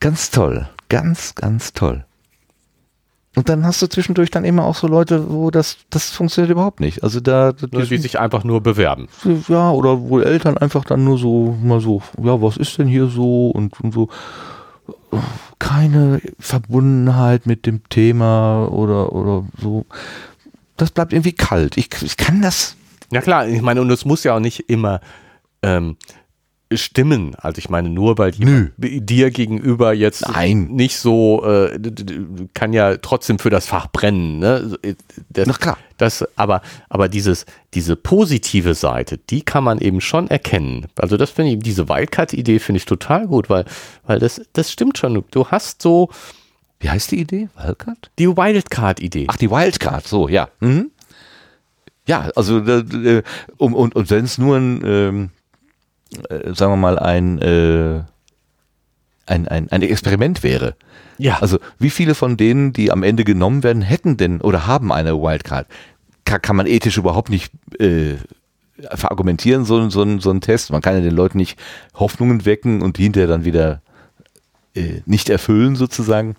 Ganz 0.00 0.30
toll. 0.30 0.68
Ganz, 0.88 1.34
ganz 1.34 1.72
toll. 1.72 2.04
Und 3.36 3.50
dann 3.50 3.66
hast 3.66 3.82
du 3.82 3.86
zwischendurch 3.86 4.30
dann 4.30 4.46
immer 4.46 4.64
auch 4.64 4.74
so 4.74 4.86
Leute, 4.86 5.30
wo 5.30 5.50
das, 5.50 5.76
das 5.90 6.10
funktioniert 6.10 6.50
überhaupt 6.50 6.80
nicht. 6.80 7.04
Also 7.04 7.20
da, 7.20 7.52
Die, 7.52 7.66
die 7.68 7.98
sich 7.98 8.18
einfach 8.18 8.44
nur 8.44 8.62
bewerben. 8.62 9.08
ja, 9.48 9.70
oder 9.70 10.00
wo 10.00 10.20
Eltern 10.20 10.56
einfach 10.56 10.84
dann 10.84 11.04
nur 11.04 11.18
so, 11.18 11.54
mal 11.62 11.80
so, 11.80 12.02
ja, 12.22 12.40
was 12.40 12.56
ist 12.56 12.78
denn 12.78 12.88
hier 12.88 13.08
so 13.08 13.50
und, 13.50 13.78
und 13.80 13.92
so 13.92 14.08
keine 15.58 16.20
Verbundenheit 16.38 17.46
mit 17.46 17.66
dem 17.66 17.86
Thema 17.88 18.68
oder, 18.70 19.12
oder 19.12 19.44
so. 19.60 19.86
Das 20.76 20.90
bleibt 20.90 21.12
irgendwie 21.12 21.32
kalt. 21.32 21.76
Ich, 21.76 21.90
ich 22.02 22.16
kann 22.16 22.42
das. 22.42 22.76
Ja 23.10 23.20
klar, 23.20 23.46
ich 23.46 23.62
meine, 23.62 23.80
und 23.80 23.90
es 23.90 24.04
muss 24.04 24.24
ja 24.24 24.34
auch 24.36 24.40
nicht 24.40 24.68
immer 24.68 25.00
ähm, 25.62 25.96
stimmen. 26.72 27.34
Also 27.36 27.58
ich 27.58 27.68
meine, 27.70 27.88
nur 27.88 28.18
weil 28.18 28.34
jemand 28.34 28.72
dir 28.76 29.30
gegenüber 29.30 29.92
jetzt 29.94 30.28
Nein. 30.28 30.68
nicht 30.72 30.98
so, 30.98 31.44
äh, 31.44 31.78
kann 32.54 32.72
ja 32.72 32.96
trotzdem 32.96 33.38
für 33.38 33.50
das 33.50 33.66
Fach 33.66 33.86
brennen. 33.86 34.40
Ne? 34.40 34.76
Äh, 34.82 34.94
Das, 35.30 35.46
Na 35.46 35.54
klar. 35.54 35.78
Das, 35.96 36.24
aber, 36.36 36.62
aber 36.88 37.08
dieses, 37.08 37.46
diese 37.74 37.94
positive 37.96 38.74
Seite, 38.74 39.18
die 39.30 39.42
kann 39.42 39.62
man 39.64 39.78
eben 39.78 40.00
schon 40.00 40.28
erkennen. 40.28 40.86
Also 40.98 41.16
das 41.16 41.30
finde 41.30 41.52
ich, 41.52 41.58
diese 41.60 41.88
Wildcard-Idee 41.88 42.58
finde 42.58 42.78
ich 42.78 42.84
total 42.84 43.26
gut, 43.28 43.48
weil, 43.48 43.64
weil 44.04 44.18
das, 44.18 44.40
das 44.52 44.72
stimmt 44.72 44.98
schon. 44.98 45.24
Du 45.30 45.46
hast 45.46 45.80
so 45.82 46.10
Wie 46.80 46.90
heißt 46.90 47.12
die 47.12 47.20
Idee? 47.20 47.48
Wildcard? 47.56 48.10
die 48.18 48.28
Wildcard-Idee. 48.28 49.26
Ach, 49.28 49.36
die 49.36 49.50
Wildcard, 49.50 50.06
so, 50.06 50.28
ja. 50.28 50.48
Mhm. 50.60 50.90
Ja, 52.08 52.30
also, 52.36 52.58
äh, 52.60 52.78
äh, 53.18 53.22
um, 53.56 53.74
und, 53.74 53.94
und 53.96 54.10
wenn 54.10 54.24
es 54.24 54.38
nur 54.38 54.56
ein, 54.56 54.80
ähm, 54.84 55.30
äh, 56.28 56.54
sagen 56.54 56.72
wir 56.72 56.76
mal, 56.76 56.98
ein, 56.98 57.38
äh, 57.40 58.02
ein, 59.26 59.48
ein, 59.48 59.70
ein 59.70 59.82
Experiment 59.82 60.42
wäre. 60.42 60.74
Ja. 61.18 61.38
Also, 61.40 61.58
wie 61.78 61.90
viele 61.90 62.14
von 62.14 62.36
denen, 62.36 62.72
die 62.72 62.92
am 62.92 63.02
Ende 63.02 63.24
genommen 63.24 63.62
werden, 63.62 63.82
hätten 63.82 64.16
denn 64.16 64.40
oder 64.40 64.66
haben 64.66 64.92
eine 64.92 65.14
Wildcard? 65.20 65.66
Kann, 66.24 66.42
kann 66.42 66.56
man 66.56 66.66
ethisch 66.66 66.98
überhaupt 66.98 67.30
nicht 67.30 67.52
äh, 67.80 68.16
verargumentieren, 68.94 69.64
so, 69.64 69.78
ein- 69.78 69.90
so, 69.90 70.18
so 70.20 70.30
ein 70.30 70.40
Test. 70.40 70.70
Man 70.70 70.82
kann 70.82 70.94
ja 70.94 71.00
den 71.00 71.14
Leuten 71.14 71.38
nicht 71.38 71.58
Hoffnungen 71.94 72.44
wecken 72.44 72.82
und 72.82 72.98
die 72.98 73.04
hinterher 73.04 73.28
dann 73.28 73.44
wieder 73.44 73.80
äh, 74.74 75.00
nicht 75.06 75.30
erfüllen, 75.30 75.76
sozusagen. 75.76 76.36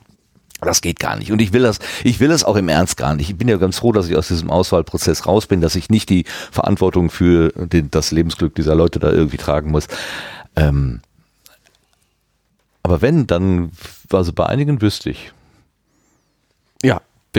Das 0.62 0.82
geht 0.82 1.00
gar 1.00 1.16
nicht. 1.18 1.32
Und 1.32 1.42
ich 1.42 1.54
will 1.54 1.62
das, 1.62 1.80
ich 2.04 2.20
will 2.20 2.30
das 2.30 2.44
auch 2.44 2.56
im 2.56 2.68
Ernst 2.68 2.98
gar 2.98 3.16
nicht. 3.16 3.30
Ich 3.30 3.38
bin 3.38 3.48
ja 3.48 3.58
ganz 3.58 3.78
froh, 3.78 3.92
dass 3.92 4.10
ich 4.10 4.16
aus 4.16 4.28
diesem 4.28 4.50
Auswahlprozess 4.50 5.28
raus 5.28 5.46
bin, 5.46 5.62
dass 5.62 5.76
ich 5.76 5.90
nicht 5.90 6.10
die 6.10 6.26
Verantwortung 6.52 7.10
für 7.10 7.50
den, 7.50 7.92
das 7.92 8.12
Lebensglück 8.12 8.56
dieser 8.56 8.74
Leute 8.74 9.00
da 9.00 9.12
irgendwie 9.12 9.38
tragen 9.38 9.72
muss. 9.72 9.88
Ähm, 10.56 11.02
aber 12.82 13.02
wenn, 13.02 13.28
dann, 13.28 13.72
also 14.12 14.34
bei 14.34 14.46
einigen 14.48 14.82
wüsste 14.82 15.10
ich. 15.10 15.32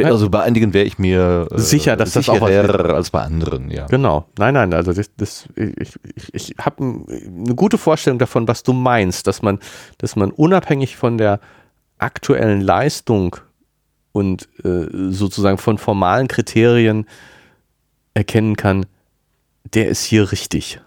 ja. 0.05 0.11
Also 0.11 0.31
bei 0.31 0.43
einigen 0.43 0.75
wäre 0.75 0.85
ich 0.85 0.99
mir 0.99 1.49
äh, 1.51 1.59
Sicher, 1.59 1.97
dass 1.97 2.13
das 2.13 2.29
auch 2.29 2.41
was 2.41 2.51
als 2.51 3.11
bei 3.11 3.23
anderen, 3.23 3.71
ja. 3.71 3.87
Genau. 3.87 4.27
Nein, 4.39 4.55
nein, 4.55 4.73
also 4.75 4.93
das, 4.93 5.11
das, 5.17 5.49
ich, 5.57 5.95
ich, 6.15 6.35
ich 6.35 6.55
habe 6.61 6.85
eine 6.85 7.55
gute 7.55 7.79
Vorstellung 7.79 8.19
davon, 8.19 8.47
was 8.47 8.63
du 8.63 8.73
meinst, 8.73 9.27
dass 9.27 9.43
man, 9.43 9.59
dass 9.99 10.15
man 10.15 10.31
unabhängig 10.31 10.97
von 10.97 11.19
der 11.19 11.41
aktuellen 11.99 12.61
Leistung 12.61 13.37
und 14.13 14.49
äh, 14.65 14.87
sozusagen 15.11 15.59
von 15.59 15.79
formalen 15.79 16.29
Kriterien 16.29 17.07
erkennen 18.15 18.57
kann, 18.57 18.87
der 19.75 19.89
ist 19.89 20.05
hier 20.05 20.33
richtig. 20.33 20.81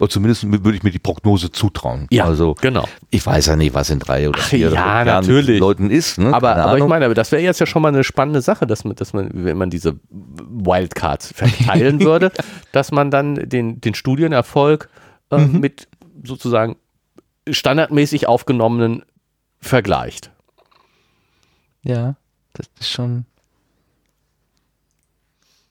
Oder 0.00 0.08
zumindest 0.08 0.50
würde 0.50 0.76
ich 0.76 0.82
mir 0.82 0.90
die 0.90 0.98
Prognose 0.98 1.52
zutrauen. 1.52 2.08
also 2.20 2.54
genau. 2.58 2.88
ich 3.10 3.24
weiß 3.24 3.46
ja 3.46 3.56
nicht, 3.56 3.74
was 3.74 3.90
in 3.90 3.98
drei 3.98 4.30
oder 4.30 4.38
Ach, 4.40 4.48
vier 4.48 4.70
ja, 4.70 5.04
natürlich. 5.04 5.60
Leuten 5.60 5.90
ist. 5.90 6.18
Ne? 6.18 6.32
Aber, 6.32 6.56
aber 6.56 6.78
ich 6.78 6.86
meine, 6.86 7.04
aber 7.04 7.14
das 7.14 7.30
wäre 7.32 7.42
jetzt 7.42 7.60
ja 7.60 7.66
schon 7.66 7.82
mal 7.82 7.88
eine 7.88 8.02
spannende 8.02 8.40
Sache, 8.40 8.66
dass 8.66 8.84
man, 8.84 8.96
dass 8.96 9.12
man, 9.12 9.28
wenn 9.32 9.58
man 9.58 9.68
diese 9.68 10.00
Wildcards 10.08 11.34
verteilen 11.34 12.00
würde, 12.04 12.32
dass 12.72 12.92
man 12.92 13.10
dann 13.10 13.34
den, 13.34 13.80
den 13.82 13.94
Studienerfolg 13.94 14.88
äh, 15.30 15.36
Mhm. 15.36 15.60
mit 15.60 15.86
sozusagen 16.24 16.76
standardmäßig 17.48 18.26
aufgenommenen 18.26 19.02
vergleicht. 19.60 20.30
Ja, 21.82 22.16
das 22.52 22.68
ist 22.78 22.90
schon. 22.90 23.24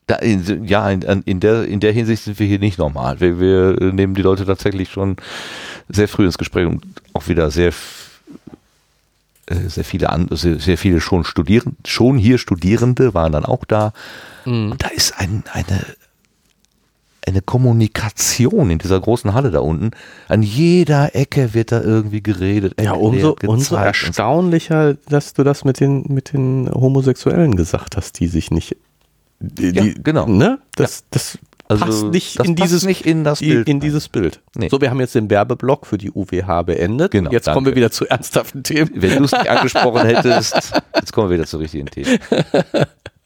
Da, 0.07 0.15
in, 0.15 0.65
ja, 0.65 0.89
in, 0.89 1.03
in, 1.03 1.39
der, 1.39 1.65
in 1.65 1.79
der 1.79 1.91
Hinsicht 1.91 2.23
sind 2.23 2.39
wir 2.39 2.47
hier 2.47 2.57
nicht 2.57 2.79
normal. 2.79 3.19
Wir, 3.19 3.39
wir 3.39 3.93
nehmen 3.93 4.15
die 4.15 4.23
Leute 4.23 4.45
tatsächlich 4.45 4.91
schon 4.91 5.17
sehr 5.87 6.07
früh 6.07 6.25
ins 6.25 6.39
Gespräch 6.39 6.65
und 6.65 6.83
auch 7.13 7.27
wieder 7.27 7.51
sehr, 7.51 7.73
äh, 9.45 9.55
sehr 9.67 9.83
viele 9.83 10.09
an, 10.09 10.27
sehr, 10.31 10.59
sehr 10.59 10.79
viele 10.79 10.99
schon 10.99 11.25
studieren, 11.25 11.77
schon 11.85 12.17
hier 12.17 12.39
Studierende 12.39 13.13
waren 13.13 13.33
dann 13.33 13.45
auch 13.45 13.65
da. 13.65 13.93
Mhm. 14.45 14.71
Und 14.71 14.83
da 14.83 14.87
ist 14.87 15.19
ein, 15.19 15.43
eine, 15.51 15.85
eine 17.27 17.41
Kommunikation 17.41 18.69
in 18.69 18.79
dieser 18.79 18.99
großen 18.99 19.33
Halle 19.33 19.51
da 19.51 19.59
unten. 19.59 19.91
An 20.27 20.41
jeder 20.41 21.15
Ecke 21.15 21.53
wird 21.53 21.71
da 21.71 21.81
irgendwie 21.81 22.23
geredet. 22.23 22.79
Ja, 22.81 22.93
umso, 22.93 23.35
umso 23.45 23.75
erstaunlicher, 23.75 24.95
dass 25.07 25.33
du 25.33 25.43
das 25.43 25.65
mit 25.65 25.79
den, 25.79 26.05
mit 26.07 26.33
den 26.33 26.69
Homosexuellen 26.73 27.55
gesagt 27.55 27.97
hast, 27.97 28.19
die 28.19 28.27
sich 28.27 28.51
nicht. 28.51 28.75
Die, 29.39 29.69
Ja, 29.69 29.83
genau. 30.03 30.25
Ne? 30.27 30.59
Das, 30.75 31.05
das 31.11 31.37
Also, 31.67 31.85
passt 31.85 32.05
nicht 32.05 32.35
in 32.37 32.55
passt 32.55 32.63
dieses 32.63 32.85
nicht 32.85 33.05
in 33.05 33.23
das 33.23 33.39
Bild 33.39 33.69
in 33.69 33.79
dieses 33.79 34.09
Bild. 34.09 34.41
Nee. 34.55 34.69
So, 34.69 34.81
wir 34.81 34.89
haben 34.89 34.99
jetzt 34.99 35.15
den 35.15 35.29
Werbeblock 35.29 35.85
für 35.85 35.97
die 35.97 36.11
UWH 36.11 36.63
beendet. 36.63 37.11
Genau, 37.11 37.31
jetzt 37.31 37.45
kommen 37.45 37.57
danke. 37.57 37.71
wir 37.71 37.75
wieder 37.75 37.91
zu 37.91 38.07
ernsthaften 38.07 38.63
Themen. 38.63 38.89
Wenn 38.95 39.19
du 39.19 39.25
es 39.25 39.31
nicht 39.31 39.47
angesprochen 39.47 40.01
hättest, 40.05 40.73
jetzt 40.95 41.13
kommen 41.13 41.29
wir 41.29 41.35
wieder 41.35 41.47
zu 41.47 41.57
richtigen 41.57 41.85
Themen. 41.85 42.17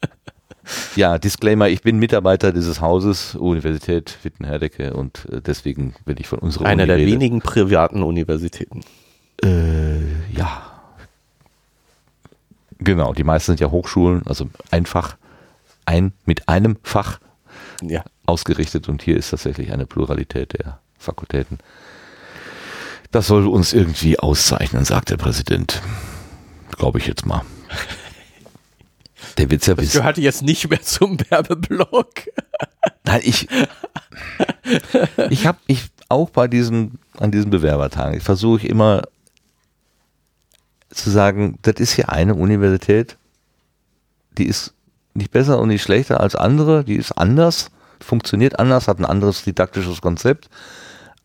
Ja, 0.96 1.18
Disclaimer, 1.18 1.68
ich 1.68 1.82
bin 1.82 1.98
Mitarbeiter 1.98 2.52
dieses 2.52 2.80
Hauses, 2.80 3.34
Universität 3.34 4.18
Wittenherdecke 4.22 4.94
und 4.94 5.26
äh, 5.30 5.40
deswegen 5.40 5.94
bin 6.04 6.16
ich 6.18 6.26
von 6.28 6.38
unserer 6.38 6.66
Einer 6.66 6.84
Uni 6.84 6.88
der 6.88 6.96
rede. 6.98 7.12
wenigen 7.12 7.40
privaten 7.40 8.02
Universitäten. 8.02 8.80
Äh, 9.42 9.98
ja. 10.36 10.70
Genau, 12.78 13.12
die 13.14 13.24
meisten 13.24 13.52
sind 13.52 13.60
ja 13.60 13.70
Hochschulen, 13.70 14.22
also 14.26 14.48
einfach 14.70 15.16
ein 15.86 16.12
mit 16.26 16.48
einem 16.48 16.76
Fach 16.82 17.18
Ja. 17.82 18.04
ausgerichtet 18.26 18.88
und 18.88 19.02
hier 19.02 19.16
ist 19.16 19.30
tatsächlich 19.30 19.72
eine 19.72 19.86
Pluralität 19.86 20.52
der 20.54 20.78
Fakultäten. 20.98 21.58
Das 23.10 23.26
soll 23.28 23.46
uns 23.46 23.72
irgendwie 23.72 24.18
auszeichnen, 24.18 24.84
sagt 24.84 25.10
der 25.10 25.16
Präsident. 25.16 25.80
Glaube 26.76 26.98
ich 26.98 27.06
jetzt 27.06 27.26
mal. 27.26 27.42
Der 29.38 29.50
wird's 29.50 29.66
ja 29.66 29.74
Das 29.74 29.92
gehörte 29.92 30.20
jetzt 30.20 30.42
nicht 30.42 30.68
mehr 30.68 30.82
zum 30.82 31.18
Werbeblock. 31.28 32.10
Nein, 33.04 33.20
ich, 33.24 33.48
ich 35.30 35.46
habe 35.46 35.58
ich 35.66 35.90
auch 36.08 36.30
bei 36.30 36.48
diesen, 36.48 36.98
an 37.18 37.30
diesen 37.30 37.50
Bewerbertagen, 37.50 38.16
ich 38.16 38.22
versuche 38.22 38.66
immer 38.66 39.02
zu 40.90 41.10
sagen, 41.10 41.58
das 41.62 41.74
ist 41.76 41.92
hier 41.92 42.10
eine 42.10 42.34
Universität, 42.34 43.16
die 44.38 44.46
ist 44.46 44.74
nicht 45.14 45.30
besser 45.30 45.58
und 45.58 45.68
nicht 45.68 45.82
schlechter 45.82 46.20
als 46.20 46.34
andere, 46.34 46.84
die 46.84 46.96
ist 46.96 47.12
anders, 47.12 47.70
funktioniert 48.00 48.58
anders, 48.58 48.88
hat 48.88 48.98
ein 48.98 49.04
anderes 49.04 49.42
didaktisches 49.44 50.00
Konzept, 50.00 50.48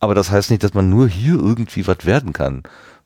aber 0.00 0.14
das 0.14 0.30
heißt 0.30 0.50
nicht, 0.50 0.64
dass 0.64 0.74
man 0.74 0.90
nur 0.90 1.08
hier 1.08 1.34
irgendwie 1.34 1.86
was 1.86 2.04
werden 2.04 2.32
kann. 2.32 2.62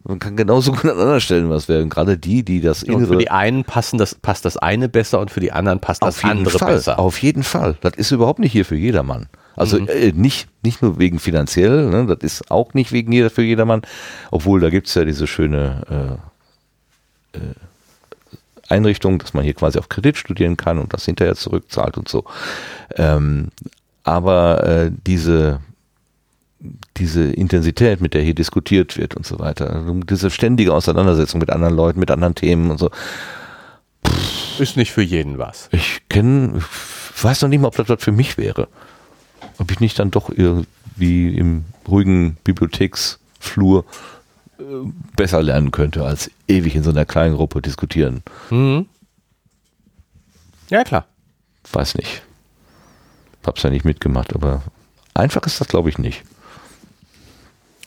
Man 0.06 0.18
kann 0.18 0.36
genauso 0.36 0.72
gut 0.72 0.84
an 0.84 0.98
anderen 0.98 1.20
Stellen 1.20 1.50
was 1.50 1.68
werden. 1.68 1.88
Gerade 1.88 2.18
die, 2.18 2.42
die 2.44 2.60
das 2.60 2.82
Und 2.82 2.92
für 2.92 2.98
innere 2.98 3.16
die 3.18 3.30
einen 3.30 3.64
passen 3.64 3.98
das, 3.98 4.14
passt 4.14 4.44
das 4.44 4.56
eine 4.56 4.88
besser 4.88 5.18
und 5.20 5.30
für 5.30 5.40
die 5.40 5.50
anderen 5.52 5.80
passt 5.80 6.02
das 6.02 6.22
andere 6.22 6.58
Fall, 6.58 6.74
besser. 6.74 6.98
Auf 6.98 7.22
jeden 7.22 7.42
Fall. 7.42 7.76
Das 7.80 7.94
ist 7.96 8.10
überhaupt 8.10 8.38
nicht 8.38 8.52
hier 8.52 8.64
für 8.64 8.76
jedermann. 8.76 9.28
Also 9.56 9.80
Mhm. 9.80 9.88
äh, 9.88 10.12
nicht, 10.12 10.48
nicht 10.62 10.82
nur 10.82 10.98
wegen 10.98 11.18
finanziell, 11.18 11.88
ne, 11.88 12.06
das 12.06 12.18
ist 12.22 12.50
auch 12.50 12.74
nicht 12.74 12.92
wegen 12.92 13.12
jeder 13.12 13.30
für 13.30 13.42
jedermann, 13.42 13.82
obwohl 14.30 14.60
da 14.60 14.68
gibt's 14.68 14.94
ja 14.94 15.04
diese 15.04 15.26
schöne 15.26 16.18
äh, 17.34 17.38
äh, 17.38 17.54
Einrichtung, 18.68 19.18
dass 19.18 19.32
man 19.32 19.44
hier 19.44 19.54
quasi 19.54 19.78
auf 19.78 19.88
Kredit 19.88 20.16
studieren 20.16 20.56
kann 20.56 20.78
und 20.78 20.92
das 20.92 21.04
hinterher 21.04 21.34
zurückzahlt 21.36 21.96
und 21.96 22.08
so. 22.08 22.24
Ähm, 22.96 23.48
aber 24.02 24.64
äh, 24.66 24.90
diese 25.06 25.60
diese 26.96 27.24
Intensität, 27.32 28.00
mit 28.00 28.14
der 28.14 28.22
hier 28.22 28.34
diskutiert 28.34 28.96
wird 28.96 29.16
und 29.16 29.26
so 29.26 29.38
weiter, 29.38 29.70
also 29.72 29.94
diese 29.94 30.30
ständige 30.30 30.72
Auseinandersetzung 30.72 31.40
mit 31.40 31.50
anderen 31.50 31.74
Leuten, 31.74 31.98
mit 32.00 32.10
anderen 32.10 32.34
Themen 32.34 32.70
und 32.70 32.78
so, 32.78 32.90
Ist 34.58 34.76
nicht 34.76 34.92
für 34.92 35.02
jeden 35.02 35.38
was. 35.38 35.68
ich 35.72 36.02
kenne, 36.08 36.60
weiß 37.20 37.42
noch 37.42 37.48
nicht 37.48 37.60
mal, 37.60 37.68
ob 37.68 37.76
das 37.76 37.88
was 37.88 38.02
für 38.02 38.12
mich 38.12 38.38
wäre. 38.38 38.68
Ob 39.58 39.70
ich 39.70 39.80
nicht 39.80 39.98
dann 39.98 40.10
doch 40.10 40.30
irgendwie 40.30 41.36
im 41.36 41.64
ruhigen 41.86 42.36
Bibliotheksflur 42.44 43.84
äh, 44.58 44.62
besser 45.16 45.42
lernen 45.42 45.70
könnte, 45.70 46.04
als 46.04 46.30
ewig 46.48 46.74
in 46.76 46.82
so 46.82 46.90
einer 46.90 47.04
kleinen 47.04 47.36
Gruppe 47.36 47.60
diskutieren. 47.60 48.22
Mhm. 48.50 48.86
Ja, 50.70 50.82
klar. 50.84 51.06
Weiß 51.72 51.94
nicht. 51.96 52.22
Hab's 53.44 53.62
ja 53.62 53.70
nicht 53.70 53.84
mitgemacht, 53.84 54.34
aber 54.34 54.62
einfach 55.12 55.44
ist 55.46 55.60
das, 55.60 55.68
glaube 55.68 55.88
ich, 55.90 55.98
nicht. 55.98 56.22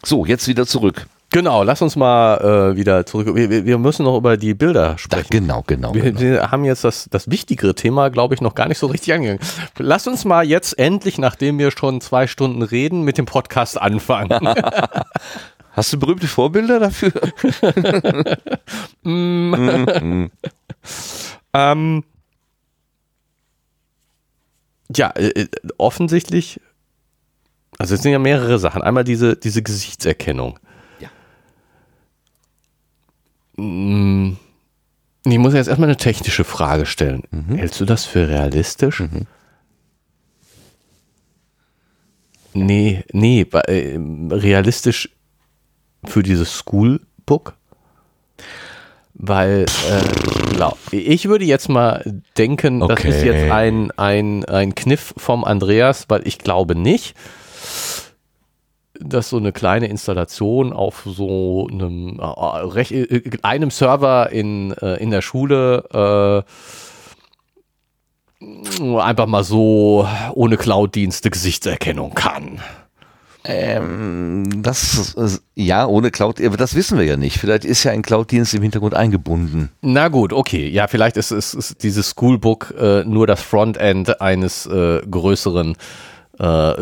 So, 0.07 0.25
jetzt 0.25 0.47
wieder 0.47 0.65
zurück. 0.65 1.05
Genau, 1.31 1.63
lass 1.63 1.81
uns 1.81 1.97
mal 1.97 2.37
äh, 2.71 2.77
wieder 2.77 3.05
zurück. 3.05 3.35
Wir, 3.35 3.65
wir- 3.65 3.77
müssen 3.77 4.05
noch 4.05 4.15
über 4.15 4.37
die 4.37 4.53
Bilder 4.53 4.91
Da, 4.91 4.97
sprechen. 4.97 5.27
genau, 5.29 5.65
genau. 5.67 5.93
Wir, 5.93 6.03
genau. 6.03 6.21
wir 6.21 6.49
haben 6.51 6.63
jetzt 6.63 6.85
das, 6.85 7.09
das 7.11 7.29
wichtigere 7.29 7.75
Thema, 7.75 8.07
glaube 8.09 8.33
ich, 8.33 8.39
noch 8.39 8.55
gar 8.55 8.69
nicht 8.69 8.77
so 8.77 8.87
richtig 8.87 9.13
angegangen. 9.13 9.41
Lass 9.77 10.07
uns 10.07 10.23
mal 10.23 10.45
jetzt 10.47 10.79
endlich, 10.79 11.17
nachdem 11.17 11.59
wir 11.59 11.71
schon 11.71 11.99
zwei 11.99 12.25
Stunden 12.25 12.61
reden, 12.61 13.01
mit 13.01 13.17
dem 13.17 13.25
Podcast 13.25 13.81
anfangen. 13.81 14.29
Hast 15.73 15.91
du 15.91 15.99
berühmte 15.99 16.27
Vorbilder 16.27 16.79
dafür? 16.79 17.11
ähm, 21.53 22.03
ja, 24.95 25.09
äh, 25.11 25.27
äh, 25.27 25.47
offensichtlich, 25.77 26.61
also 27.77 27.95
es 27.95 28.01
sind 28.01 28.11
ja 28.11 28.19
mehrere 28.19 28.59
Sachen. 28.59 28.81
Einmal 28.81 29.03
diese, 29.03 29.35
diese 29.35 29.61
Gesichtserkennung. 29.61 30.59
Ja. 30.99 31.09
Mm, 33.63 34.37
Ich 35.25 35.37
muss 35.37 35.53
jetzt 35.53 35.67
erstmal 35.67 35.89
eine 35.89 35.97
technische 35.97 36.43
Frage 36.43 36.85
stellen. 36.85 37.23
Hältst 37.55 37.79
du 37.81 37.85
das 37.85 38.05
für 38.05 38.27
realistisch? 38.29 39.03
Nee, 42.53 43.03
nee, 43.11 43.45
wa- 43.51 43.59
äh, 43.61 43.97
realistisch 44.31 45.09
für 46.05 46.23
dieses 46.23 46.53
Schoolbook? 46.53 47.53
Weil 49.19 49.65
äh, 49.89 50.95
ich 50.95 51.27
würde 51.27 51.45
jetzt 51.45 51.69
mal 51.69 52.21
denken, 52.37 52.79
das 52.81 53.03
ist 53.03 53.17
Okay. 53.17 53.25
jetzt 53.25 53.51
ein, 53.51 53.91
ein, 53.97 54.45
ein 54.45 54.75
Kniff 54.75 55.13
vom 55.17 55.43
Andreas, 55.43 56.05
weil 56.07 56.27
ich 56.27 56.37
glaube 56.37 56.75
nicht, 56.75 57.15
dass 58.99 59.29
so 59.29 59.37
eine 59.37 59.51
kleine 59.51 59.87
Installation 59.87 60.73
auf 60.73 61.03
so 61.05 61.67
einem, 61.71 62.19
äh, 62.19 63.03
äh, 63.03 63.37
einem 63.41 63.71
Server 63.71 64.31
in, 64.31 64.71
äh, 64.73 64.95
in 64.95 65.11
der 65.11 65.21
Schule 65.21 66.43
äh, 68.39 68.99
einfach 68.99 69.25
mal 69.25 69.43
so 69.43 70.07
ohne 70.33 70.57
Cloud-Dienste 70.57 71.29
Gesichtserkennung 71.29 72.13
kann. 72.13 72.61
Ähm, 73.49 74.61
das, 74.61 75.15
äh, 75.15 75.29
ja, 75.55 75.87
ohne 75.87 76.11
Cloud, 76.11 76.41
aber 76.41 76.57
das 76.57 76.75
wissen 76.75 76.97
wir 76.97 77.05
ja 77.05 77.15
nicht. 77.15 77.37
Vielleicht 77.37 77.63
ist 77.63 77.83
ja 77.83 77.91
ein 77.93 78.01
Cloud-Dienst 78.01 78.53
im 78.53 78.61
Hintergrund 78.61 78.93
eingebunden. 78.93 79.69
Na 79.81 80.09
gut, 80.09 80.33
okay. 80.33 80.67
Ja, 80.67 80.87
vielleicht 80.87 81.15
ist, 81.15 81.31
ist, 81.31 81.53
ist 81.53 81.81
dieses 81.81 82.09
Schoolbook 82.11 82.73
äh, 82.77 83.05
nur 83.05 83.25
das 83.25 83.41
Frontend 83.41 84.19
eines 84.19 84.69
größeren 84.69 85.71
äh, 85.71 85.75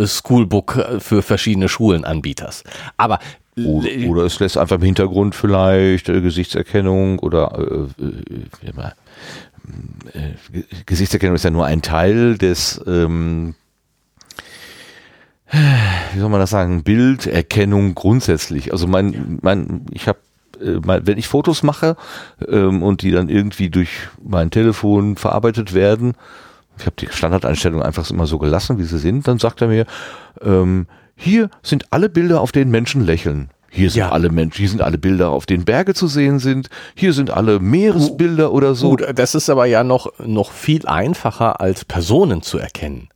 Schoolbook 0.05 0.99
für 0.99 1.21
verschiedene 1.21 1.69
Schulenanbieters. 1.69 2.63
Aber 2.97 3.19
Oder, 3.57 3.89
oder 4.09 4.23
es 4.25 4.37
lässt 4.41 4.57
einfach 4.57 4.75
im 4.75 4.81
Hintergrund 4.81 5.33
vielleicht 5.33 6.09
äh, 6.09 6.19
Gesichtserkennung 6.19 7.19
oder 7.19 7.57
äh, 7.57 8.03
äh, 8.03 8.69
immer, 8.69 8.93
äh, 10.13 10.33
Ge- 10.51 10.65
Gesichtserkennung 10.85 11.35
ist 11.35 11.45
ja 11.45 11.51
nur 11.51 11.65
ein 11.65 11.81
Teil 11.81 12.37
des, 12.37 12.81
ähm, 12.85 13.55
wie 16.13 16.19
soll 16.19 16.29
man 16.29 16.41
das 16.41 16.49
sagen, 16.49 16.83
Bilderkennung 16.83 17.95
grundsätzlich. 17.95 18.73
Also 18.73 18.87
mein, 18.87 19.39
mein, 19.41 19.85
ich 19.91 20.09
habe 20.09 20.19
mein, 20.83 21.07
wenn 21.07 21.17
ich 21.17 21.29
Fotos 21.29 21.63
mache 21.63 21.95
ähm, 22.49 22.83
und 22.83 23.03
die 23.03 23.11
dann 23.11 23.29
irgendwie 23.29 23.69
durch 23.69 23.89
mein 24.21 24.51
Telefon 24.51 25.15
verarbeitet 25.15 25.73
werden, 25.73 26.15
ich 26.79 26.85
habe 26.85 26.95
die 26.99 27.07
Standardeinstellungen 27.09 27.85
einfach 27.85 28.09
immer 28.09 28.27
so 28.27 28.37
gelassen, 28.37 28.77
wie 28.77 28.83
sie 28.83 28.99
sind, 28.99 29.27
dann 29.27 29.39
sagt 29.39 29.61
er 29.61 29.67
mir, 29.67 29.85
ähm, 30.41 30.87
hier 31.15 31.49
sind 31.63 31.85
alle 31.91 32.09
Bilder, 32.09 32.41
auf 32.41 32.51
denen 32.51 32.71
Menschen 32.71 33.05
lächeln. 33.05 33.49
Hier 33.69 33.89
sind 33.89 33.99
Ja. 33.99 34.09
alle 34.11 34.29
Menschen, 34.29 34.57
hier 34.59 34.69
sind 34.69 34.81
alle 34.81 34.97
Bilder, 34.97 35.29
auf 35.29 35.45
denen 35.45 35.65
Berge 35.65 35.93
zu 35.93 36.07
sehen 36.07 36.39
sind. 36.39 36.69
Hier 36.95 37.11
sind 37.13 37.29
alle 37.29 37.59
Meeresbilder 37.59 38.51
oder 38.53 38.73
so. 38.75 38.91
gut, 38.91 39.05
das 39.15 39.35
ist 39.35 39.49
aber 39.49 39.65
ja 39.65 39.83
noch, 39.83 40.07
noch 40.19 40.51
viel 40.51 40.85
einfacher 40.87 41.59
als 41.59 41.83
Personen 41.83 42.41
zu 42.41 42.57
erkennen. 42.57 43.09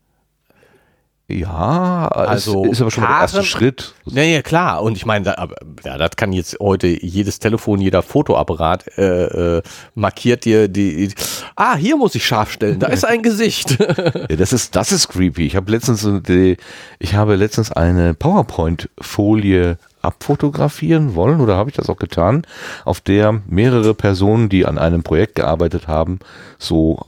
Ja, 1.31 2.07
Also 2.07 2.65
es 2.65 2.72
ist 2.72 2.81
aber 2.81 2.89
schon 2.89 3.03
mal 3.03 3.10
der 3.11 3.22
erste 3.22 3.43
Schritt. 3.43 3.93
Ja, 4.06 4.23
ja, 4.23 4.41
klar. 4.41 4.81
Und 4.81 4.97
ich 4.97 5.06
meine, 5.06 5.26
da, 5.26 5.47
ja, 5.85 5.97
das 5.97 6.15
kann 6.15 6.34
jetzt 6.34 6.57
heute 6.60 6.88
jedes 6.88 7.38
Telefon, 7.38 7.80
jeder 7.81 8.01
Fotoapparat 8.01 8.97
äh, 8.97 9.57
äh, 9.57 9.61
markiert 9.93 10.45
dir 10.45 10.68
die. 10.68 11.14
Ah, 11.56 11.76
hier 11.76 11.97
muss 11.97 12.15
ich 12.15 12.26
scharf 12.26 12.51
stellen. 12.51 12.80
Da 12.80 12.88
ist 12.88 13.06
ein 13.06 13.22
Gesicht. 13.22 13.77
Ja, 14.30 14.35
das 14.35 14.53
ist, 14.53 14.76
das 14.76 14.91
ist 14.91 15.07
creepy. 15.10 15.45
Ich 15.45 15.56
habe 15.56 15.72
letztens, 15.72 16.07
die, 16.27 16.57
ich 16.99 17.15
habe 17.15 17.35
letztens 17.35 17.72
eine 17.72 18.14
PowerPoint-Folie 18.14 19.77
abfotografieren 20.01 21.15
wollen 21.15 21.41
oder 21.41 21.56
habe 21.56 21.69
ich 21.69 21.76
das 21.76 21.89
auch 21.89 21.97
getan, 21.97 22.43
auf 22.85 23.01
der 23.01 23.41
mehrere 23.47 23.93
Personen, 23.93 24.49
die 24.49 24.65
an 24.65 24.77
einem 24.77 25.03
Projekt 25.03 25.35
gearbeitet 25.35 25.88
haben, 25.88 26.19
so 26.57 27.06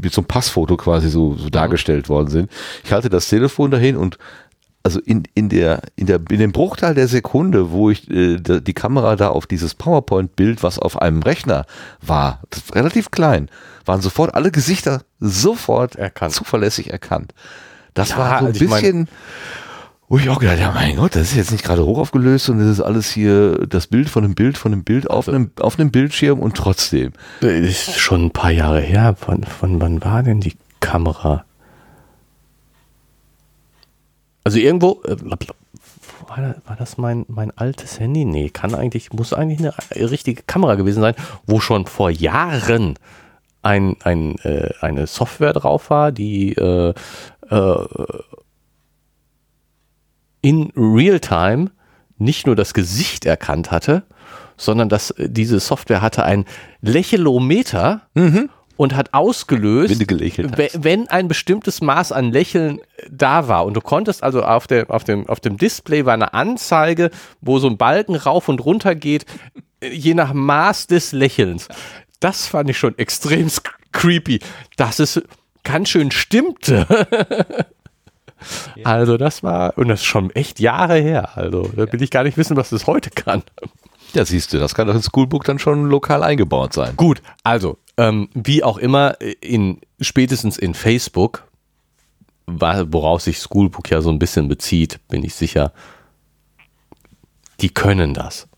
mit 0.00 0.12
so 0.12 0.20
einem 0.20 0.28
Passfoto 0.28 0.76
quasi 0.76 1.08
so, 1.08 1.34
so 1.34 1.48
dargestellt 1.50 2.08
worden 2.08 2.28
sind. 2.28 2.50
Ich 2.84 2.92
halte 2.92 3.10
das 3.10 3.28
Telefon 3.28 3.70
dahin 3.70 3.96
und 3.96 4.18
also 4.84 4.98
in, 5.00 5.22
in, 5.34 5.48
der, 5.48 5.80
in, 5.94 6.06
der, 6.06 6.20
in 6.28 6.40
dem 6.40 6.50
Bruchteil 6.50 6.94
der 6.94 7.06
Sekunde, 7.06 7.70
wo 7.70 7.90
ich 7.90 8.10
äh, 8.10 8.38
die 8.38 8.74
Kamera 8.74 9.14
da 9.14 9.28
auf 9.28 9.46
dieses 9.46 9.74
PowerPoint-Bild, 9.76 10.62
was 10.64 10.78
auf 10.80 11.00
einem 11.00 11.22
Rechner 11.22 11.66
war, 12.00 12.42
relativ 12.72 13.12
klein, 13.12 13.48
waren 13.84 14.00
sofort 14.00 14.34
alle 14.34 14.50
Gesichter 14.50 15.02
sofort 15.20 15.94
Erkannt. 15.96 16.34
zuverlässig 16.34 16.90
erkannt. 16.90 17.32
Das 17.94 18.10
Ja, 18.10 18.18
war 18.18 18.28
so 18.40 18.46
ein 18.46 18.52
also 18.52 18.58
bisschen, 18.58 19.08
wo 20.12 20.18
ich 20.18 20.28
auch 20.28 20.40
gedacht 20.40 20.58
ja 20.58 20.70
mein 20.72 20.96
Gott, 20.96 21.14
das 21.14 21.30
ist 21.30 21.36
jetzt 21.36 21.52
nicht 21.52 21.64
gerade 21.64 21.86
hoch 21.86 21.96
aufgelöst 21.96 22.50
und 22.50 22.58
das 22.58 22.68
ist 22.68 22.82
alles 22.82 23.10
hier 23.10 23.66
das 23.66 23.86
Bild 23.86 24.10
von 24.10 24.22
einem 24.22 24.34
Bild 24.34 24.58
von 24.58 24.70
einem 24.70 24.84
Bild 24.84 25.08
auf 25.08 25.26
einem, 25.26 25.52
auf 25.58 25.78
einem 25.78 25.90
Bildschirm 25.90 26.38
und 26.38 26.54
trotzdem. 26.54 27.12
ist 27.40 27.98
schon 27.98 28.26
ein 28.26 28.30
paar 28.30 28.50
Jahre 28.50 28.82
her. 28.82 29.16
Von, 29.18 29.42
von 29.42 29.80
wann 29.80 30.04
war 30.04 30.22
denn 30.22 30.40
die 30.40 30.52
Kamera. 30.80 31.46
Also 34.44 34.58
irgendwo, 34.58 35.00
äh, 35.04 35.16
war 36.28 36.76
das 36.78 36.98
mein, 36.98 37.24
mein 37.28 37.50
altes 37.56 37.98
Handy? 37.98 38.26
Nee, 38.26 38.50
kann 38.50 38.74
eigentlich, 38.74 39.14
muss 39.14 39.32
eigentlich 39.32 39.60
eine 39.60 40.10
richtige 40.10 40.42
Kamera 40.42 40.74
gewesen 40.74 41.00
sein, 41.00 41.14
wo 41.46 41.58
schon 41.58 41.86
vor 41.86 42.10
Jahren 42.10 42.98
ein, 43.62 43.96
ein, 44.02 44.38
äh, 44.40 44.74
eine 44.82 45.06
Software 45.06 45.54
drauf 45.54 45.88
war, 45.88 46.12
die 46.12 46.52
äh, 46.52 46.92
äh, 47.48 47.86
in 50.42 50.72
Realtime 50.76 51.70
nicht 52.18 52.46
nur 52.46 52.56
das 52.56 52.74
Gesicht 52.74 53.24
erkannt 53.24 53.70
hatte, 53.70 54.04
sondern 54.56 54.88
dass 54.88 55.10
äh, 55.12 55.28
diese 55.28 55.60
Software 55.60 56.02
hatte 56.02 56.24
ein 56.24 56.44
Lächelometer 56.80 58.02
und 58.76 58.94
hat 58.94 59.12
ausgelöst, 59.12 59.90
Wenn 60.56 60.84
wenn 60.84 61.08
ein 61.08 61.28
bestimmtes 61.28 61.80
Maß 61.80 62.12
an 62.12 62.32
Lächeln 62.32 62.78
äh, 62.78 63.08
da 63.10 63.48
war. 63.48 63.64
Und 63.64 63.74
du 63.74 63.80
konntest 63.80 64.22
also 64.22 64.42
auf, 64.42 64.66
der, 64.66 64.90
auf, 64.90 65.04
dem, 65.04 65.28
auf 65.28 65.40
dem 65.40 65.56
Display 65.56 66.04
war 66.04 66.14
eine 66.14 66.34
Anzeige, 66.34 67.10
wo 67.40 67.58
so 67.58 67.68
ein 67.68 67.76
Balken 67.76 68.16
rauf 68.16 68.48
und 68.48 68.64
runter 68.64 68.94
geht, 68.94 69.26
äh, 69.80 69.88
je 69.88 70.14
nach 70.14 70.32
Maß 70.32 70.86
des 70.86 71.12
Lächelns. 71.12 71.68
Das 72.20 72.46
fand 72.46 72.70
ich 72.70 72.78
schon 72.78 72.96
extrem 72.98 73.48
creepy, 73.90 74.40
dass 74.76 75.00
es 75.00 75.20
ganz 75.64 75.88
schön 75.88 76.10
stimmte. 76.10 76.86
Also 78.84 79.16
das 79.16 79.42
war, 79.42 79.76
und 79.78 79.88
das 79.88 80.00
ist 80.00 80.06
schon 80.06 80.30
echt 80.30 80.60
Jahre 80.60 80.98
her. 80.98 81.36
Also 81.36 81.70
da 81.76 81.92
will 81.92 82.02
ich 82.02 82.10
gar 82.10 82.24
nicht 82.24 82.36
wissen, 82.36 82.56
was 82.56 82.70
das 82.70 82.86
heute 82.86 83.10
kann. 83.10 83.42
Ja, 84.14 84.24
siehst 84.24 84.52
du, 84.52 84.58
das 84.58 84.74
kann 84.74 84.86
doch 84.86 84.94
in 84.94 85.02
Schoolbook 85.02 85.44
dann 85.44 85.58
schon 85.58 85.86
lokal 85.86 86.22
eingebaut 86.22 86.72
sein. 86.74 86.94
Gut, 86.96 87.22
also 87.44 87.78
ähm, 87.96 88.28
wie 88.34 88.62
auch 88.62 88.78
immer, 88.78 89.16
in, 89.40 89.80
spätestens 90.00 90.58
in 90.58 90.74
Facebook, 90.74 91.44
woraus 92.46 93.24
sich 93.24 93.38
Schoolbook 93.38 93.90
ja 93.90 94.02
so 94.02 94.10
ein 94.10 94.18
bisschen 94.18 94.48
bezieht, 94.48 95.00
bin 95.08 95.24
ich 95.24 95.34
sicher, 95.34 95.72
die 97.60 97.70
können 97.70 98.14
das. 98.14 98.48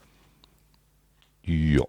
Ja. 1.45 1.83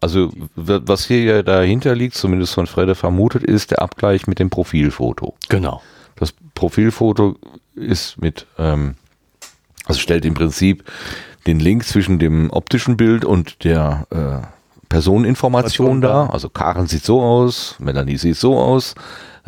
Also, 0.00 0.32
was 0.56 1.06
hier 1.06 1.22
ja 1.22 1.42
dahinter 1.42 1.94
liegt, 1.94 2.16
zumindest 2.16 2.54
von 2.54 2.66
Fredde 2.66 2.96
vermutet, 2.96 3.44
ist 3.44 3.70
der 3.70 3.82
Abgleich 3.82 4.26
mit 4.26 4.40
dem 4.40 4.50
Profilfoto. 4.50 5.36
Genau. 5.48 5.80
Profilfoto 6.62 7.34
ist 7.74 8.22
mit, 8.22 8.46
ähm, 8.56 8.94
also 9.84 9.98
stellt 9.98 10.24
im 10.24 10.34
Prinzip 10.34 10.84
den 11.48 11.58
Link 11.58 11.84
zwischen 11.84 12.20
dem 12.20 12.50
optischen 12.50 12.96
Bild 12.96 13.24
und 13.24 13.64
der 13.64 14.06
äh, 14.10 14.46
Personeninformation 14.88 15.86
Person 15.86 16.00
dar. 16.02 16.32
Also 16.32 16.48
Karen 16.50 16.86
sieht 16.86 17.02
so 17.02 17.20
aus, 17.20 17.74
Melanie 17.80 18.16
sieht 18.16 18.36
so 18.36 18.56
aus. 18.58 18.94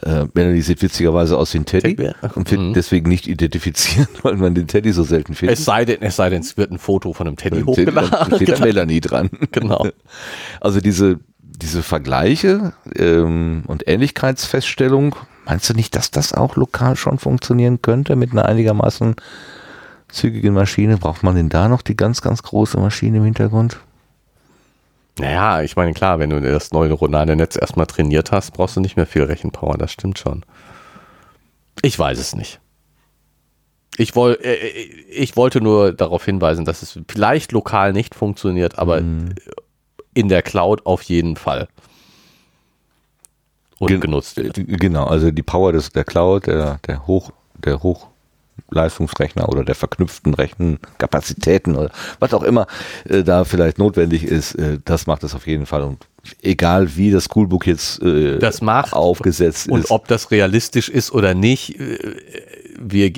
Äh, 0.02 0.24
Melanie 0.34 0.62
sieht 0.62 0.82
witzigerweise 0.82 1.38
aus 1.38 1.54
wie 1.54 1.58
ein 1.58 1.66
Teddy 1.66 1.94
Teddy, 1.94 2.14
und 2.34 2.50
wird 2.50 2.60
mhm. 2.60 2.72
deswegen 2.74 3.08
nicht 3.08 3.28
identifizieren, 3.28 4.08
weil 4.22 4.36
man 4.36 4.56
den 4.56 4.66
Teddy 4.66 4.90
so 4.90 5.04
selten 5.04 5.36
findet. 5.36 5.56
Es 5.56 5.64
sei 5.64 5.84
denn, 5.84 6.02
es 6.02 6.16
sei 6.16 6.30
denn, 6.30 6.40
es 6.40 6.56
wird 6.56 6.72
ein 6.72 6.78
Foto 6.78 7.12
von 7.12 7.28
einem 7.28 7.36
Teddy 7.36 7.62
hochgeladen. 7.62 8.34
steht 8.34 8.48
da 8.48 8.58
Melanie 8.58 9.00
dran. 9.00 9.30
Genau. 9.52 9.86
Also 10.60 10.80
diese, 10.80 11.20
diese 11.38 11.84
Vergleiche 11.84 12.72
ähm, 12.96 13.62
und 13.68 13.86
Ähnlichkeitsfeststellung, 13.86 15.14
meinst 15.44 15.68
du 15.68 15.74
nicht, 15.74 15.94
dass 15.96 16.10
das 16.10 16.32
auch 16.32 16.56
lokal 16.56 16.96
schon 16.96 17.18
funktionieren 17.18 17.82
könnte 17.82 18.16
mit 18.16 18.32
einer 18.32 18.46
einigermaßen 18.46 19.16
zügigen 20.08 20.54
Maschine? 20.54 20.96
Braucht 20.96 21.22
man 21.22 21.36
denn 21.36 21.48
da 21.48 21.68
noch 21.68 21.82
die 21.82 21.96
ganz, 21.96 22.22
ganz 22.22 22.42
große 22.42 22.78
Maschine 22.78 23.18
im 23.18 23.24
Hintergrund? 23.24 23.78
Naja, 25.18 25.62
ich 25.62 25.76
meine, 25.76 25.92
klar, 25.92 26.18
wenn 26.18 26.30
du 26.30 26.40
das 26.40 26.72
neuronale 26.72 27.36
Netz 27.36 27.56
erstmal 27.56 27.86
trainiert 27.86 28.32
hast, 28.32 28.52
brauchst 28.52 28.76
du 28.76 28.80
nicht 28.80 28.96
mehr 28.96 29.06
viel 29.06 29.22
Rechenpower, 29.22 29.78
das 29.78 29.92
stimmt 29.92 30.18
schon. 30.18 30.44
Ich 31.82 31.98
weiß 31.98 32.18
es 32.18 32.34
nicht. 32.34 32.60
Ich, 33.96 34.16
woll, 34.16 34.38
äh, 34.42 34.54
äh, 34.54 34.70
ich 35.08 35.36
wollte 35.36 35.60
nur 35.60 35.92
darauf 35.92 36.24
hinweisen, 36.24 36.64
dass 36.64 36.82
es 36.82 36.98
vielleicht 37.08 37.52
lokal 37.52 37.92
nicht 37.92 38.14
funktioniert, 38.16 38.78
aber 38.78 38.98
in 40.14 40.28
der 40.28 40.42
Cloud 40.42 40.84
auf 40.86 41.02
jeden 41.02 41.36
Fall. 41.36 41.68
Und 43.84 43.88
Gen- 43.88 44.00
genutzt 44.00 44.36
wird. 44.36 44.54
Genau, 44.56 45.06
also 45.06 45.30
die 45.30 45.42
Power 45.42 45.72
des, 45.72 45.90
der 45.90 46.04
Cloud, 46.04 46.46
der, 46.46 46.78
der 46.86 47.06
Hoch, 47.06 47.30
der 47.64 47.80
Hochleistungsrechner 47.82 49.48
oder 49.48 49.64
der 49.64 49.74
verknüpften 49.74 50.34
Rechenkapazitäten 50.34 51.76
oder 51.76 51.90
was 52.18 52.34
auch 52.34 52.42
immer 52.42 52.66
äh, 53.08 53.22
da 53.22 53.44
vielleicht 53.44 53.78
notwendig 53.78 54.24
ist, 54.24 54.54
äh, 54.54 54.78
das 54.84 55.06
macht 55.06 55.22
es 55.24 55.34
auf 55.34 55.46
jeden 55.46 55.66
Fall. 55.66 55.82
Und 55.82 56.06
egal 56.42 56.96
wie 56.96 57.10
das 57.10 57.24
Schoolbook 57.24 57.66
jetzt 57.66 58.02
äh, 58.02 58.38
Das 58.38 58.60
macht. 58.62 58.92
aufgesetzt 58.92 59.68
Und 59.68 59.84
ist. 59.84 59.90
ob 59.90 60.08
das 60.08 60.30
realistisch 60.30 60.88
ist 60.88 61.12
oder 61.12 61.34
nicht, 61.34 61.78
äh, 61.78 61.98
wir 62.78 63.12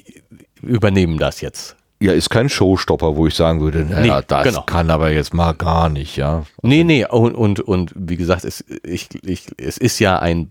übernehmen 0.62 1.18
das 1.18 1.40
jetzt. 1.40 1.76
Ja, 1.98 2.12
ist 2.12 2.28
kein 2.28 2.50
Showstopper, 2.50 3.16
wo 3.16 3.26
ich 3.26 3.34
sagen 3.34 3.62
würde, 3.62 3.78
naja, 3.86 4.18
Nee, 4.18 4.24
das 4.28 4.44
genau. 4.44 4.62
kann 4.62 4.90
aber 4.90 5.10
jetzt 5.12 5.32
mal 5.32 5.52
gar 5.54 5.88
nicht, 5.88 6.16
ja. 6.16 6.44
Nee, 6.60 6.84
nee, 6.84 7.06
und, 7.06 7.34
und, 7.34 7.60
und 7.60 7.92
wie 7.94 8.16
gesagt, 8.18 8.44
es, 8.44 8.62
ich, 8.82 9.08
ich, 9.24 9.46
es 9.56 9.78
ist 9.78 9.98
ja 9.98 10.18
ein, 10.18 10.50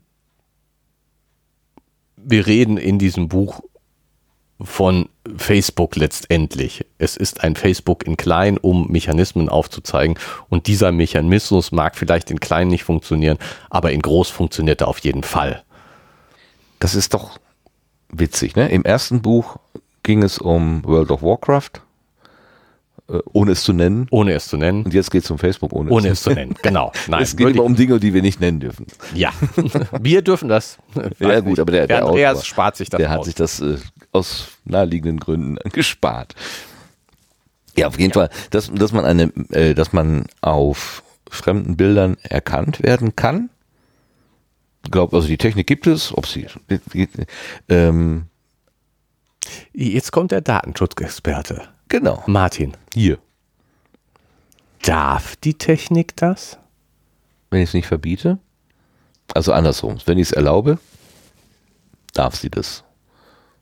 wir 2.26 2.48
reden 2.48 2.78
in 2.78 3.00
diesem 3.00 3.30
Buch 3.30 3.62
von 4.60 5.10
Facebook 5.38 5.96
letztendlich. 5.96 6.86
Es 6.98 7.18
ist 7.18 7.44
ein 7.44 7.56
Facebook 7.56 8.06
in 8.06 8.18
klein, 8.18 8.58
um 8.58 8.88
Mechanismen 8.90 9.50
aufzuzeigen. 9.50 10.18
Und 10.50 10.68
dieser 10.68 10.92
Mechanismus 10.92 11.72
mag 11.72 11.96
vielleicht 11.96 12.32
in 12.32 12.40
klein 12.40 12.70
nicht 12.70 12.84
funktionieren, 12.84 13.38
aber 13.70 13.92
in 13.92 14.02
groß 14.02 14.30
funktioniert 14.30 14.82
er 14.82 14.88
auf 14.88 15.00
jeden 15.00 15.24
Fall. 15.24 15.64
Das 16.80 16.96
ist 16.96 17.14
doch 17.14 17.38
witzig, 18.10 18.56
ne? 18.56 18.70
Im 18.70 18.84
ersten 18.86 19.22
Buch 19.22 19.58
ging 20.04 20.24
es 20.24 20.38
um 20.38 20.84
World 20.86 21.12
of 21.12 21.22
Warcraft, 21.22 21.82
ohne 23.34 23.52
es 23.52 23.64
zu 23.64 23.72
nennen. 23.74 24.08
Ohne 24.10 24.34
es 24.34 24.48
zu 24.48 24.58
nennen. 24.58 24.84
Und 24.84 24.94
jetzt 24.94 25.12
geht 25.12 25.24
es 25.24 25.30
um 25.32 25.38
Facebook, 25.38 25.74
ohne, 25.74 25.92
Ohne 25.92 26.10
es 26.10 26.24
zu 26.24 26.32
nennen. 26.32 26.56
Genau. 26.64 26.92
Nein, 27.08 27.22
es 27.22 27.36
geht 27.36 27.50
immer 27.50 27.64
um 27.64 27.76
Dinge, 27.76 28.00
die 28.00 28.14
wir 28.14 28.22
nicht 28.24 28.40
nennen 28.40 28.60
dürfen. 28.60 28.88
Ja, 29.14 29.32
wir 30.02 30.22
dürfen 30.22 30.50
das. 30.50 30.78
Ja, 31.20 31.40
gut, 31.42 31.60
aber 31.60 31.72
der- 31.72 31.88
der 31.88 32.06
Andreas 32.06 32.38
Autor, 32.38 32.46
spart 32.46 32.76
sich 32.78 32.90
das 32.90 32.98
Der 32.98 33.10
hat 33.10 33.20
aus. 33.20 33.26
sich 33.26 33.36
das 33.36 33.60
äh, 33.60 33.78
aus 34.12 34.48
naheliegenden 34.66 35.20
Gründen 35.20 35.58
gespart. 35.72 36.34
Ja, 37.78 37.88
auf 37.88 38.00
jeden 38.00 38.14
Fall, 38.14 38.30
dass, 38.52 38.72
dass 38.74 38.92
man 38.94 39.06
eine, 39.06 39.24
äh, 39.52 39.74
dass 39.76 39.92
man 39.94 40.26
auf 40.42 41.04
fremden 41.30 41.76
Bildern 41.78 42.16
erkannt 42.24 42.82
werden 42.82 43.16
kann. 43.16 43.50
Ich 44.86 44.92
glaube, 44.92 45.16
also 45.16 45.28
die 45.28 45.38
Technik 45.38 45.68
gibt 45.68 45.86
es, 45.88 46.16
ob 46.16 46.26
sie 46.28 46.48
ähm, 47.70 48.26
Jetzt 49.74 50.12
kommt 50.12 50.32
der 50.32 50.42
Datenschutzexperte. 50.42 51.68
Genau 51.90 52.24
Martin, 52.28 52.76
hier. 52.94 53.18
darf 54.84 55.36
die 55.38 55.54
Technik 55.56 56.16
das? 56.16 56.58
Wenn 57.50 57.62
ich 57.62 57.70
es 57.70 57.74
nicht 57.74 57.88
verbiete, 57.88 58.40
also 59.34 59.54
andersrum, 59.54 59.98
wenn 60.06 60.18
ich 60.18 60.28
es 60.30 60.32
erlaube, 60.32 60.78
darf 62.14 62.36
sie 62.36 62.50
das. 62.50 62.84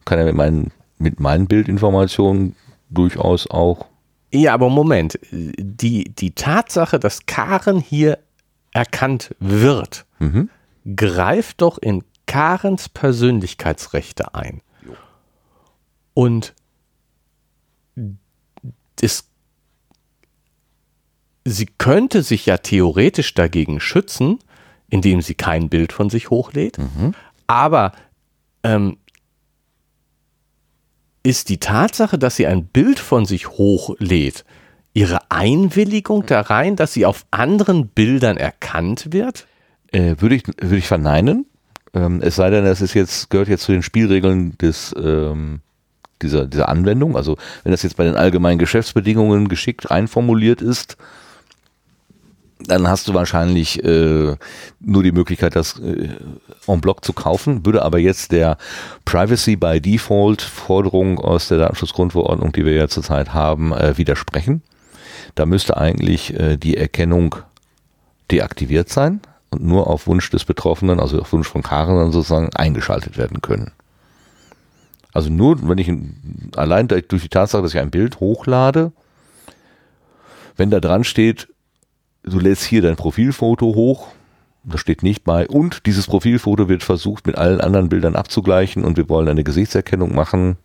Kann 0.05 0.19
er 0.19 0.25
mit 0.25 0.35
meinen 0.35 0.71
mit 0.97 1.19
meinen 1.19 1.47
Bildinformationen 1.47 2.55
durchaus 2.89 3.49
auch 3.49 3.87
Ja, 4.31 4.53
aber 4.53 4.69
Moment. 4.69 5.19
Die, 5.31 6.05
die 6.05 6.31
Tatsache, 6.31 6.99
dass 6.99 7.25
Karen 7.25 7.79
hier 7.79 8.19
erkannt 8.71 9.35
wird, 9.39 10.05
Mhm. 10.19 10.49
greift 10.95 11.61
doch 11.61 11.77
in 11.77 12.03
Karens 12.25 12.89
Persönlichkeitsrechte 12.89 14.33
ein. 14.33 14.61
Und 16.13 16.53
es, 19.01 19.25
sie 21.45 21.67
könnte 21.77 22.23
sich 22.23 22.45
ja 22.45 22.57
theoretisch 22.57 23.33
dagegen 23.33 23.79
schützen, 23.79 24.39
indem 24.89 25.21
sie 25.21 25.35
kein 25.35 25.69
Bild 25.69 25.91
von 25.91 26.09
sich 26.09 26.29
hochlädt. 26.29 26.77
Aber 27.47 27.91
ähm, 28.63 28.97
ist 31.23 31.49
die 31.49 31.59
Tatsache, 31.59 32.17
dass 32.17 32.35
sie 32.35 32.47
ein 32.47 32.65
Bild 32.65 32.99
von 32.99 33.25
sich 33.25 33.49
hochlädt, 33.49 34.45
ihre 34.93 35.31
Einwilligung 35.31 36.25
da 36.25 36.41
rein, 36.41 36.75
dass 36.75 36.93
sie 36.93 37.05
auf 37.05 37.25
anderen 37.31 37.87
Bildern 37.87 38.37
erkannt 38.37 39.11
wird? 39.11 39.47
Äh, 39.91 40.15
würde 40.19 40.35
ich, 40.35 40.47
würde 40.47 40.77
ich 40.77 40.87
verneinen. 40.87 41.45
Ähm, 41.93 42.21
es 42.21 42.35
sei 42.35 42.49
denn, 42.49 42.65
das 42.65 42.81
ist 42.81 42.93
jetzt, 42.93 43.29
gehört 43.29 43.47
jetzt 43.47 43.63
zu 43.63 43.71
den 43.71 43.83
Spielregeln 43.83 44.57
des, 44.57 44.93
ähm, 44.97 45.61
dieser, 46.23 46.45
dieser 46.45 46.69
Anwendung. 46.69 47.15
Also, 47.15 47.37
wenn 47.63 47.71
das 47.71 47.83
jetzt 47.83 47.97
bei 47.97 48.03
den 48.03 48.15
allgemeinen 48.15 48.59
Geschäftsbedingungen 48.59 49.49
geschickt 49.49 49.91
einformuliert 49.91 50.61
ist, 50.61 50.97
dann 52.67 52.87
hast 52.87 53.07
du 53.07 53.13
wahrscheinlich 53.13 53.83
äh, 53.83 54.35
nur 54.79 55.03
die 55.03 55.11
Möglichkeit, 55.11 55.55
das 55.55 55.79
äh, 55.79 56.09
en 56.67 56.81
bloc 56.81 57.03
zu 57.03 57.13
kaufen, 57.13 57.65
würde 57.65 57.83
aber 57.83 57.99
jetzt 57.99 58.31
der 58.31 58.57
Privacy 59.05 59.55
by 59.55 59.81
Default 59.81 60.41
Forderung 60.41 61.19
aus 61.19 61.49
der 61.49 61.57
Datenschutzgrundverordnung, 61.57 62.51
die 62.51 62.65
wir 62.65 62.73
ja 62.73 62.87
zurzeit 62.87 63.33
haben, 63.33 63.73
äh, 63.73 63.97
widersprechen. 63.97 64.61
Da 65.35 65.45
müsste 65.45 65.77
eigentlich 65.77 66.33
äh, 66.39 66.57
die 66.57 66.77
Erkennung 66.77 67.35
deaktiviert 68.31 68.89
sein. 68.89 69.21
und 69.49 69.63
nur 69.63 69.87
auf 69.87 70.07
Wunsch 70.07 70.29
des 70.31 70.45
Betroffenen, 70.45 70.99
also 70.99 71.21
auf 71.21 71.31
Wunsch 71.31 71.47
von 71.47 71.61
Karen 71.61 72.11
sozusagen 72.11 72.49
eingeschaltet 72.55 73.17
werden 73.17 73.41
können. 73.41 73.71
Also 75.13 75.29
nur, 75.29 75.67
wenn 75.69 75.77
ich 75.77 75.91
allein 76.57 76.87
durch 76.87 77.05
die 77.07 77.29
Tatsache, 77.29 77.61
dass 77.61 77.73
ich 77.73 77.79
ein 77.79 77.91
Bild 77.91 78.19
hochlade, 78.19 78.91
wenn 80.57 80.71
da 80.71 80.79
dran 80.79 81.03
steht, 81.03 81.47
du 82.23 82.39
lädst 82.39 82.63
hier 82.63 82.81
dein 82.81 82.95
Profilfoto 82.95 83.67
hoch, 83.75 84.07
da 84.63 84.77
steht 84.77 85.03
nicht 85.03 85.23
bei, 85.23 85.47
und 85.47 85.85
dieses 85.85 86.07
Profilfoto 86.07 86.69
wird 86.69 86.83
versucht 86.83 87.27
mit 87.27 87.37
allen 87.37 87.61
anderen 87.61 87.89
Bildern 87.89 88.15
abzugleichen 88.15 88.83
und 88.85 88.97
wir 88.97 89.07
wollen 89.09 89.27
eine 89.27 89.43
Gesichtserkennung 89.43 90.15
machen, 90.15 90.57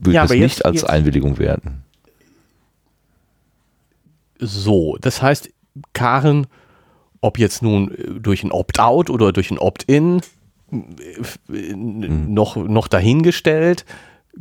würde 0.00 0.16
Ja, 0.16 0.22
das 0.22 0.30
aber 0.32 0.40
nicht 0.40 0.56
jetzt- 0.56 0.64
als 0.64 0.76
jetzt- 0.76 0.90
Einwilligung 0.90 1.38
werden. 1.38 1.82
So, 4.38 4.96
das 5.00 5.22
heißt, 5.22 5.50
Karen, 5.92 6.46
ob 7.20 7.38
jetzt 7.38 7.62
nun 7.62 7.92
äh, 7.94 8.20
durch 8.20 8.42
ein 8.44 8.52
Opt-out 8.52 9.10
oder 9.10 9.32
durch 9.32 9.50
ein 9.50 9.58
Opt-in, 9.58 10.20
äh, 10.70 11.74
noch, 11.74 12.56
noch 12.56 12.88
dahingestellt, 12.88 13.84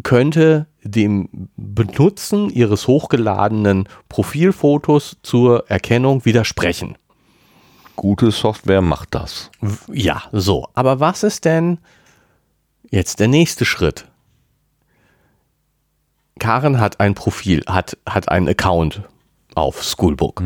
könnte 0.04 0.68
dem 0.84 1.50
Benutzen 1.56 2.50
ihres 2.50 2.88
hochgeladenen 2.88 3.88
Profilfotos 4.10 5.18
zur 5.24 5.70
Erkennung 5.70 6.26
widersprechen. 6.26 6.98
Gute 7.96 8.32
Software 8.32 8.82
macht 8.82 9.16
das. 9.16 9.52
Ja, 9.92 10.24
so. 10.32 10.68
Aber 10.74 11.00
was 11.00 11.24
ist 11.24 11.46
denn 11.46 11.78
jetzt 12.90 13.20
der 13.20 13.30
nächste 13.30 13.64
Schritt? 13.64 14.06
Karen 16.40 16.80
hat 16.82 17.00
ein 17.00 17.16
Profil, 17.16 17.64
hat, 17.66 17.98
hat 18.06 18.28
einen 18.30 18.50
Account 18.50 19.04
auf 19.56 19.82
Schoolbook, 19.82 20.44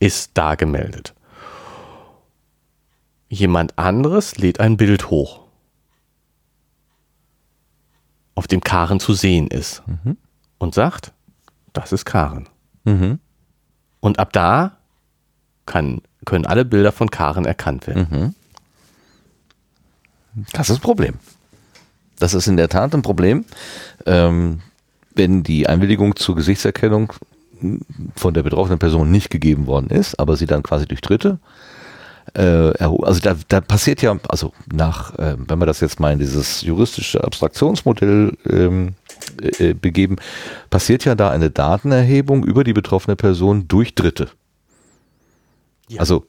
ist 0.00 0.32
da 0.34 0.54
gemeldet. 0.54 1.14
Jemand 3.28 3.78
anderes 3.78 4.38
lädt 4.38 4.60
ein 4.60 4.76
Bild 4.76 5.10
hoch, 5.10 5.40
auf 8.34 8.46
dem 8.46 8.60
Karen 8.60 9.00
zu 9.00 9.12
sehen 9.12 9.48
ist 9.48 9.82
und 10.58 10.74
sagt, 10.74 11.12
das 11.72 11.92
ist 11.92 12.04
Karen. 12.04 12.48
Mhm. 12.84 13.18
Und 14.00 14.18
ab 14.18 14.32
da 14.32 14.78
kann, 15.66 16.00
können 16.24 16.46
alle 16.46 16.64
Bilder 16.64 16.92
von 16.92 17.10
Karen 17.10 17.44
erkannt 17.44 17.86
werden. 17.86 18.06
Das 20.52 20.70
ist 20.70 20.76
das 20.76 20.78
Problem. 20.80 21.14
Das 22.18 22.34
ist 22.34 22.46
in 22.46 22.56
der 22.56 22.68
Tat 22.68 22.94
ein 22.94 23.02
Problem, 23.02 23.44
ähm, 24.06 24.60
wenn 25.14 25.42
die 25.42 25.68
Einwilligung 25.68 26.16
zur 26.16 26.36
Gesichtserkennung 26.36 27.12
von 28.14 28.34
der 28.34 28.42
betroffenen 28.42 28.78
Person 28.78 29.10
nicht 29.10 29.30
gegeben 29.30 29.66
worden 29.66 29.90
ist, 29.90 30.18
aber 30.18 30.36
sie 30.36 30.46
dann 30.46 30.62
quasi 30.62 30.86
durch 30.86 31.00
Dritte 31.00 31.38
äh, 32.38 32.72
also 32.80 33.20
da, 33.20 33.36
da 33.48 33.60
passiert 33.60 34.00
ja, 34.00 34.16
also 34.28 34.52
nach, 34.72 35.14
äh, 35.18 35.36
wenn 35.38 35.58
wir 35.58 35.66
das 35.66 35.80
jetzt 35.80 35.98
mal 35.98 36.12
in 36.12 36.20
dieses 36.20 36.62
juristische 36.62 37.22
Abstraktionsmodell 37.24 38.36
ähm, 38.48 38.94
äh, 39.42 39.74
begeben, 39.74 40.16
passiert 40.70 41.04
ja 41.04 41.14
da 41.14 41.30
eine 41.30 41.50
Datenerhebung 41.50 42.44
über 42.44 42.62
die 42.62 42.72
betroffene 42.72 43.16
Person 43.16 43.66
durch 43.66 43.94
Dritte. 43.94 44.28
Ja. 45.88 46.00
Also 46.00 46.26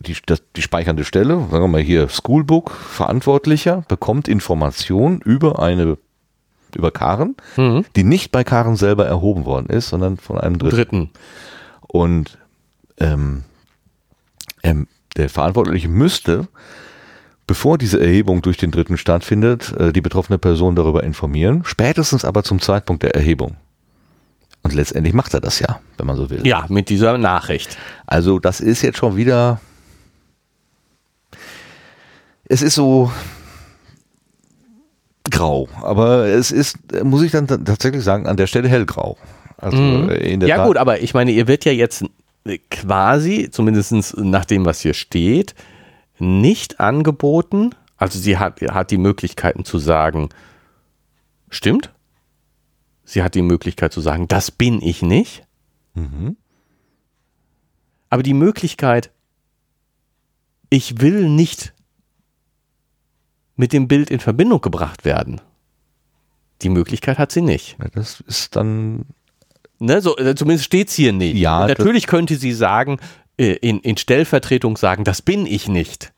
die, 0.00 0.16
das, 0.26 0.42
die 0.56 0.62
speichernde 0.62 1.04
Stelle, 1.04 1.34
sagen 1.34 1.64
wir 1.64 1.68
mal 1.68 1.80
hier 1.80 2.08
Schoolbook, 2.08 2.72
Verantwortlicher, 2.72 3.84
bekommt 3.86 4.26
Information 4.26 5.20
über 5.20 5.60
eine 5.60 5.96
über 6.74 6.90
Karen, 6.90 7.36
Mhm. 7.56 7.84
die 7.96 8.02
nicht 8.02 8.32
bei 8.32 8.44
Karen 8.44 8.76
selber 8.76 9.06
erhoben 9.06 9.44
worden 9.44 9.66
ist, 9.66 9.90
sondern 9.90 10.16
von 10.16 10.38
einem 10.38 10.58
Dritten. 10.58 10.76
Dritten. 10.76 11.10
Und 11.82 12.38
ähm, 12.98 13.44
ähm, 14.62 14.88
der 15.16 15.28
Verantwortliche 15.28 15.88
müsste, 15.88 16.48
bevor 17.46 17.78
diese 17.78 18.00
Erhebung 18.00 18.42
durch 18.42 18.56
den 18.56 18.70
Dritten 18.70 18.96
stattfindet, 18.96 19.72
äh, 19.78 19.92
die 19.92 20.00
betroffene 20.00 20.38
Person 20.38 20.76
darüber 20.76 21.02
informieren, 21.02 21.62
spätestens 21.64 22.24
aber 22.24 22.42
zum 22.42 22.60
Zeitpunkt 22.60 23.02
der 23.02 23.14
Erhebung. 23.14 23.56
Und 24.62 24.74
letztendlich 24.74 25.12
macht 25.12 25.34
er 25.34 25.40
das 25.40 25.58
ja, 25.58 25.80
wenn 25.98 26.06
man 26.06 26.16
so 26.16 26.30
will. 26.30 26.46
Ja, 26.46 26.66
mit 26.68 26.88
dieser 26.88 27.18
Nachricht. 27.18 27.76
Also 28.06 28.38
das 28.38 28.60
ist 28.60 28.82
jetzt 28.82 28.98
schon 28.98 29.16
wieder. 29.16 29.60
Es 32.44 32.62
ist 32.62 32.74
so 32.74 33.10
grau, 35.30 35.68
aber 35.82 36.26
es 36.26 36.52
ist, 36.52 36.78
muss 37.02 37.22
ich 37.22 37.32
dann 37.32 37.46
tatsächlich 37.46 38.04
sagen, 38.04 38.26
an 38.26 38.36
der 38.36 38.46
Stelle 38.46 38.68
hellgrau. 38.68 39.16
Also 39.58 39.78
in 39.78 40.40
der 40.40 40.48
Ja 40.48 40.56
Tat, 40.56 40.66
gut, 40.66 40.76
aber 40.76 41.00
ich 41.02 41.14
meine, 41.14 41.30
ihr 41.30 41.46
wird 41.46 41.64
ja 41.64 41.72
jetzt 41.72 42.04
quasi, 42.70 43.50
zumindest 43.50 44.16
nach 44.18 44.44
dem, 44.44 44.64
was 44.64 44.80
hier 44.80 44.94
steht, 44.94 45.54
nicht 46.18 46.80
angeboten, 46.80 47.70
also 47.96 48.18
sie 48.18 48.38
hat, 48.38 48.60
hat 48.60 48.90
die 48.90 48.98
Möglichkeiten 48.98 49.64
zu 49.64 49.78
sagen, 49.78 50.28
stimmt? 51.50 51.92
Sie 53.04 53.22
hat 53.22 53.34
die 53.34 53.42
Möglichkeit 53.42 53.92
zu 53.92 54.00
sagen, 54.00 54.28
das 54.28 54.50
bin 54.50 54.80
ich 54.80 55.02
nicht. 55.02 55.46
Mhm. 55.94 56.36
Aber 58.10 58.22
die 58.22 58.34
Möglichkeit, 58.34 59.10
ich 60.70 61.00
will 61.00 61.28
nicht 61.28 61.74
mit 63.56 63.72
dem 63.72 63.88
Bild 63.88 64.10
in 64.10 64.20
Verbindung 64.20 64.60
gebracht 64.60 65.04
werden, 65.04 65.40
die 66.62 66.68
Möglichkeit 66.68 67.18
hat 67.18 67.32
sie 67.32 67.42
nicht. 67.42 67.76
Ja, 67.78 67.88
das 67.88 68.20
ist 68.20 68.56
dann 68.56 69.06
Ne, 69.82 70.00
so, 70.00 70.16
äh, 70.16 70.36
zumindest 70.36 70.66
steht 70.66 70.88
es 70.88 70.94
hier 70.94 71.12
nicht. 71.12 71.36
Ja, 71.36 71.66
natürlich 71.66 72.06
könnte 72.06 72.36
sie 72.36 72.52
sagen, 72.52 73.00
äh, 73.36 73.54
in, 73.54 73.80
in 73.80 73.96
Stellvertretung 73.96 74.76
sagen, 74.76 75.02
das 75.02 75.22
bin 75.22 75.44
ich 75.44 75.66
nicht. 75.66 76.11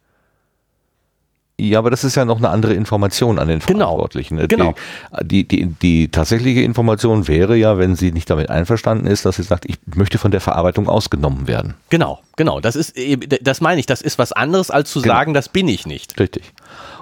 Ja, 1.61 1.79
aber 1.79 1.91
das 1.91 2.03
ist 2.03 2.17
ja 2.17 2.25
noch 2.25 2.39
eine 2.39 2.49
andere 2.51 2.75
Information 2.75 3.39
an 3.39 3.47
den 3.47 3.61
Genau. 3.61 3.79
Verantwortlichen. 3.87 4.35
ne? 4.39 4.49
Genau. 4.49 4.75
Die, 5.23 5.47
die, 5.47 5.67
die, 5.67 5.67
die 5.67 6.09
tatsächliche 6.11 6.63
Information 6.63 7.29
wäre 7.29 7.55
ja, 7.57 7.79
wenn 7.79 7.95
sie 7.95 8.11
nicht 8.11 8.29
damit 8.29 8.51
einverstanden 8.51 9.07
ist, 9.07 9.25
dass 9.25 9.37
sie 9.37 9.45
sagt, 9.45 9.65
ich 9.67 9.77
möchte 9.95 10.19
von 10.19 10.33
der 10.33 10.41
Verarbeitung 10.41 10.89
ausgenommen 10.89 11.47
werden. 11.47 11.75
Genau, 11.91 12.19
genau. 12.35 12.61
Das 12.61 12.75
ist 12.75 12.97
eben, 12.99 13.29
das 13.41 13.61
meine 13.61 13.79
ich, 13.79 13.87
das 13.87 14.03
ist 14.03 14.19
was 14.19 14.33
anderes, 14.33 14.73
als 14.73 14.91
zu 14.91 15.01
Genau. 15.01 15.15
sagen, 15.15 15.33
das 15.33 15.49
bin 15.49 15.69
ich 15.69 15.87
nicht. 15.87 16.19
Richtig. 16.19 16.53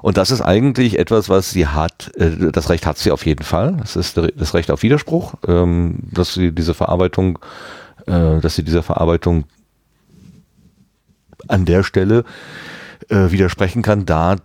Und 0.02 0.18
das 0.18 0.30
ist 0.30 0.42
eigentlich 0.42 0.98
etwas, 0.98 1.30
was 1.30 1.50
sie 1.50 1.66
hat, 1.68 2.10
äh, 2.16 2.50
das 2.52 2.68
Recht 2.68 2.84
hat 2.84 2.98
sie 2.98 3.10
auf 3.10 3.24
jeden 3.24 3.44
Fall. 3.44 3.76
Das 3.78 3.96
ist 3.96 4.18
das 4.36 4.52
Recht 4.52 4.70
auf 4.70 4.82
Widerspruch, 4.82 5.32
ähm, 5.48 6.00
dass 6.12 6.34
sie 6.34 6.52
diese 6.52 6.74
Verarbeitung, 6.74 7.38
äh, 8.06 8.38
dass 8.40 8.56
sie 8.56 8.64
dieser 8.64 8.82
Verarbeitung 8.82 9.44
an 11.48 11.64
der 11.64 11.82
Stelle 11.84 12.24
äh, 13.12 13.30
widersprechen 13.30 13.82
kann, 13.82 14.06
da 14.06 14.36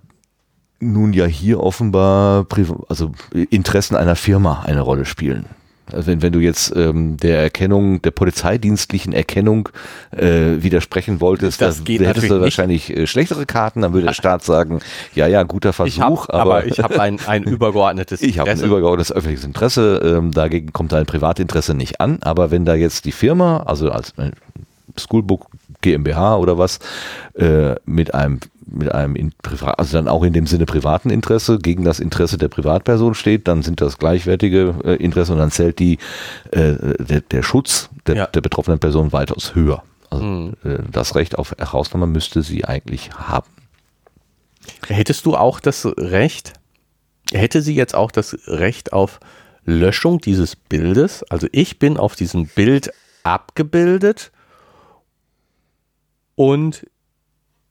nun 0.79 1.13
ja 1.13 1.25
hier 1.25 1.61
offenbar 1.61 2.45
also 2.87 3.11
Interessen 3.49 3.95
einer 3.95 4.15
Firma 4.15 4.63
eine 4.65 4.81
Rolle 4.81 5.05
spielen. 5.05 5.45
Also 5.91 6.07
wenn, 6.07 6.21
wenn 6.21 6.33
du 6.33 6.39
jetzt 6.39 6.75
ähm, 6.75 7.15
der 7.17 7.39
Erkennung, 7.39 8.01
der 8.01 8.11
polizeidienstlichen 8.11 9.13
Erkennung 9.13 9.69
äh, 10.11 10.61
widersprechen 10.61 11.21
wolltest, 11.21 11.61
Das 11.61 11.81
dann 11.81 11.85
hättest 11.85 11.97
du 11.97 12.03
natürlich 12.03 12.31
nicht. 12.31 12.41
wahrscheinlich 12.41 12.89
äh, 12.95 13.07
schlechtere 13.07 13.45
Karten, 13.45 13.81
dann 13.81 13.93
würde 13.93 14.07
der 14.07 14.13
Staat 14.13 14.43
sagen, 14.43 14.79
ja, 15.15 15.27
ja, 15.27 15.43
guter 15.43 15.71
Versuch, 15.71 16.27
hab, 16.27 16.33
aber, 16.33 16.41
aber, 16.41 16.65
ich 16.65 16.79
habe 16.79 16.99
ein, 16.99 17.19
ein 17.25 17.43
übergeordnetes 17.45 18.21
ich 18.21 18.37
habe 18.37 18.49
ein 18.49 18.57
Interesse. 18.57 18.67
übergeordnetes 18.69 19.11
öffentliches 19.13 19.45
Interesse, 19.45 20.01
ähm, 20.03 20.31
dagegen 20.31 20.73
kommt 20.73 20.91
dein 20.91 21.05
Privatinteresse 21.05 21.73
nicht 21.73 22.01
an, 22.01 22.17
aber 22.21 22.51
wenn 22.51 22.65
da 22.65 22.75
jetzt 22.75 23.05
die 23.05 23.13
Firma, 23.13 23.63
also 23.65 23.89
als 23.89 24.11
äh, 24.17 24.31
Schoolbook 24.97 25.47
GmbH 25.91 26.37
oder 26.37 26.57
was, 26.57 26.79
äh, 27.35 27.75
mit 27.85 28.13
einem 28.13 28.39
mit 28.69 28.91
einem 28.91 29.15
in, 29.15 29.31
also 29.77 29.97
dann 29.97 30.09
auch 30.09 30.23
in 30.23 30.33
dem 30.33 30.45
Sinne 30.45 30.65
privaten 30.65 31.09
Interesse 31.09 31.57
gegen 31.57 31.85
das 31.85 32.01
Interesse 32.01 32.37
der 32.37 32.49
Privatperson 32.49 33.13
steht, 33.15 33.47
dann 33.47 33.61
sind 33.63 33.79
das 33.79 33.97
gleichwertige 33.97 34.75
äh, 34.83 34.95
Interessen 34.95 35.31
und 35.33 35.37
dann 35.37 35.51
zählt 35.51 35.79
die 35.79 35.99
äh, 36.51 36.73
der, 36.99 37.21
der 37.21 37.43
Schutz 37.43 37.89
der, 38.07 38.15
Ja. 38.15 38.27
der 38.27 38.41
betroffenen 38.41 38.79
Person 38.79 39.13
weitaus 39.13 39.55
höher. 39.55 39.83
Also 40.09 40.25
Mhm. 40.25 40.53
äh, 40.65 40.79
das 40.91 41.15
Recht 41.15 41.37
auf 41.37 41.55
Herausnahme 41.57 42.07
müsste 42.07 42.41
sie 42.43 42.65
eigentlich 42.65 43.11
haben. 43.13 43.47
Hättest 44.87 45.25
du 45.25 45.37
auch 45.37 45.61
das 45.61 45.85
Recht, 45.97 46.51
hätte 47.31 47.61
sie 47.61 47.73
jetzt 47.75 47.95
auch 47.95 48.11
das 48.11 48.37
Recht 48.47 48.91
auf 48.91 49.21
Löschung 49.63 50.19
dieses 50.19 50.57
Bildes? 50.57 51.23
Also 51.29 51.47
ich 51.53 51.79
bin 51.79 51.95
auf 51.95 52.15
diesem 52.17 52.47
Bild 52.47 52.91
abgebildet 53.23 54.31
und 56.37 56.85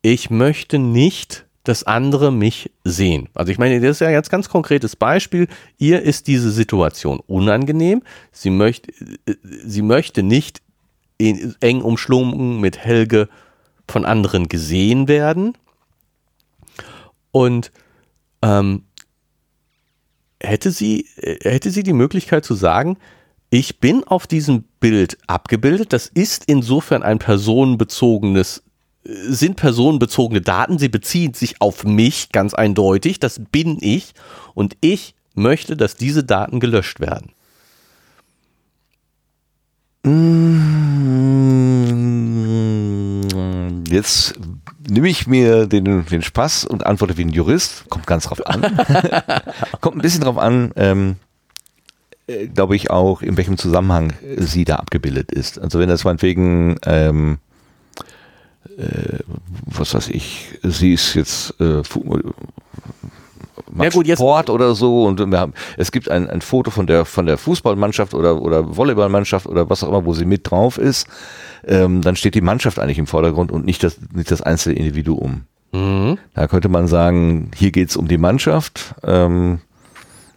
ich 0.02 0.28
möchte 0.28 0.80
nicht, 0.80 1.46
dass 1.62 1.84
andere 1.84 2.32
mich 2.32 2.72
sehen. 2.82 3.28
Also 3.32 3.52
ich 3.52 3.58
meine, 3.58 3.80
das 3.80 3.92
ist 3.92 4.00
ja 4.00 4.08
ein 4.08 4.22
ganz, 4.22 4.48
konkretes 4.48 4.96
Beispiel. 4.96 5.46
Ihr 5.78 6.02
ist 6.02 6.26
diese 6.26 6.50
Situation 6.50 7.20
unangenehm. 7.28 8.02
Sie 8.32 8.50
möchte, 8.50 8.90
äh, 9.26 9.34
sie 9.64 9.82
möchte 9.82 10.24
nicht 10.24 10.62
eng 11.18 11.80
umschlungen 11.80 12.60
mit 12.60 12.76
Helge 12.76 13.28
von 13.88 14.04
anderen 14.04 14.48
gesehen 14.48 15.06
werden. 15.06 15.56
Und 17.30 17.70
ähm, 18.42 18.82
hätte 20.42 20.72
sie, 20.72 21.06
äh, 21.16 21.50
hätte 21.50 21.70
sie 21.70 21.84
die 21.84 21.92
Möglichkeit 21.92 22.44
zu 22.44 22.54
sagen, 22.54 22.98
ich 23.58 23.80
bin 23.80 24.04
auf 24.04 24.26
diesem 24.26 24.64
Bild 24.80 25.16
abgebildet, 25.28 25.94
das 25.94 26.08
ist 26.08 26.44
insofern 26.46 27.02
ein 27.02 27.18
personenbezogenes 27.18 28.62
sind 29.02 29.56
personenbezogene 29.56 30.42
Daten, 30.42 30.78
sie 30.78 30.90
beziehen 30.90 31.32
sich 31.32 31.62
auf 31.62 31.84
mich 31.84 32.32
ganz 32.32 32.52
eindeutig, 32.52 33.18
das 33.18 33.40
bin 33.50 33.78
ich 33.80 34.12
und 34.52 34.76
ich 34.82 35.14
möchte, 35.34 35.74
dass 35.74 35.94
diese 35.96 36.22
Daten 36.22 36.60
gelöscht 36.60 37.00
werden. 37.00 37.32
Jetzt 43.88 44.34
nehme 44.86 45.08
ich 45.08 45.26
mir 45.26 45.66
den, 45.66 46.04
den 46.04 46.22
Spaß 46.22 46.66
und 46.66 46.84
antworte 46.84 47.16
wie 47.16 47.24
ein 47.24 47.30
Jurist. 47.30 47.88
Kommt 47.88 48.06
ganz 48.06 48.24
drauf 48.24 48.46
an. 48.46 48.60
Kommt 49.80 49.96
ein 49.96 50.02
bisschen 50.02 50.20
drauf 50.20 50.36
an, 50.36 50.72
ähm, 50.76 51.16
äh, 52.26 52.46
glaube 52.48 52.76
ich 52.76 52.90
auch, 52.90 53.22
in 53.22 53.36
welchem 53.36 53.58
Zusammenhang 53.58 54.12
sie 54.36 54.64
da 54.64 54.76
abgebildet 54.76 55.32
ist. 55.32 55.58
Also 55.58 55.78
wenn 55.78 55.88
das 55.88 56.04
meinetwegen, 56.04 56.76
ähm, 56.84 57.38
äh, 58.76 59.20
was 59.66 59.94
weiß 59.94 60.08
ich, 60.08 60.58
sie 60.62 60.92
ist 60.92 61.14
jetzt 61.14 61.54
äh, 61.60 61.82
ja, 63.78 63.88
gut, 63.90 64.06
Sport 64.08 64.50
oder 64.50 64.74
so 64.74 65.04
und 65.04 65.18
wir 65.18 65.38
haben, 65.38 65.54
es 65.76 65.92
gibt 65.92 66.10
ein, 66.10 66.28
ein 66.28 66.40
Foto 66.40 66.70
von 66.70 66.86
der 66.86 67.04
von 67.04 67.26
der 67.26 67.38
Fußballmannschaft 67.38 68.14
oder 68.14 68.40
oder 68.40 68.76
Volleyballmannschaft 68.76 69.46
oder 69.46 69.68
was 69.68 69.82
auch 69.82 69.88
immer, 69.88 70.04
wo 70.04 70.14
sie 70.14 70.24
mit 70.24 70.50
drauf 70.50 70.78
ist, 70.78 71.06
ähm, 71.66 72.02
dann 72.02 72.16
steht 72.16 72.34
die 72.34 72.40
Mannschaft 72.40 72.78
eigentlich 72.78 72.98
im 72.98 73.06
Vordergrund 73.06 73.52
und 73.52 73.64
nicht 73.64 73.82
das 73.82 73.98
nicht 74.12 74.30
das 74.30 74.42
einzelne 74.42 74.76
Individuum. 74.76 75.42
Mhm. 75.72 76.18
Da 76.34 76.46
könnte 76.48 76.68
man 76.68 76.86
sagen, 76.88 77.50
hier 77.54 77.70
geht 77.70 77.90
es 77.90 77.96
um 77.96 78.08
die 78.08 78.18
Mannschaft, 78.18 78.94
ähm, 79.04 79.60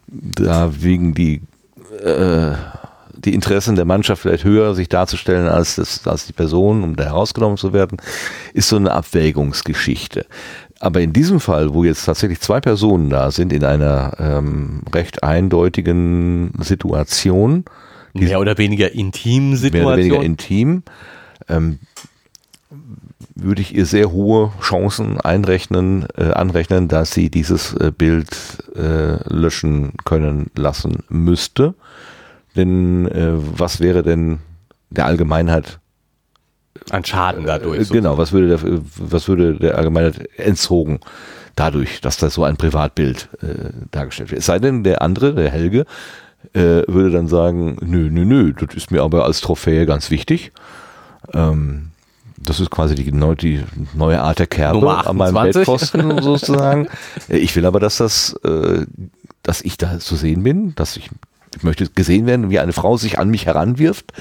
da 0.08 0.72
wiegen 0.82 1.14
die 1.14 1.42
äh, 2.00 2.56
die 3.14 3.34
Interessen 3.34 3.76
der 3.76 3.86
Mannschaft 3.86 4.22
vielleicht 4.22 4.44
höher 4.44 4.74
sich 4.76 4.90
darzustellen 4.90 5.48
als, 5.48 5.76
das, 5.76 6.08
als 6.08 6.26
die 6.26 6.34
Person, 6.34 6.84
um 6.84 6.96
da 6.96 7.06
herausgenommen 7.06 7.58
zu 7.58 7.74
werden, 7.74 7.98
ist 8.54 8.70
so 8.70 8.78
eine 8.78 8.92
Abwägungsgeschichte. 8.92 10.26
Aber 10.80 11.02
in 11.02 11.12
diesem 11.12 11.40
Fall, 11.40 11.74
wo 11.74 11.84
jetzt 11.84 12.06
tatsächlich 12.06 12.40
zwei 12.40 12.62
Personen 12.62 13.10
da 13.10 13.32
sind 13.32 13.52
in 13.52 13.66
einer 13.66 14.14
ähm, 14.20 14.84
recht 14.94 15.24
eindeutigen 15.24 16.54
Situation, 16.60 17.66
mehr 18.14 18.40
oder 18.40 18.58
weniger 18.58 18.92
intim 18.92 19.56
Situation, 19.56 19.84
mehr 19.84 19.94
oder 19.94 19.98
weniger 19.98 20.24
intim, 20.24 20.84
ähm, 21.50 21.80
würde 23.44 23.62
ich 23.62 23.76
ihr 23.76 23.86
sehr 23.86 24.12
hohe 24.12 24.52
Chancen 24.62 25.20
einrechnen, 25.20 26.06
äh, 26.18 26.32
anrechnen, 26.32 26.88
dass 26.88 27.12
sie 27.12 27.30
dieses 27.30 27.74
äh, 27.74 27.92
Bild 27.96 28.30
äh, 28.76 29.18
löschen 29.34 29.94
können 30.06 30.52
lassen 30.56 31.04
müsste. 31.10 31.76
Denn 32.56 33.08
äh, 33.08 33.34
was 33.34 33.80
wäre 33.80 34.04
denn 34.04 34.40
der 34.90 35.06
Allgemeinheit 35.06 35.80
an 36.92 37.04
Schaden 37.04 37.46
dadurch. 37.46 37.88
So. 37.88 37.94
Genau, 37.94 38.18
was 38.18 38.32
würde, 38.32 38.48
der, 38.48 38.82
was 38.98 39.28
würde 39.28 39.56
der 39.56 39.78
Allgemeinheit 39.78 40.30
entzogen 40.38 41.00
dadurch, 41.56 42.02
dass 42.02 42.18
da 42.18 42.30
so 42.30 42.44
ein 42.44 42.58
Privatbild 42.58 43.30
äh, 43.42 43.72
dargestellt 43.92 44.32
wird. 44.32 44.40
Es 44.40 44.46
sei 44.46 44.60
denn, 44.60 44.84
der 44.84 45.02
andere, 45.02 45.34
der 45.34 45.52
Helge, 45.52 45.86
äh, 46.54 46.84
würde 46.88 47.12
dann 47.12 47.28
sagen, 47.28 47.78
nö, 47.82 48.10
nö, 48.10 48.24
nö, 48.24 48.54
das 48.54 48.76
ist 48.76 48.92
mir 48.92 49.04
aber 49.04 49.26
als 49.26 49.42
Trophäe 49.42 49.86
ganz 49.86 50.10
wichtig. 50.10 50.52
Ähm, 51.34 51.89
das 52.42 52.60
ist 52.60 52.70
quasi 52.70 52.96
die, 52.96 53.12
die, 53.12 53.64
neue 53.94 54.22
Art 54.22 54.40
der 54.40 54.48
Kerbe 54.48 55.06
an 55.06 55.18
meinem 55.18 55.36
Bettpfosten 55.36 56.22
sozusagen. 56.22 56.88
Ich 57.28 57.56
will 57.56 57.66
aber, 57.66 57.80
dass 57.80 57.98
das, 57.98 58.34
äh, 58.44 58.86
dass 59.44 59.62
ich 59.62 59.78
da 59.78 60.00
zu 60.00 60.16
sehen 60.16 60.44
bin, 60.44 60.76
dass 60.76 60.98
ich, 60.98 61.10
ich 61.56 61.64
möchte 61.64 61.88
gesehen 61.90 62.26
werden, 62.26 62.50
wie 62.50 62.60
eine 62.60 62.74
Frau 62.74 62.98
sich 62.98 63.20
an 63.20 63.30
mich 63.30 63.46
heranwirft. 63.46 64.14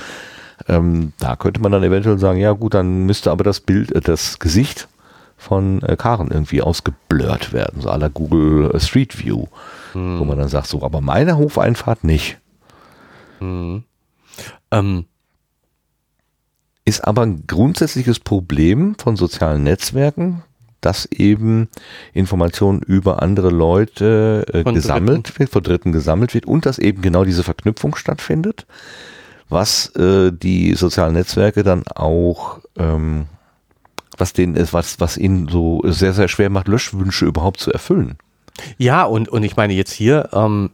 Ähm, 0.66 1.12
da 1.18 1.36
könnte 1.36 1.60
man 1.60 1.72
dann 1.72 1.84
eventuell 1.84 2.18
sagen, 2.18 2.38
ja 2.38 2.52
gut, 2.52 2.74
dann 2.74 3.06
müsste 3.06 3.30
aber 3.30 3.44
das 3.44 3.60
Bild, 3.60 3.92
äh, 3.92 4.00
das 4.00 4.38
Gesicht 4.38 4.88
von 5.36 5.80
äh, 5.82 5.96
Karen 5.96 6.30
irgendwie 6.30 6.62
ausgeblurrt 6.62 7.52
werden, 7.52 7.80
so 7.80 7.90
aller 7.90 8.10
Google 8.10 8.72
äh, 8.74 8.80
Street 8.80 9.24
View, 9.24 9.46
hm. 9.92 10.18
wo 10.18 10.24
man 10.24 10.36
dann 10.36 10.48
sagt, 10.48 10.66
so, 10.66 10.82
aber 10.82 11.00
meine 11.00 11.36
Hofeinfahrt 11.36 12.02
nicht. 12.04 12.38
Hm. 13.38 13.84
Ähm. 14.70 15.04
Ist 16.88 17.06
aber 17.06 17.22
ein 17.22 17.44
grundsätzliches 17.46 18.18
Problem 18.20 18.96
von 18.98 19.16
sozialen 19.16 19.62
Netzwerken, 19.62 20.42
dass 20.80 21.06
eben 21.06 21.68
Informationen 22.14 22.80
über 22.80 23.22
andere 23.22 23.50
Leute 23.50 24.46
äh, 24.52 24.64
gesammelt 24.64 25.26
Dritten. 25.28 25.38
wird, 25.38 25.50
von 25.50 25.62
Dritten 25.62 25.92
gesammelt 25.92 26.34
wird 26.34 26.46
und 26.46 26.66
dass 26.66 26.78
eben 26.78 27.02
genau 27.02 27.24
diese 27.24 27.42
Verknüpfung 27.42 27.96
stattfindet 27.96 28.66
was 29.48 29.94
äh, 29.96 30.30
die 30.32 30.74
sozialen 30.74 31.14
Netzwerke 31.14 31.62
dann 31.62 31.86
auch, 31.88 32.60
ähm, 32.76 33.26
was 34.16 34.32
denen 34.32 34.56
ist, 34.56 34.72
was, 34.72 35.00
was 35.00 35.16
ihnen 35.16 35.48
so 35.48 35.80
sehr, 35.84 36.12
sehr 36.12 36.28
schwer 36.28 36.50
macht, 36.50 36.68
Löschwünsche 36.68 37.26
überhaupt 37.26 37.60
zu 37.60 37.72
erfüllen. 37.72 38.18
Ja, 38.76 39.04
und, 39.04 39.28
und 39.28 39.44
ich 39.44 39.56
meine, 39.56 39.72
jetzt 39.72 39.92
hier 39.92 40.28
ähm, 40.32 40.70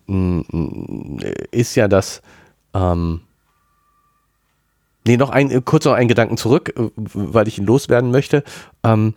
ist 1.51 1.74
ja 1.74 1.86
das, 1.86 2.23
ähm, 2.73 3.20
nee, 5.06 5.16
noch 5.16 5.31
ein, 5.31 5.64
kurz 5.64 5.85
noch 5.85 5.93
einen 5.93 6.09
Gedanken 6.09 6.36
zurück, 6.36 6.74
äh, 6.76 6.90
weil 6.97 7.48
ich 7.48 7.59
ihn 7.59 7.66
loswerden 7.66 8.10
möchte, 8.10 8.44
ähm, 8.82 9.14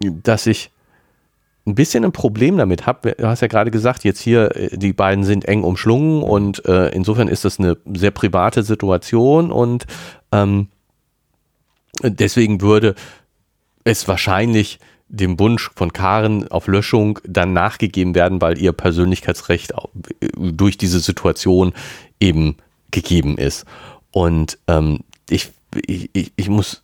dass 0.00 0.46
ich 0.46 0.70
ein 1.66 1.74
bisschen 1.74 2.04
ein 2.04 2.12
Problem 2.12 2.56
damit 2.56 2.86
habe. 2.86 3.16
Du 3.18 3.26
hast 3.26 3.40
ja 3.40 3.48
gerade 3.48 3.70
gesagt, 3.70 4.04
jetzt 4.04 4.20
hier, 4.20 4.54
äh, 4.56 4.76
die 4.76 4.92
beiden 4.92 5.24
sind 5.24 5.46
eng 5.46 5.64
umschlungen 5.64 6.22
und 6.22 6.64
äh, 6.66 6.88
insofern 6.88 7.28
ist 7.28 7.44
das 7.44 7.58
eine 7.58 7.76
sehr 7.92 8.12
private 8.12 8.62
Situation 8.62 9.50
und 9.50 9.86
ähm, 10.32 10.68
deswegen 12.02 12.60
würde 12.60 12.94
es 13.84 14.06
wahrscheinlich 14.06 14.78
dem 15.08 15.38
Wunsch 15.38 15.70
von 15.74 15.92
Karen 15.92 16.48
auf 16.48 16.66
Löschung 16.66 17.20
dann 17.24 17.52
nachgegeben 17.52 18.14
werden, 18.14 18.40
weil 18.40 18.58
ihr 18.58 18.72
Persönlichkeitsrecht 18.72 19.72
äh, 19.72 20.28
durch 20.34 20.78
diese 20.78 21.00
Situation 21.00 21.72
eben 22.20 22.56
gegeben 22.90 23.38
ist. 23.38 23.64
Und 24.12 24.58
ähm, 24.68 25.00
ich, 25.30 25.50
ich, 25.86 26.32
ich 26.36 26.48
muss 26.48 26.82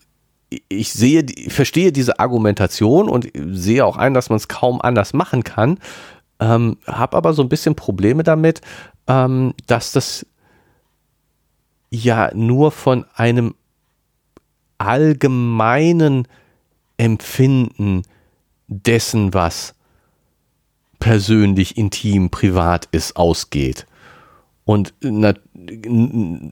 ich 0.69 0.93
sehe, 0.93 1.25
ich 1.35 1.53
verstehe 1.53 1.93
diese 1.93 2.19
Argumentation 2.19 3.09
und 3.09 3.29
sehe 3.35 3.85
auch 3.85 3.97
ein, 3.97 4.15
dass 4.15 4.29
man 4.29 4.37
es 4.37 4.49
kaum 4.49 4.81
anders 4.83 5.15
machen 5.15 5.45
kann, 5.45 5.79
ähm, 6.41 6.77
habe 6.87 7.17
aber 7.17 7.33
so 7.33 7.43
ein 7.43 7.49
bisschen 7.49 7.75
Probleme 7.75 8.23
damit, 8.23 8.61
ähm, 9.07 9.55
dass 9.67 9.93
das 9.93 10.27
ja 11.91 12.31
nur 12.35 12.71
von 12.71 13.07
einem 13.15 13.55
allgemeinen 14.79 16.27
Empfinden 16.97 18.03
dessen, 18.67 19.35
was 19.35 19.75
persönlich, 20.99 21.77
intim, 21.77 22.31
privat 22.31 22.89
ist, 22.93 23.17
ausgeht. 23.17 23.87
Und 24.65 24.95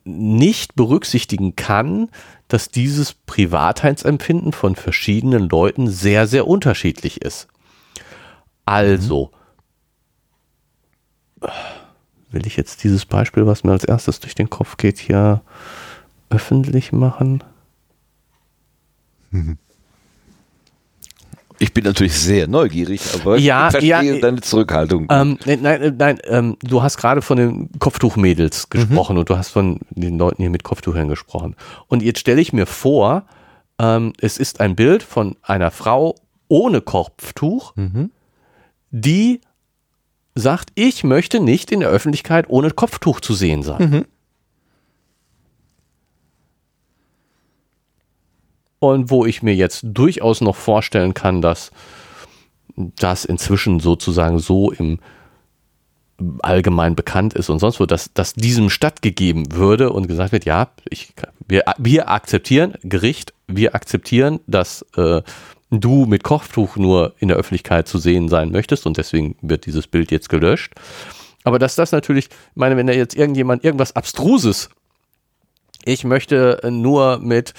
nicht 0.04 0.74
berücksichtigen 0.74 1.54
kann, 1.54 2.08
dass 2.48 2.68
dieses 2.68 3.12
Privatheitsempfinden 3.12 4.52
von 4.52 4.74
verschiedenen 4.74 5.48
Leuten 5.48 5.88
sehr, 5.88 6.26
sehr 6.26 6.48
unterschiedlich 6.48 7.22
ist. 7.22 7.46
Also, 8.64 9.30
will 12.30 12.46
ich 12.46 12.56
jetzt 12.56 12.82
dieses 12.82 13.06
Beispiel, 13.06 13.46
was 13.46 13.62
mir 13.64 13.72
als 13.72 13.84
erstes 13.84 14.20
durch 14.20 14.34
den 14.34 14.50
Kopf 14.50 14.76
geht, 14.76 14.98
hier 14.98 15.42
öffentlich 16.30 16.92
machen? 16.92 17.44
Mhm. 19.30 19.58
Ich 21.62 21.74
bin 21.74 21.84
natürlich 21.84 22.18
sehr 22.18 22.48
neugierig, 22.48 23.02
aber 23.14 23.36
ja, 23.36 23.66
ich 23.66 23.72
verstehe 23.72 24.14
ja, 24.14 24.18
deine 24.18 24.40
Zurückhaltung. 24.40 25.06
Ähm, 25.10 25.38
nein, 25.44 25.58
nein, 25.60 25.94
nein 25.98 26.18
ähm, 26.24 26.56
du 26.62 26.82
hast 26.82 26.96
gerade 26.96 27.20
von 27.20 27.36
den 27.36 27.68
Kopftuchmädels 27.78 28.66
mhm. 28.66 28.78
gesprochen 28.78 29.12
mhm. 29.12 29.20
und 29.20 29.30
du 29.30 29.36
hast 29.36 29.50
von 29.50 29.78
den 29.90 30.16
Leuten 30.16 30.40
hier 30.40 30.50
mit 30.50 30.64
Kopftuchern 30.64 31.08
gesprochen. 31.08 31.56
Und 31.86 32.02
jetzt 32.02 32.18
stelle 32.18 32.40
ich 32.40 32.54
mir 32.54 32.64
vor, 32.64 33.26
ähm, 33.78 34.14
es 34.18 34.38
ist 34.38 34.60
ein 34.60 34.74
Bild 34.74 35.02
von 35.02 35.36
einer 35.42 35.70
Frau 35.70 36.14
ohne 36.48 36.80
Kopftuch, 36.80 37.76
mhm. 37.76 38.10
die 38.90 39.42
sagt, 40.34 40.70
ich 40.76 41.04
möchte 41.04 41.40
nicht 41.40 41.72
in 41.72 41.80
der 41.80 41.90
Öffentlichkeit 41.90 42.46
ohne 42.48 42.70
Kopftuch 42.70 43.20
zu 43.20 43.34
sehen 43.34 43.62
sein. 43.62 43.90
Mhm. 43.90 44.04
Und 48.80 49.10
wo 49.10 49.24
ich 49.24 49.42
mir 49.42 49.54
jetzt 49.54 49.82
durchaus 49.84 50.40
noch 50.40 50.56
vorstellen 50.56 51.14
kann, 51.14 51.40
dass 51.40 51.70
das 52.76 53.24
inzwischen 53.24 53.78
sozusagen 53.78 54.38
so 54.38 54.72
im 54.72 54.98
allgemein 56.42 56.96
bekannt 56.96 57.34
ist 57.34 57.48
und 57.48 57.60
sonst 57.60 57.80
wo, 57.80 57.86
dass, 57.86 58.12
dass 58.12 58.34
diesem 58.34 58.68
stattgegeben 58.68 59.52
würde 59.52 59.90
und 59.90 60.06
gesagt 60.06 60.32
wird, 60.32 60.44
ja, 60.44 60.70
ich, 60.88 61.14
wir, 61.46 61.64
wir 61.78 62.10
akzeptieren, 62.10 62.74
Gericht, 62.82 63.32
wir 63.46 63.74
akzeptieren, 63.74 64.40
dass 64.46 64.84
äh, 64.96 65.22
du 65.70 66.04
mit 66.06 66.22
Kopftuch 66.22 66.76
nur 66.76 67.14
in 67.18 67.28
der 67.28 67.36
Öffentlichkeit 67.36 67.88
zu 67.88 67.98
sehen 67.98 68.28
sein 68.28 68.50
möchtest 68.50 68.86
und 68.86 68.98
deswegen 68.98 69.36
wird 69.40 69.66
dieses 69.66 69.86
Bild 69.86 70.10
jetzt 70.10 70.28
gelöscht. 70.28 70.74
Aber 71.44 71.58
dass 71.58 71.74
das 71.74 71.92
natürlich, 71.92 72.26
ich 72.26 72.56
meine, 72.56 72.76
wenn 72.76 72.86
da 72.86 72.92
jetzt 72.92 73.16
irgendjemand 73.16 73.64
irgendwas 73.64 73.96
Abstruses, 73.96 74.68
ich 75.84 76.04
möchte 76.04 76.60
nur 76.70 77.18
mit 77.18 77.54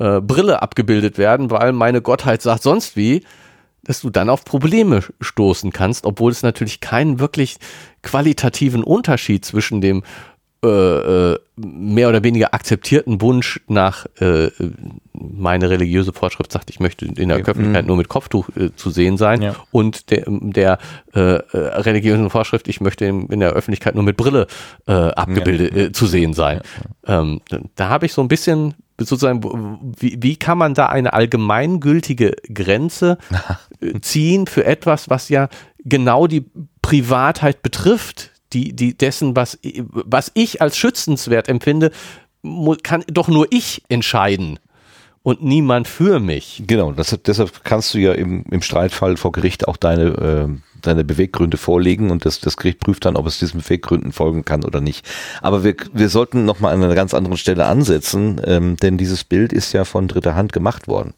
äh, 0.00 0.20
Brille 0.20 0.62
abgebildet 0.62 1.18
werden, 1.18 1.50
weil 1.50 1.72
meine 1.72 2.02
Gottheit 2.02 2.42
sagt 2.42 2.62
sonst 2.62 2.96
wie, 2.96 3.22
dass 3.84 4.00
du 4.00 4.10
dann 4.10 4.28
auf 4.28 4.44
Probleme 4.44 5.02
stoßen 5.20 5.72
kannst, 5.72 6.04
obwohl 6.04 6.32
es 6.32 6.42
natürlich 6.42 6.80
keinen 6.80 7.20
wirklich 7.20 7.58
qualitativen 8.02 8.82
Unterschied 8.82 9.44
zwischen 9.44 9.80
dem 9.80 10.02
äh, 10.62 10.68
äh, 11.32 11.38
mehr 11.56 12.10
oder 12.10 12.22
weniger 12.22 12.52
akzeptierten 12.52 13.22
Wunsch 13.22 13.60
nach 13.66 14.04
äh, 14.20 14.50
meine 15.14 15.70
religiöse 15.70 16.12
Vorschrift 16.12 16.52
sagt, 16.52 16.68
ich 16.68 16.80
möchte 16.80 17.06
in 17.06 17.28
der 17.28 17.38
okay. 17.38 17.50
Öffentlichkeit 17.50 17.84
mhm. 17.84 17.88
nur 17.88 17.96
mit 17.96 18.08
Kopftuch 18.08 18.50
äh, 18.56 18.74
zu 18.76 18.90
sehen 18.90 19.16
sein 19.16 19.40
ja. 19.40 19.56
und 19.70 20.10
der, 20.10 20.24
der 20.26 20.78
äh, 21.14 21.20
äh, 21.20 21.56
religiösen 21.56 22.28
Vorschrift, 22.28 22.68
ich 22.68 22.82
möchte 22.82 23.06
in, 23.06 23.26
in, 23.28 23.40
der 23.40 23.52
Öffentlichkeit 23.52 23.94
nur 23.94 24.04
mit 24.04 24.18
Brille 24.18 24.48
äh, 24.86 24.92
abgebildet 24.92 25.74
ja. 25.74 25.82
äh, 25.84 25.92
zu 25.92 26.06
sehen 26.06 26.34
sein. 26.34 26.60
Ja. 27.06 27.20
Ähm, 27.20 27.40
da 27.76 27.88
habe 27.88 28.04
ich 28.04 28.12
so 28.12 28.20
ein 28.20 28.28
bisschen 28.28 28.74
sozusagen, 28.98 29.94
wie, 29.98 30.18
wie 30.20 30.36
kann 30.36 30.58
man 30.58 30.74
da 30.74 30.86
eine 30.86 31.14
allgemeingültige 31.14 32.36
Grenze 32.52 33.16
ziehen 34.02 34.46
für 34.46 34.66
etwas, 34.66 35.08
was 35.08 35.30
ja 35.30 35.48
genau 35.84 36.26
die 36.26 36.44
Privatheit 36.82 37.62
betrifft, 37.62 38.30
die, 38.52 38.74
die 38.74 38.96
dessen, 38.96 39.36
was, 39.36 39.58
was 39.62 40.30
ich 40.34 40.60
als 40.60 40.76
schützenswert 40.76 41.48
empfinde, 41.48 41.90
kann 42.82 43.04
doch 43.08 43.28
nur 43.28 43.46
ich 43.50 43.82
entscheiden 43.88 44.58
und 45.22 45.42
niemand 45.42 45.86
für 45.86 46.20
mich. 46.20 46.62
Genau, 46.66 46.92
das, 46.92 47.16
deshalb 47.26 47.64
kannst 47.64 47.94
du 47.94 47.98
ja 47.98 48.12
im, 48.12 48.44
im 48.50 48.62
Streitfall 48.62 49.16
vor 49.16 49.32
Gericht 49.32 49.68
auch 49.68 49.76
deine, 49.76 50.04
äh, 50.04 50.48
deine 50.80 51.04
Beweggründe 51.04 51.58
vorlegen 51.58 52.10
und 52.10 52.24
das, 52.24 52.40
das 52.40 52.56
Gericht 52.56 52.80
prüft 52.80 53.04
dann, 53.04 53.16
ob 53.16 53.26
es 53.26 53.38
diesen 53.38 53.60
Beweggründen 53.60 54.12
folgen 54.12 54.44
kann 54.44 54.64
oder 54.64 54.80
nicht. 54.80 55.06
Aber 55.42 55.62
wir, 55.62 55.76
wir 55.92 56.08
sollten 56.08 56.44
nochmal 56.44 56.74
an 56.74 56.82
einer 56.82 56.94
ganz 56.94 57.12
anderen 57.12 57.36
Stelle 57.36 57.66
ansetzen, 57.66 58.40
ähm, 58.44 58.76
denn 58.76 58.96
dieses 58.96 59.24
Bild 59.24 59.52
ist 59.52 59.72
ja 59.72 59.84
von 59.84 60.08
dritter 60.08 60.34
Hand 60.34 60.52
gemacht 60.52 60.88
worden. 60.88 61.12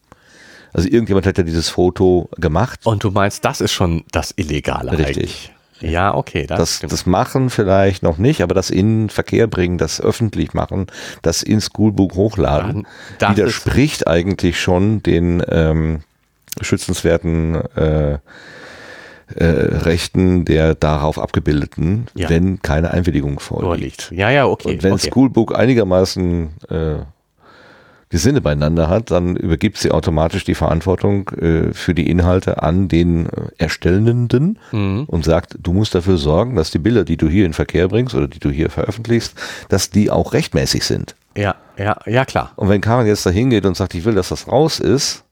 Also 0.73 0.89
irgendjemand 0.89 1.27
hat 1.27 1.39
ja 1.39 1.45
dieses 1.45 1.69
Foto 1.69 2.31
gemacht. 2.39 2.81
Und 2.85 3.05
du 3.05 3.11
meinst, 3.11 3.45
das 3.45 3.61
ist 3.61 3.73
schon 3.73 4.05
das 4.11 4.33
Illegale 4.37 4.93
Richtig. 4.93 5.17
Eigentlich. 5.17 5.52
Ja, 5.83 6.15
okay. 6.15 6.47
Das, 6.47 6.81
das, 6.81 6.91
das, 6.91 7.07
machen 7.07 7.51
vielleicht 7.51 8.03
noch 8.03 8.19
nicht, 8.19 8.43
aber 8.43 8.55
das 8.55 8.71
in 8.71 9.09
Verkehr 9.09 9.47
bringen, 9.47 9.79
das 9.79 10.01
öffentlich 10.01 10.55
machen, 10.55 10.87
das 11.23 11.43
in 11.43 11.61
Schoolbook 11.61 12.15
hochladen, 12.15 12.87
das 13.19 13.31
widerspricht 13.31 14.07
eigentlich 14.07 14.61
schon 14.61 15.03
den 15.03 15.43
ähm, 15.49 16.01
schützenswerten 16.61 17.57
äh, 17.77 18.19
äh, 19.35 19.45
Rechten 19.45 20.45
der 20.45 20.75
darauf 20.75 21.19
abgebildeten, 21.19 22.07
ja. 22.15 22.29
wenn 22.29 22.61
keine 22.61 22.91
Einwilligung 22.91 23.41
vorliegt. 23.41 24.11
Ja, 24.15 24.31
ja, 24.31 24.47
okay. 24.47 24.73
Und 24.73 24.83
wenn 24.83 24.93
okay. 24.93 25.11
Schoolbook 25.11 25.57
einigermaßen 25.57 26.51
äh, 26.69 26.97
die 28.13 28.19
Sinne 28.19 28.43
beieinander 28.43 28.89
hat, 28.89 29.11
dann 29.11 29.37
übergibt 29.37 29.79
sie 29.79 29.91
automatisch 29.91 30.45
die 30.45 30.55
Verantwortung 30.55 31.31
äh, 31.31 31.73
für 31.73 31.95
die 31.95 32.11
Inhalte 32.11 32.63
an 32.63 32.89
den 32.89 33.27
äh, 33.27 33.31
Erstellenden 33.57 34.59
mhm. 34.71 35.05
und 35.07 35.25
sagt, 35.25 35.57
du 35.61 35.73
musst 35.73 35.95
dafür 35.95 36.19
sorgen, 36.19 36.55
dass 36.55 36.71
die 36.71 36.79
Bilder, 36.79 37.05
die 37.05 37.17
du 37.17 37.29
hier 37.29 37.47
in 37.47 37.55
Verkehr 37.55 37.89
bringst 37.89 38.15
oder 38.15 38.29
die 38.29 38.39
du 38.39 38.51
hier 38.51 38.69
veröffentlichst, 38.69 39.35
dass 39.71 39.89
die 39.89 40.11
auch 40.11 40.35
rechtmäßig 40.35 40.85
sind. 40.85 41.17
Ja, 41.35 41.55
ja, 41.79 41.97
ja 42.05 42.27
klar. 42.27 42.53
Und 42.57 42.69
wenn 42.69 42.83
Karin 42.83 43.07
jetzt 43.07 43.25
da 43.25 43.31
hingeht 43.31 43.65
und 43.65 43.77
sagt, 43.77 43.95
ich 43.95 44.05
will, 44.05 44.15
dass 44.15 44.29
das 44.29 44.47
raus 44.47 44.79
ist 44.79 45.25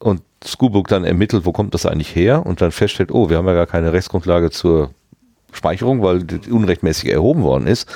und 0.00 0.22
Schoolbook 0.44 0.88
dann 0.88 1.04
ermittelt, 1.04 1.46
wo 1.46 1.52
kommt 1.52 1.74
das 1.74 1.86
eigentlich 1.86 2.14
her 2.14 2.44
und 2.44 2.60
dann 2.60 2.72
feststellt, 2.72 3.12
oh, 3.12 3.30
wir 3.30 3.36
haben 3.36 3.46
ja 3.46 3.54
gar 3.54 3.66
keine 3.66 3.92
Rechtsgrundlage 3.92 4.50
zur 4.50 4.90
Speicherung, 5.52 6.02
weil 6.02 6.24
die 6.24 6.50
unrechtmäßig 6.50 7.12
erhoben 7.12 7.42
worden 7.44 7.68
ist, 7.68 7.88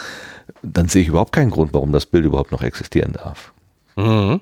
dann 0.62 0.88
sehe 0.88 1.02
ich 1.02 1.08
überhaupt 1.08 1.32
keinen 1.32 1.50
Grund, 1.50 1.74
warum 1.74 1.90
das 1.90 2.06
Bild 2.06 2.24
überhaupt 2.24 2.52
noch 2.52 2.62
existieren 2.62 3.12
darf. 3.12 3.52
Mhm. 3.98 4.40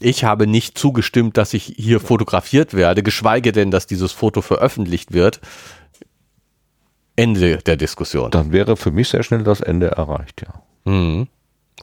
Ich 0.00 0.24
habe 0.24 0.46
nicht 0.46 0.78
zugestimmt, 0.78 1.36
dass 1.36 1.54
ich 1.54 1.74
hier 1.76 2.00
fotografiert 2.00 2.74
werde, 2.74 3.02
geschweige 3.02 3.52
denn, 3.52 3.70
dass 3.70 3.86
dieses 3.86 4.12
Foto 4.12 4.42
veröffentlicht 4.42 5.12
wird. 5.12 5.40
Ende 7.16 7.58
der 7.58 7.76
Diskussion. 7.76 8.30
Dann 8.30 8.52
wäre 8.52 8.76
für 8.76 8.92
mich 8.92 9.08
sehr 9.08 9.24
schnell 9.24 9.42
das 9.42 9.60
Ende 9.60 9.88
erreicht, 9.88 10.42
ja. 10.42 10.62
Mhm. 10.90 11.26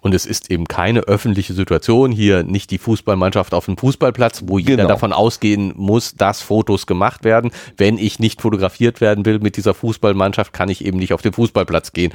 Und 0.02 0.14
es 0.14 0.26
ist 0.26 0.52
eben 0.52 0.65
keine 0.65 1.02
öffentliche 1.02 1.53
Situation, 1.53 2.11
hier 2.11 2.44
nicht 2.44 2.69
die 2.72 2.77
Fußballmannschaft 2.77 3.53
auf 3.53 3.65
dem 3.65 3.77
Fußballplatz, 3.77 4.44
wo 4.45 4.60
jeder 4.60 4.84
genau. 4.84 4.90
davon 4.90 5.14
ausgehen 5.14 5.73
muss, 5.76 6.15
dass 6.15 6.41
Fotos 6.41 6.86
gemacht 6.86 7.23
werden. 7.23 7.52
Wenn 7.76 7.98
ich 7.98 8.19
nicht 8.19 8.41
fotografiert 8.41 9.02
werden 9.02 9.26
will 9.26 9.40
mit 9.40 9.57
dieser 9.57 9.73
Fußballmannschaft, 9.73 10.53
kann 10.53 10.69
ich 10.69 10.86
eben 10.86 10.99
nicht 10.99 11.14
auf 11.14 11.22
den 11.22 11.34
Fußballplatz 11.34 11.91
gehen. 11.91 12.14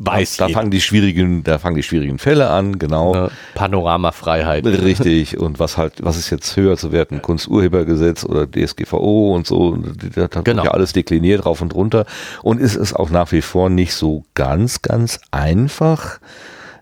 Weiß 0.00 0.36
da, 0.36 0.46
da 0.46 0.52
fangen 0.52 0.70
die 0.70 0.80
schwierigen, 0.80 1.42
da 1.42 1.58
fangen 1.58 1.74
die 1.74 1.82
schwierigen 1.82 2.20
Fälle 2.20 2.50
an, 2.50 2.78
genau. 2.78 3.14
Ja, 3.14 3.30
Panoramafreiheit. 3.54 4.64
Richtig. 4.64 5.38
Und 5.38 5.58
was 5.58 5.76
halt, 5.76 5.94
was 6.04 6.16
ist 6.16 6.30
jetzt 6.30 6.56
höher 6.56 6.76
zu 6.76 6.92
werten? 6.92 7.20
Kunsturhebergesetz 7.20 8.24
oder 8.24 8.46
DSGVO 8.46 9.34
und 9.34 9.46
so. 9.46 9.76
Das 10.14 10.24
hat 10.36 10.44
genau. 10.44 10.64
ja 10.64 10.70
alles 10.70 10.92
dekliniert 10.92 11.44
rauf 11.46 11.60
und 11.62 11.74
runter. 11.74 12.06
Und 12.44 12.60
ist 12.60 12.76
es 12.76 12.94
auch 12.94 13.10
nach 13.10 13.32
wie 13.32 13.42
vor 13.42 13.70
nicht 13.70 13.92
so 13.92 14.24
ganz, 14.34 14.82
ganz 14.82 15.18
einfach. 15.32 16.20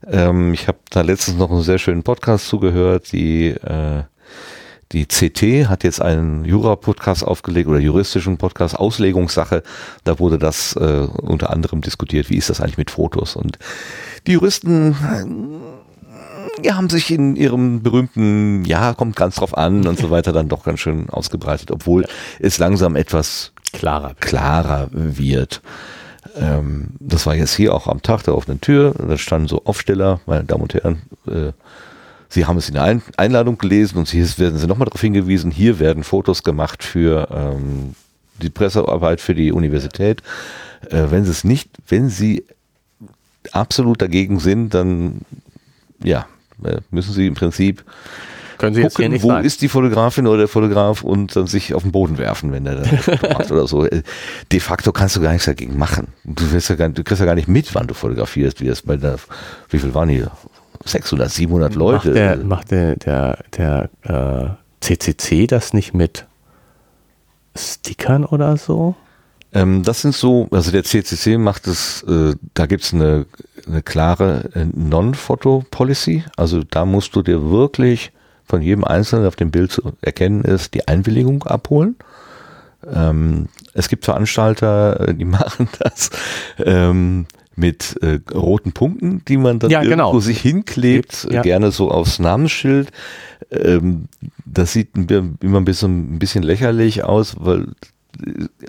Ähm, 0.06 0.52
ich 0.52 0.68
habe 0.68 0.78
da 0.90 1.00
letztens 1.00 1.38
noch 1.38 1.50
einen 1.50 1.62
sehr 1.62 1.78
schönen 1.78 2.02
Podcast 2.02 2.48
zugehört, 2.48 3.12
die 3.12 3.48
äh, 3.48 4.02
die 4.92 5.06
CT 5.06 5.68
hat 5.68 5.82
jetzt 5.84 6.00
einen 6.00 6.44
Jura-Podcast 6.44 7.24
aufgelegt 7.24 7.68
oder 7.68 7.78
juristischen 7.78 8.38
Podcast, 8.38 8.78
Auslegungssache. 8.78 9.62
Da 10.04 10.18
wurde 10.18 10.38
das 10.38 10.76
äh, 10.76 11.08
unter 11.20 11.50
anderem 11.50 11.80
diskutiert, 11.80 12.30
wie 12.30 12.36
ist 12.36 12.50
das 12.50 12.60
eigentlich 12.60 12.78
mit 12.78 12.90
Fotos. 12.92 13.34
Und 13.34 13.58
die 14.26 14.32
Juristen 14.32 14.92
äh, 14.92 16.66
ja, 16.66 16.76
haben 16.76 16.88
sich 16.88 17.10
in 17.10 17.36
ihrem 17.36 17.82
berühmten, 17.82 18.64
ja, 18.64 18.94
kommt 18.94 19.16
ganz 19.16 19.36
drauf 19.36 19.56
an 19.56 19.86
und 19.86 19.98
so 19.98 20.10
weiter 20.10 20.32
dann 20.32 20.48
doch 20.48 20.64
ganz 20.64 20.80
schön 20.80 21.10
ausgebreitet, 21.10 21.70
obwohl 21.70 22.02
ja. 22.02 22.08
es 22.38 22.58
langsam 22.58 22.96
etwas 22.96 23.52
klarer, 23.72 24.14
klarer 24.20 24.88
wird. 24.92 25.62
Ähm, 26.36 26.90
das 27.00 27.26
war 27.26 27.34
jetzt 27.34 27.54
hier 27.54 27.74
auch 27.74 27.86
am 27.88 28.02
Tag 28.02 28.22
der 28.22 28.36
offenen 28.36 28.60
Tür. 28.60 28.94
Da 28.96 29.18
standen 29.18 29.48
so 29.48 29.64
Aufsteller, 29.64 30.20
meine 30.26 30.44
Damen 30.44 30.62
und 30.62 30.74
Herren, 30.74 31.02
äh, 31.26 31.52
Sie 32.28 32.46
haben 32.46 32.56
es 32.56 32.68
in 32.68 32.74
der 32.74 33.00
Einladung 33.16 33.58
gelesen 33.58 33.98
und 33.98 34.08
hier 34.08 34.26
werden 34.38 34.58
Sie 34.58 34.66
nochmal 34.66 34.86
darauf 34.86 35.00
hingewiesen, 35.00 35.50
hier 35.50 35.78
werden 35.78 36.04
Fotos 36.04 36.42
gemacht 36.42 36.82
für 36.82 37.28
ähm, 37.30 37.94
die 38.42 38.50
Pressearbeit 38.50 39.20
für 39.20 39.34
die 39.34 39.52
Universität. 39.52 40.22
Äh, 40.90 41.04
wenn 41.10 41.24
Sie 41.24 41.30
es 41.30 41.44
nicht, 41.44 41.70
wenn 41.88 42.08
Sie 42.08 42.44
absolut 43.52 44.02
dagegen 44.02 44.40
sind, 44.40 44.74
dann 44.74 45.20
ja, 46.02 46.26
äh, 46.64 46.78
müssen 46.90 47.12
Sie 47.12 47.26
im 47.26 47.34
Prinzip 47.34 47.84
können 48.58 48.74
Sie 48.74 48.82
gucken, 48.82 49.22
wo 49.22 49.28
sagen. 49.28 49.46
ist 49.46 49.60
die 49.62 49.68
Fotografin 49.68 50.26
oder 50.26 50.38
der 50.38 50.48
Fotograf 50.48 51.02
und 51.02 51.36
dann 51.36 51.46
sich 51.46 51.74
auf 51.74 51.82
den 51.82 51.92
Boden 51.92 52.18
werfen, 52.18 52.52
wenn 52.52 52.64
der 52.64 52.76
das 52.76 53.06
macht 53.22 53.50
oder 53.50 53.66
so. 53.66 53.84
Äh, 53.84 54.02
de 54.50 54.60
facto 54.60 54.92
kannst 54.92 55.16
du 55.16 55.20
gar 55.20 55.32
nichts 55.32 55.46
dagegen 55.46 55.76
machen. 55.76 56.08
Du, 56.24 56.44
ja 56.46 56.74
gar, 56.74 56.88
du 56.88 57.04
kriegst 57.04 57.20
ja 57.20 57.26
gar 57.26 57.34
nicht 57.34 57.48
mit, 57.48 57.74
wann 57.74 57.86
du 57.86 57.94
fotografierst, 57.94 58.60
wie 58.60 58.68
das 58.68 58.82
bei 58.82 58.96
der, 58.96 59.16
wie 59.68 59.78
viel 59.78 59.94
waren 59.94 60.08
die? 60.08 60.24
600, 60.86 61.30
700 61.30 61.74
Leute. 61.74 62.08
Macht 62.08 62.16
der, 62.16 62.36
macht 62.38 62.70
der, 62.70 62.96
der, 62.96 63.38
der 63.56 63.90
äh, 64.02 64.48
CCC 64.80 65.46
das 65.46 65.72
nicht 65.72 65.94
mit 65.94 66.26
Stickern 67.56 68.24
oder 68.24 68.56
so? 68.56 68.94
Ähm, 69.52 69.82
das 69.82 70.02
sind 70.02 70.14
so, 70.14 70.48
also 70.50 70.70
der 70.70 70.84
CCC 70.84 71.38
macht 71.38 71.66
es, 71.66 72.02
äh, 72.02 72.34
da 72.54 72.66
gibt 72.66 72.84
es 72.84 72.92
eine, 72.92 73.26
eine 73.66 73.82
klare 73.82 74.50
äh, 74.54 74.66
Non-Photo-Policy. 74.74 76.24
Also 76.36 76.62
da 76.62 76.84
musst 76.84 77.16
du 77.16 77.22
dir 77.22 77.50
wirklich 77.50 78.12
von 78.44 78.62
jedem 78.62 78.84
Einzelnen 78.84 79.26
auf 79.26 79.36
dem 79.36 79.50
Bild 79.50 79.72
zu 79.72 79.92
erkennen 80.02 80.42
ist, 80.44 80.74
die 80.74 80.86
Einwilligung 80.86 81.44
abholen. 81.44 81.96
Ähm, 82.92 83.48
es 83.74 83.88
gibt 83.88 84.04
Veranstalter, 84.04 85.08
äh, 85.08 85.14
die 85.14 85.24
machen 85.24 85.68
das. 85.78 86.10
Ähm, 86.58 87.26
mit 87.56 87.96
äh, 88.02 88.20
roten 88.32 88.72
Punkten, 88.72 89.22
die 89.26 89.38
man 89.38 89.58
dann 89.58 89.70
ja, 89.70 89.82
irgendwo 89.82 90.10
genau. 90.10 90.20
sich 90.20 90.40
hinklebt, 90.40 91.26
ja. 91.30 91.42
gerne 91.42 91.70
so 91.70 91.90
aufs 91.90 92.18
Namensschild. 92.18 92.90
Ähm, 93.50 94.08
das 94.44 94.72
sieht 94.72 94.90
immer 94.94 95.58
ein 95.58 95.64
bisschen, 95.64 96.14
ein 96.14 96.18
bisschen 96.18 96.42
lächerlich 96.42 97.02
aus, 97.04 97.36
weil 97.40 97.68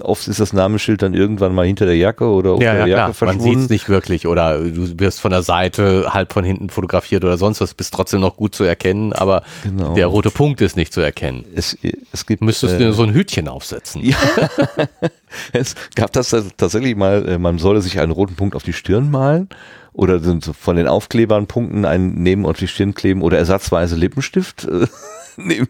oft 0.01 0.27
ist 0.27 0.39
das 0.39 0.53
Namensschild 0.53 1.01
dann 1.01 1.13
irgendwann 1.13 1.53
mal 1.53 1.65
hinter 1.65 1.85
der 1.85 1.95
Jacke 1.95 2.25
oder 2.25 2.53
unter 2.53 2.65
ja, 2.65 2.73
der 2.73 2.87
Jacke 2.87 2.93
klar. 2.93 3.13
verschwunden. 3.13 3.43
Man 3.45 3.55
sieht 3.55 3.63
es 3.65 3.69
nicht 3.69 3.89
wirklich 3.89 4.27
oder 4.27 4.59
du 4.59 4.99
wirst 4.99 5.19
von 5.19 5.31
der 5.31 5.43
Seite 5.43 6.13
halb 6.13 6.33
von 6.33 6.43
hinten 6.43 6.69
fotografiert 6.69 7.23
oder 7.23 7.37
sonst 7.37 7.61
was, 7.61 7.73
bist 7.73 7.93
trotzdem 7.93 8.21
noch 8.21 8.35
gut 8.35 8.55
zu 8.55 8.63
erkennen, 8.63 9.13
aber 9.13 9.43
genau. 9.63 9.93
der 9.95 10.07
rote 10.07 10.31
Punkt 10.31 10.61
ist 10.61 10.75
nicht 10.75 10.93
zu 10.93 11.01
erkennen. 11.01 11.45
Es, 11.55 11.77
es 12.11 12.25
gibt, 12.25 12.41
Müsstest 12.41 12.75
äh, 12.75 12.79
du 12.79 12.93
so 12.93 13.03
ein 13.03 13.13
Hütchen 13.13 13.47
aufsetzen. 13.47 14.03
Ja. 14.03 14.17
es 15.53 15.75
gab 15.95 16.11
das 16.13 16.35
tatsächlich 16.57 16.95
mal, 16.95 17.27
äh, 17.27 17.37
man 17.37 17.57
solle 17.57 17.81
sich 17.81 17.99
einen 17.99 18.11
roten 18.11 18.35
Punkt 18.35 18.55
auf 18.55 18.63
die 18.63 18.73
Stirn 18.73 19.09
malen 19.11 19.49
oder 19.93 20.19
von 20.41 20.75
den 20.75 20.87
Aufklebern 20.87 21.47
Punkten 21.47 21.85
einen 21.85 22.21
neben 22.21 22.45
auf 22.45 22.57
die 22.57 22.67
Stirn 22.67 22.93
kleben 22.93 23.21
oder 23.21 23.37
ersatzweise 23.37 23.95
Lippenstift 23.95 24.65
äh, 24.65 24.87
nehmen, 25.37 25.67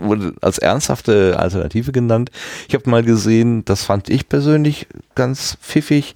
wurde 0.00 0.34
als 0.40 0.58
ernsthafte 0.58 1.38
Alternative 1.38 1.92
genannt. 1.92 2.30
Ich 2.68 2.74
habe 2.74 2.88
mal 2.90 3.02
gesehen, 3.02 3.64
das 3.64 3.84
fand 3.84 4.08
ich 4.08 4.28
persönlich 4.28 4.86
ganz 5.14 5.58
pfiffig, 5.62 6.14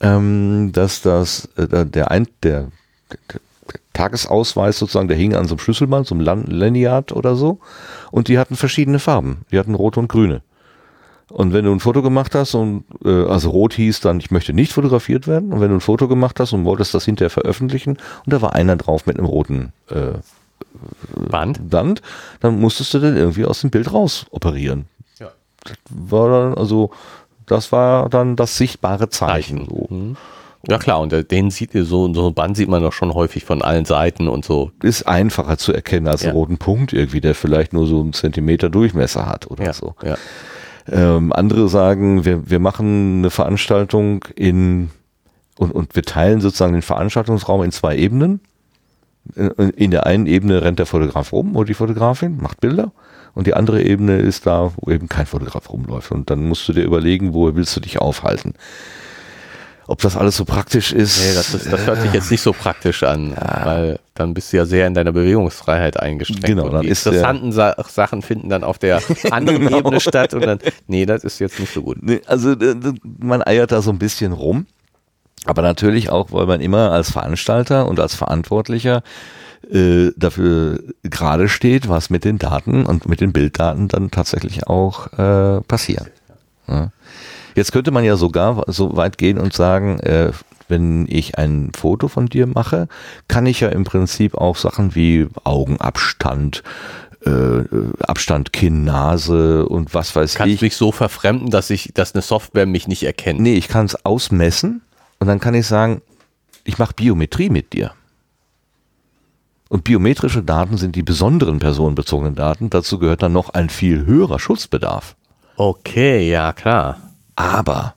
ähm, 0.00 0.70
dass 0.72 1.02
das 1.02 1.48
äh, 1.56 1.86
der 1.86 2.10
ein 2.10 2.26
der 2.42 2.68
Tagesausweis 3.92 4.78
sozusagen, 4.78 5.08
der 5.08 5.16
hing 5.16 5.34
an 5.34 5.46
so 5.46 5.54
einem 5.54 5.58
Schlüsselband, 5.60 6.06
so 6.06 6.14
einem 6.14 6.46
Lanyard 6.46 7.12
oder 7.12 7.34
so. 7.34 7.58
Und 8.10 8.28
die 8.28 8.38
hatten 8.38 8.56
verschiedene 8.56 8.98
Farben. 8.98 9.44
Die 9.50 9.58
hatten 9.58 9.74
rote 9.74 10.00
und 10.00 10.08
grüne. 10.08 10.42
Und 11.30 11.52
wenn 11.52 11.64
du 11.64 11.72
ein 11.72 11.80
Foto 11.80 12.02
gemacht 12.02 12.34
hast 12.34 12.54
und 12.54 12.84
äh, 13.04 13.24
also 13.24 13.50
rot 13.50 13.74
hieß 13.74 14.00
dann, 14.00 14.18
ich 14.18 14.30
möchte 14.30 14.52
nicht 14.52 14.72
fotografiert 14.72 15.26
werden. 15.28 15.52
Und 15.52 15.60
wenn 15.60 15.68
du 15.70 15.76
ein 15.76 15.80
Foto 15.80 16.08
gemacht 16.08 16.40
hast 16.40 16.52
und 16.52 16.64
wolltest 16.64 16.92
das 16.92 17.04
hinterher 17.04 17.30
veröffentlichen 17.30 17.92
und 18.24 18.32
da 18.32 18.42
war 18.42 18.54
einer 18.54 18.76
drauf 18.76 19.06
mit 19.06 19.16
einem 19.16 19.26
roten 19.26 19.72
äh, 19.90 20.18
Band. 21.14 21.70
Band, 21.70 22.02
dann 22.40 22.58
musstest 22.60 22.92
du 22.94 22.98
den 22.98 23.16
irgendwie 23.16 23.44
aus 23.44 23.60
dem 23.60 23.70
Bild 23.70 23.92
raus 23.92 24.26
operieren. 24.30 24.86
Ja. 25.18 25.28
Das 25.64 25.76
war 25.88 26.28
dann, 26.28 26.54
also, 26.54 26.90
das 27.46 27.72
war 27.72 28.08
dann 28.08 28.36
das 28.36 28.56
sichtbare 28.56 29.08
Zeichen. 29.08 29.66
So. 29.68 29.86
Mhm. 29.88 30.16
Ja 30.68 30.76
klar, 30.78 31.00
und 31.00 31.10
den 31.30 31.50
sieht 31.50 31.72
so, 31.72 32.12
so 32.12 32.26
ein 32.28 32.34
Band 32.34 32.54
sieht 32.56 32.68
man 32.68 32.82
doch 32.82 32.92
schon 32.92 33.14
häufig 33.14 33.44
von 33.44 33.62
allen 33.62 33.86
Seiten 33.86 34.28
und 34.28 34.44
so. 34.44 34.72
Ist 34.82 35.04
einfacher 35.08 35.56
zu 35.56 35.72
erkennen 35.72 36.06
als 36.06 36.20
Ja. 36.22 36.28
einen 36.28 36.36
roten 36.36 36.58
Punkt 36.58 36.92
irgendwie, 36.92 37.22
der 37.22 37.34
vielleicht 37.34 37.72
nur 37.72 37.86
so 37.86 38.00
einen 38.00 38.12
Zentimeter 38.12 38.68
Durchmesser 38.68 39.24
hat 39.26 39.50
oder 39.50 39.64
Ja, 39.64 39.72
so. 39.72 39.94
ja. 40.04 40.16
Ähm, 40.90 41.32
andere 41.32 41.68
sagen, 41.68 42.24
wir, 42.24 42.50
wir 42.50 42.58
machen 42.58 43.18
eine 43.18 43.30
Veranstaltung 43.30 44.24
in 44.34 44.90
und, 45.58 45.72
und 45.72 45.94
wir 45.94 46.02
teilen 46.02 46.40
sozusagen 46.40 46.72
den 46.72 46.82
Veranstaltungsraum 46.82 47.62
in 47.62 47.70
zwei 47.70 47.96
Ebenen. 47.96 48.40
In 49.36 49.50
in 49.50 49.90
der 49.90 50.06
einen 50.06 50.26
Ebene 50.26 50.62
rennt 50.62 50.78
der 50.78 50.86
Fotograf 50.86 51.32
rum 51.32 51.54
oder 51.54 51.66
die 51.66 51.74
Fotografin, 51.74 52.38
macht 52.40 52.60
Bilder. 52.60 52.92
Und 53.34 53.46
die 53.46 53.54
andere 53.54 53.82
Ebene 53.82 54.16
ist 54.16 54.46
da, 54.46 54.72
wo 54.76 54.90
eben 54.90 55.08
kein 55.08 55.26
Fotograf 55.26 55.70
rumläuft. 55.70 56.10
Und 56.10 56.30
dann 56.30 56.48
musst 56.48 56.66
du 56.68 56.72
dir 56.72 56.82
überlegen, 56.82 57.32
wo 57.34 57.54
willst 57.54 57.76
du 57.76 57.80
dich 57.80 58.00
aufhalten. 58.00 58.54
Ob 59.90 60.00
das 60.02 60.16
alles 60.16 60.36
so 60.36 60.44
praktisch 60.44 60.92
ist. 60.92 61.18
Nee, 61.18 61.34
das, 61.34 61.52
ist, 61.52 61.72
das 61.72 61.84
hört 61.84 62.00
sich 62.00 62.12
jetzt 62.12 62.30
nicht 62.30 62.42
so 62.42 62.52
praktisch 62.52 63.02
an, 63.02 63.36
weil 63.64 63.98
dann 64.14 64.34
bist 64.34 64.52
du 64.52 64.58
ja 64.58 64.64
sehr 64.64 64.86
in 64.86 64.94
deiner 64.94 65.10
Bewegungsfreiheit 65.10 65.98
eingeschränkt. 65.98 66.44
Genau, 66.46 66.66
und 66.66 66.74
dann 66.74 66.82
die 66.82 66.88
ist 66.88 67.04
interessanten 67.04 67.50
Sa 67.50 67.74
Sachen 67.88 68.22
finden 68.22 68.48
dann 68.48 68.62
auf 68.62 68.78
der 68.78 69.02
anderen 69.32 69.64
Genau. 69.64 69.78
Ebene 69.78 69.98
statt 69.98 70.32
und 70.32 70.42
dann, 70.46 70.60
nee, 70.86 71.06
das 71.06 71.24
ist 71.24 71.40
jetzt 71.40 71.58
nicht 71.58 71.74
so 71.74 71.82
gut. 71.82 71.98
Nee, 72.02 72.20
Also 72.26 72.54
man 73.18 73.42
eiert 73.44 73.72
da 73.72 73.82
so 73.82 73.90
ein 73.90 73.98
bisschen 73.98 74.32
rum. 74.32 74.66
Aber 75.44 75.62
natürlich 75.62 76.08
auch, 76.10 76.30
weil 76.30 76.46
man 76.46 76.60
immer 76.60 76.92
als 76.92 77.10
Veranstalter 77.10 77.88
und 77.88 77.98
als 77.98 78.14
Verantwortlicher 78.14 79.02
äh, 79.72 80.10
dafür 80.16 80.78
gerade 81.02 81.48
steht, 81.48 81.88
was 81.88 82.10
mit 82.10 82.24
den 82.24 82.38
Daten 82.38 82.86
und 82.86 83.08
mit 83.08 83.20
den 83.20 83.32
Bilddaten 83.32 83.88
dann 83.88 84.12
tatsächlich 84.12 84.68
auch 84.68 85.08
äh, 85.14 85.62
passiert. 85.62 86.12
Ja. 86.68 86.92
Jetzt 87.54 87.72
könnte 87.72 87.90
man 87.90 88.04
ja 88.04 88.16
sogar 88.16 88.64
so 88.68 88.96
weit 88.96 89.18
gehen 89.18 89.38
und 89.38 89.52
sagen, 89.52 90.00
äh, 90.00 90.32
wenn 90.68 91.06
ich 91.08 91.36
ein 91.36 91.72
Foto 91.76 92.08
von 92.08 92.26
dir 92.26 92.46
mache, 92.46 92.88
kann 93.28 93.46
ich 93.46 93.60
ja 93.60 93.68
im 93.68 93.84
Prinzip 93.84 94.36
auch 94.36 94.56
Sachen 94.56 94.94
wie 94.94 95.26
Augenabstand, 95.44 96.62
äh, 97.26 97.62
Abstand 98.02 98.52
Kinn, 98.52 98.84
Nase 98.84 99.66
und 99.66 99.92
was 99.92 100.14
weiß 100.14 100.36
Kannst 100.36 100.54
ich. 100.54 100.62
mich 100.62 100.76
so 100.76 100.92
verfremden, 100.92 101.50
dass 101.50 101.70
ich, 101.70 101.90
dass 101.94 102.14
eine 102.14 102.22
Software 102.22 102.66
mich 102.66 102.88
nicht 102.88 103.02
erkennt. 103.02 103.40
Nee, 103.40 103.54
ich 103.54 103.68
kann 103.68 103.86
es 103.86 104.04
ausmessen 104.04 104.82
und 105.18 105.26
dann 105.26 105.40
kann 105.40 105.54
ich 105.54 105.66
sagen, 105.66 106.02
ich 106.64 106.78
mache 106.78 106.94
Biometrie 106.94 107.50
mit 107.50 107.72
dir. 107.72 107.92
Und 109.68 109.84
biometrische 109.84 110.42
Daten 110.42 110.78
sind 110.78 110.96
die 110.96 111.02
besonderen 111.04 111.60
personenbezogenen 111.60 112.34
Daten. 112.34 112.70
Dazu 112.70 112.98
gehört 112.98 113.22
dann 113.22 113.32
noch 113.32 113.50
ein 113.50 113.68
viel 113.68 114.04
höherer 114.04 114.40
Schutzbedarf. 114.40 115.14
Okay, 115.56 116.28
ja 116.28 116.52
klar. 116.52 116.98
Aber 117.40 117.94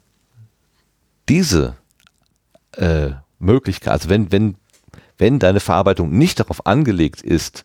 diese 1.27 1.75
äh, 2.77 3.09
Möglichkeit, 3.39 3.91
also 3.91 4.07
wenn, 4.07 4.31
wenn, 4.31 4.55
wenn 5.17 5.39
deine 5.39 5.59
Verarbeitung 5.59 6.17
nicht 6.17 6.39
darauf 6.39 6.65
angelegt 6.65 7.21
ist, 7.21 7.63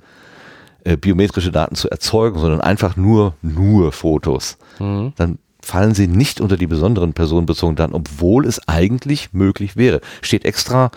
äh, 0.82 0.96
biometrische 0.96 1.52
Daten 1.52 1.76
zu 1.76 1.88
erzeugen, 1.88 2.40
sondern 2.40 2.60
einfach 2.60 2.96
nur, 2.96 3.34
nur 3.42 3.92
Fotos, 3.92 4.58
dann 5.14 5.38
fallen 5.62 5.94
sie 5.94 6.08
nicht 6.08 6.40
unter 6.40 6.56
die 6.56 6.66
besonderen 6.66 7.12
personenbezogenen 7.12 7.76
Daten, 7.76 7.94
obwohl 7.94 8.44
es 8.44 8.66
eigentlich 8.66 9.32
möglich 9.32 9.76
wäre. 9.76 10.00
Steht 10.20 10.44
extra 10.44 10.90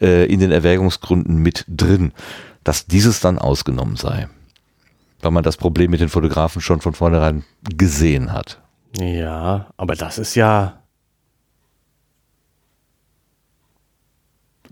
äh, 0.00 0.26
in 0.26 0.38
den 0.38 0.52
Erwägungsgründen 0.52 1.38
mit 1.38 1.64
drin, 1.66 2.12
dass 2.62 2.86
dieses 2.86 3.18
dann 3.18 3.38
ausgenommen 3.38 3.96
sei. 3.96 4.28
Weil 5.22 5.32
man 5.32 5.42
das 5.42 5.56
Problem 5.56 5.90
mit 5.90 6.00
den 6.00 6.08
Fotografen 6.08 6.62
schon 6.62 6.80
von 6.80 6.94
vornherein 6.94 7.42
gesehen 7.76 8.32
hat. 8.32 8.60
Ja, 8.98 9.70
aber 9.76 9.94
das 9.94 10.18
ist 10.18 10.34
ja. 10.34 10.82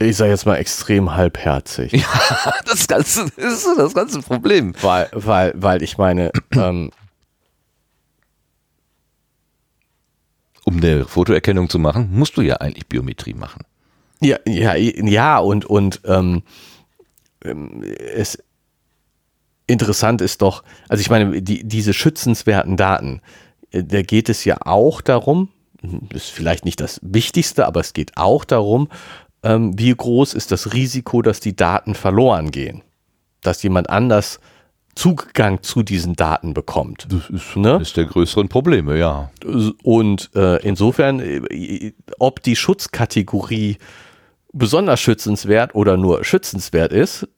Ich 0.00 0.16
sage 0.16 0.30
jetzt 0.30 0.46
mal 0.46 0.56
extrem 0.56 1.14
halbherzig. 1.14 2.04
Das 2.66 2.86
ganze, 2.86 3.24
das 3.36 3.54
ist 3.54 3.64
so 3.64 3.74
das 3.76 3.94
ganze 3.94 4.20
Problem. 4.20 4.74
Weil, 4.82 5.08
weil, 5.12 5.52
weil 5.56 5.82
ich 5.82 5.96
meine, 5.98 6.30
ähm, 6.52 6.90
Um 10.68 10.76
eine 10.76 11.06
Fotoerkennung 11.06 11.70
zu 11.70 11.78
machen, 11.78 12.10
musst 12.12 12.36
du 12.36 12.42
ja 12.42 12.56
eigentlich 12.56 12.86
Biometrie 12.88 13.32
machen. 13.32 13.62
ja, 14.20 14.36
ja, 14.46 14.74
ja, 14.74 15.38
und, 15.38 15.64
und 15.64 16.02
ähm, 16.04 16.42
ähm, 17.42 17.82
es 17.82 18.36
interessant 19.66 20.20
ist 20.20 20.42
doch, 20.42 20.62
also 20.90 21.00
ich 21.00 21.08
meine, 21.08 21.40
die, 21.40 21.64
diese 21.66 21.94
schützenswerten 21.94 22.76
Daten, 22.76 23.22
da 23.72 24.02
geht 24.02 24.28
es 24.28 24.44
ja 24.44 24.58
auch 24.64 25.00
darum, 25.00 25.48
ist 26.12 26.30
vielleicht 26.30 26.64
nicht 26.64 26.80
das 26.80 27.00
Wichtigste, 27.02 27.66
aber 27.66 27.80
es 27.80 27.92
geht 27.92 28.16
auch 28.16 28.44
darum, 28.44 28.88
ähm, 29.42 29.78
wie 29.78 29.94
groß 29.94 30.34
ist 30.34 30.50
das 30.50 30.72
Risiko, 30.72 31.22
dass 31.22 31.40
die 31.40 31.54
Daten 31.54 31.94
verloren 31.94 32.50
gehen. 32.50 32.82
Dass 33.42 33.62
jemand 33.62 33.88
anders 33.88 34.40
Zugang 34.96 35.62
zu 35.62 35.84
diesen 35.84 36.16
Daten 36.16 36.54
bekommt. 36.54 37.06
Das 37.08 37.30
ist, 37.30 37.56
Ne? 37.56 37.78
ist 37.80 37.96
der 37.96 38.06
größeren 38.06 38.48
Probleme, 38.48 38.98
ja. 38.98 39.30
Und 39.84 40.30
äh, 40.34 40.60
insofern, 40.66 41.20
äh, 41.20 41.92
ob 42.18 42.42
die 42.42 42.56
Schutzkategorie 42.56 43.78
besonders 44.52 44.98
schützenswert 44.98 45.76
oder 45.76 45.96
nur 45.96 46.24
schützenswert 46.24 46.92
ist, 46.92 47.28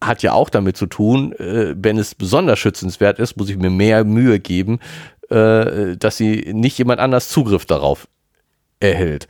hat 0.00 0.22
ja 0.22 0.32
auch 0.32 0.48
damit 0.48 0.78
zu 0.78 0.86
tun, 0.86 1.32
äh, 1.32 1.74
wenn 1.76 1.98
es 1.98 2.14
besonders 2.14 2.58
schützenswert 2.58 3.18
ist, 3.18 3.36
muss 3.36 3.50
ich 3.50 3.58
mir 3.58 3.70
mehr 3.70 4.04
Mühe 4.04 4.40
geben, 4.40 4.78
äh, 5.30 5.96
dass 5.96 6.16
sie 6.16 6.52
nicht 6.52 6.78
jemand 6.78 7.00
anders 7.00 7.28
Zugriff 7.28 7.66
darauf 7.66 8.08
erhält. 8.80 9.28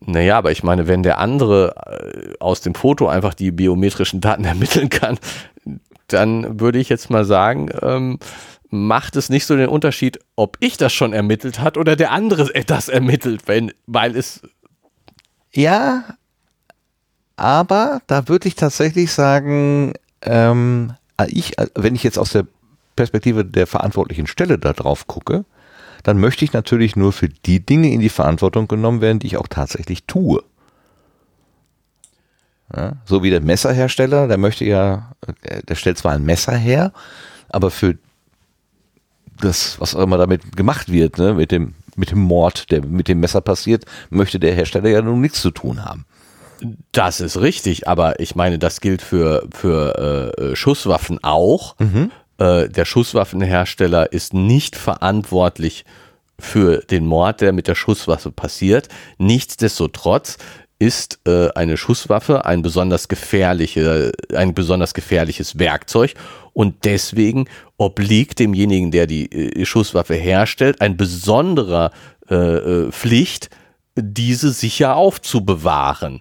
Naja, 0.00 0.38
aber 0.38 0.52
ich 0.52 0.62
meine, 0.62 0.86
wenn 0.86 1.02
der 1.02 1.18
andere 1.18 1.74
äh, 1.86 2.34
aus 2.38 2.60
dem 2.60 2.74
Foto 2.74 3.08
einfach 3.08 3.34
die 3.34 3.50
biometrischen 3.50 4.20
Daten 4.20 4.44
ermitteln 4.44 4.88
kann, 4.90 5.18
dann 6.06 6.60
würde 6.60 6.78
ich 6.78 6.88
jetzt 6.88 7.10
mal 7.10 7.24
sagen, 7.24 7.68
ähm, 7.82 8.18
macht 8.70 9.16
es 9.16 9.28
nicht 9.28 9.46
so 9.46 9.56
den 9.56 9.68
Unterschied, 9.68 10.18
ob 10.36 10.56
ich 10.60 10.76
das 10.76 10.92
schon 10.92 11.12
ermittelt 11.12 11.60
hat 11.60 11.76
oder 11.76 11.96
der 11.96 12.12
andere 12.12 12.48
das 12.66 12.88
ermittelt, 12.88 13.42
wenn, 13.46 13.72
weil 13.86 14.16
es 14.16 14.42
Ja, 15.52 16.04
aber 17.36 18.02
da 18.06 18.28
würde 18.28 18.48
ich 18.48 18.56
tatsächlich 18.56 19.12
sagen, 19.12 19.94
ähm, 20.22 20.92
ich, 21.28 21.52
wenn 21.74 21.94
ich 21.94 22.02
jetzt 22.02 22.18
aus 22.18 22.30
der 22.30 22.46
Perspektive 22.98 23.44
der 23.44 23.68
verantwortlichen 23.68 24.26
Stelle 24.26 24.58
da 24.58 24.72
drauf 24.72 25.06
gucke, 25.06 25.44
dann 26.02 26.18
möchte 26.18 26.44
ich 26.44 26.52
natürlich 26.52 26.96
nur 26.96 27.12
für 27.12 27.28
die 27.28 27.64
Dinge 27.64 27.92
in 27.92 28.00
die 28.00 28.08
Verantwortung 28.08 28.66
genommen 28.66 29.00
werden, 29.00 29.20
die 29.20 29.28
ich 29.28 29.36
auch 29.36 29.46
tatsächlich 29.46 30.04
tue. 30.04 30.42
Ja, 32.74 32.96
so 33.04 33.22
wie 33.22 33.30
der 33.30 33.40
Messerhersteller, 33.40 34.26
der 34.26 34.36
möchte 34.36 34.64
ja, 34.64 35.12
äh, 35.42 35.62
der 35.62 35.76
stellt 35.76 35.96
zwar 35.96 36.12
ein 36.12 36.24
Messer 36.24 36.56
her, 36.56 36.92
aber 37.48 37.70
für 37.70 37.96
das, 39.40 39.80
was 39.80 39.94
auch 39.94 40.02
immer 40.02 40.18
damit 40.18 40.56
gemacht 40.56 40.90
wird, 40.90 41.18
ne, 41.18 41.34
mit 41.34 41.52
dem, 41.52 41.74
mit 41.94 42.10
dem 42.10 42.18
Mord, 42.18 42.72
der 42.72 42.84
mit 42.84 43.06
dem 43.06 43.20
Messer 43.20 43.40
passiert, 43.40 43.84
möchte 44.10 44.40
der 44.40 44.54
Hersteller 44.54 44.88
ja 44.88 45.02
nun 45.02 45.20
nichts 45.20 45.40
zu 45.40 45.52
tun 45.52 45.84
haben. 45.84 46.04
Das 46.90 47.20
ist 47.20 47.40
richtig, 47.40 47.86
aber 47.86 48.18
ich 48.18 48.34
meine, 48.34 48.58
das 48.58 48.80
gilt 48.80 49.02
für, 49.02 49.46
für 49.54 50.36
äh, 50.36 50.56
Schusswaffen 50.56 51.22
auch. 51.22 51.76
Äh, 52.38 52.68
der 52.68 52.84
Schusswaffenhersteller 52.84 54.12
ist 54.12 54.34
nicht 54.34 54.76
verantwortlich 54.76 55.84
für 56.38 56.78
den 56.78 57.06
Mord, 57.06 57.40
der 57.40 57.52
mit 57.52 57.68
der 57.68 57.74
Schusswaffe 57.74 58.30
passiert. 58.30 58.88
Nichtsdestotrotz 59.18 60.38
ist 60.78 61.18
äh, 61.26 61.48
eine 61.54 61.76
Schusswaffe 61.76 62.44
ein 62.44 62.62
besonders 62.62 63.08
gefährliche, 63.08 64.12
ein 64.34 64.54
besonders 64.54 64.94
gefährliches 64.94 65.58
Werkzeug 65.58 66.14
und 66.52 66.84
deswegen 66.84 67.48
obliegt 67.76 68.38
demjenigen, 68.38 68.92
der 68.92 69.08
die 69.08 69.30
äh, 69.32 69.64
Schusswaffe 69.64 70.14
herstellt, 70.14 70.80
ein 70.80 70.96
besonderer 70.96 71.90
äh, 72.30 72.34
äh, 72.34 72.92
Pflicht, 72.92 73.50
diese 73.96 74.52
sicher 74.52 74.94
aufzubewahren 74.94 76.20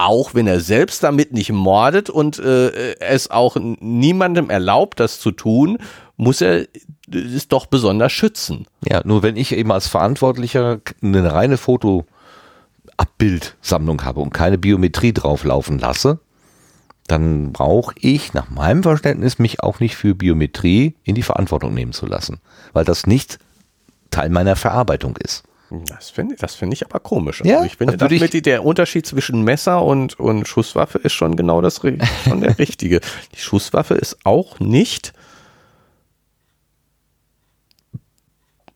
auch 0.00 0.34
wenn 0.34 0.46
er 0.46 0.60
selbst 0.60 1.02
damit 1.02 1.32
nicht 1.32 1.52
mordet 1.52 2.08
und 2.08 2.38
äh, 2.38 2.94
es 3.00 3.30
auch 3.30 3.56
niemandem 3.58 4.48
erlaubt, 4.48 4.98
das 4.98 5.20
zu 5.20 5.30
tun, 5.30 5.76
muss 6.16 6.40
er 6.40 6.66
es 7.12 7.48
doch 7.48 7.66
besonders 7.66 8.12
schützen. 8.12 8.66
Ja, 8.88 9.02
nur 9.04 9.22
wenn 9.22 9.36
ich 9.36 9.52
eben 9.52 9.70
als 9.72 9.88
Verantwortlicher 9.88 10.80
eine 11.02 11.32
reine 11.32 11.58
Fotoabbildsammlung 11.58 14.04
habe 14.04 14.20
und 14.20 14.32
keine 14.32 14.56
Biometrie 14.58 15.12
drauflaufen 15.12 15.78
lasse, 15.78 16.20
dann 17.06 17.52
brauche 17.52 17.94
ich 17.98 18.32
nach 18.32 18.48
meinem 18.48 18.82
Verständnis 18.82 19.38
mich 19.38 19.62
auch 19.62 19.80
nicht 19.80 19.96
für 19.96 20.14
Biometrie 20.14 20.96
in 21.02 21.14
die 21.14 21.22
Verantwortung 21.22 21.74
nehmen 21.74 21.92
zu 21.92 22.06
lassen, 22.06 22.40
weil 22.72 22.84
das 22.84 23.06
nicht 23.06 23.38
Teil 24.10 24.30
meiner 24.30 24.56
Verarbeitung 24.56 25.16
ist. 25.16 25.44
Das 25.70 26.10
finde 26.10 26.34
das 26.36 26.54
find 26.54 26.72
ich 26.72 26.84
aber 26.84 26.98
komisch. 26.98 27.42
Ja, 27.44 27.56
also 27.56 27.66
ich 27.66 27.76
finde, 27.76 27.96
das 27.96 28.10
mit, 28.10 28.46
der 28.46 28.64
Unterschied 28.64 29.06
zwischen 29.06 29.42
Messer 29.42 29.84
und, 29.84 30.18
und 30.18 30.48
Schusswaffe 30.48 30.98
ist 30.98 31.12
schon 31.12 31.36
genau 31.36 31.60
das 31.60 31.80
schon 32.24 32.40
der 32.40 32.58
richtige. 32.58 33.00
Die 33.34 33.40
Schusswaffe 33.40 33.94
ist 33.94 34.18
auch 34.24 34.58
nicht. 34.58 35.12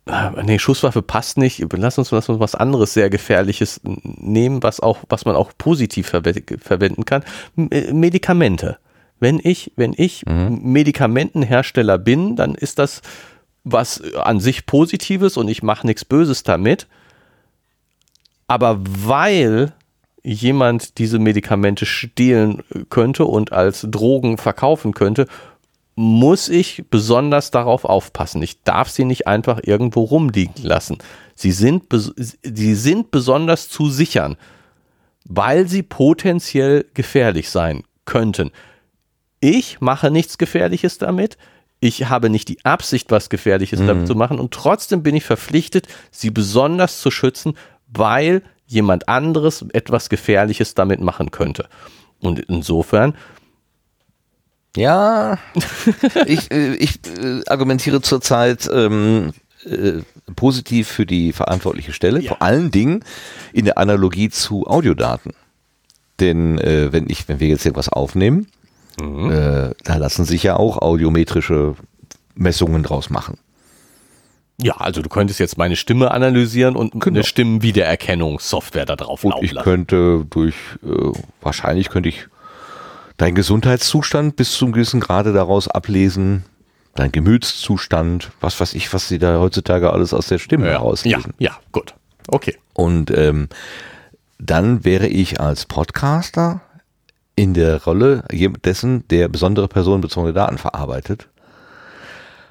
Ah, 0.07 0.33
Nee, 0.45 0.59
Schusswaffe 0.59 1.03
passt 1.03 1.39
nicht. 1.39 1.65
Lass 1.73 1.99
uns, 1.99 2.11
lass 2.11 2.29
uns 2.29 2.39
was 2.39 2.55
anderes 2.55 2.95
sehr 2.95 3.11
Gefährliches 3.11 3.81
nehmen, 3.83 4.63
was 4.63 4.81
auch, 4.81 4.99
was 5.09 5.25
man 5.25 5.35
auch 5.35 5.53
positiv 5.57 6.09
verwe 6.09 6.35
verwenden 6.61 7.05
kann. 7.05 7.25
M 7.57 7.69
äh, 7.71 7.93
Medikamente. 7.93 8.79
Wenn 9.21 9.41
ich, 9.43 9.73
wenn 9.77 9.95
ich 9.97 10.25
Medikamentenhersteller 10.27 11.99
bin, 11.99 12.37
dann 12.37 12.55
ist 12.55 12.79
das 12.79 13.01
was 13.65 14.01
an 14.15 14.41
sich 14.41 14.67
Positives 14.67 15.37
und 15.37 15.49
ich 15.49 15.63
mache 15.63 15.87
nichts 15.87 16.05
Böses 16.05 16.43
damit. 16.43 16.87
Aber 18.47 18.79
weil 18.81 19.73
jemand 20.23 20.99
diese 20.99 21.19
Medikamente 21.19 21.87
stehlen 21.87 22.63
könnte 22.91 23.25
und 23.25 23.53
als 23.53 23.87
Drogen 23.91 24.39
verkaufen 24.39 24.93
könnte, 24.93 25.27
muss 25.97 26.49
ich 26.49 26.85
besonders 26.91 27.51
darauf 27.51 27.85
aufpassen. 27.85 28.43
Ich 28.43 28.63
darf 28.63 28.89
sie 28.89 29.05
nicht 29.05 29.27
einfach 29.27 29.61
irgendwo 29.63 30.03
rumliegen 30.03 30.65
lassen. 30.65 30.99
Sie 31.35 31.53
sind, 31.53 31.85
sie 32.17 32.75
sind 32.75 33.11
besonders 33.11 33.69
zu 33.69 33.91
sichern, 33.91 34.37
weil 35.25 35.69
sie 35.69 35.83
potenziell 35.83 36.87
gefährlich 36.95 37.51
sein 37.51 37.85
könnten. 38.05 38.51
Ich 39.41 39.81
mache 39.81 40.11
nichts 40.11 40.39
Gefährliches 40.39 40.99
damit. 40.99 41.37
Ich 41.85 42.09
habe 42.09 42.31
nicht 42.31 42.49
die 42.49 42.65
Absicht, 42.65 43.11
was 43.11 43.29
Gefährliches 43.29 43.81
Mhm. 43.81 43.87
damit 43.89 44.07
zu 44.07 44.15
machen 44.15 44.39
und 44.41 44.55
trotzdem 44.55 45.03
bin 45.03 45.15
ich 45.15 45.25
verpflichtet, 45.25 45.87
sie 46.11 46.31
besonders 46.31 47.01
zu 47.03 47.11
schützen, 47.11 47.59
weil 47.93 48.43
jemand 48.67 49.07
anderes 49.09 49.63
etwas 49.75 50.09
Gefährliches 50.09 50.73
damit 50.75 51.01
machen 51.03 51.31
könnte. 51.31 51.69
Und 52.21 52.39
insofern, 52.39 53.15
Ja, 54.77 55.39
ich, 56.27 56.51
äh, 56.51 56.75
ich 56.75 56.99
äh, 57.23 57.43
argumentiere 57.47 58.01
zurzeit 58.01 58.69
ähm, 58.73 59.33
äh, 59.67 60.01
positiv 60.37 60.89
für 60.89 61.05
die 61.07 61.33
verantwortliche 61.33 61.93
Stelle, 61.93 62.21
Ja. 62.21 62.31
vor 62.31 62.43
allen 62.43 62.71
Dingen 62.71 63.05
in 63.53 63.67
der 63.67 63.77
Analogie 63.79 64.31
zu 64.31 64.67
Audiodaten. 64.67 65.33
Denn 66.19 66.59
äh, 66.59 66.93
wenn 66.93 67.09
ich, 67.11 67.29
wenn 67.29 67.41
wir 67.41 67.49
jetzt 67.49 67.65
irgendwas 67.67 67.89
aufnehmen, 67.91 68.49
äh, 69.01 69.75
da 69.85 69.97
lassen 69.97 70.25
sich 70.25 70.43
ja 70.43 70.57
auch 70.57 70.79
audiometrische 70.79 71.75
Messungen 72.35 72.83
draus 72.83 73.11
machen. 73.11 73.39
ja, 74.61 74.75
also 74.77 75.03
du 75.03 75.09
könntest 75.09 75.41
jetzt 75.41 75.59
meine 75.59 75.77
Stimme 75.77 76.11
analysieren 76.13 76.77
und 76.77 76.93
Genau. 76.93 77.07
eine 77.17 77.25
Stimmenwiedererkennungssoftware 77.25 78.87
da 78.87 78.97
drauf 78.97 79.25
Und 79.25 79.33
laufen 79.33 79.45
ich 79.45 79.55
könnte 79.57 80.27
durch, 80.31 80.55
äh, 80.85 81.13
wahrscheinlich 81.41 81.91
könnte 81.91 82.09
ich 82.09 82.27
deinen 83.17 83.35
Gesundheitszustand 83.35 84.37
bis 84.37 84.53
zum 84.53 84.73
gewissen 84.73 85.01
Grade 85.01 85.33
daraus 85.33 85.69
ablesen, 85.69 86.45
dein 86.95 87.11
Gemütszustand, 87.13 88.31
was 88.41 88.59
weiß 88.61 88.75
ich, 88.75 88.93
was 88.93 89.09
sie 89.09 89.19
da 89.19 89.39
heutzutage 89.41 89.93
alles 89.93 90.13
aus 90.15 90.27
der 90.29 90.39
Stimme 90.39 90.67
Ja, 90.67 90.73
ja, 90.73 90.79
herauslesen. 90.79 91.35
ja, 91.39 91.53
gut. 91.73 91.95
Okay. 92.29 92.57
Und 92.73 93.11
ähm, 93.17 93.49
dann 94.39 94.85
wäre 94.85 95.07
ich 95.09 95.41
als 95.41 95.67
Podcaster 95.67 96.61
in 97.37 97.55
der 97.55 97.83
Rolle 97.83 98.25
dessen, 98.65 99.07
der 99.09 99.29
besondere 99.29 99.69
personenbezogene 99.69 100.33
Daten 100.33 100.59
verarbeitet. 100.59 101.29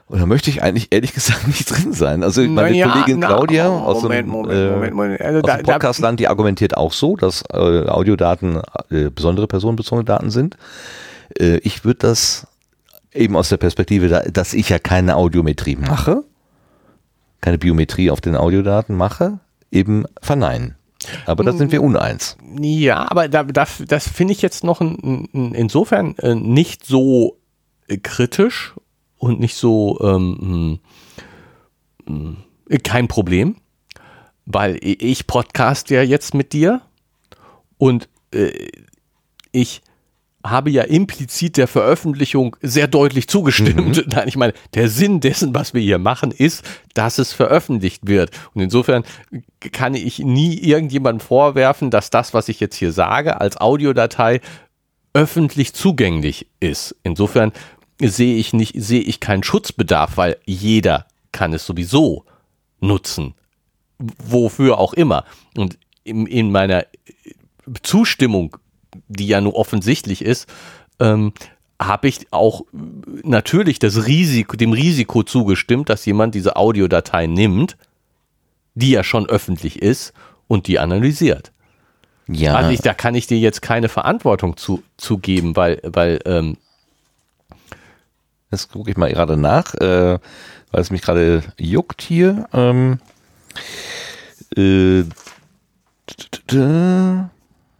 Und 0.07 0.19
da 0.19 0.25
möchte 0.25 0.49
ich 0.49 0.61
eigentlich 0.61 0.89
ehrlich 0.91 1.13
gesagt 1.15 1.47
nicht 1.47 1.69
drin 1.71 1.93
sein. 1.93 2.23
Also 2.23 2.41
meine 2.41 2.69
Naja, 2.71 2.89
Kollegin 2.89 3.19
na, 3.19 3.27
Claudia 3.27 3.69
oh, 3.69 3.79
aus 3.79 4.03
Moment, 4.03 4.27
dem, 4.27 4.31
Moment, 4.31 4.53
äh, 4.53 4.71
Moment, 4.71 4.93
Moment. 4.93 5.21
Also 5.21 5.39
aus 5.39 5.43
da- 5.47 5.57
dem 5.57 5.65
Podcastland, 5.65 6.19
die 6.19 6.27
argumentiert 6.27 6.75
auch 6.77 6.93
so, 6.93 7.15
dass 7.15 7.43
äh, 7.51 7.55
Audiodaten 7.87 8.61
äh, 8.89 9.09
besondere 9.09 9.47
personenbezogene 9.47 10.03
Daten 10.05 10.29
sind. 10.29 10.57
Äh, 11.39 11.57
ich 11.57 11.85
würde 11.85 11.99
das 11.99 12.47
eben 13.13 13.35
aus 13.35 13.49
der 13.49 13.57
Perspektive, 13.57 14.09
da, 14.09 14.19
dass 14.21 14.53
ich 14.53 14.69
ja 14.69 14.77
keine 14.79 15.15
Audiometrie 15.15 15.77
mache, 15.77 16.23
keine 17.41 17.57
Biometrie 17.57 18.11
auf 18.11 18.21
den 18.21 18.35
Audiodaten 18.35 18.95
mache, 18.95 19.39
eben 19.71 20.05
verneinen. 20.21 20.75
Aber 21.25 21.43
da 21.43 21.53
sind 21.53 21.71
wir 21.71 21.81
uneins. 21.81 22.37
Ja, 22.59 23.09
aber 23.09 23.27
da, 23.27 23.43
da, 23.43 23.67
das 23.87 24.07
finde 24.07 24.33
ich 24.33 24.41
jetzt 24.41 24.63
noch 24.63 24.81
ein, 24.81 25.29
ein, 25.33 25.53
insofern 25.53 26.17
äh, 26.17 26.35
nicht 26.35 26.85
so 26.85 27.37
äh, 27.87 27.97
kritisch 27.97 28.73
und 29.17 29.39
nicht 29.39 29.55
so 29.55 29.99
ähm, 30.01 30.79
mh, 32.05 32.13
mh, 32.13 32.79
kein 32.83 33.07
Problem, 33.07 33.57
weil 34.45 34.77
ich 34.81 35.27
podcast 35.27 35.89
ja 35.89 36.01
jetzt 36.01 36.33
mit 36.33 36.53
dir 36.53 36.81
und 37.77 38.09
äh, 38.33 38.51
ich 39.51 39.81
habe 40.43 40.69
ja 40.69 40.83
implizit 40.83 41.57
der 41.57 41.67
Veröffentlichung 41.67 42.55
sehr 42.61 42.87
deutlich 42.87 43.27
zugestimmt. 43.27 44.05
Nein, 44.13 44.27
ich 44.27 44.35
meine, 44.35 44.53
der 44.73 44.89
Sinn 44.89 45.19
dessen, 45.19 45.55
was 45.55 45.73
wir 45.73 45.81
hier 45.81 45.99
machen, 45.99 46.31
ist, 46.31 46.63
dass 46.93 47.17
es 47.17 47.33
veröffentlicht 47.33 48.05
wird. 48.05 48.31
Und 48.53 48.61
insofern 48.61 49.03
kann 49.71 49.95
ich 49.95 50.19
nie 50.19 50.57
irgendjemandem 50.57 51.25
vorwerfen, 51.25 51.91
dass 51.91 52.09
das, 52.09 52.33
was 52.33 52.49
ich 52.49 52.59
jetzt 52.59 52.75
hier 52.75 52.91
sage, 52.91 53.39
als 53.39 53.57
Audiodatei 53.57 54.41
öffentlich 55.13 55.73
zugänglich 55.73 56.47
ist. 56.59 56.95
Insofern 57.03 57.53
sehe 58.01 58.35
ich 58.35 58.51
nicht, 58.53 58.73
sehe 58.75 59.01
ich 59.01 59.19
keinen 59.19 59.43
Schutzbedarf, 59.43 60.17
weil 60.17 60.37
jeder 60.45 61.05
kann 61.31 61.53
es 61.53 61.65
sowieso 61.65 62.25
nutzen. 62.81 63.35
Wofür 63.99 64.79
auch 64.79 64.93
immer. 64.93 65.23
Und 65.55 65.77
in, 66.03 66.25
in 66.25 66.51
meiner 66.51 66.85
Zustimmung, 67.81 68.57
die 69.07 69.27
ja 69.27 69.41
nur 69.41 69.55
offensichtlich 69.55 70.23
ist, 70.23 70.47
ähm, 70.99 71.33
habe 71.81 72.07
ich 72.07 72.27
auch 72.31 72.61
natürlich 73.23 73.79
das 73.79 74.05
Risiko, 74.05 74.55
dem 74.55 74.73
Risiko 74.73 75.23
zugestimmt, 75.23 75.89
dass 75.89 76.05
jemand 76.05 76.35
diese 76.35 76.55
Audiodatei 76.55 77.27
nimmt, 77.27 77.77
die 78.75 78.91
ja 78.91 79.03
schon 79.03 79.27
öffentlich 79.27 79.81
ist 79.81 80.13
und 80.47 80.67
die 80.67 80.79
analysiert. 80.79 81.51
Ja, 82.27 82.55
Also 82.55 82.71
ich, 82.71 82.81
da 82.81 82.93
kann 82.93 83.15
ich 83.15 83.27
dir 83.27 83.37
jetzt 83.37 83.61
keine 83.61 83.89
Verantwortung 83.89 84.55
zu, 84.55 84.81
zu 84.97 85.17
geben, 85.17 85.55
weil, 85.55 85.81
weil 85.83 86.19
ähm, 86.25 86.57
das 88.49 88.69
gucke 88.69 88.91
ich 88.91 88.97
mal 88.97 89.11
gerade 89.11 89.35
nach, 89.35 89.73
äh, 89.75 90.19
weil 90.71 90.81
es 90.81 90.91
mich 90.91 91.01
gerade 91.01 91.43
juckt 91.57 92.01
hier. 92.01 92.47
Ähm, 92.53 92.99
äh, 94.55 95.03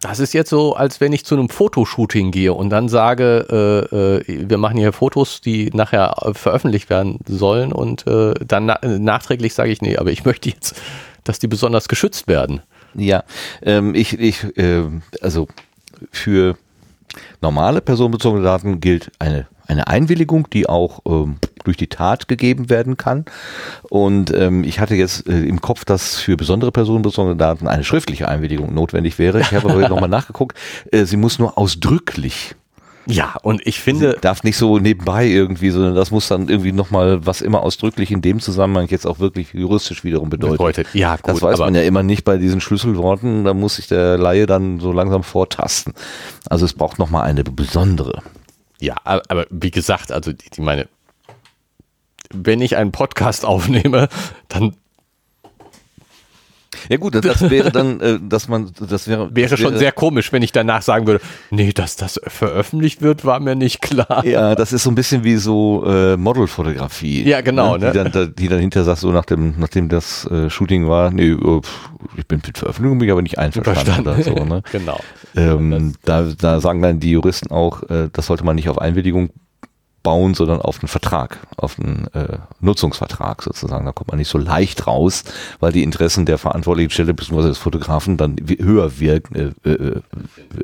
das 0.04 0.20
ist 0.20 0.34
jetzt 0.34 0.50
so, 0.50 0.74
als 0.76 1.00
wenn 1.00 1.14
ich 1.14 1.24
zu 1.24 1.34
einem 1.34 1.48
Fotoshooting 1.48 2.30
gehe 2.30 2.52
und 2.52 2.68
dann 2.68 2.90
sage, 2.90 3.88
äh, 3.90 3.96
äh, 3.96 4.48
wir 4.50 4.58
machen 4.58 4.76
hier 4.76 4.92
Fotos, 4.92 5.40
die 5.40 5.70
nachher 5.72 6.14
äh, 6.20 6.34
veröffentlicht 6.34 6.90
werden 6.90 7.20
sollen 7.26 7.72
und 7.72 8.06
äh, 8.06 8.34
dann 8.46 8.66
na 8.66 8.78
nachträglich 8.82 9.54
sage 9.54 9.70
ich, 9.70 9.80
nee, 9.80 9.96
aber 9.96 10.10
ich 10.10 10.26
möchte 10.26 10.50
jetzt, 10.50 10.74
dass 11.24 11.38
die 11.38 11.46
besonders 11.46 11.88
geschützt 11.88 12.28
werden. 12.28 12.60
Ja, 12.92 13.24
ähm, 13.62 13.94
ich, 13.94 14.20
ich 14.20 14.46
ähm, 14.56 15.00
also 15.22 15.48
für 16.12 16.58
normale 17.40 17.80
personenbezogene 17.80 18.44
Daten 18.44 18.80
gilt 18.80 19.10
eine, 19.18 19.46
eine 19.66 19.86
Einwilligung, 19.86 20.50
die 20.50 20.68
auch 20.68 21.00
ähm, 21.06 21.36
durch 21.64 21.76
die 21.76 21.88
Tat 21.88 22.28
gegeben 22.28 22.70
werden 22.70 22.96
kann. 22.96 23.24
Und 23.88 24.32
ähm, 24.32 24.64
ich 24.64 24.80
hatte 24.80 24.94
jetzt 24.94 25.28
äh, 25.28 25.42
im 25.42 25.60
Kopf, 25.60 25.84
dass 25.84 26.16
für 26.16 26.36
besondere 26.36 26.72
personenbezogene 26.72 27.36
Daten 27.36 27.66
eine 27.66 27.84
schriftliche 27.84 28.28
Einwilligung 28.28 28.72
notwendig 28.72 29.18
wäre. 29.18 29.40
Ich 29.40 29.52
habe 29.52 29.70
aber 29.70 29.88
nochmal 29.88 30.08
nachgeguckt. 30.08 30.56
Äh, 30.92 31.04
sie 31.04 31.16
muss 31.16 31.38
nur 31.38 31.58
ausdrücklich 31.58 32.54
Ja, 33.06 33.34
und 33.42 33.66
ich 33.66 33.80
finde, 33.80 34.16
darf 34.20 34.44
nicht 34.44 34.56
so 34.56 34.78
nebenbei 34.78 35.26
irgendwie, 35.26 35.70
sondern 35.70 35.94
das 35.94 36.10
muss 36.10 36.28
dann 36.28 36.48
irgendwie 36.48 36.72
nochmal, 36.72 37.26
was 37.26 37.42
immer 37.42 37.62
ausdrücklich 37.62 38.10
in 38.10 38.22
dem 38.22 38.40
Zusammenhang 38.40 38.86
jetzt 38.88 39.06
auch 39.06 39.18
wirklich 39.18 39.52
juristisch 39.52 40.04
wiederum 40.04 40.30
bedeutet. 40.30 40.58
bedeutet, 40.58 40.86
ja, 40.94 41.16
gut, 41.16 41.28
das 41.28 41.42
weiß 41.42 41.58
man 41.58 41.74
ja 41.74 41.82
immer 41.82 42.02
nicht 42.02 42.24
bei 42.24 42.38
diesen 42.38 42.60
Schlüsselworten, 42.60 43.44
da 43.44 43.52
muss 43.52 43.76
sich 43.76 43.88
der 43.88 44.16
Laie 44.16 44.46
dann 44.46 44.80
so 44.80 44.92
langsam 44.92 45.22
vortasten. 45.22 45.92
Also 46.48 46.64
es 46.64 46.72
braucht 46.72 46.98
nochmal 46.98 47.24
eine 47.24 47.44
besondere. 47.44 48.22
Ja, 48.80 48.96
aber, 49.04 49.22
aber 49.28 49.46
wie 49.50 49.70
gesagt, 49.70 50.10
also 50.10 50.32
die, 50.32 50.50
die 50.50 50.60
meine, 50.60 50.88
wenn 52.34 52.60
ich 52.60 52.76
einen 52.76 52.92
Podcast 52.92 53.44
aufnehme, 53.46 54.08
dann 54.48 54.74
Ja 56.90 56.96
gut, 56.98 57.14
das 57.14 57.48
wäre 57.50 57.70
dann, 57.70 58.00
äh, 58.00 58.18
dass 58.20 58.48
man, 58.48 58.70
das 58.88 59.06
wäre, 59.08 59.30
Wäre 59.34 59.48
das 59.48 59.60
schon 59.60 59.78
sehr 59.78 59.92
komisch, 59.92 60.32
wenn 60.32 60.42
ich 60.42 60.52
danach 60.52 60.82
sagen 60.82 61.06
würde, 61.06 61.24
nee, 61.50 61.72
dass 61.72 61.96
das 61.96 62.20
veröffentlicht 62.26 63.00
wird, 63.00 63.24
war 63.24 63.40
mir 63.40 63.54
nicht 63.54 63.80
klar. 63.80 64.24
Ja, 64.26 64.54
das 64.54 64.72
ist 64.72 64.82
so 64.82 64.90
ein 64.90 64.94
bisschen 64.94 65.24
wie 65.24 65.36
so 65.36 65.84
äh, 65.86 66.16
Modelfotografie. 66.16 67.22
Ja, 67.26 67.40
genau, 67.40 67.76
Ne? 67.78 67.86
ne? 67.86 67.92
Die, 67.92 67.98
dann, 67.98 68.12
da- 68.12 68.26
die 68.26 68.48
dann 68.48 68.58
hinterher 68.58 68.84
sagt, 68.84 68.98
so 69.00 69.12
nach 69.12 69.24
dem, 69.24 69.54
nachdem 69.58 69.88
das 69.88 70.26
äh, 70.26 70.50
Shooting 70.50 70.88
war, 70.88 71.10
nee, 71.10 71.34
pff, 71.34 71.90
ich 72.16 72.26
bin 72.26 72.42
mit 72.44 72.58
Veröffentlichung 72.58 72.98
bin 72.98 73.06
ich 73.08 73.12
aber 73.12 73.22
nicht 73.22 73.38
einverstanden 73.38 74.00
oder 74.08 74.22
so. 74.22 74.34
Ne? 74.44 74.62
genau. 74.72 75.00
Ähm, 75.36 75.94
da, 76.04 76.22
da 76.38 76.60
sagen 76.60 76.82
dann 76.82 77.00
die 77.00 77.12
Juristen 77.12 77.50
auch, 77.50 77.82
äh, 77.84 78.08
das 78.12 78.26
sollte 78.26 78.44
man 78.44 78.56
nicht 78.56 78.68
auf 78.68 78.78
Einwilligung 78.78 79.30
bauen, 80.04 80.34
sondern 80.34 80.60
auf 80.60 80.80
einen 80.80 80.88
Vertrag, 80.88 81.38
auf 81.56 81.80
einen 81.80 82.06
äh, 82.14 82.38
Nutzungsvertrag 82.60 83.42
sozusagen. 83.42 83.84
Da 83.84 83.90
kommt 83.90 84.10
man 84.10 84.18
nicht 84.18 84.28
so 84.28 84.38
leicht 84.38 84.86
raus, 84.86 85.24
weil 85.58 85.72
die 85.72 85.82
Interessen 85.82 86.26
der 86.26 86.38
verantwortlichen 86.38 86.90
Stelle 86.90 87.14
bzw. 87.14 87.48
des 87.48 87.58
Fotografen 87.58 88.16
dann 88.16 88.36
höher 88.60 89.00
wirken, 89.00 89.54
äh, 89.64 89.68
äh, 89.68 90.00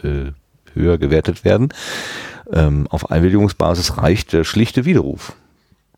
äh, 0.07 0.33
höher 0.75 0.99
gewertet 0.99 1.45
werden. 1.45 1.71
Ähm, 2.53 2.87
auf 2.91 3.11
Einwilligungsbasis 3.11 3.97
reicht 3.97 4.33
der 4.33 4.45
schlichte 4.45 4.85
Widerruf. 4.85 5.33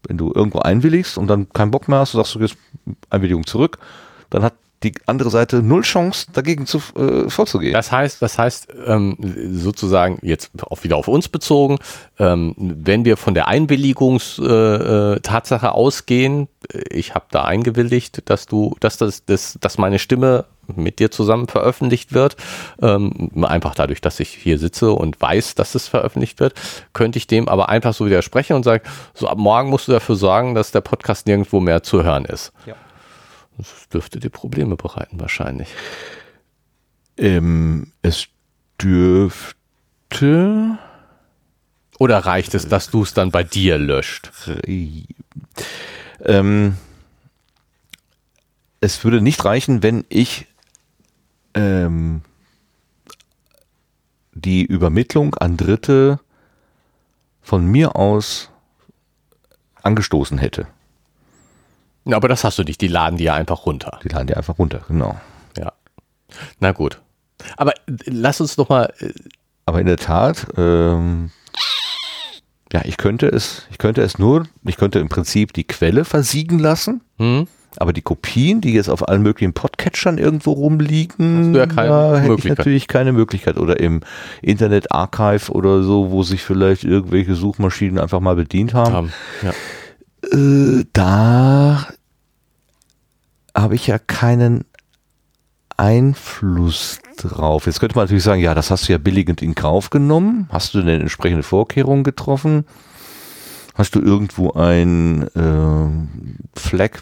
Wenn 0.07 0.17
du 0.17 0.33
irgendwo 0.35 0.61
einwilligst 0.61 1.19
und 1.19 1.27
dann 1.27 1.53
keinen 1.53 1.71
Bock 1.71 1.89
mehr 1.89 1.99
hast, 1.99 2.15
du 2.15 2.19
sagst 2.19 2.35
du 2.35 2.41
jetzt 2.41 2.57
Einwilligung 3.11 3.47
zurück, 3.47 3.79
dann 4.31 4.43
hat 4.43 4.55
die 4.83 4.95
andere 5.07 5.31
Seite 5.31 5.63
null 5.63 5.83
Chance, 5.83 6.27
dagegen 6.33 6.67
zu, 6.67 6.79
äh, 6.97 7.29
vorzugehen. 7.29 7.73
Das 7.73 7.93
heißt, 7.93 8.21
das 8.21 8.39
heißt 8.39 8.69
ähm, 8.87 9.17
sozusagen 9.53 10.19
jetzt 10.23 10.51
auch 10.63 10.85
wieder 10.85 10.97
auf 10.97 11.09
uns 11.09 11.29
bezogen, 11.29 11.79
ähm, 12.19 12.55
wenn 12.57 13.05
wir 13.05 13.17
von 13.17 13.35
der 13.35 13.49
Einwilligungstatsache 13.49 15.17
äh, 15.17 15.21
Tatsache 15.21 15.73
ausgehen, 15.73 16.49
äh, 16.73 16.83
ich 16.91 17.15
habe 17.15 17.27
da 17.31 17.45
eingewilligt, 17.45 18.29
dass 18.29 18.47
du, 18.47 18.77
dass 18.81 18.97
das, 18.97 19.25
das, 19.25 19.59
dass 19.61 19.79
meine 19.79 19.99
Stimme 19.99 20.45
mit 20.77 20.99
dir 20.99 21.11
zusammen 21.11 21.49
veröffentlicht 21.49 22.13
wird, 22.13 22.37
ähm, 22.81 23.31
einfach 23.43 23.75
dadurch, 23.75 24.01
dass 24.01 24.21
ich 24.21 24.29
hier 24.29 24.59
sitze 24.59 24.93
und 24.93 25.21
weiß, 25.21 25.55
dass 25.55 25.75
es 25.75 25.89
veröffentlicht 25.89 26.41
wird, 26.41 26.55
könnte 26.93 27.19
ich 27.19 27.27
dem 27.27 27.49
aber 27.49 27.69
einfach 27.69 27.95
so 27.95 28.07
widersprechen 28.07 28.55
und 28.55 28.63
sagen, 28.63 28.85
so 29.15 29.29
ab 29.29 29.39
morgen 29.39 29.71
musst 29.71 29.89
du 29.89 29.93
dafür 29.93 30.17
sorgen, 30.17 30.55
dass 30.55 30.71
der 30.71 30.81
Podcast 30.81 31.27
nirgendwo 31.27 31.61
mehr 31.61 31.83
zu 31.83 32.05
hören 32.05 32.25
ist. 32.25 32.53
Ja. 32.67 32.75
Das 33.59 33.89
dürfte 33.89 34.19
dir 34.19 34.31
Probleme 34.31 34.77
bereiten 34.77 35.21
wahrscheinlich. 35.21 35.69
Ähm, 37.17 37.93
es 38.03 38.27
dürfte. 38.81 39.59
Oder 41.99 42.19
reicht 42.19 42.55
es, 42.55 42.69
dass 42.69 42.91
du 42.91 43.03
es 43.03 43.15
dann 43.15 43.31
bei 43.31 43.45
dir 43.45 43.79
löscht? 43.79 44.33
Ähm, 46.25 46.77
es 48.81 49.05
würde 49.05 49.21
nicht 49.21 49.45
reichen, 49.45 49.83
wenn 49.83 50.05
ich 50.09 50.47
ähm, 51.55 52.23
die 54.33 54.65
Übermittlung 54.65 55.35
an 55.35 55.57
Dritte 55.57 56.19
von 57.43 57.67
mir 57.67 57.95
aus 57.97 58.51
angestoßen 59.83 60.39
hätte. 60.39 60.67
Ja, 62.05 62.17
aber 62.17 62.29
das 62.29 62.45
hast 62.45 62.59
du 62.59 62.65
nicht. 62.65 62.81
Die 62.81 62.89
laden 62.89 63.17
die 63.17 63.25
ja 63.25 63.35
einfach 63.35 63.67
runter. 63.67 63.99
Die 64.03 64.09
laden 64.09 64.27
die 64.27 64.35
einfach 64.37 64.59
runter, 64.59 64.81
genau. 64.89 65.17
Ja. 65.59 65.73
Na 66.61 66.73
gut. 66.73 67.01
Aber 67.57 67.73
äh, 67.73 67.93
lass 68.07 68.41
uns 68.41 68.57
doch 68.57 68.69
mal. 68.69 68.93
äh, 68.99 69.13
Aber 69.67 69.81
in 69.81 69.87
der 69.87 69.97
Tat, 69.99 70.47
ähm, 70.57 71.31
ja, 72.73 72.83
ich 72.85 72.97
könnte 72.97 73.27
es, 73.29 73.67
ich 73.71 73.79
könnte 73.79 74.03
es 74.03 74.19
nur, 74.19 74.45
ich 74.65 74.77
könnte 74.77 74.99
im 74.99 75.09
Prinzip 75.09 75.53
die 75.53 75.65
Quelle 75.65 76.05
versiegen 76.05 76.59
lassen. 76.59 77.03
Hm? 77.19 77.47
Aber 77.79 77.93
die 77.95 78.03
Kopien, 78.03 78.61
die 78.61 78.75
jetzt 78.75 78.91
auf 78.91 79.09
allen 79.09 79.23
möglichen 79.23 79.55
Podcatchern 79.55 80.19
irgendwo 80.19 80.53
rumliegen, 80.53 81.55
ja 81.55 81.65
da 81.65 82.19
hätte 82.19 82.35
ich 82.35 82.45
natürlich 82.45 82.87
keine 82.87 83.13
Möglichkeit. 83.13 83.57
Oder 83.57 83.81
im 83.81 84.01
Internet 84.43 84.93
Archive 84.93 85.51
oder 85.53 85.83
so, 85.83 86.11
wo 86.11 86.23
sich 86.23 86.43
vielleicht 86.43 86.85
irgendwelche 86.85 87.35
Suchmaschinen 87.35 87.99
einfach 87.99 88.21
mal 88.21 88.37
bedient 88.37 88.75
haben. 88.75 88.93
Haben. 88.93 89.13
Ja. 89.43 89.53
Äh, 90.31 90.85
da 90.93 91.87
habe 93.55 93.75
ich 93.75 93.87
ja 93.87 93.99
keinen 93.99 94.65
Einfluss 95.77 97.01
drauf. 97.17 97.67
Jetzt 97.67 97.81
könnte 97.81 97.97
man 97.97 98.05
natürlich 98.05 98.25
sagen, 98.25 98.41
ja, 98.41 98.55
das 98.55 98.71
hast 98.71 98.89
du 98.89 98.93
ja 98.93 98.99
billigend 98.99 99.43
in 99.43 99.55
Kauf 99.55 99.91
genommen. 99.91 100.49
Hast 100.51 100.75
du 100.75 100.83
denn 100.83 101.01
entsprechende 101.01 101.43
Vorkehrungen 101.43 102.05
getroffen? 102.05 102.67
Hast 103.75 103.95
du 103.95 104.01
irgendwo 104.01 104.53
ein 104.53 105.29
äh, 105.35 106.59
Flag 106.59 107.01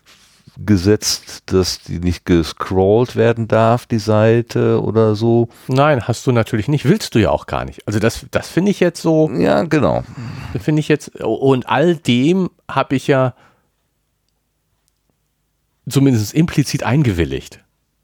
gesetzt, 0.67 1.43
dass 1.47 1.81
die 1.83 1.99
nicht 1.99 2.25
gescrollt 2.25 3.17
werden 3.17 3.49
darf, 3.49 3.87
die 3.87 3.99
Seite 3.99 4.83
oder 4.83 5.15
so? 5.15 5.49
Nein, 5.69 6.07
hast 6.07 6.27
du 6.27 6.33
natürlich 6.33 6.69
nicht. 6.69 6.85
Willst 6.85 7.15
du 7.15 7.19
ja 7.19 7.31
auch 7.31 7.47
gar 7.47 7.65
nicht. 7.65 7.87
Also 7.87 7.99
das, 7.99 8.27
das 8.31 8.49
finde 8.49 8.71
ich 8.71 8.81
jetzt 8.81 9.01
so. 9.01 9.31
Ja, 9.31 9.63
genau. 9.63 10.05
Finde 10.59 10.81
ich 10.81 10.89
jetzt. 10.89 11.21
Und 11.21 11.69
all 11.69 11.97
dem 11.97 12.51
habe 12.69 12.97
ich 12.97 13.07
ja 13.07 13.35
zumindest 15.89 16.35
implizit 16.35 16.83
eingewilligt. 16.83 17.61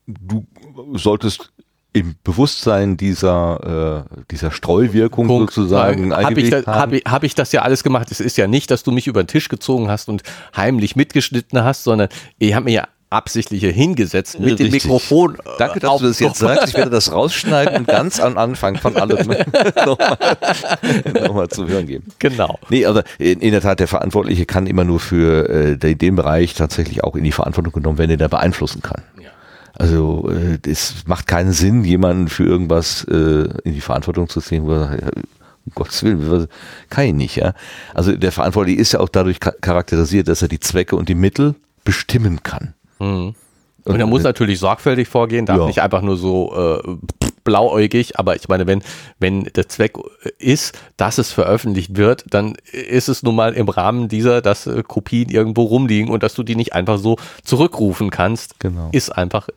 du 0.07 0.47
solltest 0.95 1.53
im 1.97 2.14
Bewusstsein 2.24 2.98
dieser, 2.98 4.05
äh, 4.06 4.16
dieser 4.31 4.51
Streuwirkung 4.51 5.28
sozusagen 5.28 6.14
habe 6.14 6.39
ich, 6.39 6.52
haben. 6.52 6.66
hab 6.66 6.93
ich, 6.93 7.02
hab 7.06 7.24
ich 7.24 7.35
das 7.35 7.52
ja 7.52 7.62
alles 7.62 7.82
gemacht. 7.82 8.10
Es 8.10 8.20
ist 8.20 8.36
ja 8.36 8.47
nicht, 8.47 8.70
dass 8.70 8.82
du 8.82 8.93
mich 8.93 9.06
über 9.06 9.23
den 9.23 9.28
Tisch 9.28 9.48
gezogen 9.48 9.89
hast 9.89 10.10
und 10.10 10.23
heimlich 10.55 10.94
mitgeschnitten 10.94 11.64
hast, 11.64 11.85
sondern 11.85 12.10
ich 12.39 12.52
habe 12.52 12.66
mir 12.66 12.73
ja 12.73 12.89
absichtlich 13.09 13.60
hier 13.60 13.73
hingesetzt 13.73 14.39
mit 14.39 14.59
dem 14.59 14.66
Richtig. 14.66 14.85
Mikrofon. 14.85 15.36
äh, 15.36 15.39
Danke, 15.59 15.81
dass 15.81 16.01
du 16.01 16.06
das 16.06 16.18
jetzt 16.18 16.39
sagst. 16.39 16.68
Ich 16.68 16.74
werde 16.74 16.90
das 16.90 17.10
rausschneiden 17.12 17.77
und 17.78 17.89
ganz 17.89 18.20
am 18.20 18.36
Anfang 18.36 18.77
von 18.77 18.94
allem 18.97 19.16
nochmal 19.86 21.44
noch 21.44 21.47
zu 21.48 21.66
hören 21.66 21.86
geben. 21.86 22.05
Genau. 22.18 22.59
Nee, 22.68 22.85
also 22.85 23.01
in, 23.18 23.40
in 23.40 23.52
der 23.52 23.62
Tat, 23.62 23.81
der 23.81 23.89
Verantwortliche 23.89 24.44
kann 24.44 24.66
immer 24.66 24.85
nur 24.85 25.01
für 25.01 25.48
äh, 25.48 25.78
den, 25.78 25.97
den 25.97 26.16
Bereich 26.16 26.52
tatsächlich 26.52 27.05
auch 27.05 27.16
in 27.16 27.24
die 27.24 27.32
Verantwortung 27.32 27.73
genommen 27.73 27.97
werden, 27.97 28.10
den 28.10 28.20
er 28.20 28.28
beeinflussen 28.28 28.82
kann. 28.82 29.01
Ja. 29.18 29.31
Also 29.78 30.31
äh, 30.31 30.59
es 30.69 31.05
macht 31.07 31.27
keinen 31.27 31.53
Sinn, 31.53 31.85
jemanden 31.85 32.28
für 32.28 32.44
irgendwas 32.44 33.05
äh, 33.05 33.48
in 33.65 33.74
die 33.74 33.81
Verantwortung 33.81 34.28
zu 34.28 34.40
ziehen, 34.40 34.65
wo 34.66 34.73
er 34.73 34.89
sagt, 34.89 35.03
um 35.66 35.73
Gottes 35.74 36.03
Willen, 36.03 36.47
kann 36.90 37.05
ich 37.07 37.12
nicht, 37.15 37.36
ja. 37.36 37.53
Also 37.93 38.16
der 38.16 38.32
Verantwortliche 38.32 38.81
ist 38.81 38.93
ja 38.93 39.01
auch 39.01 39.09
dadurch 39.09 39.39
cha- 39.40 39.55
charakterisiert, 39.61 40.28
dass 40.28 40.40
er 40.43 40.48
die 40.48 40.61
Zwecke 40.61 40.97
und 40.97 41.09
die 41.09 41.15
Mittel 41.15 41.55
bestimmen 41.85 42.43
kann. 42.43 42.74
Und 43.87 44.01
er 44.01 44.07
muss 44.07 44.23
natürlich 44.23 44.59
sorgfältig 44.59 45.09
vorgehen, 45.09 45.47
darf 45.47 45.59
Ja. 45.61 45.67
nicht 45.67 45.81
einfach 45.81 46.03
nur 46.03 46.17
so 46.17 46.55
äh, 46.83 46.97
blauäugig, 47.45 48.19
aber 48.19 48.35
ich 48.37 48.49
meine, 48.49 48.67
wenn, 48.67 48.83
wenn 49.21 49.45
der 49.45 49.69
Zweck 49.69 49.93
ist, 50.39 50.77
dass 50.97 51.19
es 51.19 51.31
veröffentlicht 51.31 51.97
wird, 51.97 52.25
dann 52.31 52.57
ist 52.73 53.09
es 53.09 53.23
nun 53.23 53.37
mal 53.37 53.53
im 53.55 53.69
Rahmen 53.69 54.09
dieser, 54.09 54.43
dass 54.43 54.67
äh, 54.67 54.83
Kopien 54.87 55.31
irgendwo 55.31 55.63
rumliegen 55.63 56.11
und 56.11 56.23
dass 56.23 56.35
du 56.35 56.43
die 56.43 56.57
nicht 56.57 56.73
einfach 56.75 56.99
so 56.99 57.17
zurückrufen 57.45 58.11
kannst, 58.11 58.59
Genau. 58.59 58.89
ist 58.93 59.11
einfach, 59.11 59.49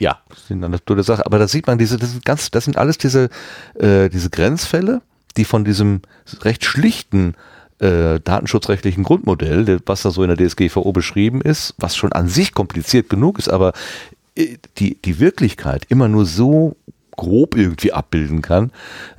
ja, 0.00 0.18
Das 0.28 0.38
ist 0.40 0.50
eine 0.50 0.76
der 0.78 1.04
Sache. 1.04 1.24
Aber 1.24 1.38
da 1.38 1.46
sieht 1.46 1.66
man, 1.68 1.78
diese, 1.78 1.96
das 1.96 2.10
sind 2.10 2.24
ganz, 2.24 2.50
das 2.50 2.64
sind 2.64 2.76
alles 2.76 2.98
diese, 2.98 3.28
äh, 3.78 4.08
diese 4.08 4.30
Grenzfälle, 4.30 5.00
die 5.36 5.44
von 5.44 5.64
diesem 5.64 6.02
recht 6.42 6.64
schlichten 6.64 7.34
äh, 7.84 8.20
datenschutzrechtlichen 8.20 9.04
Grundmodell, 9.04 9.80
was 9.84 10.02
da 10.02 10.10
so 10.10 10.22
in 10.22 10.34
der 10.34 10.38
DSGVO 10.38 10.92
beschrieben 10.92 11.42
ist, 11.42 11.74
was 11.76 11.96
schon 11.96 12.12
an 12.12 12.28
sich 12.28 12.54
kompliziert 12.54 13.10
genug 13.10 13.38
ist, 13.38 13.48
aber 13.48 13.72
äh, 14.36 14.56
die, 14.78 14.96
die 15.02 15.20
Wirklichkeit 15.20 15.84
immer 15.90 16.08
nur 16.08 16.24
so 16.24 16.76
grob 17.16 17.56
irgendwie 17.56 17.92
abbilden 17.92 18.42
kann, 18.42 18.72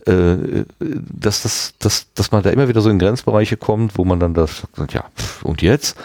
äh, 0.06 0.66
dass, 0.80 1.44
das, 1.44 1.76
dass, 1.80 2.12
dass 2.14 2.32
man 2.32 2.42
da 2.44 2.50
immer 2.50 2.68
wieder 2.68 2.82
so 2.82 2.90
in 2.90 3.00
Grenzbereiche 3.00 3.56
kommt, 3.56 3.98
wo 3.98 4.04
man 4.04 4.20
dann 4.20 4.34
das 4.34 4.64
sagt, 4.76 4.94
ja, 4.94 5.06
und 5.44 5.62
jetzt? 5.62 5.96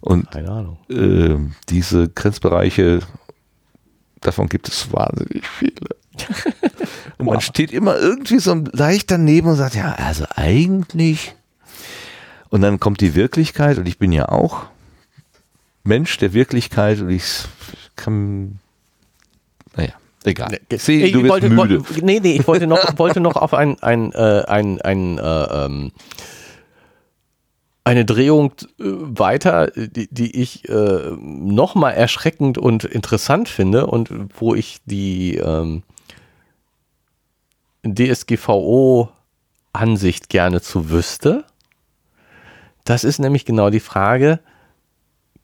Und 0.00 0.28
äh, 0.36 1.36
diese 1.68 2.08
Grenzbereiche, 2.08 3.00
davon 4.20 4.48
gibt 4.48 4.68
es 4.68 4.92
wahnsinnig 4.92 5.46
viele. 5.48 5.96
Und 7.18 7.26
man 7.26 7.40
steht 7.40 7.72
immer 7.72 7.96
irgendwie 7.96 8.38
so 8.38 8.54
leicht 8.72 9.10
daneben 9.10 9.48
und 9.48 9.56
sagt, 9.56 9.74
ja, 9.74 9.92
also 9.92 10.24
eigentlich. 10.34 11.34
Und 12.54 12.60
dann 12.60 12.78
kommt 12.78 13.00
die 13.00 13.16
Wirklichkeit 13.16 13.78
und 13.78 13.88
ich 13.88 13.98
bin 13.98 14.12
ja 14.12 14.28
auch 14.28 14.66
Mensch 15.82 16.16
der 16.18 16.34
Wirklichkeit 16.34 17.00
und 17.00 17.10
ich 17.10 17.24
kann, 17.96 18.60
naja, 19.76 19.94
egal. 20.22 20.60
Sieh, 20.72 21.02
Ich 21.02 21.10
du 21.10 21.22
wirst 21.24 21.30
wollte, 21.30 21.50
müde. 21.50 21.80
wollte- 21.80 22.06
nee, 22.06 22.20
nee, 22.20 22.36
ich 22.36 22.46
wollte 22.46 22.68
noch, 22.68 22.78
wollte 22.98 23.18
noch 23.18 23.34
auf 23.34 23.54
ein, 23.54 23.82
ein, 23.82 24.12
äh, 24.12 24.44
ein, 24.46 24.80
ein 24.82 25.18
äh, 25.18 25.64
ähm, 25.64 25.90
eine 27.82 28.04
Drehung 28.04 28.52
äh, 28.78 28.84
weiter, 28.84 29.72
die, 29.74 30.06
die 30.14 30.40
ich 30.40 30.68
äh, 30.68 31.10
nochmal 31.18 31.94
erschreckend 31.94 32.56
und 32.56 32.84
interessant 32.84 33.48
finde 33.48 33.88
und 33.88 34.10
wo 34.38 34.54
ich 34.54 34.78
die 34.86 35.38
ähm, 35.38 35.82
DSGVO-Ansicht 37.84 40.28
gerne 40.28 40.60
zu 40.60 40.90
wüsste. 40.90 41.44
Das 42.84 43.04
ist 43.04 43.18
nämlich 43.18 43.44
genau 43.44 43.70
die 43.70 43.80
Frage, 43.80 44.40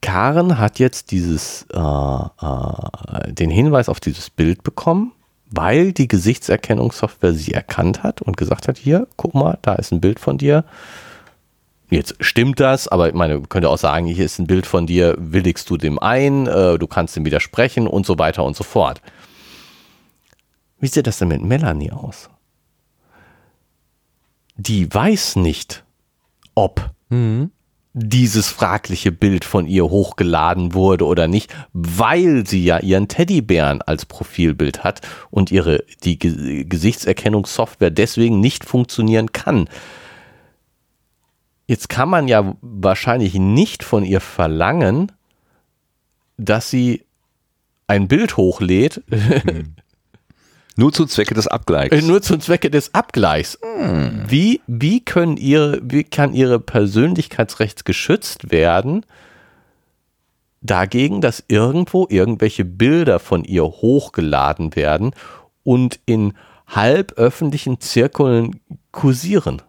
Karen 0.02 0.58
hat 0.58 0.78
jetzt 0.78 1.10
dieses, 1.10 1.66
äh, 1.72 1.78
äh, 1.78 3.32
den 3.32 3.50
Hinweis 3.50 3.88
auf 3.88 4.00
dieses 4.00 4.30
Bild 4.30 4.62
bekommen, 4.62 5.12
weil 5.46 5.92
die 5.92 6.08
Gesichtserkennungssoftware 6.08 7.34
sie 7.34 7.52
erkannt 7.52 8.02
hat 8.02 8.22
und 8.22 8.36
gesagt 8.36 8.68
hat, 8.68 8.78
hier, 8.78 9.08
guck 9.16 9.34
mal, 9.34 9.58
da 9.62 9.74
ist 9.74 9.92
ein 9.92 10.00
Bild 10.00 10.20
von 10.20 10.38
dir. 10.38 10.64
Jetzt 11.90 12.14
stimmt 12.20 12.60
das, 12.60 12.86
aber 12.88 13.08
ich 13.08 13.14
meine, 13.14 13.40
könnte 13.42 13.68
auch 13.68 13.78
sagen, 13.78 14.06
hier 14.06 14.24
ist 14.24 14.38
ein 14.38 14.46
Bild 14.46 14.64
von 14.64 14.86
dir, 14.86 15.16
willigst 15.18 15.68
du 15.68 15.76
dem 15.76 15.98
ein, 15.98 16.46
äh, 16.46 16.78
du 16.78 16.86
kannst 16.86 17.16
dem 17.16 17.24
widersprechen 17.24 17.86
und 17.86 18.06
so 18.06 18.18
weiter 18.18 18.44
und 18.44 18.56
so 18.56 18.64
fort. 18.64 19.02
Wie 20.78 20.86
sieht 20.86 21.06
das 21.06 21.18
denn 21.18 21.28
mit 21.28 21.42
Melanie 21.42 21.90
aus? 21.90 22.30
Die 24.56 24.92
weiß 24.92 25.36
nicht, 25.36 25.84
ob 26.54 26.90
mhm 27.10 27.50
dieses 27.92 28.48
fragliche 28.48 29.10
Bild 29.10 29.44
von 29.44 29.66
ihr 29.66 29.84
hochgeladen 29.84 30.74
wurde 30.74 31.06
oder 31.06 31.26
nicht, 31.26 31.52
weil 31.72 32.46
sie 32.46 32.64
ja 32.64 32.78
ihren 32.78 33.08
Teddybären 33.08 33.82
als 33.82 34.06
Profilbild 34.06 34.84
hat 34.84 35.00
und 35.30 35.50
ihre 35.50 35.84
die 36.04 36.18
Gesichtserkennungssoftware 36.18 37.90
deswegen 37.90 38.38
nicht 38.40 38.64
funktionieren 38.64 39.32
kann. 39.32 39.68
Jetzt 41.66 41.88
kann 41.88 42.08
man 42.08 42.28
ja 42.28 42.56
wahrscheinlich 42.60 43.34
nicht 43.34 43.82
von 43.82 44.04
ihr 44.04 44.20
verlangen, 44.20 45.10
dass 46.36 46.70
sie 46.70 47.04
ein 47.86 48.06
Bild 48.06 48.36
hochlädt, 48.36 49.02
hm. 49.10 49.74
Nur 50.76 50.92
zu 50.92 51.06
Zwecke 51.06 51.34
des 51.34 51.46
Abgleichs. 51.46 51.94
Äh, 51.94 52.02
nur 52.02 52.22
zum 52.22 52.40
Zwecke 52.40 52.70
des 52.70 52.94
Abgleichs. 52.94 53.58
Hm. 53.62 54.24
Wie, 54.28 54.60
wie 54.66 55.04
können 55.04 55.36
ihre, 55.36 55.80
wie 55.82 56.04
kann 56.04 56.32
ihre 56.32 56.60
Persönlichkeitsrecht 56.60 57.84
geschützt 57.84 58.50
werden 58.50 59.04
dagegen, 60.62 61.20
dass 61.20 61.44
irgendwo 61.48 62.06
irgendwelche 62.08 62.64
Bilder 62.64 63.18
von 63.18 63.44
ihr 63.44 63.64
hochgeladen 63.64 64.76
werden 64.76 65.12
und 65.64 65.98
in 66.06 66.34
halb 66.66 67.12
öffentlichen 67.12 67.80
Zirkeln 67.80 68.60
kursieren? 68.92 69.62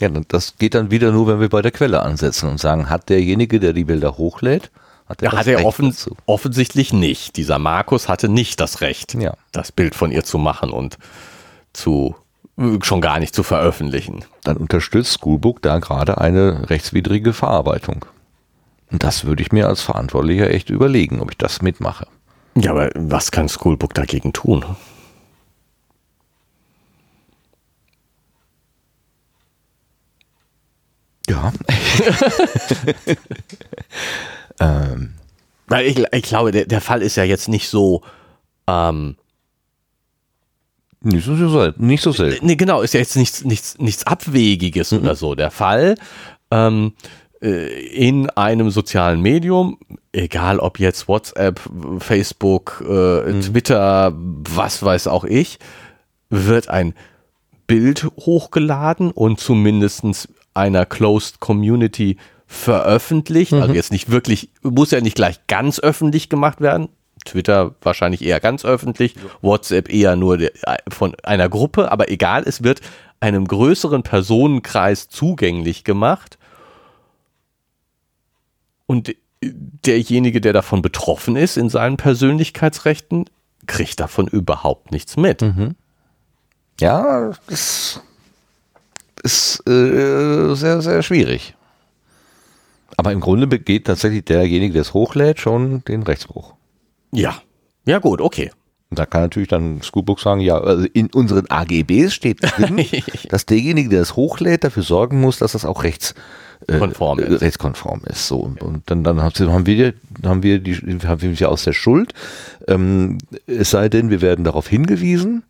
Ja, 0.00 0.08
das 0.08 0.56
geht 0.58 0.74
dann 0.74 0.90
wieder 0.90 1.12
nur, 1.12 1.26
wenn 1.26 1.40
wir 1.40 1.48
bei 1.48 1.62
der 1.62 1.70
Quelle 1.70 2.02
ansetzen 2.02 2.48
und 2.48 2.58
sagen, 2.58 2.90
hat 2.90 3.08
derjenige, 3.08 3.60
der 3.60 3.72
die 3.72 3.84
Bilder 3.84 4.16
hochlädt, 4.18 4.70
hat 5.12 5.22
er, 5.22 5.32
hat 5.32 5.46
er 5.46 5.64
offen, 5.64 5.94
offensichtlich 6.26 6.92
nicht. 6.92 7.36
Dieser 7.36 7.58
Markus 7.58 8.08
hatte 8.08 8.28
nicht 8.28 8.60
das 8.60 8.80
Recht, 8.80 9.14
ja. 9.14 9.34
das 9.52 9.70
Bild 9.70 9.94
von 9.94 10.10
ihr 10.10 10.24
zu 10.24 10.38
machen 10.38 10.70
und 10.70 10.98
zu 11.72 12.16
schon 12.82 13.00
gar 13.00 13.18
nicht 13.18 13.34
zu 13.34 13.42
veröffentlichen. 13.42 14.24
Dann 14.44 14.56
unterstützt 14.56 15.20
Schoolbook 15.20 15.62
da 15.62 15.78
gerade 15.78 16.18
eine 16.18 16.70
rechtswidrige 16.70 17.32
Verarbeitung. 17.32 18.04
Und 18.90 19.02
das 19.02 19.24
würde 19.24 19.42
ich 19.42 19.52
mir 19.52 19.68
als 19.68 19.80
Verantwortlicher 19.80 20.50
echt 20.50 20.70
überlegen, 20.70 21.20
ob 21.20 21.30
ich 21.30 21.38
das 21.38 21.62
mitmache. 21.62 22.06
Ja, 22.54 22.72
aber 22.72 22.90
was 22.94 23.30
kann 23.30 23.48
Schoolbook 23.48 23.94
dagegen 23.94 24.32
tun? 24.32 24.64
Ja. 31.28 31.52
Ähm, 34.62 35.14
Weil 35.66 35.86
ich, 35.86 36.02
ich 36.12 36.22
glaube, 36.22 36.52
der, 36.52 36.66
der 36.66 36.80
Fall 36.80 37.02
ist 37.02 37.16
ja 37.16 37.24
jetzt 37.24 37.48
nicht 37.48 37.68
so. 37.68 38.02
Ähm, 38.66 39.16
nicht 41.04 41.24
so, 41.24 41.34
selten, 41.48 41.86
nicht 41.86 42.02
so 42.02 42.12
selten. 42.12 42.46
Nee, 42.46 42.54
genau, 42.54 42.80
ist 42.80 42.94
ja 42.94 43.00
jetzt 43.00 43.16
nichts, 43.16 43.44
nichts, 43.44 43.76
nichts 43.78 44.06
Abwegiges 44.06 44.92
mhm. 44.92 44.98
oder 44.98 45.16
so. 45.16 45.34
Der 45.34 45.50
Fall 45.50 45.96
ähm, 46.52 46.92
äh, 47.40 47.86
in 47.88 48.30
einem 48.30 48.70
sozialen 48.70 49.20
Medium, 49.20 49.78
egal 50.12 50.60
ob 50.60 50.78
jetzt 50.78 51.08
WhatsApp, 51.08 51.60
Facebook, 51.98 52.84
äh, 52.88 53.32
mhm. 53.32 53.40
Twitter, 53.40 54.12
was 54.14 54.82
weiß 54.82 55.08
auch 55.08 55.24
ich, 55.24 55.58
wird 56.30 56.68
ein 56.68 56.94
Bild 57.66 58.04
hochgeladen 58.20 59.10
und 59.10 59.40
zumindest 59.40 60.28
einer 60.54 60.86
Closed 60.86 61.40
Community 61.40 62.16
veröffentlicht. 62.52 63.52
Also 63.52 63.56
mhm. 63.56 63.62
Also 63.62 63.74
jetzt 63.74 63.92
nicht 63.92 64.10
wirklich, 64.10 64.50
muss 64.62 64.90
ja 64.90 65.00
nicht 65.00 65.16
gleich 65.16 65.46
ganz 65.46 65.80
öffentlich 65.80 66.28
gemacht 66.28 66.60
werden. 66.60 66.88
Twitter 67.24 67.74
wahrscheinlich 67.80 68.22
eher 68.22 68.40
ganz 68.40 68.64
öffentlich, 68.64 69.14
WhatsApp 69.40 69.88
eher 69.88 70.16
nur 70.16 70.38
von 70.88 71.14
einer 71.22 71.48
Gruppe, 71.48 71.90
aber 71.90 72.10
egal, 72.10 72.42
es 72.46 72.62
wird 72.64 72.80
einem 73.20 73.46
größeren 73.46 74.02
Personenkreis 74.02 75.08
zugänglich 75.08 75.84
gemacht. 75.84 76.38
Und 78.86 79.14
derjenige, 79.40 80.40
der 80.40 80.52
davon 80.52 80.82
betroffen 80.82 81.36
ist 81.36 81.56
in 81.56 81.68
seinen 81.68 81.96
Persönlichkeitsrechten, 81.96 83.26
kriegt 83.66 84.00
davon 84.00 84.26
überhaupt 84.26 84.90
nichts 84.90 85.16
mit. 85.16 85.42
Mhm. 85.42 85.76
Ja, 86.80 87.32
das 87.46 88.00
ist 89.22 89.66
äh, 89.68 90.54
sehr, 90.54 90.82
sehr 90.82 91.02
schwierig. 91.02 91.54
Aber 93.02 93.12
im 93.12 93.18
Grunde 93.18 93.48
begeht 93.48 93.86
tatsächlich 93.86 94.24
derjenige, 94.24 94.74
der 94.74 94.82
es 94.82 94.94
hochlädt, 94.94 95.40
schon 95.40 95.82
den 95.86 96.04
Rechtsbruch. 96.04 96.54
Ja. 97.10 97.42
Ja, 97.84 97.98
gut, 97.98 98.20
okay. 98.20 98.52
Und 98.90 98.98
da 99.00 99.06
kann 99.06 99.22
natürlich 99.22 99.48
dann 99.48 99.82
Schoolbook 99.82 100.20
sagen, 100.20 100.40
ja, 100.40 100.56
also 100.56 100.86
in 100.92 101.08
unseren 101.12 101.46
AGBs 101.50 102.14
steht 102.14 102.40
drin, 102.42 102.84
dass 103.28 103.44
derjenige, 103.44 103.88
der 103.88 104.02
es 104.02 104.14
hochlädt, 104.14 104.62
dafür 104.62 104.84
sorgen 104.84 105.20
muss, 105.20 105.38
dass 105.38 105.50
das 105.50 105.64
auch 105.64 105.82
rechts, 105.82 106.14
äh, 106.68 106.78
konform 106.78 107.18
ist. 107.18 107.40
rechtskonform 107.40 108.02
ist. 108.04 108.28
So. 108.28 108.36
Und 108.60 108.82
dann, 108.86 109.02
dann 109.02 109.20
haben 109.20 109.66
wir, 109.66 109.94
haben 110.22 110.42
wir 110.44 110.60
die, 110.60 110.76
haben 111.04 111.22
wir 111.22 111.48
aus 111.50 111.64
der 111.64 111.72
Schuld. 111.72 112.14
Ähm, 112.68 113.18
es 113.48 113.70
sei 113.70 113.88
denn, 113.88 114.10
wir 114.10 114.20
werden 114.20 114.44
darauf 114.44 114.68
hingewiesen, 114.68 115.42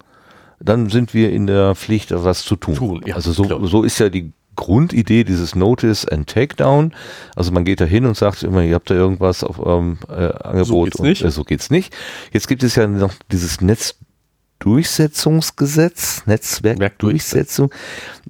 dann 0.59 0.89
sind 0.89 1.13
wir 1.13 1.31
in 1.33 1.47
der 1.47 1.75
Pflicht, 1.75 2.13
was 2.13 2.45
zu 2.45 2.57
tun. 2.57 2.77
tun 2.77 3.03
ja, 3.05 3.17
also 3.17 3.33
so, 3.33 3.67
so 3.67 3.83
ist 3.83 3.99
ja 3.99 4.09
die 4.09 4.33
Grundidee 4.57 5.23
dieses 5.25 5.55
Notice 5.55 6.07
and 6.07 6.27
Takedown. 6.29 6.93
Also 7.35 7.53
man 7.53 7.65
geht 7.65 7.81
da 7.81 7.85
hin 7.85 8.05
und 8.07 8.17
sagt 8.17 8.43
immer, 8.43 8.63
ihr 8.63 8.75
habt 8.75 8.91
da 8.91 8.95
irgendwas 8.95 9.45
auf 9.45 9.59
eurem 9.59 9.99
äh, 10.09 10.29
Angebot. 10.29 10.67
So 10.67 10.85
geht's, 10.85 10.97
und, 10.97 11.09
nicht. 11.09 11.25
Äh, 11.25 11.31
so 11.31 11.45
geht's 11.45 11.71
nicht. 11.71 11.95
Jetzt 12.33 12.49
gibt 12.49 12.63
es 12.63 12.77
ja 12.77 12.87
noch 12.87 13.15
dieses 13.31 13.63
Netzdurchsetzungsgesetz, 13.63 16.25
Netzwerkdurchsetzung. 16.27 17.73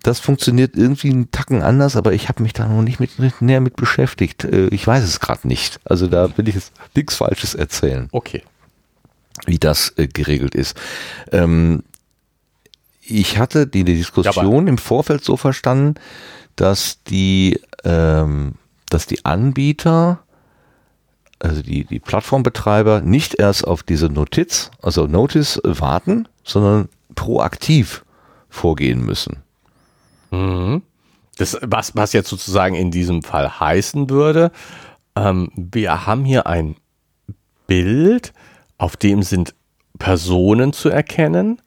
Das 0.01 0.21
funktioniert 0.21 0.77
irgendwie 0.77 1.11
einen 1.11 1.33
Tacken 1.33 1.63
anders, 1.63 1.97
aber 1.97 2.13
ich 2.13 2.29
habe 2.29 2.43
mich 2.43 2.53
da 2.53 2.69
noch 2.69 2.83
nicht 2.83 3.01
mit, 3.01 3.19
näher 3.41 3.61
mit 3.61 3.77
beschäftigt. 3.77 4.45
Äh, 4.45 4.67
ich 4.69 4.87
weiß 4.87 5.03
es 5.05 5.21
gerade 5.21 5.49
nicht. 5.49 5.81
Also 5.85 6.07
da 6.07 6.37
will 6.37 6.49
ich 6.49 6.55
jetzt 6.55 6.73
nichts 6.95 7.17
Falsches 7.17 7.55
erzählen. 7.55 8.09
Okay. 8.13 8.43
Wie 9.47 9.59
das 9.59 9.95
äh, 9.97 10.07
geregelt 10.07 10.55
ist. 10.55 10.77
Ähm, 11.33 11.83
ich 13.05 13.39
hatte 13.39 13.67
die, 13.67 13.85
die 13.85 13.97
Diskussion 13.97 14.67
ja, 14.67 14.71
im 14.71 14.79
Vorfeld 14.79 15.25
so 15.25 15.37
verstanden, 15.37 15.95
dass 16.57 17.03
die, 17.05 17.61
ähm, 17.85 18.55
dass 18.89 19.07
die 19.07 19.25
Anbieter, 19.25 20.21
also 21.41 21.63
die, 21.63 21.85
die 21.85 21.99
Plattformbetreiber 21.99 23.01
nicht 23.01 23.35
erst 23.35 23.67
auf 23.67 23.83
diese 23.83 24.07
Notiz, 24.07 24.71
also 24.81 25.07
Notice 25.07 25.61
warten, 25.65 26.29
sondern 26.45 26.89
proaktiv 27.15 28.05
vorgehen 28.49 29.05
müssen. 29.05 29.39
Mhm. 30.31 30.83
Das, 31.39 31.59
was, 31.63 31.97
was 31.97 32.13
jetzt 32.13 32.29
sozusagen 32.29 32.75
in 32.75 32.91
diesem 32.91 33.23
Fall 33.23 33.59
heißen 33.59 34.11
würde, 34.11 34.53
ähm, 35.17 35.51
wir 35.57 36.07
haben 36.07 36.25
hier 36.25 36.47
ein 36.47 36.77
Bild, 37.67 38.33
auf 38.79 38.97
dem 38.97 39.23
sind 39.23 39.55
Personen 39.99 40.73
zu 40.73 40.89
erkennen, 40.89 41.62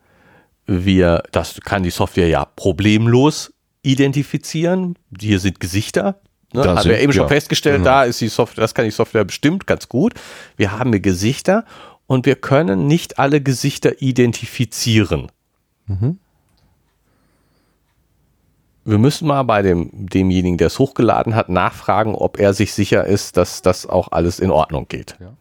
wir, 0.65 1.23
das 1.31 1.59
kann 1.61 1.83
die 1.83 1.89
Software 1.89 2.27
ja 2.27 2.45
problemlos 2.45 3.53
identifizieren. 3.83 4.97
Hier 5.19 5.39
sind 5.39 5.59
Gesichter. 5.59 6.19
Ne? 6.53 6.63
Haben 6.63 6.81
sind, 6.81 6.91
wir 6.91 6.99
eben 6.99 7.11
ja, 7.11 7.19
schon 7.19 7.27
festgestellt, 7.27 7.77
genau. 7.77 7.89
da 7.89 8.03
ist 8.03 8.21
die 8.21 8.27
Software, 8.27 8.61
das 8.61 8.73
kann 8.73 8.85
die 8.85 8.91
Software 8.91 9.25
bestimmt 9.25 9.67
ganz 9.67 9.89
gut. 9.89 10.13
Wir 10.57 10.71
haben 10.71 10.91
hier 10.91 11.01
Gesichter 11.01 11.65
und 12.07 12.25
wir 12.25 12.35
können 12.35 12.87
nicht 12.87 13.19
alle 13.19 13.41
Gesichter 13.41 14.01
identifizieren. 14.01 15.31
Mhm. 15.87 16.19
Wir 18.87 18.99
müssen 18.99 19.27
mal 19.27 19.43
bei 19.43 19.63
dem, 19.63 19.89
demjenigen, 19.93 20.57
der 20.57 20.67
es 20.67 20.77
hochgeladen 20.77 21.33
hat, 21.33 21.49
nachfragen, 21.49 22.13
ob 22.13 22.39
er 22.39 22.53
sich 22.53 22.73
sicher 22.73 23.05
ist, 23.05 23.35
dass 23.35 23.63
das 23.63 23.87
auch 23.87 24.11
alles 24.11 24.39
in 24.39 24.51
Ordnung 24.51 24.87
geht. 24.87 25.15
Ja. 25.19 25.33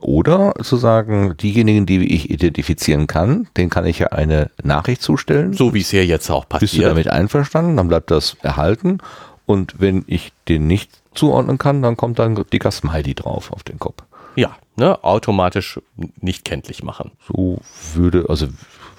Oder 0.00 0.54
zu 0.62 0.76
sagen, 0.76 1.36
diejenigen, 1.36 1.86
die 1.86 2.14
ich 2.14 2.30
identifizieren 2.30 3.06
kann, 3.06 3.48
den 3.56 3.70
kann 3.70 3.84
ich 3.84 3.98
ja 3.98 4.08
eine 4.08 4.50
Nachricht 4.62 5.02
zustellen. 5.02 5.52
So 5.52 5.74
wie 5.74 5.80
es 5.80 5.90
hier 5.90 6.06
jetzt 6.06 6.30
auch 6.30 6.48
passiert. 6.48 6.70
Bist 6.70 6.82
du 6.82 6.88
damit 6.88 7.08
einverstanden? 7.08 7.76
Dann 7.76 7.88
bleibt 7.88 8.10
das 8.10 8.36
erhalten. 8.42 8.98
Und 9.46 9.74
wenn 9.78 10.04
ich 10.06 10.32
den 10.48 10.66
nicht 10.66 10.90
zuordnen 11.14 11.58
kann, 11.58 11.82
dann 11.82 11.96
kommt 11.96 12.18
dann 12.18 12.34
dicker 12.52 12.70
Smiley 12.70 13.14
drauf 13.14 13.52
auf 13.52 13.62
den 13.62 13.78
Kopf. 13.78 14.02
Ja, 14.36 14.56
ne, 14.76 15.02
automatisch 15.02 15.80
nicht 16.20 16.44
kenntlich 16.44 16.82
machen. 16.82 17.10
So 17.26 17.58
würde, 17.94 18.26
also 18.28 18.46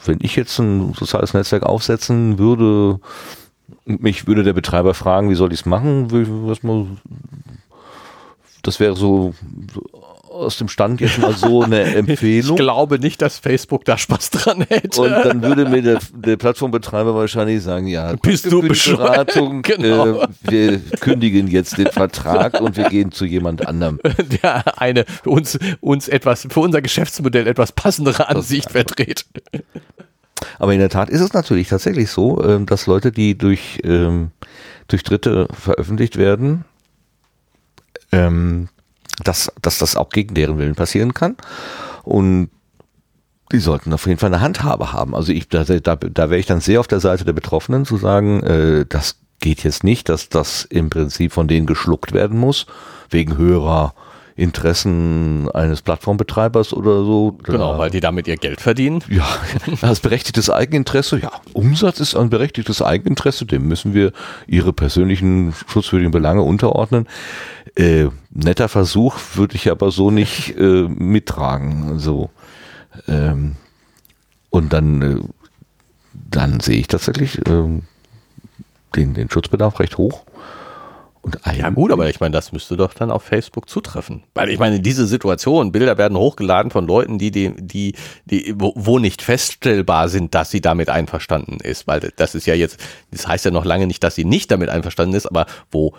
wenn 0.05 0.19
ich 0.21 0.35
jetzt 0.35 0.59
ein 0.59 0.93
soziales 0.93 1.33
Netzwerk 1.33 1.63
aufsetzen 1.63 2.37
würde, 2.37 2.99
mich 3.85 4.27
würde 4.27 4.43
der 4.43 4.53
Betreiber 4.53 4.93
fragen, 4.93 5.29
wie 5.29 5.35
soll 5.35 5.53
ich 5.53 5.61
es 5.61 5.65
machen, 5.65 6.99
das 8.61 8.79
wäre 8.79 8.95
so 8.95 9.33
aus 10.31 10.57
dem 10.57 10.67
Stand 10.67 11.01
jetzt 11.01 11.19
mal 11.19 11.33
so 11.33 11.63
eine 11.63 11.81
Empfehlung. 11.95 12.57
Ich 12.57 12.61
glaube 12.63 12.99
nicht, 12.99 13.21
dass 13.21 13.37
Facebook 13.37 13.85
da 13.85 13.97
Spaß 13.97 14.29
dran 14.31 14.65
hätte. 14.67 15.01
Und 15.01 15.11
dann 15.11 15.41
würde 15.41 15.67
mir 15.69 15.81
der, 15.81 15.99
der 16.15 16.37
Plattformbetreiber 16.37 17.13
wahrscheinlich 17.13 17.61
sagen, 17.61 17.87
ja, 17.87 18.13
Bist 18.21 18.51
du 18.51 18.61
bescheuert? 18.61 18.99
Beratung, 19.33 19.61
Genau. 19.61 20.21
äh, 20.23 20.27
wir 20.41 20.79
kündigen 20.79 21.47
jetzt 21.47 21.77
den 21.77 21.87
Vertrag 21.87 22.59
und 22.61 22.77
wir 22.77 22.89
gehen 22.89 23.11
zu 23.11 23.25
jemand 23.25 23.67
anderem. 23.67 23.99
der 24.43 24.79
eine 24.81 25.05
für 25.23 25.29
uns, 25.29 25.59
uns 25.81 26.07
etwas, 26.07 26.47
für 26.49 26.59
unser 26.61 26.81
Geschäftsmodell 26.81 27.47
etwas 27.47 27.71
passendere 27.71 28.29
Ansicht 28.29 28.71
vertritt. 28.71 29.25
Aber 30.57 30.73
in 30.73 30.79
der 30.79 30.89
Tat 30.89 31.09
ist 31.09 31.21
es 31.21 31.33
natürlich 31.33 31.67
tatsächlich 31.69 32.09
so, 32.09 32.43
ähm, 32.43 32.65
dass 32.65 32.87
Leute, 32.87 33.11
die 33.11 33.37
durch, 33.37 33.79
ähm, 33.83 34.31
durch 34.87 35.03
Dritte 35.03 35.47
veröffentlicht 35.53 36.17
werden, 36.17 36.65
ähm, 38.11 38.67
dass, 39.23 39.51
dass 39.61 39.77
das 39.77 39.95
auch 39.95 40.09
gegen 40.09 40.33
deren 40.33 40.57
Willen 40.57 40.75
passieren 40.75 41.13
kann. 41.13 41.37
Und 42.03 42.49
die 43.51 43.59
sollten 43.59 43.93
auf 43.93 44.07
jeden 44.07 44.19
Fall 44.19 44.33
eine 44.33 44.41
Handhabe 44.41 44.93
haben. 44.93 45.13
Also 45.13 45.31
ich, 45.31 45.49
da, 45.49 45.63
da, 45.63 45.95
da 45.95 46.29
wäre 46.29 46.39
ich 46.39 46.45
dann 46.45 46.61
sehr 46.61 46.79
auf 46.79 46.87
der 46.87 46.99
Seite 46.99 47.25
der 47.25 47.33
Betroffenen 47.33 47.85
zu 47.85 47.97
sagen, 47.97 48.41
äh, 48.43 48.85
das 48.87 49.19
geht 49.39 49.63
jetzt 49.63 49.83
nicht, 49.83 50.07
dass 50.07 50.29
das 50.29 50.63
im 50.65 50.89
Prinzip 50.89 51.33
von 51.33 51.47
denen 51.47 51.65
geschluckt 51.65 52.13
werden 52.13 52.39
muss, 52.39 52.67
wegen 53.09 53.37
höherer 53.37 53.93
Interessen 54.41 55.49
eines 55.51 55.81
Plattformbetreibers 55.81 56.73
oder 56.73 57.03
so. 57.05 57.37
Genau, 57.43 57.73
Da- 57.73 57.77
weil 57.79 57.89
die 57.91 57.99
damit 57.99 58.27
ihr 58.27 58.37
Geld 58.37 58.59
verdienen. 58.61 59.03
ja, 59.09 59.25
das 59.81 59.99
berechtigtes 59.99 60.49
Eigeninteresse, 60.49 61.19
ja, 61.19 61.31
Umsatz 61.53 61.99
ist 61.99 62.15
ein 62.15 62.29
berechtigtes 62.29 62.81
Eigeninteresse, 62.81 63.45
dem 63.45 63.67
müssen 63.67 63.93
wir 63.93 64.11
ihre 64.47 64.73
persönlichen 64.73 65.53
schutzwürdigen 65.67 66.11
Belange 66.11 66.41
unterordnen. 66.41 67.07
Äh, 67.75 68.07
netter 68.31 68.67
Versuch 68.67 69.15
würde 69.35 69.55
ich 69.55 69.69
aber 69.71 69.91
so 69.91 70.11
nicht 70.11 70.49
äh, 70.57 70.87
mittragen. 70.89 71.89
Also, 71.91 72.29
ähm, 73.07 73.55
und 74.49 74.73
dann, 74.73 75.01
äh, 75.01 75.15
dann 76.29 76.59
sehe 76.59 76.77
ich 76.79 76.87
tatsächlich 76.87 77.39
ähm, 77.47 77.83
den, 78.95 79.13
den 79.13 79.29
Schutzbedarf 79.29 79.79
recht 79.79 79.97
hoch. 79.97 80.23
Und 81.21 81.37
Ja 81.55 81.69
gut, 81.69 81.91
aber 81.91 82.09
ich 82.09 82.19
meine, 82.19 82.33
das 82.33 82.51
müsste 82.51 82.77
doch 82.77 82.93
dann 82.93 83.11
auf 83.11 83.23
Facebook 83.23 83.69
zutreffen. 83.69 84.23
Weil 84.33 84.49
ich 84.49 84.57
meine, 84.57 84.79
diese 84.79 85.05
Situation, 85.05 85.71
Bilder 85.71 85.97
werden 85.97 86.17
hochgeladen 86.17 86.71
von 86.71 86.87
Leuten, 86.87 87.19
die, 87.19 87.29
die, 87.29 87.53
die, 87.55 87.95
die 88.25 88.55
wo, 88.57 88.97
nicht 88.97 89.21
feststellbar 89.21 90.09
sind, 90.09 90.33
dass 90.33 90.49
sie 90.49 90.61
damit 90.61 90.89
einverstanden 90.89 91.57
ist. 91.61 91.87
Weil 91.87 92.11
das 92.15 92.33
ist 92.33 92.47
ja 92.47 92.55
jetzt, 92.55 92.79
das 93.11 93.27
heißt 93.27 93.45
ja 93.45 93.51
noch 93.51 93.65
lange 93.65 93.85
nicht, 93.85 94.03
dass 94.03 94.15
sie 94.15 94.25
nicht 94.25 94.49
damit 94.49 94.69
einverstanden 94.69 95.15
ist, 95.15 95.27
aber 95.27 95.45
wo 95.69 95.93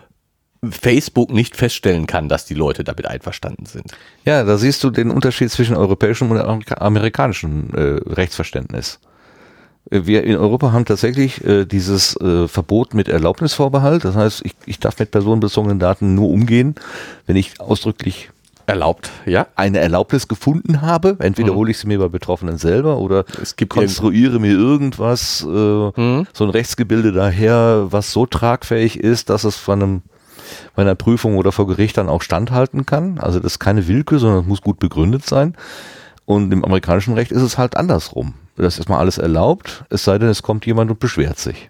Facebook 0.68 1.32
nicht 1.32 1.56
feststellen 1.56 2.06
kann, 2.06 2.28
dass 2.28 2.44
die 2.44 2.54
Leute 2.54 2.84
damit 2.84 3.06
einverstanden 3.06 3.66
sind. 3.66 3.92
Ja, 4.24 4.44
da 4.44 4.58
siehst 4.58 4.82
du 4.84 4.90
den 4.90 5.10
Unterschied 5.10 5.50
zwischen 5.50 5.76
europäischem 5.76 6.30
und 6.30 6.38
amerika- 6.38 6.80
amerikanischem 6.80 7.70
äh, 7.74 7.80
Rechtsverständnis. 8.12 9.00
Äh, 9.90 10.02
Wir 10.04 10.24
in 10.24 10.36
Europa 10.36 10.72
haben 10.72 10.84
tatsächlich 10.84 11.44
äh, 11.44 11.64
dieses 11.64 12.16
äh, 12.20 12.48
Verbot 12.48 12.94
mit 12.94 13.08
Erlaubnisvorbehalt. 13.08 14.04
Das 14.04 14.14
heißt, 14.16 14.42
ich, 14.44 14.52
ich 14.66 14.78
darf 14.80 14.98
mit 14.98 15.10
personenbezogenen 15.10 15.78
Daten 15.78 16.14
nur 16.14 16.30
umgehen, 16.30 16.74
wenn 17.26 17.36
ich 17.36 17.60
ausdrücklich 17.60 18.30
Erlaubt, 18.64 19.10
ja? 19.26 19.48
eine 19.56 19.80
Erlaubnis 19.80 20.28
gefunden 20.28 20.82
habe. 20.82 21.16
Entweder 21.18 21.52
Mhm. 21.52 21.56
hole 21.56 21.70
ich 21.72 21.78
sie 21.78 21.88
mir 21.88 21.98
bei 21.98 22.06
Betroffenen 22.08 22.58
selber 22.58 22.98
oder 22.98 23.24
Es 23.42 23.56
gibt 23.56 23.72
konstruiere 23.72 24.38
mir 24.38 24.52
irgendwas, 24.52 25.42
äh, 25.42 25.46
Mhm. 25.48 26.26
so 26.32 26.44
ein 26.44 26.50
Rechtsgebilde 26.50 27.10
daher, 27.10 27.88
was 27.90 28.12
so 28.12 28.24
tragfähig 28.24 29.00
ist, 29.00 29.30
dass 29.30 29.42
es 29.42 29.56
von 29.56 29.82
einem 29.82 30.02
bei 30.76 30.82
einer 30.82 30.94
Prüfung 30.94 31.36
oder 31.38 31.50
vor 31.50 31.66
Gericht 31.66 31.96
dann 31.98 32.08
auch 32.08 32.22
standhalten 32.22 32.86
kann. 32.86 33.18
Also 33.18 33.40
das 33.40 33.54
ist 33.54 33.58
keine 33.58 33.88
Willkür, 33.88 34.20
sondern 34.20 34.42
es 34.42 34.46
muss 34.46 34.60
gut 34.62 34.78
begründet 34.78 35.26
sein. 35.26 35.56
Und 36.24 36.52
im 36.52 36.64
amerikanischen 36.64 37.14
Recht 37.14 37.32
ist 37.32 37.42
es 37.42 37.58
halt 37.58 37.76
andersrum. 37.76 38.34
Das 38.62 38.74
ist 38.74 38.78
erstmal 38.80 39.00
alles 39.00 39.18
erlaubt, 39.18 39.84
es 39.90 40.04
sei 40.04 40.18
denn, 40.18 40.28
es 40.28 40.42
kommt 40.42 40.64
jemand 40.66 40.90
und 40.90 41.00
beschwert 41.00 41.38
sich. 41.38 41.68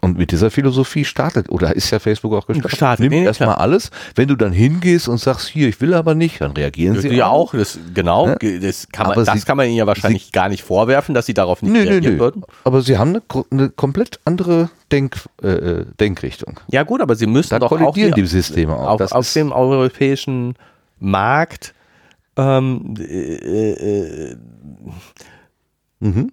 Und 0.00 0.18
mit 0.18 0.32
dieser 0.32 0.50
Philosophie 0.50 1.06
startet, 1.06 1.48
oder 1.48 1.74
ist 1.74 1.90
ja 1.90 1.98
Facebook 1.98 2.34
auch 2.34 2.46
gestartet, 2.46 2.70
Gestartet, 2.72 3.00
nimmt 3.00 3.14
nee, 3.14 3.24
erstmal 3.24 3.54
alles. 3.54 3.90
Wenn 4.14 4.28
du 4.28 4.36
dann 4.36 4.52
hingehst 4.52 5.08
und 5.08 5.16
sagst, 5.18 5.48
hier, 5.48 5.66
ich 5.68 5.80
will 5.80 5.94
aber 5.94 6.14
nicht, 6.14 6.42
dann 6.42 6.50
reagieren 6.52 6.96
sie 7.00 7.08
Sie 7.08 7.14
ja 7.14 7.28
auch, 7.28 7.54
das, 7.54 7.78
genau, 7.94 8.34
ge- 8.34 8.58
das, 8.58 8.86
kann 8.92 9.06
man, 9.06 9.16
Aber 9.16 9.24
das 9.24 9.40
sie- 9.40 9.46
kann 9.46 9.56
man 9.56 9.66
ihnen 9.66 9.76
ja 9.78 9.86
wahrscheinlich 9.86 10.30
gar 10.30 10.50
nicht 10.50 10.62
vorwerfen, 10.62 11.14
dass 11.14 11.24
sie 11.24 11.32
darauf 11.32 11.62
nicht 11.62 11.72
Nö, 11.72 11.78
reagieren 11.88 12.14
nö. 12.16 12.20
würden. 12.20 12.42
Aber 12.64 12.82
sie 12.82 12.98
haben 12.98 13.10
eine, 13.16 13.22
eine 13.50 13.70
komplett 13.70 14.20
andere 14.26 14.68
Denk, 14.92 15.16
äh, 15.42 15.48
äh, 15.48 15.86
Denkrichtung. 15.98 16.60
Ja 16.70 16.82
gut, 16.82 17.00
aber 17.00 17.14
sie 17.14 17.26
müssen 17.26 17.48
Da 17.50 17.58
doch 17.60 17.72
auch 17.72 17.94
die, 17.94 18.10
die 18.10 18.26
Systeme 18.26 18.76
auch. 18.76 19.00
auf, 19.00 19.12
auf 19.12 19.32
dem 19.32 19.52
europäischen 19.52 20.54
Markt 21.00 21.72
ähm, 22.36 22.94
äh, 22.98 23.72
äh, 23.72 24.36
Mhm. 26.04 26.30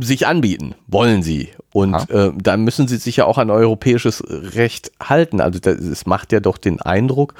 sich 0.00 0.26
anbieten, 0.26 0.74
wollen 0.86 1.22
sie. 1.22 1.50
Und 1.74 1.92
Ja. 1.92 2.28
äh, 2.28 2.32
dann 2.34 2.62
müssen 2.64 2.88
sie 2.88 2.96
sich 2.96 3.16
ja 3.16 3.26
auch 3.26 3.36
an 3.38 3.50
europäisches 3.50 4.22
Recht 4.26 4.90
halten. 5.02 5.40
Also 5.40 5.58
es 5.70 6.06
macht 6.06 6.32
ja 6.32 6.40
doch 6.40 6.56
den 6.56 6.80
Eindruck, 6.80 7.34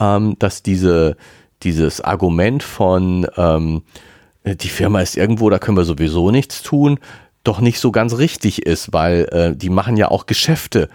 ähm, 0.00 0.36
dass 0.38 0.62
diese, 0.62 1.16
dieses 1.62 2.00
Argument 2.00 2.62
von 2.62 3.26
ähm, 3.36 3.82
die 4.44 4.68
Firma 4.70 5.00
ist 5.02 5.16
irgendwo, 5.16 5.50
da 5.50 5.58
können 5.58 5.76
wir 5.76 5.84
sowieso 5.84 6.30
nichts 6.30 6.62
tun, 6.62 6.98
doch 7.44 7.60
nicht 7.60 7.78
so 7.78 7.92
ganz 7.92 8.16
richtig 8.16 8.62
ist, 8.64 8.92
weil 8.92 9.28
äh, 9.30 9.54
die 9.56 9.70
machen 9.70 9.96
ja 9.98 10.08
auch 10.08 10.24
Geschäfte 10.26 10.88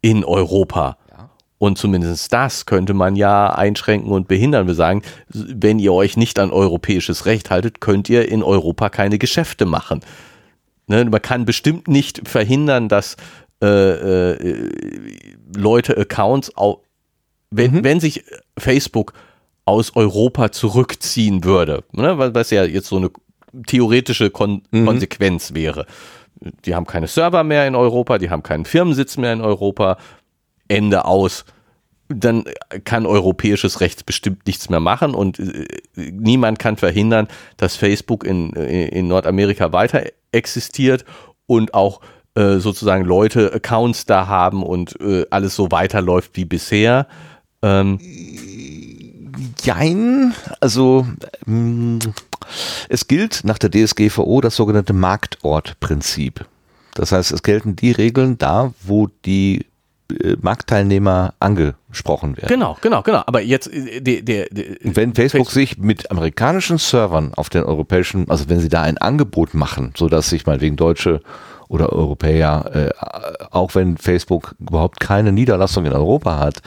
in 0.00 0.24
Europa. 0.24 0.96
Und 1.60 1.76
zumindest 1.76 2.32
das 2.32 2.64
könnte 2.64 2.94
man 2.94 3.16
ja 3.16 3.50
einschränken 3.52 4.10
und 4.10 4.28
behindern. 4.28 4.66
Wir 4.66 4.74
sagen, 4.74 5.02
wenn 5.28 5.78
ihr 5.78 5.92
euch 5.92 6.16
nicht 6.16 6.38
an 6.38 6.50
europäisches 6.50 7.26
Recht 7.26 7.50
haltet, 7.50 7.82
könnt 7.82 8.08
ihr 8.08 8.26
in 8.30 8.42
Europa 8.42 8.88
keine 8.88 9.18
Geschäfte 9.18 9.66
machen. 9.66 10.00
Ne, 10.86 11.04
man 11.04 11.20
kann 11.20 11.44
bestimmt 11.44 11.86
nicht 11.86 12.26
verhindern, 12.26 12.88
dass 12.88 13.16
äh, 13.62 13.66
äh, 13.66 14.70
Leute 15.54 15.98
Accounts, 15.98 16.56
au 16.56 16.80
wenn, 17.50 17.84
wenn 17.84 18.00
sich 18.00 18.24
Facebook 18.58 19.12
aus 19.66 19.94
Europa 19.94 20.52
zurückziehen 20.52 21.44
würde, 21.44 21.84
ne, 21.92 22.16
weil- 22.16 22.34
was 22.34 22.50
ja 22.50 22.64
jetzt 22.64 22.88
so 22.88 22.96
eine 22.96 23.10
theoretische 23.66 24.30
Kon 24.30 24.62
Konsequenz 24.72 25.52
wäre. 25.52 25.84
Die 26.64 26.74
haben 26.74 26.86
keine 26.86 27.06
Server 27.06 27.44
mehr 27.44 27.66
in 27.68 27.74
Europa, 27.74 28.16
die 28.16 28.30
haben 28.30 28.42
keinen 28.42 28.64
Firmensitz 28.64 29.18
mehr 29.18 29.34
in 29.34 29.42
Europa, 29.42 29.98
Ende 30.70 31.04
aus. 31.04 31.44
Dann 32.08 32.44
kann 32.84 33.06
europäisches 33.06 33.80
Recht 33.80 34.04
bestimmt 34.04 34.46
nichts 34.46 34.68
mehr 34.68 34.80
machen 34.80 35.14
und 35.14 35.38
äh, 35.38 35.66
niemand 35.96 36.58
kann 36.58 36.76
verhindern, 36.76 37.28
dass 37.56 37.76
Facebook 37.76 38.24
in, 38.24 38.54
äh, 38.54 38.88
in 38.88 39.08
Nordamerika 39.08 39.72
weiter 39.72 40.04
existiert 40.32 41.04
und 41.46 41.74
auch 41.74 42.00
äh, 42.34 42.58
sozusagen 42.58 43.04
Leute 43.04 43.52
Accounts 43.52 44.06
da 44.06 44.26
haben 44.26 44.62
und 44.62 45.00
äh, 45.00 45.26
alles 45.30 45.54
so 45.54 45.70
weiterläuft 45.70 46.32
wie 46.34 46.44
bisher. 46.44 47.06
Ähm, 47.62 47.98
Jein, 49.62 50.34
also 50.60 51.06
es 52.88 53.06
gilt 53.06 53.42
nach 53.44 53.58
der 53.58 53.70
DSGVO 53.70 54.40
das 54.40 54.56
sogenannte 54.56 54.92
Marktortprinzip. 54.92 56.46
Das 56.94 57.12
heißt, 57.12 57.32
es 57.32 57.42
gelten 57.42 57.76
die 57.76 57.92
Regeln 57.92 58.38
da, 58.38 58.72
wo 58.82 59.08
die 59.24 59.66
Marktteilnehmer 60.40 61.34
angesprochen 61.40 62.36
werden. 62.36 62.48
genau, 62.48 62.76
genau, 62.80 63.02
genau. 63.02 63.22
Aber 63.26 63.40
jetzt 63.40 63.72
äh, 63.72 64.00
der, 64.00 64.22
der, 64.22 64.46
der 64.50 64.64
Wenn 64.82 65.14
Facebook 65.14 65.50
sich 65.50 65.78
mit 65.78 66.10
amerikanischen 66.10 66.78
Servern 66.78 67.32
auf 67.34 67.48
den 67.48 67.64
europäischen, 67.64 68.28
also 68.30 68.48
wenn 68.48 68.60
sie 68.60 68.68
da 68.68 68.82
ein 68.82 68.98
Angebot 68.98 69.54
machen, 69.54 69.92
so 69.96 70.08
dass 70.08 70.30
sich 70.30 70.46
mal 70.46 70.60
wegen 70.60 70.76
Deutsche 70.76 71.20
oder 71.68 71.92
Europäer, 71.92 72.70
äh, 72.74 73.46
auch 73.52 73.76
wenn 73.76 73.96
Facebook 73.96 74.56
überhaupt 74.58 74.98
keine 74.98 75.30
Niederlassung 75.30 75.86
in 75.86 75.92
Europa 75.92 76.38
hat, 76.38 76.62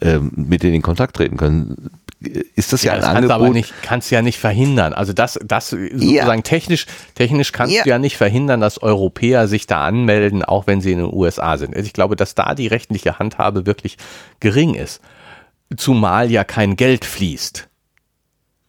ähm, 0.00 0.30
mit 0.36 0.62
denen 0.62 0.74
in 0.74 0.82
Kontakt 0.82 1.16
treten 1.16 1.36
können, 1.36 1.90
ist 2.54 2.72
das 2.72 2.82
ja, 2.82 2.92
Ja, 2.94 3.00
das 3.00 3.08
ein 3.08 3.14
kannst 3.14 3.30
du 3.30 3.34
aber 3.34 3.48
nicht, 3.50 3.72
kannst 3.82 4.10
du 4.10 4.14
ja 4.14 4.22
nicht 4.22 4.38
verhindern. 4.38 4.92
Also 4.92 5.12
das, 5.12 5.38
das 5.44 5.70
sozusagen 5.70 6.42
technisch, 6.42 6.86
technisch 7.14 7.52
kannst 7.52 7.74
Ja. 7.74 7.82
du 7.84 7.90
ja 7.90 7.98
nicht 7.98 8.16
verhindern, 8.16 8.60
dass 8.60 8.82
Europäer 8.82 9.48
sich 9.48 9.66
da 9.66 9.84
anmelden, 9.84 10.44
auch 10.44 10.66
wenn 10.66 10.80
sie 10.80 10.92
in 10.92 10.98
den 10.98 11.12
USA 11.12 11.56
sind. 11.58 11.74
Also 11.76 11.86
ich 11.86 11.92
glaube, 11.92 12.16
dass 12.16 12.34
da 12.34 12.54
die 12.54 12.66
rechtliche 12.66 13.18
Handhabe 13.18 13.66
wirklich 13.66 13.96
gering 14.40 14.74
ist. 14.74 15.00
Zumal 15.76 16.30
ja 16.30 16.44
kein 16.44 16.76
Geld 16.76 17.04
fließt. 17.04 17.68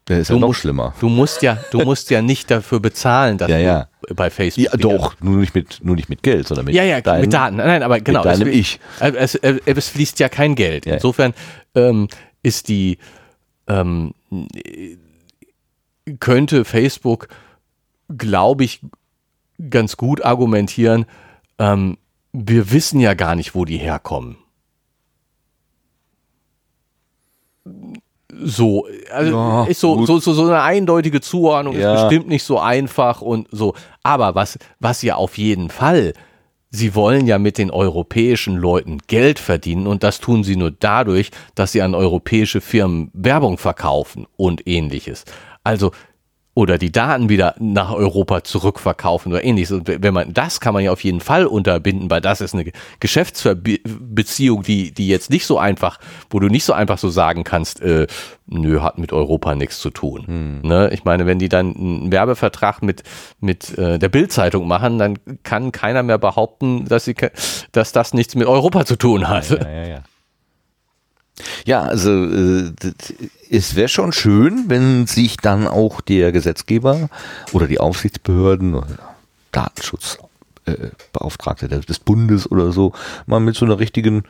Der 0.07 0.19
ist 0.19 0.29
ja 0.29 0.35
Du 0.35 0.39
noch 0.39 0.47
musst- 0.49 0.59
schlimmer. 0.59 0.93
Du 0.99 1.09
musst 1.09 1.41
ja, 1.41 1.57
du 1.71 1.79
musst 1.83 2.09
ja 2.11 2.21
nicht 2.21 2.51
dafür 2.51 2.79
bezahlen, 2.79 3.37
dass 3.39 3.49
Ja, 3.49 3.57
ja. 3.57 3.87
du 4.07 4.13
bei 4.13 4.29
Facebook. 4.29 4.65
Ja, 4.65 4.77
doch, 4.77 5.15
nur 5.19 5.37
nicht 5.39 5.55
mit, 5.55 5.79
nur 5.83 5.95
nicht 5.95 6.09
mit 6.09 6.21
Geld, 6.21 6.47
sondern 6.47 6.65
mit 6.65 6.75
Ja, 6.75 6.83
ja, 6.83 7.01
deinen- 7.01 7.21
mit 7.21 7.33
Daten. 7.33 7.55
Nein, 7.57 7.81
aber 7.81 7.99
genau. 7.99 8.19
mit 8.19 8.25
deinem 8.31 8.47
es, 8.49 8.53
Ich. 8.53 8.79
äh, 8.99 9.11
Es, 9.15 9.33
es, 9.35 9.57
es 9.65 9.89
fließt 9.89 10.19
ja 10.19 10.29
kein 10.29 10.53
Geld. 10.55 10.85
Ja. 10.85 10.93
Insofern 10.95 11.33
ähm, 11.73 12.07
ist 12.43 12.67
die 12.67 12.99
ähm, 13.67 14.13
äh, 14.31 14.97
könnte 16.19 16.65
Facebook, 16.65 17.27
glaube 18.15 18.63
ich, 18.63 18.81
ganz 19.69 19.97
gut 19.97 20.23
argumentieren. 20.23 21.05
Ähm, 21.57 21.97
wir 22.33 22.71
wissen 22.71 22.99
ja 22.99 23.13
gar 23.13 23.35
nicht, 23.35 23.55
wo 23.55 23.65
die 23.65 23.77
herkommen. 23.77 24.37
So, 28.37 28.85
also 29.11 29.31
Ja, 29.31 29.63
ist 29.65 29.79
so, 29.79 30.05
so, 30.05 30.19
so, 30.19 30.33
so 30.33 30.43
eine 30.43 30.61
eindeutige 30.61 31.21
Zuordnung 31.21 31.75
Ja. 31.75 31.95
ist 31.95 32.01
bestimmt 32.01 32.27
nicht 32.27 32.43
so 32.43 32.59
einfach 32.59 33.21
und 33.21 33.47
so. 33.51 33.73
Aber 34.03 34.35
was, 34.35 34.59
was 34.79 35.01
ja 35.01 35.15
auf 35.15 35.37
jeden 35.37 35.69
Fall, 35.69 36.13
sie 36.75 36.95
wollen 36.95 37.25
ja 37.25 37.39
mit 37.39 37.57
den 37.57 37.71
europäischen 37.71 38.55
Leuten 38.55 38.99
Geld 39.07 39.39
verdienen 39.39 39.87
und 39.87 40.03
das 40.03 40.19
tun 40.19 40.43
sie 40.43 40.55
nur 40.55 40.71
dadurch, 40.71 41.31
dass 41.55 41.71
sie 41.71 41.81
an 41.81 41.95
europäische 41.95 42.61
Firmen 42.61 43.09
Werbung 43.13 43.57
verkaufen 43.57 44.27
und 44.35 44.67
ähnliches. 44.67 45.25
Also, 45.63 45.91
oder 46.55 46.77
die 46.77 46.91
Daten 46.91 47.27
wieder 47.27 47.53
nach 47.59 47.91
Europa 47.91 48.43
zurückverkaufen 48.43 49.31
oder 49.33 49.43
ähnliches. 49.43 49.71
Und 49.73 49.87
wenn 49.87 50.13
man, 50.13 50.33
das 50.33 50.61
kann 50.61 50.73
man 50.73 50.83
ja 50.83 50.91
auf 50.91 51.03
jeden 51.03 51.19
Fall 51.19 51.45
unterbinden, 51.45 52.09
weil 52.09 52.21
das 52.21 52.39
ist 52.39 52.53
eine 52.53 52.71
Geschäftsbeziehung, 53.01 54.63
die, 54.63 54.93
die 54.93 55.09
jetzt 55.09 55.29
nicht 55.29 55.45
so 55.45 55.59
einfach, 55.59 55.99
wo 56.29 56.39
du 56.39 56.47
nicht 56.47 56.63
so 56.63 56.71
einfach 56.71 56.97
so 56.97 57.09
sagen 57.09 57.43
kannst, 57.43 57.81
äh, 57.81 58.07
nö, 58.47 58.79
hat 58.79 58.97
mit 58.97 59.11
Europa 59.11 59.53
nichts 59.53 59.79
zu 59.79 59.89
tun. 59.89 60.61
Ne? 60.63 60.89
Ich 60.93 61.03
meine, 61.03 61.25
wenn 61.25 61.39
die 61.39 61.49
dann 61.49 61.75
einen 61.75 62.11
Werbevertrag 62.13 62.81
mit, 62.81 63.03
mit 63.41 63.77
äh, 63.77 63.99
der 63.99 64.09
Bildzeitung 64.09 64.65
machen, 64.65 64.97
dann 64.97 65.19
kann 65.43 65.73
keiner 65.73 66.03
mehr 66.03 66.17
behaupten, 66.17 66.85
dass, 66.85 67.03
sie, 67.03 67.15
dass 67.73 67.91
das 67.91 68.13
nichts 68.13 68.33
mit 68.33 68.47
Europa 68.47 68.85
zu 68.85 68.95
tun 68.95 69.27
hat. 69.27 69.49
Ja, 69.49 69.69
ja, 69.69 69.87
ja. 69.87 70.03
Ja, 71.65 71.81
also 71.81 72.11
äh, 72.11 72.71
es 73.49 73.75
wäre 73.75 73.89
schon 73.89 74.13
schön, 74.13 74.65
wenn 74.67 75.07
sich 75.07 75.37
dann 75.37 75.67
auch 75.67 76.01
der 76.01 76.31
Gesetzgeber 76.31 77.09
oder 77.51 77.65
die 77.67 77.79
Aufsichtsbehörden 77.79 78.75
oder 78.75 79.15
Datenschutzbeauftragte 79.51 81.67
des 81.67 81.99
Bundes 81.99 82.51
oder 82.51 82.71
so 82.71 82.93
mal 83.25 83.39
mit 83.39 83.55
so 83.55 83.65
einer 83.65 83.79
richtigen 83.79 84.25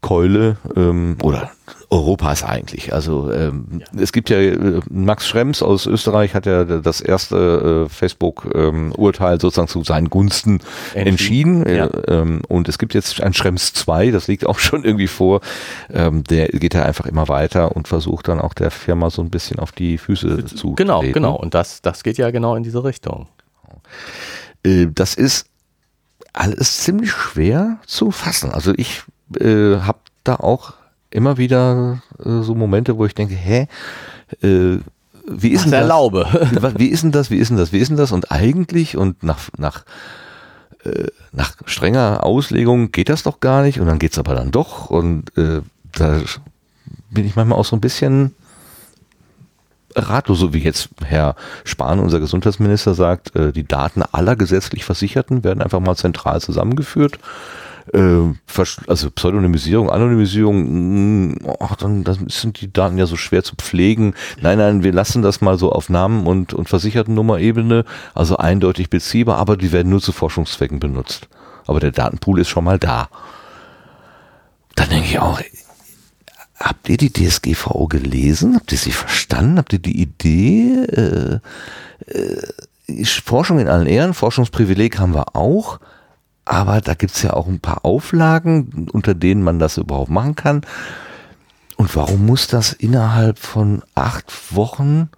Keule 0.00 0.56
ähm, 0.76 1.18
oder 1.22 1.50
Europas 1.92 2.42
eigentlich. 2.42 2.94
Also 2.94 3.30
ähm, 3.30 3.82
es 4.00 4.12
gibt 4.12 4.30
ja 4.30 4.38
äh, 4.38 4.80
Max 4.88 5.28
Schrems 5.28 5.62
aus 5.62 5.84
Österreich 5.86 6.34
hat 6.34 6.46
ja 6.46 6.64
das 6.64 7.02
erste 7.02 7.84
äh, 7.86 7.88
Facebook-Urteil 7.90 9.38
sozusagen 9.38 9.68
zu 9.68 9.84
seinen 9.84 10.08
Gunsten 10.08 10.60
entschieden. 10.94 11.62
Entschieden, 11.62 11.76
ja. 11.76 11.86
Äh, 11.86 12.20
ähm, 12.20 12.42
und 12.48 12.70
es 12.70 12.78
gibt 12.78 12.94
jetzt 12.94 13.20
ein 13.22 13.34
Schrems 13.34 13.74
2, 13.74 14.10
das 14.10 14.26
liegt 14.26 14.46
auch 14.46 14.58
schon 14.58 14.84
irgendwie 14.84 15.06
vor. 15.06 15.42
Ähm, 15.92 16.24
der 16.24 16.48
geht 16.48 16.72
ja 16.72 16.82
einfach 16.82 17.04
immer 17.04 17.28
weiter 17.28 17.76
und 17.76 17.88
versucht 17.88 18.26
dann 18.28 18.40
auch 18.40 18.54
der 18.54 18.70
Firma 18.70 19.10
so 19.10 19.20
ein 19.20 19.28
bisschen 19.28 19.58
auf 19.58 19.72
die 19.72 19.98
Füße 19.98 20.46
zu 20.46 20.74
Genau, 20.74 21.00
treten. 21.00 21.12
genau. 21.12 21.36
Und 21.36 21.52
das, 21.52 21.82
das 21.82 22.02
geht 22.02 22.16
ja 22.16 22.30
genau 22.30 22.56
in 22.56 22.62
diese 22.62 22.82
Richtung. 22.84 23.28
Äh, 24.64 24.86
das 24.94 25.14
ist 25.14 25.46
alles 26.32 26.78
ziemlich 26.78 27.10
schwer 27.12 27.76
zu 27.86 28.10
fassen. 28.12 28.50
Also 28.50 28.72
ich 28.78 29.02
äh, 29.38 29.76
habe 29.76 29.98
da 30.24 30.36
auch 30.36 30.72
immer 31.12 31.36
wieder 31.36 32.02
äh, 32.24 32.42
so 32.42 32.54
Momente, 32.54 32.96
wo 32.96 33.04
ich 33.06 33.14
denke, 33.14 33.34
hä, 33.34 33.66
äh, 34.42 34.78
wie 35.26 35.50
ist 35.50 35.64
denn 35.64 35.70
das? 35.72 35.80
erlaube. 35.82 36.26
Wa- 36.60 36.72
Wie 36.76 36.88
ist 36.88 37.02
denn 37.04 37.12
das? 37.12 37.30
Wie 37.30 37.36
ist 37.38 37.48
denn 37.48 37.56
das? 37.56 37.72
Wie 37.72 37.78
ist 37.78 37.88
denn 37.88 37.96
das? 37.96 38.10
Und 38.12 38.32
eigentlich 38.32 38.96
und 38.96 39.22
nach 39.22 39.38
nach 39.56 39.84
äh, 40.84 41.06
nach 41.30 41.54
strenger 41.66 42.24
Auslegung 42.24 42.90
geht 42.90 43.08
das 43.08 43.22
doch 43.22 43.38
gar 43.40 43.62
nicht 43.62 43.78
und 43.80 43.86
dann 43.86 43.98
geht's 44.00 44.18
aber 44.18 44.34
dann 44.34 44.50
doch 44.50 44.90
und 44.90 45.36
äh, 45.38 45.60
da 45.92 46.20
bin 47.10 47.24
ich 47.24 47.36
manchmal 47.36 47.58
auch 47.58 47.64
so 47.64 47.76
ein 47.76 47.80
bisschen 47.80 48.34
ratlos, 49.94 50.38
so 50.38 50.54
wie 50.54 50.58
jetzt 50.58 50.88
Herr 51.04 51.36
Spahn, 51.64 51.98
unser 52.00 52.18
Gesundheitsminister, 52.18 52.94
sagt, 52.94 53.36
äh, 53.36 53.52
die 53.52 53.64
Daten 53.68 54.02
aller 54.02 54.36
gesetzlich 54.36 54.84
Versicherten 54.84 55.44
werden 55.44 55.62
einfach 55.62 55.80
mal 55.80 55.96
zentral 55.96 56.40
zusammengeführt. 56.40 57.18
Äh, 57.92 58.34
also 58.86 59.10
Pseudonymisierung, 59.10 59.90
Anonymisierung, 59.90 61.34
mh, 61.34 61.56
ach, 61.60 61.76
dann, 61.76 62.04
dann 62.04 62.28
sind 62.28 62.60
die 62.60 62.72
Daten 62.72 62.98
ja 62.98 63.06
so 63.06 63.16
schwer 63.16 63.42
zu 63.42 63.56
pflegen. 63.56 64.14
Nein, 64.40 64.58
nein, 64.58 64.82
wir 64.82 64.92
lassen 64.92 65.22
das 65.22 65.40
mal 65.40 65.58
so 65.58 65.72
auf 65.72 65.88
Namen 65.88 66.26
und, 66.26 66.54
und 66.54 66.68
Versichertennummer-Ebene, 66.68 67.84
also 68.14 68.36
eindeutig 68.36 68.90
beziehbar, 68.90 69.38
aber 69.38 69.56
die 69.56 69.72
werden 69.72 69.90
nur 69.90 70.00
zu 70.00 70.12
Forschungszwecken 70.12 70.80
benutzt. 70.80 71.28
Aber 71.66 71.80
der 71.80 71.92
Datenpool 71.92 72.40
ist 72.40 72.48
schon 72.48 72.64
mal 72.64 72.78
da. 72.78 73.08
Dann 74.74 74.88
denke 74.88 75.06
ich 75.06 75.18
auch, 75.18 75.40
habt 76.58 76.88
ihr 76.88 76.96
die 76.96 77.12
DSGVO 77.12 77.88
gelesen? 77.88 78.54
Habt 78.56 78.72
ihr 78.72 78.78
sie 78.78 78.92
verstanden? 78.92 79.58
Habt 79.58 79.72
ihr 79.72 79.78
die 79.78 80.00
Idee? 80.00 80.84
Äh, 80.84 81.40
äh, 82.06 83.04
Forschung 83.24 83.58
in 83.58 83.68
allen 83.68 83.86
Ehren, 83.86 84.14
Forschungsprivileg 84.14 84.98
haben 84.98 85.14
wir 85.14 85.36
auch, 85.36 85.78
aber 86.44 86.80
da 86.80 86.94
gibt's 86.94 87.22
ja 87.22 87.32
auch 87.32 87.46
ein 87.46 87.60
paar 87.60 87.84
Auflagen, 87.84 88.88
unter 88.92 89.14
denen 89.14 89.42
man 89.42 89.58
das 89.58 89.76
überhaupt 89.78 90.10
machen 90.10 90.34
kann. 90.34 90.62
Und 91.76 91.94
warum 91.96 92.26
muss 92.26 92.46
das 92.46 92.72
innerhalb 92.72 93.38
von 93.38 93.82
acht 93.94 94.54
Wochen 94.54 95.08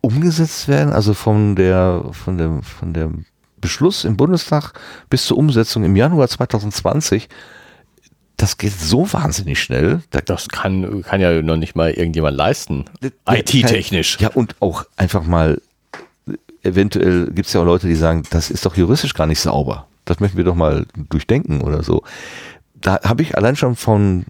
umgesetzt 0.00 0.68
werden? 0.68 0.92
Also 0.92 1.14
von 1.14 1.56
der, 1.56 2.04
von 2.12 2.38
dem, 2.38 2.62
von 2.62 2.92
dem 2.92 3.24
Beschluss 3.60 4.04
im 4.04 4.16
Bundestag 4.16 4.72
bis 5.08 5.26
zur 5.26 5.38
Umsetzung 5.38 5.84
im 5.84 5.96
Januar 5.96 6.28
2020. 6.28 7.28
Das 8.36 8.58
geht 8.58 8.72
so 8.72 9.10
wahnsinnig 9.12 9.62
schnell. 9.62 10.02
Da 10.10 10.20
Das 10.20 10.48
kann, 10.48 11.02
kann 11.02 11.20
ja 11.20 11.40
noch 11.40 11.56
nicht 11.56 11.76
mal 11.76 11.90
irgendjemand 11.92 12.36
leisten. 12.36 12.84
IT-technisch. 13.26 14.18
Ja, 14.20 14.28
und 14.30 14.56
auch 14.60 14.84
einfach 14.96 15.24
mal, 15.24 15.62
eventuell 16.62 17.30
gibt 17.30 17.46
es 17.46 17.52
ja 17.52 17.60
auch 17.60 17.64
Leute, 17.64 17.86
die 17.86 17.94
sagen, 17.94 18.24
das 18.30 18.50
ist 18.50 18.66
doch 18.66 18.76
juristisch 18.76 19.14
gar 19.14 19.26
nicht 19.26 19.40
sauber. 19.40 19.86
Das 20.04 20.20
möchten 20.20 20.36
wir 20.36 20.44
doch 20.44 20.54
mal 20.54 20.86
durchdenken 21.08 21.60
oder 21.60 21.82
so. 21.82 22.02
Da 22.74 23.00
habe 23.02 23.22
ich 23.22 23.36
allein 23.36 23.56
schon 23.56 23.76
von, 23.76 24.26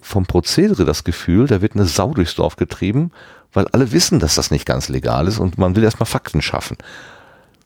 vom 0.00 0.26
Prozedere 0.26 0.84
das 0.84 1.04
Gefühl, 1.04 1.46
da 1.46 1.60
wird 1.60 1.74
eine 1.74 1.84
Sau 1.84 2.14
durchs 2.14 2.34
Dorf 2.34 2.56
getrieben, 2.56 3.10
weil 3.52 3.66
alle 3.68 3.92
wissen, 3.92 4.18
dass 4.18 4.34
das 4.36 4.50
nicht 4.50 4.64
ganz 4.64 4.88
legal 4.88 5.28
ist 5.28 5.38
und 5.38 5.58
man 5.58 5.76
will 5.76 5.84
erstmal 5.84 6.06
Fakten 6.06 6.40
schaffen. 6.40 6.76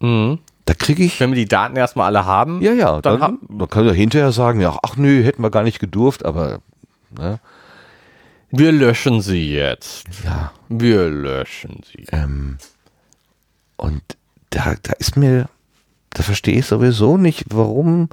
Mhm. 0.01 0.39
Da 0.65 0.75
kriege 0.75 1.05
ich. 1.05 1.21
Wenn 1.21 1.31
wir 1.31 1.37
die 1.37 1.47
Daten 1.47 1.77
erstmal 1.77 2.07
alle 2.07 2.27
haben, 2.27 2.61
Ja, 2.61 2.73
ja, 2.73 3.01
dann 3.01 3.21
dann, 3.21 3.39
dann 3.49 3.71
kann 3.71 3.87
er 3.87 3.95
hinterher 3.95 4.33
sagen, 4.33 4.61
ja, 4.61 4.77
ach 4.83 4.97
nö, 4.97 5.23
hätten 5.23 5.43
wir 5.43 5.51
gar 5.51 5.63
nicht 5.63 5.79
gedurft, 5.79 6.25
aber 6.25 6.59
ne, 7.17 7.39
wir 8.51 8.73
löschen 8.73 9.21
sie 9.23 9.53
jetzt. 9.53 10.07
ja. 10.25 10.53
Wir 10.69 11.09
löschen 11.09 11.83
sie. 11.85 12.07
Ähm, 12.11 12.59
und 13.77 14.03
da, 14.51 14.75
da 14.83 14.93
ist 14.95 15.17
mir, 15.17 15.49
da 16.17 16.23
verstehe 16.23 16.59
ich 16.59 16.67
sowieso 16.67 17.19
nicht, 17.19 17.45
warum 17.51 18.09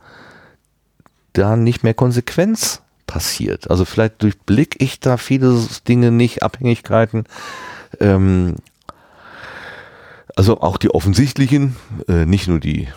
da 1.31 1.55
nicht 1.55 1.83
mehr 1.83 1.93
Konsequenz 1.93 2.81
passiert. 3.07 3.71
Also 3.71 3.85
vielleicht 3.85 4.21
durchblick 4.21 4.75
ich 4.79 4.99
da 4.99 5.15
viele 5.15 5.57
Dinge 5.87 6.11
nicht, 6.11 6.43
Abhängigkeiten. 6.43 7.23
Ähm, 8.01 8.55
also 10.35 10.59
auch 10.59 10.75
die 10.77 10.89
offensichtlichen, 10.89 11.77
äh, 12.09 12.25
nicht 12.25 12.49
nur 12.49 12.59
die, 12.59 12.83
äh, 12.83 12.89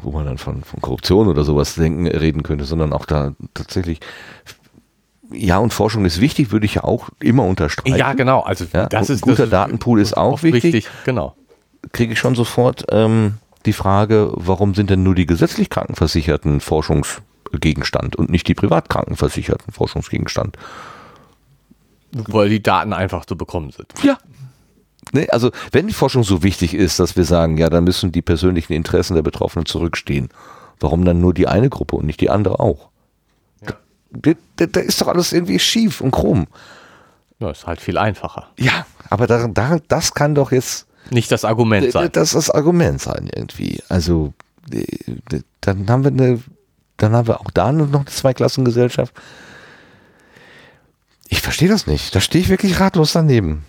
wo 0.00 0.12
man 0.12 0.24
dann 0.24 0.38
von, 0.38 0.64
von 0.64 0.80
Korruption 0.80 1.28
oder 1.28 1.44
sowas 1.44 1.74
denken, 1.74 2.06
reden 2.06 2.42
könnte, 2.42 2.64
sondern 2.64 2.94
auch 2.94 3.04
da 3.04 3.34
tatsächlich, 3.52 4.00
ja, 5.30 5.58
und 5.58 5.74
Forschung 5.74 6.06
ist 6.06 6.22
wichtig, 6.22 6.52
würde 6.52 6.64
ich 6.64 6.76
ja 6.76 6.84
auch 6.84 7.10
immer 7.20 7.44
unterstreichen. 7.44 7.98
Ja, 7.98 8.14
genau. 8.14 8.40
Also 8.40 8.64
Ja, 8.72 8.86
das 8.86 9.10
ist 9.10 9.20
guter 9.20 9.42
das 9.42 9.50
Datenpool 9.50 10.00
ist 10.00 10.16
auch 10.16 10.42
wichtig. 10.42 10.88
Genau. 11.04 11.36
kriege 11.92 12.14
ich 12.14 12.18
schon 12.18 12.34
sofort 12.34 12.86
ähm, 12.90 13.34
die 13.66 13.72
Frage, 13.72 14.30
warum 14.34 14.74
sind 14.74 14.90
denn 14.90 15.02
nur 15.02 15.14
die 15.14 15.26
gesetzlich 15.26 15.70
Krankenversicherten 15.70 16.60
Forschungsgegenstand 16.60 18.16
und 18.16 18.30
nicht 18.30 18.48
die 18.48 18.54
privat 18.54 18.88
Krankenversicherten 18.88 19.72
Forschungsgegenstand? 19.72 20.56
Weil 22.12 22.48
die 22.48 22.62
Daten 22.62 22.92
einfach 22.92 23.24
zu 23.26 23.36
bekommen 23.36 23.70
sind. 23.70 23.92
Ja. 24.02 24.18
Ne, 25.12 25.28
also 25.30 25.50
wenn 25.72 25.86
die 25.86 25.92
Forschung 25.92 26.24
so 26.24 26.42
wichtig 26.42 26.74
ist, 26.74 26.98
dass 26.98 27.16
wir 27.16 27.24
sagen, 27.24 27.58
ja, 27.58 27.68
dann 27.68 27.84
müssen 27.84 28.12
die 28.12 28.22
persönlichen 28.22 28.72
Interessen 28.72 29.14
der 29.14 29.22
Betroffenen 29.22 29.66
zurückstehen. 29.66 30.28
Warum 30.80 31.04
dann 31.04 31.20
nur 31.20 31.32
die 31.32 31.46
eine 31.46 31.70
Gruppe 31.70 31.96
und 31.96 32.06
nicht 32.06 32.20
die 32.20 32.30
andere 32.30 32.60
auch? 32.60 32.90
Da, 33.60 33.74
da, 34.56 34.66
da 34.66 34.80
ist 34.80 35.00
doch 35.00 35.08
alles 35.08 35.32
irgendwie 35.32 35.58
schief 35.58 36.00
und 36.00 36.10
krumm. 36.10 36.46
Ja, 37.38 37.50
ist 37.50 37.66
halt 37.66 37.80
viel 37.80 37.98
einfacher. 37.98 38.48
Ja, 38.58 38.86
aber 39.10 39.26
da, 39.26 39.46
da, 39.48 39.78
das 39.88 40.14
kann 40.14 40.34
doch 40.34 40.52
jetzt 40.52 40.86
Nicht 41.10 41.30
das 41.30 41.44
Argument 41.44 41.92
sein. 41.92 42.10
Das 42.12 42.28
ist 42.28 42.34
das 42.34 42.50
Argument 42.50 43.00
sein 43.00 43.30
irgendwie. 43.34 43.82
Also 43.88 44.32
dann 45.60 45.88
haben 45.88 46.04
wir 46.04 46.10
eine, 46.10 46.42
dann 46.96 47.12
haben 47.12 47.28
wir 47.28 47.40
auch 47.40 47.50
da 47.50 47.72
noch 47.72 47.92
eine 47.92 48.04
Zweiklassengesellschaft. 48.06 49.14
Ich 51.28 51.40
verstehe 51.40 51.68
das 51.68 51.86
nicht. 51.86 52.14
Da 52.14 52.20
stehe 52.20 52.42
ich 52.42 52.50
wirklich 52.50 52.80
ratlos 52.80 53.12
daneben. 53.12 53.64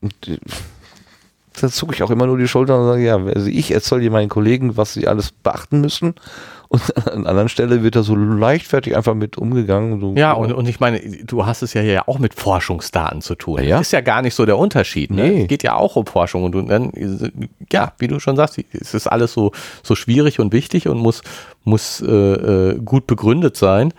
Und, 0.00 0.14
äh, 0.28 0.38
da 1.60 1.68
zucke 1.68 1.94
ich 1.94 2.02
auch 2.02 2.10
immer 2.10 2.26
nur 2.26 2.38
die 2.38 2.48
Schultern 2.48 2.80
und 2.80 2.86
sage, 2.86 3.04
ja, 3.04 3.16
also 3.16 3.46
ich 3.46 3.70
erzähle 3.70 4.02
dir 4.02 4.10
meinen 4.10 4.28
Kollegen, 4.28 4.76
was 4.76 4.94
sie 4.94 5.08
alles 5.08 5.32
beachten 5.32 5.80
müssen. 5.80 6.14
Und 6.68 6.82
an 7.08 7.26
anderen 7.26 7.48
Stelle 7.48 7.82
wird 7.82 7.96
da 7.96 8.02
so 8.02 8.14
leichtfertig 8.14 8.96
einfach 8.96 9.14
mit 9.14 9.38
umgegangen. 9.38 10.00
So, 10.00 10.14
Ja, 10.16 10.32
und, 10.32 10.52
und 10.52 10.68
ich 10.68 10.80
meine, 10.80 11.00
du 11.24 11.46
hast 11.46 11.62
es 11.62 11.74
ja 11.74 11.80
hier 11.80 12.08
auch 12.08 12.18
mit 12.18 12.34
Forschungsdaten 12.34 13.22
zu 13.22 13.34
tun. 13.34 13.58
Ja, 13.62 13.64
ja. 13.64 13.80
Ist 13.80 13.92
ja 13.92 14.00
gar 14.00 14.22
nicht 14.22 14.34
so 14.34 14.44
der 14.44 14.58
Unterschied. 14.58 15.10
Ne? 15.10 15.28
Nee. 15.28 15.42
Es 15.42 15.48
geht 15.48 15.62
ja 15.62 15.74
auch 15.74 15.96
um 15.96 16.06
Forschung 16.06 16.44
und, 16.44 16.54
und 16.54 16.68
dann, 16.68 16.92
ja, 17.72 17.92
wie 17.98 18.08
du 18.08 18.20
schon 18.20 18.36
sagst, 18.36 18.60
es 18.72 18.94
ist 18.94 19.06
alles 19.06 19.32
so, 19.32 19.52
so 19.82 19.94
schwierig 19.94 20.40
und 20.40 20.52
wichtig 20.52 20.88
und 20.88 20.98
muss, 20.98 21.22
muss 21.64 22.00
äh, 22.00 22.10
äh, 22.12 22.78
gut 22.78 23.06
begründet 23.06 23.56
sein. 23.56 23.92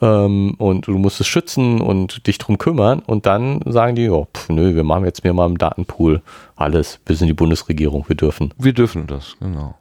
Ähm, 0.00 0.54
und 0.58 0.86
du 0.86 0.98
musst 0.98 1.20
es 1.20 1.26
schützen 1.26 1.80
und 1.80 2.26
dich 2.26 2.38
drum 2.38 2.58
kümmern 2.58 3.00
und 3.00 3.26
dann 3.26 3.60
sagen 3.66 3.96
die, 3.96 4.08
oh, 4.10 4.26
pf, 4.32 4.48
nö, 4.48 4.74
wir 4.74 4.84
machen 4.84 5.04
jetzt 5.04 5.24
mehr 5.24 5.34
mal 5.34 5.46
im 5.46 5.58
Datenpool 5.58 6.22
alles, 6.56 6.98
bis 7.04 7.20
in 7.20 7.26
die 7.26 7.34
Bundesregierung, 7.34 8.04
wir 8.08 8.16
dürfen. 8.16 8.54
Wir 8.58 8.72
dürfen 8.72 9.06
das, 9.06 9.36
genau. 9.40 9.74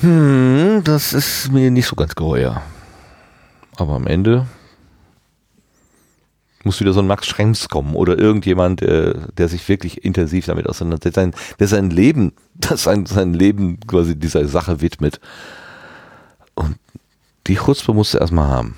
Hm, 0.00 0.80
das 0.84 1.12
ist 1.12 1.52
mir 1.52 1.70
nicht 1.70 1.86
so 1.86 1.96
ganz 1.96 2.14
geheuer. 2.14 2.62
Aber 3.76 3.94
am 3.94 4.06
Ende 4.06 4.46
muss 6.64 6.80
wieder 6.80 6.92
so 6.92 7.00
ein 7.00 7.06
Max 7.06 7.26
Schrems 7.26 7.68
kommen 7.68 7.94
oder 7.94 8.18
irgendjemand, 8.18 8.82
äh, 8.82 9.14
der 9.36 9.48
sich 9.48 9.66
wirklich 9.68 10.04
intensiv 10.04 10.46
damit 10.46 10.68
auseinandersetzt, 10.68 11.16
der 11.16 11.22
sein, 11.22 11.34
der 11.58 11.68
sein 11.68 11.90
Leben, 11.90 12.32
das 12.54 12.82
sein, 12.84 13.06
sein 13.06 13.34
Leben 13.34 13.80
quasi 13.86 14.18
dieser 14.18 14.46
Sache 14.46 14.80
widmet. 14.80 15.20
Und 16.54 16.76
die 17.50 17.56
Chutzpe 17.56 17.92
musst 17.92 18.14
du 18.14 18.18
erstmal 18.18 18.46
haben. 18.48 18.76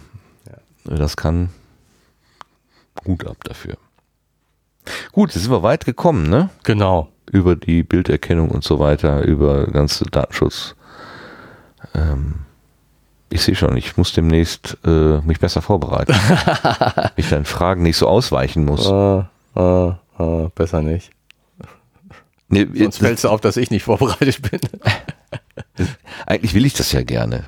Das 0.84 1.18
kann 1.18 1.50
gut 3.04 3.26
ab 3.26 3.36
dafür. 3.44 3.76
Gut, 5.12 5.34
jetzt 5.34 5.42
sind 5.42 5.52
wir 5.52 5.62
weit 5.62 5.84
gekommen, 5.84 6.30
ne? 6.30 6.48
Genau. 6.64 7.08
Über 7.30 7.54
die 7.54 7.82
Bilderkennung 7.82 8.48
und 8.48 8.64
so 8.64 8.78
weiter, 8.78 9.24
über 9.24 9.66
ganze 9.66 10.06
Datenschutz. 10.06 10.74
Ähm, 11.94 12.46
ich 13.28 13.42
sehe 13.42 13.54
schon, 13.54 13.76
ich 13.76 13.98
muss 13.98 14.14
demnächst 14.14 14.78
äh, 14.86 15.20
mich 15.20 15.38
besser 15.38 15.60
vorbereiten. 15.60 16.14
ich 17.16 17.28
dann 17.28 17.44
Fragen 17.44 17.82
nicht 17.82 17.98
so 17.98 18.08
ausweichen 18.08 18.64
muss. 18.64 18.86
Äh, 18.86 19.24
äh, 19.54 19.88
äh, 20.18 20.48
besser 20.54 20.80
nicht. 20.80 21.10
Nee, 22.48 22.66
Sonst 22.72 22.98
fällt 22.98 23.18
es 23.18 23.26
auf, 23.26 23.42
dass 23.42 23.58
ich 23.58 23.70
nicht 23.70 23.82
vorbereitet 23.82 24.50
bin. 24.50 24.60
eigentlich 26.24 26.54
will 26.54 26.64
ich 26.64 26.72
das 26.72 26.92
ja 26.92 27.02
gerne. 27.02 27.44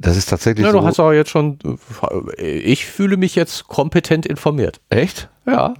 Das 0.00 0.16
ist 0.16 0.26
tatsächlich 0.26 0.64
Ja, 0.64 0.72
so. 0.72 0.80
du 0.80 0.86
hast 0.86 1.00
aber 1.00 1.14
jetzt 1.14 1.30
schon, 1.30 1.58
äh, 2.38 2.42
ich 2.58 2.86
fühle 2.86 3.16
mich 3.16 3.34
jetzt 3.34 3.66
kompetent 3.66 4.26
informiert. 4.26 4.80
Echt? 4.90 5.28
Ja. 5.46 5.74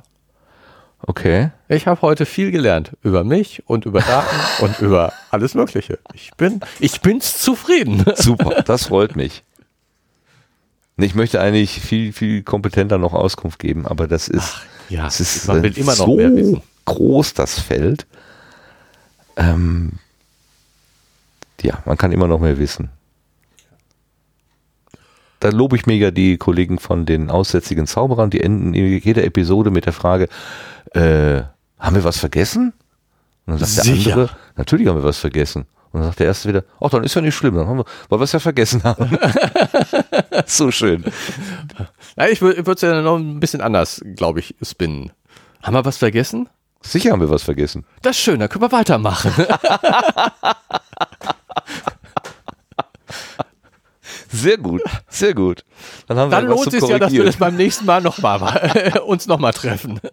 Okay. 1.03 1.51
Ich 1.69 1.87
habe 1.87 2.03
heute 2.03 2.27
viel 2.27 2.51
gelernt 2.51 2.93
über 3.03 3.23
mich 3.23 3.63
und 3.67 3.87
über 3.87 4.01
Daten 4.01 4.37
und 4.65 4.81
über 4.81 5.13
alles 5.31 5.55
Mögliche. 5.55 5.99
Ich 6.15 6.33
bin, 6.37 6.61
ich 6.81 7.01
bin's 7.01 7.39
zufrieden. 7.39 8.05
Super, 8.17 8.63
das 8.67 8.87
freut 8.87 9.15
mich. 9.15 9.45
Ich 10.97 11.15
möchte 11.15 11.41
eigentlich 11.41 11.81
viel, 11.81 12.13
viel 12.13 12.43
kompetenter 12.43 12.99
noch 12.99 13.13
Auskunft 13.15 13.61
geben, 13.61 13.87
aber 13.87 14.09
das 14.09 14.27
ist, 14.27 14.57
ja, 14.89 15.05
das 15.05 15.21
ist 15.21 15.47
man 15.47 15.59
äh, 15.59 15.63
will 15.63 15.79
immer 15.79 15.93
noch 15.95 16.07
so 16.07 16.17
mehr 16.17 16.35
wissen. 16.35 16.61
groß, 16.87 17.35
das 17.35 17.61
Feld. 17.61 18.05
Ähm, 19.37 19.93
ja, 21.61 21.81
man 21.85 21.97
kann 21.97 22.11
immer 22.11 22.27
noch 22.27 22.41
mehr 22.41 22.59
wissen. 22.59 22.91
Da 25.41 25.51
lobe 25.51 25.77
ich 25.77 25.87
mega 25.87 26.11
die 26.11 26.37
Kollegen 26.37 26.79
von 26.79 27.07
den 27.07 27.31
aussätzigen 27.31 27.87
Zauberern, 27.87 28.31
die 28.31 28.41
enden 28.41 28.75
in 28.75 28.99
jeder 28.99 29.25
Episode 29.25 29.71
mit 29.71 29.87
der 29.87 29.93
Frage, 29.93 30.29
äh, 30.93 31.43
haben 31.79 31.95
wir 31.97 32.05
was 32.05 32.19
vergessen? 32.19 32.73
Und 33.47 33.61
dann 33.61 33.69
sagt 33.69 33.87
Sicher. 33.87 34.05
der 34.05 34.13
andere, 34.15 34.37
natürlich 34.57 34.89
haben 34.89 34.97
wir 34.97 35.05
was 35.05 35.19
vergessen. 35.19 35.67
Und 35.93 36.01
dann 36.01 36.09
sagt 36.09 36.21
der 36.21 36.27
erste 36.27 36.49
wieder, 36.49 36.65
ach, 36.81 36.91
dann 36.91 37.05
ist 37.05 37.15
ja 37.15 37.21
nicht 37.21 37.35
schlimm, 37.35 37.55
dann 37.55 37.67
haben 37.67 37.79
wir, 37.79 37.85
weil 38.09 38.19
wir 38.21 38.25
es 38.25 38.33
ja 38.33 38.41
vergessen 38.41 38.83
haben. 38.85 39.17
so 40.47 40.71
schön. 40.71 41.05
Ja, 42.17 42.27
ich 42.27 42.43
würde 42.43 42.71
es 42.71 42.81
ja 42.81 43.01
noch 43.01 43.17
ein 43.17 43.41
bisschen 43.41 43.61
anders, 43.61 44.03
glaube 44.17 44.41
ich, 44.41 44.55
spinnen. 44.63 45.13
Haben 45.63 45.75
wir 45.75 45.85
was 45.85 45.97
vergessen? 45.97 46.49
Sicher 46.83 47.13
haben 47.13 47.21
wir 47.21 47.31
was 47.31 47.43
vergessen. 47.43 47.85
Das 48.03 48.17
ist 48.17 48.23
schön, 48.23 48.41
dann 48.41 48.49
können 48.49 48.63
wir 48.63 48.73
weitermachen. 48.73 49.33
Sehr 54.41 54.59
gut, 54.59 54.83
sehr 55.09 55.35
gut. 55.35 55.65
Dann 56.07 56.19
haben 56.19 56.31
Dann 56.31 56.45
wir 56.49 56.51
was 56.55 56.65
lohnt 56.67 56.75
es 56.83 56.89
ja, 56.89 56.99
dass 56.99 57.13
wir 57.13 57.25
das 57.25 57.37
beim 57.37 57.57
nächsten 57.57 57.85
Mal 57.87 58.01
noch 58.03 58.19
mal, 58.19 59.01
uns 59.07 59.27
nochmal 59.27 59.53
treffen. 59.53 60.01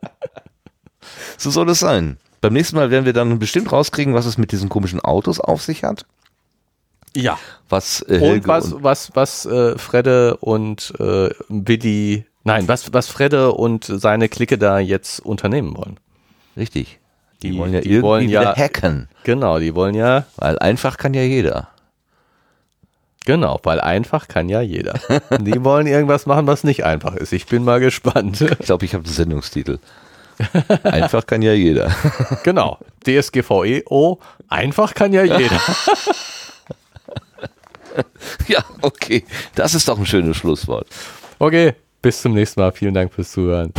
So 1.38 1.52
soll 1.52 1.70
es 1.70 1.80
sein. 1.80 2.18
Beim 2.42 2.54
nächsten 2.54 2.76
Mal 2.76 2.90
werden 2.92 3.06
wir 3.06 3.14
dann 3.14 3.38
bestimmt 3.40 3.72
rauskriegen, 3.72 4.14
was 4.14 4.26
es 4.26 4.38
mit 4.38 4.52
diesen 4.52 4.70
komischen 4.70 5.00
Autos 5.02 5.40
auf 5.40 5.62
sich 5.62 5.84
hat. 5.84 6.06
Ja. 7.16 7.38
Was 7.70 8.02
äh, 8.08 8.20
Und 8.20 8.48
was, 8.48 8.74
was, 8.84 9.12
was 9.16 9.46
äh, 9.46 9.78
Fredde 9.78 10.38
und 10.38 10.94
äh, 11.00 11.30
Willi, 11.50 12.26
nein, 12.44 12.68
was, 12.68 12.92
was 12.94 13.08
Fredde 13.08 13.52
und 13.54 13.86
seine 13.86 14.30
Clique 14.30 14.58
da 14.58 14.80
jetzt 14.80 15.20
unternehmen 15.20 15.76
wollen. 15.78 16.00
richtig. 16.58 17.00
Die, 17.44 17.52
Die- 17.52 17.58
wollen 17.58 17.74
ja 17.74 17.82
die 17.82 17.90
irgendwie 17.90 18.08
wollen 18.08 18.30
ja- 18.30 18.56
hacken. 18.56 19.08
Genau, 19.24 19.60
die 19.60 19.76
wollen 19.76 19.94
ja, 19.96 20.26
Weil 20.38 20.58
einfach 20.60 20.98
kann 20.98 21.14
ja 21.14 21.22
jeder. 21.22 21.68
Genau, 23.26 23.60
weil 23.64 23.82
einfach 23.82 24.28
kann 24.28 24.50
ja 24.50 24.62
jeder. 24.62 25.00
Die 25.40 25.64
wollen 25.64 25.88
irgendwas 25.88 26.26
machen, 26.26 26.48
was 26.48 26.64
nicht 26.64 26.86
einfach 26.86 27.16
ist. 27.16 27.34
Ich 27.34 27.48
bin 27.48 27.64
mal 27.64 27.80
gespannt. 27.80 28.42
Ich 28.42 28.60
glaube, 28.60 28.86
ich 28.86 28.94
habe 28.94 29.04
den 29.04 29.14
Sendungstitel. 29.14 29.80
einfach 30.84 31.26
kann 31.26 31.42
ja 31.42 31.54
jeder. 31.54 31.96
genau, 32.44 32.80
DSGVE, 33.06 33.84
oh, 33.90 34.18
einfach 34.50 34.94
kann 34.94 35.14
ja 35.14 35.24
jeder. 35.24 35.60
ja, 38.48 38.64
okay. 38.82 39.24
Das 39.56 39.74
ist 39.74 39.88
doch 39.88 39.98
ein 39.98 40.06
schönes 40.06 40.38
Schlusswort. 40.38 40.88
Okay, 41.40 41.74
bis 42.02 42.22
zum 42.22 42.34
nächsten 42.34 42.60
Mal. 42.60 42.72
Vielen 42.72 42.94
Dank 42.94 43.14
fürs 43.14 43.32
Zuhören. 43.32 43.72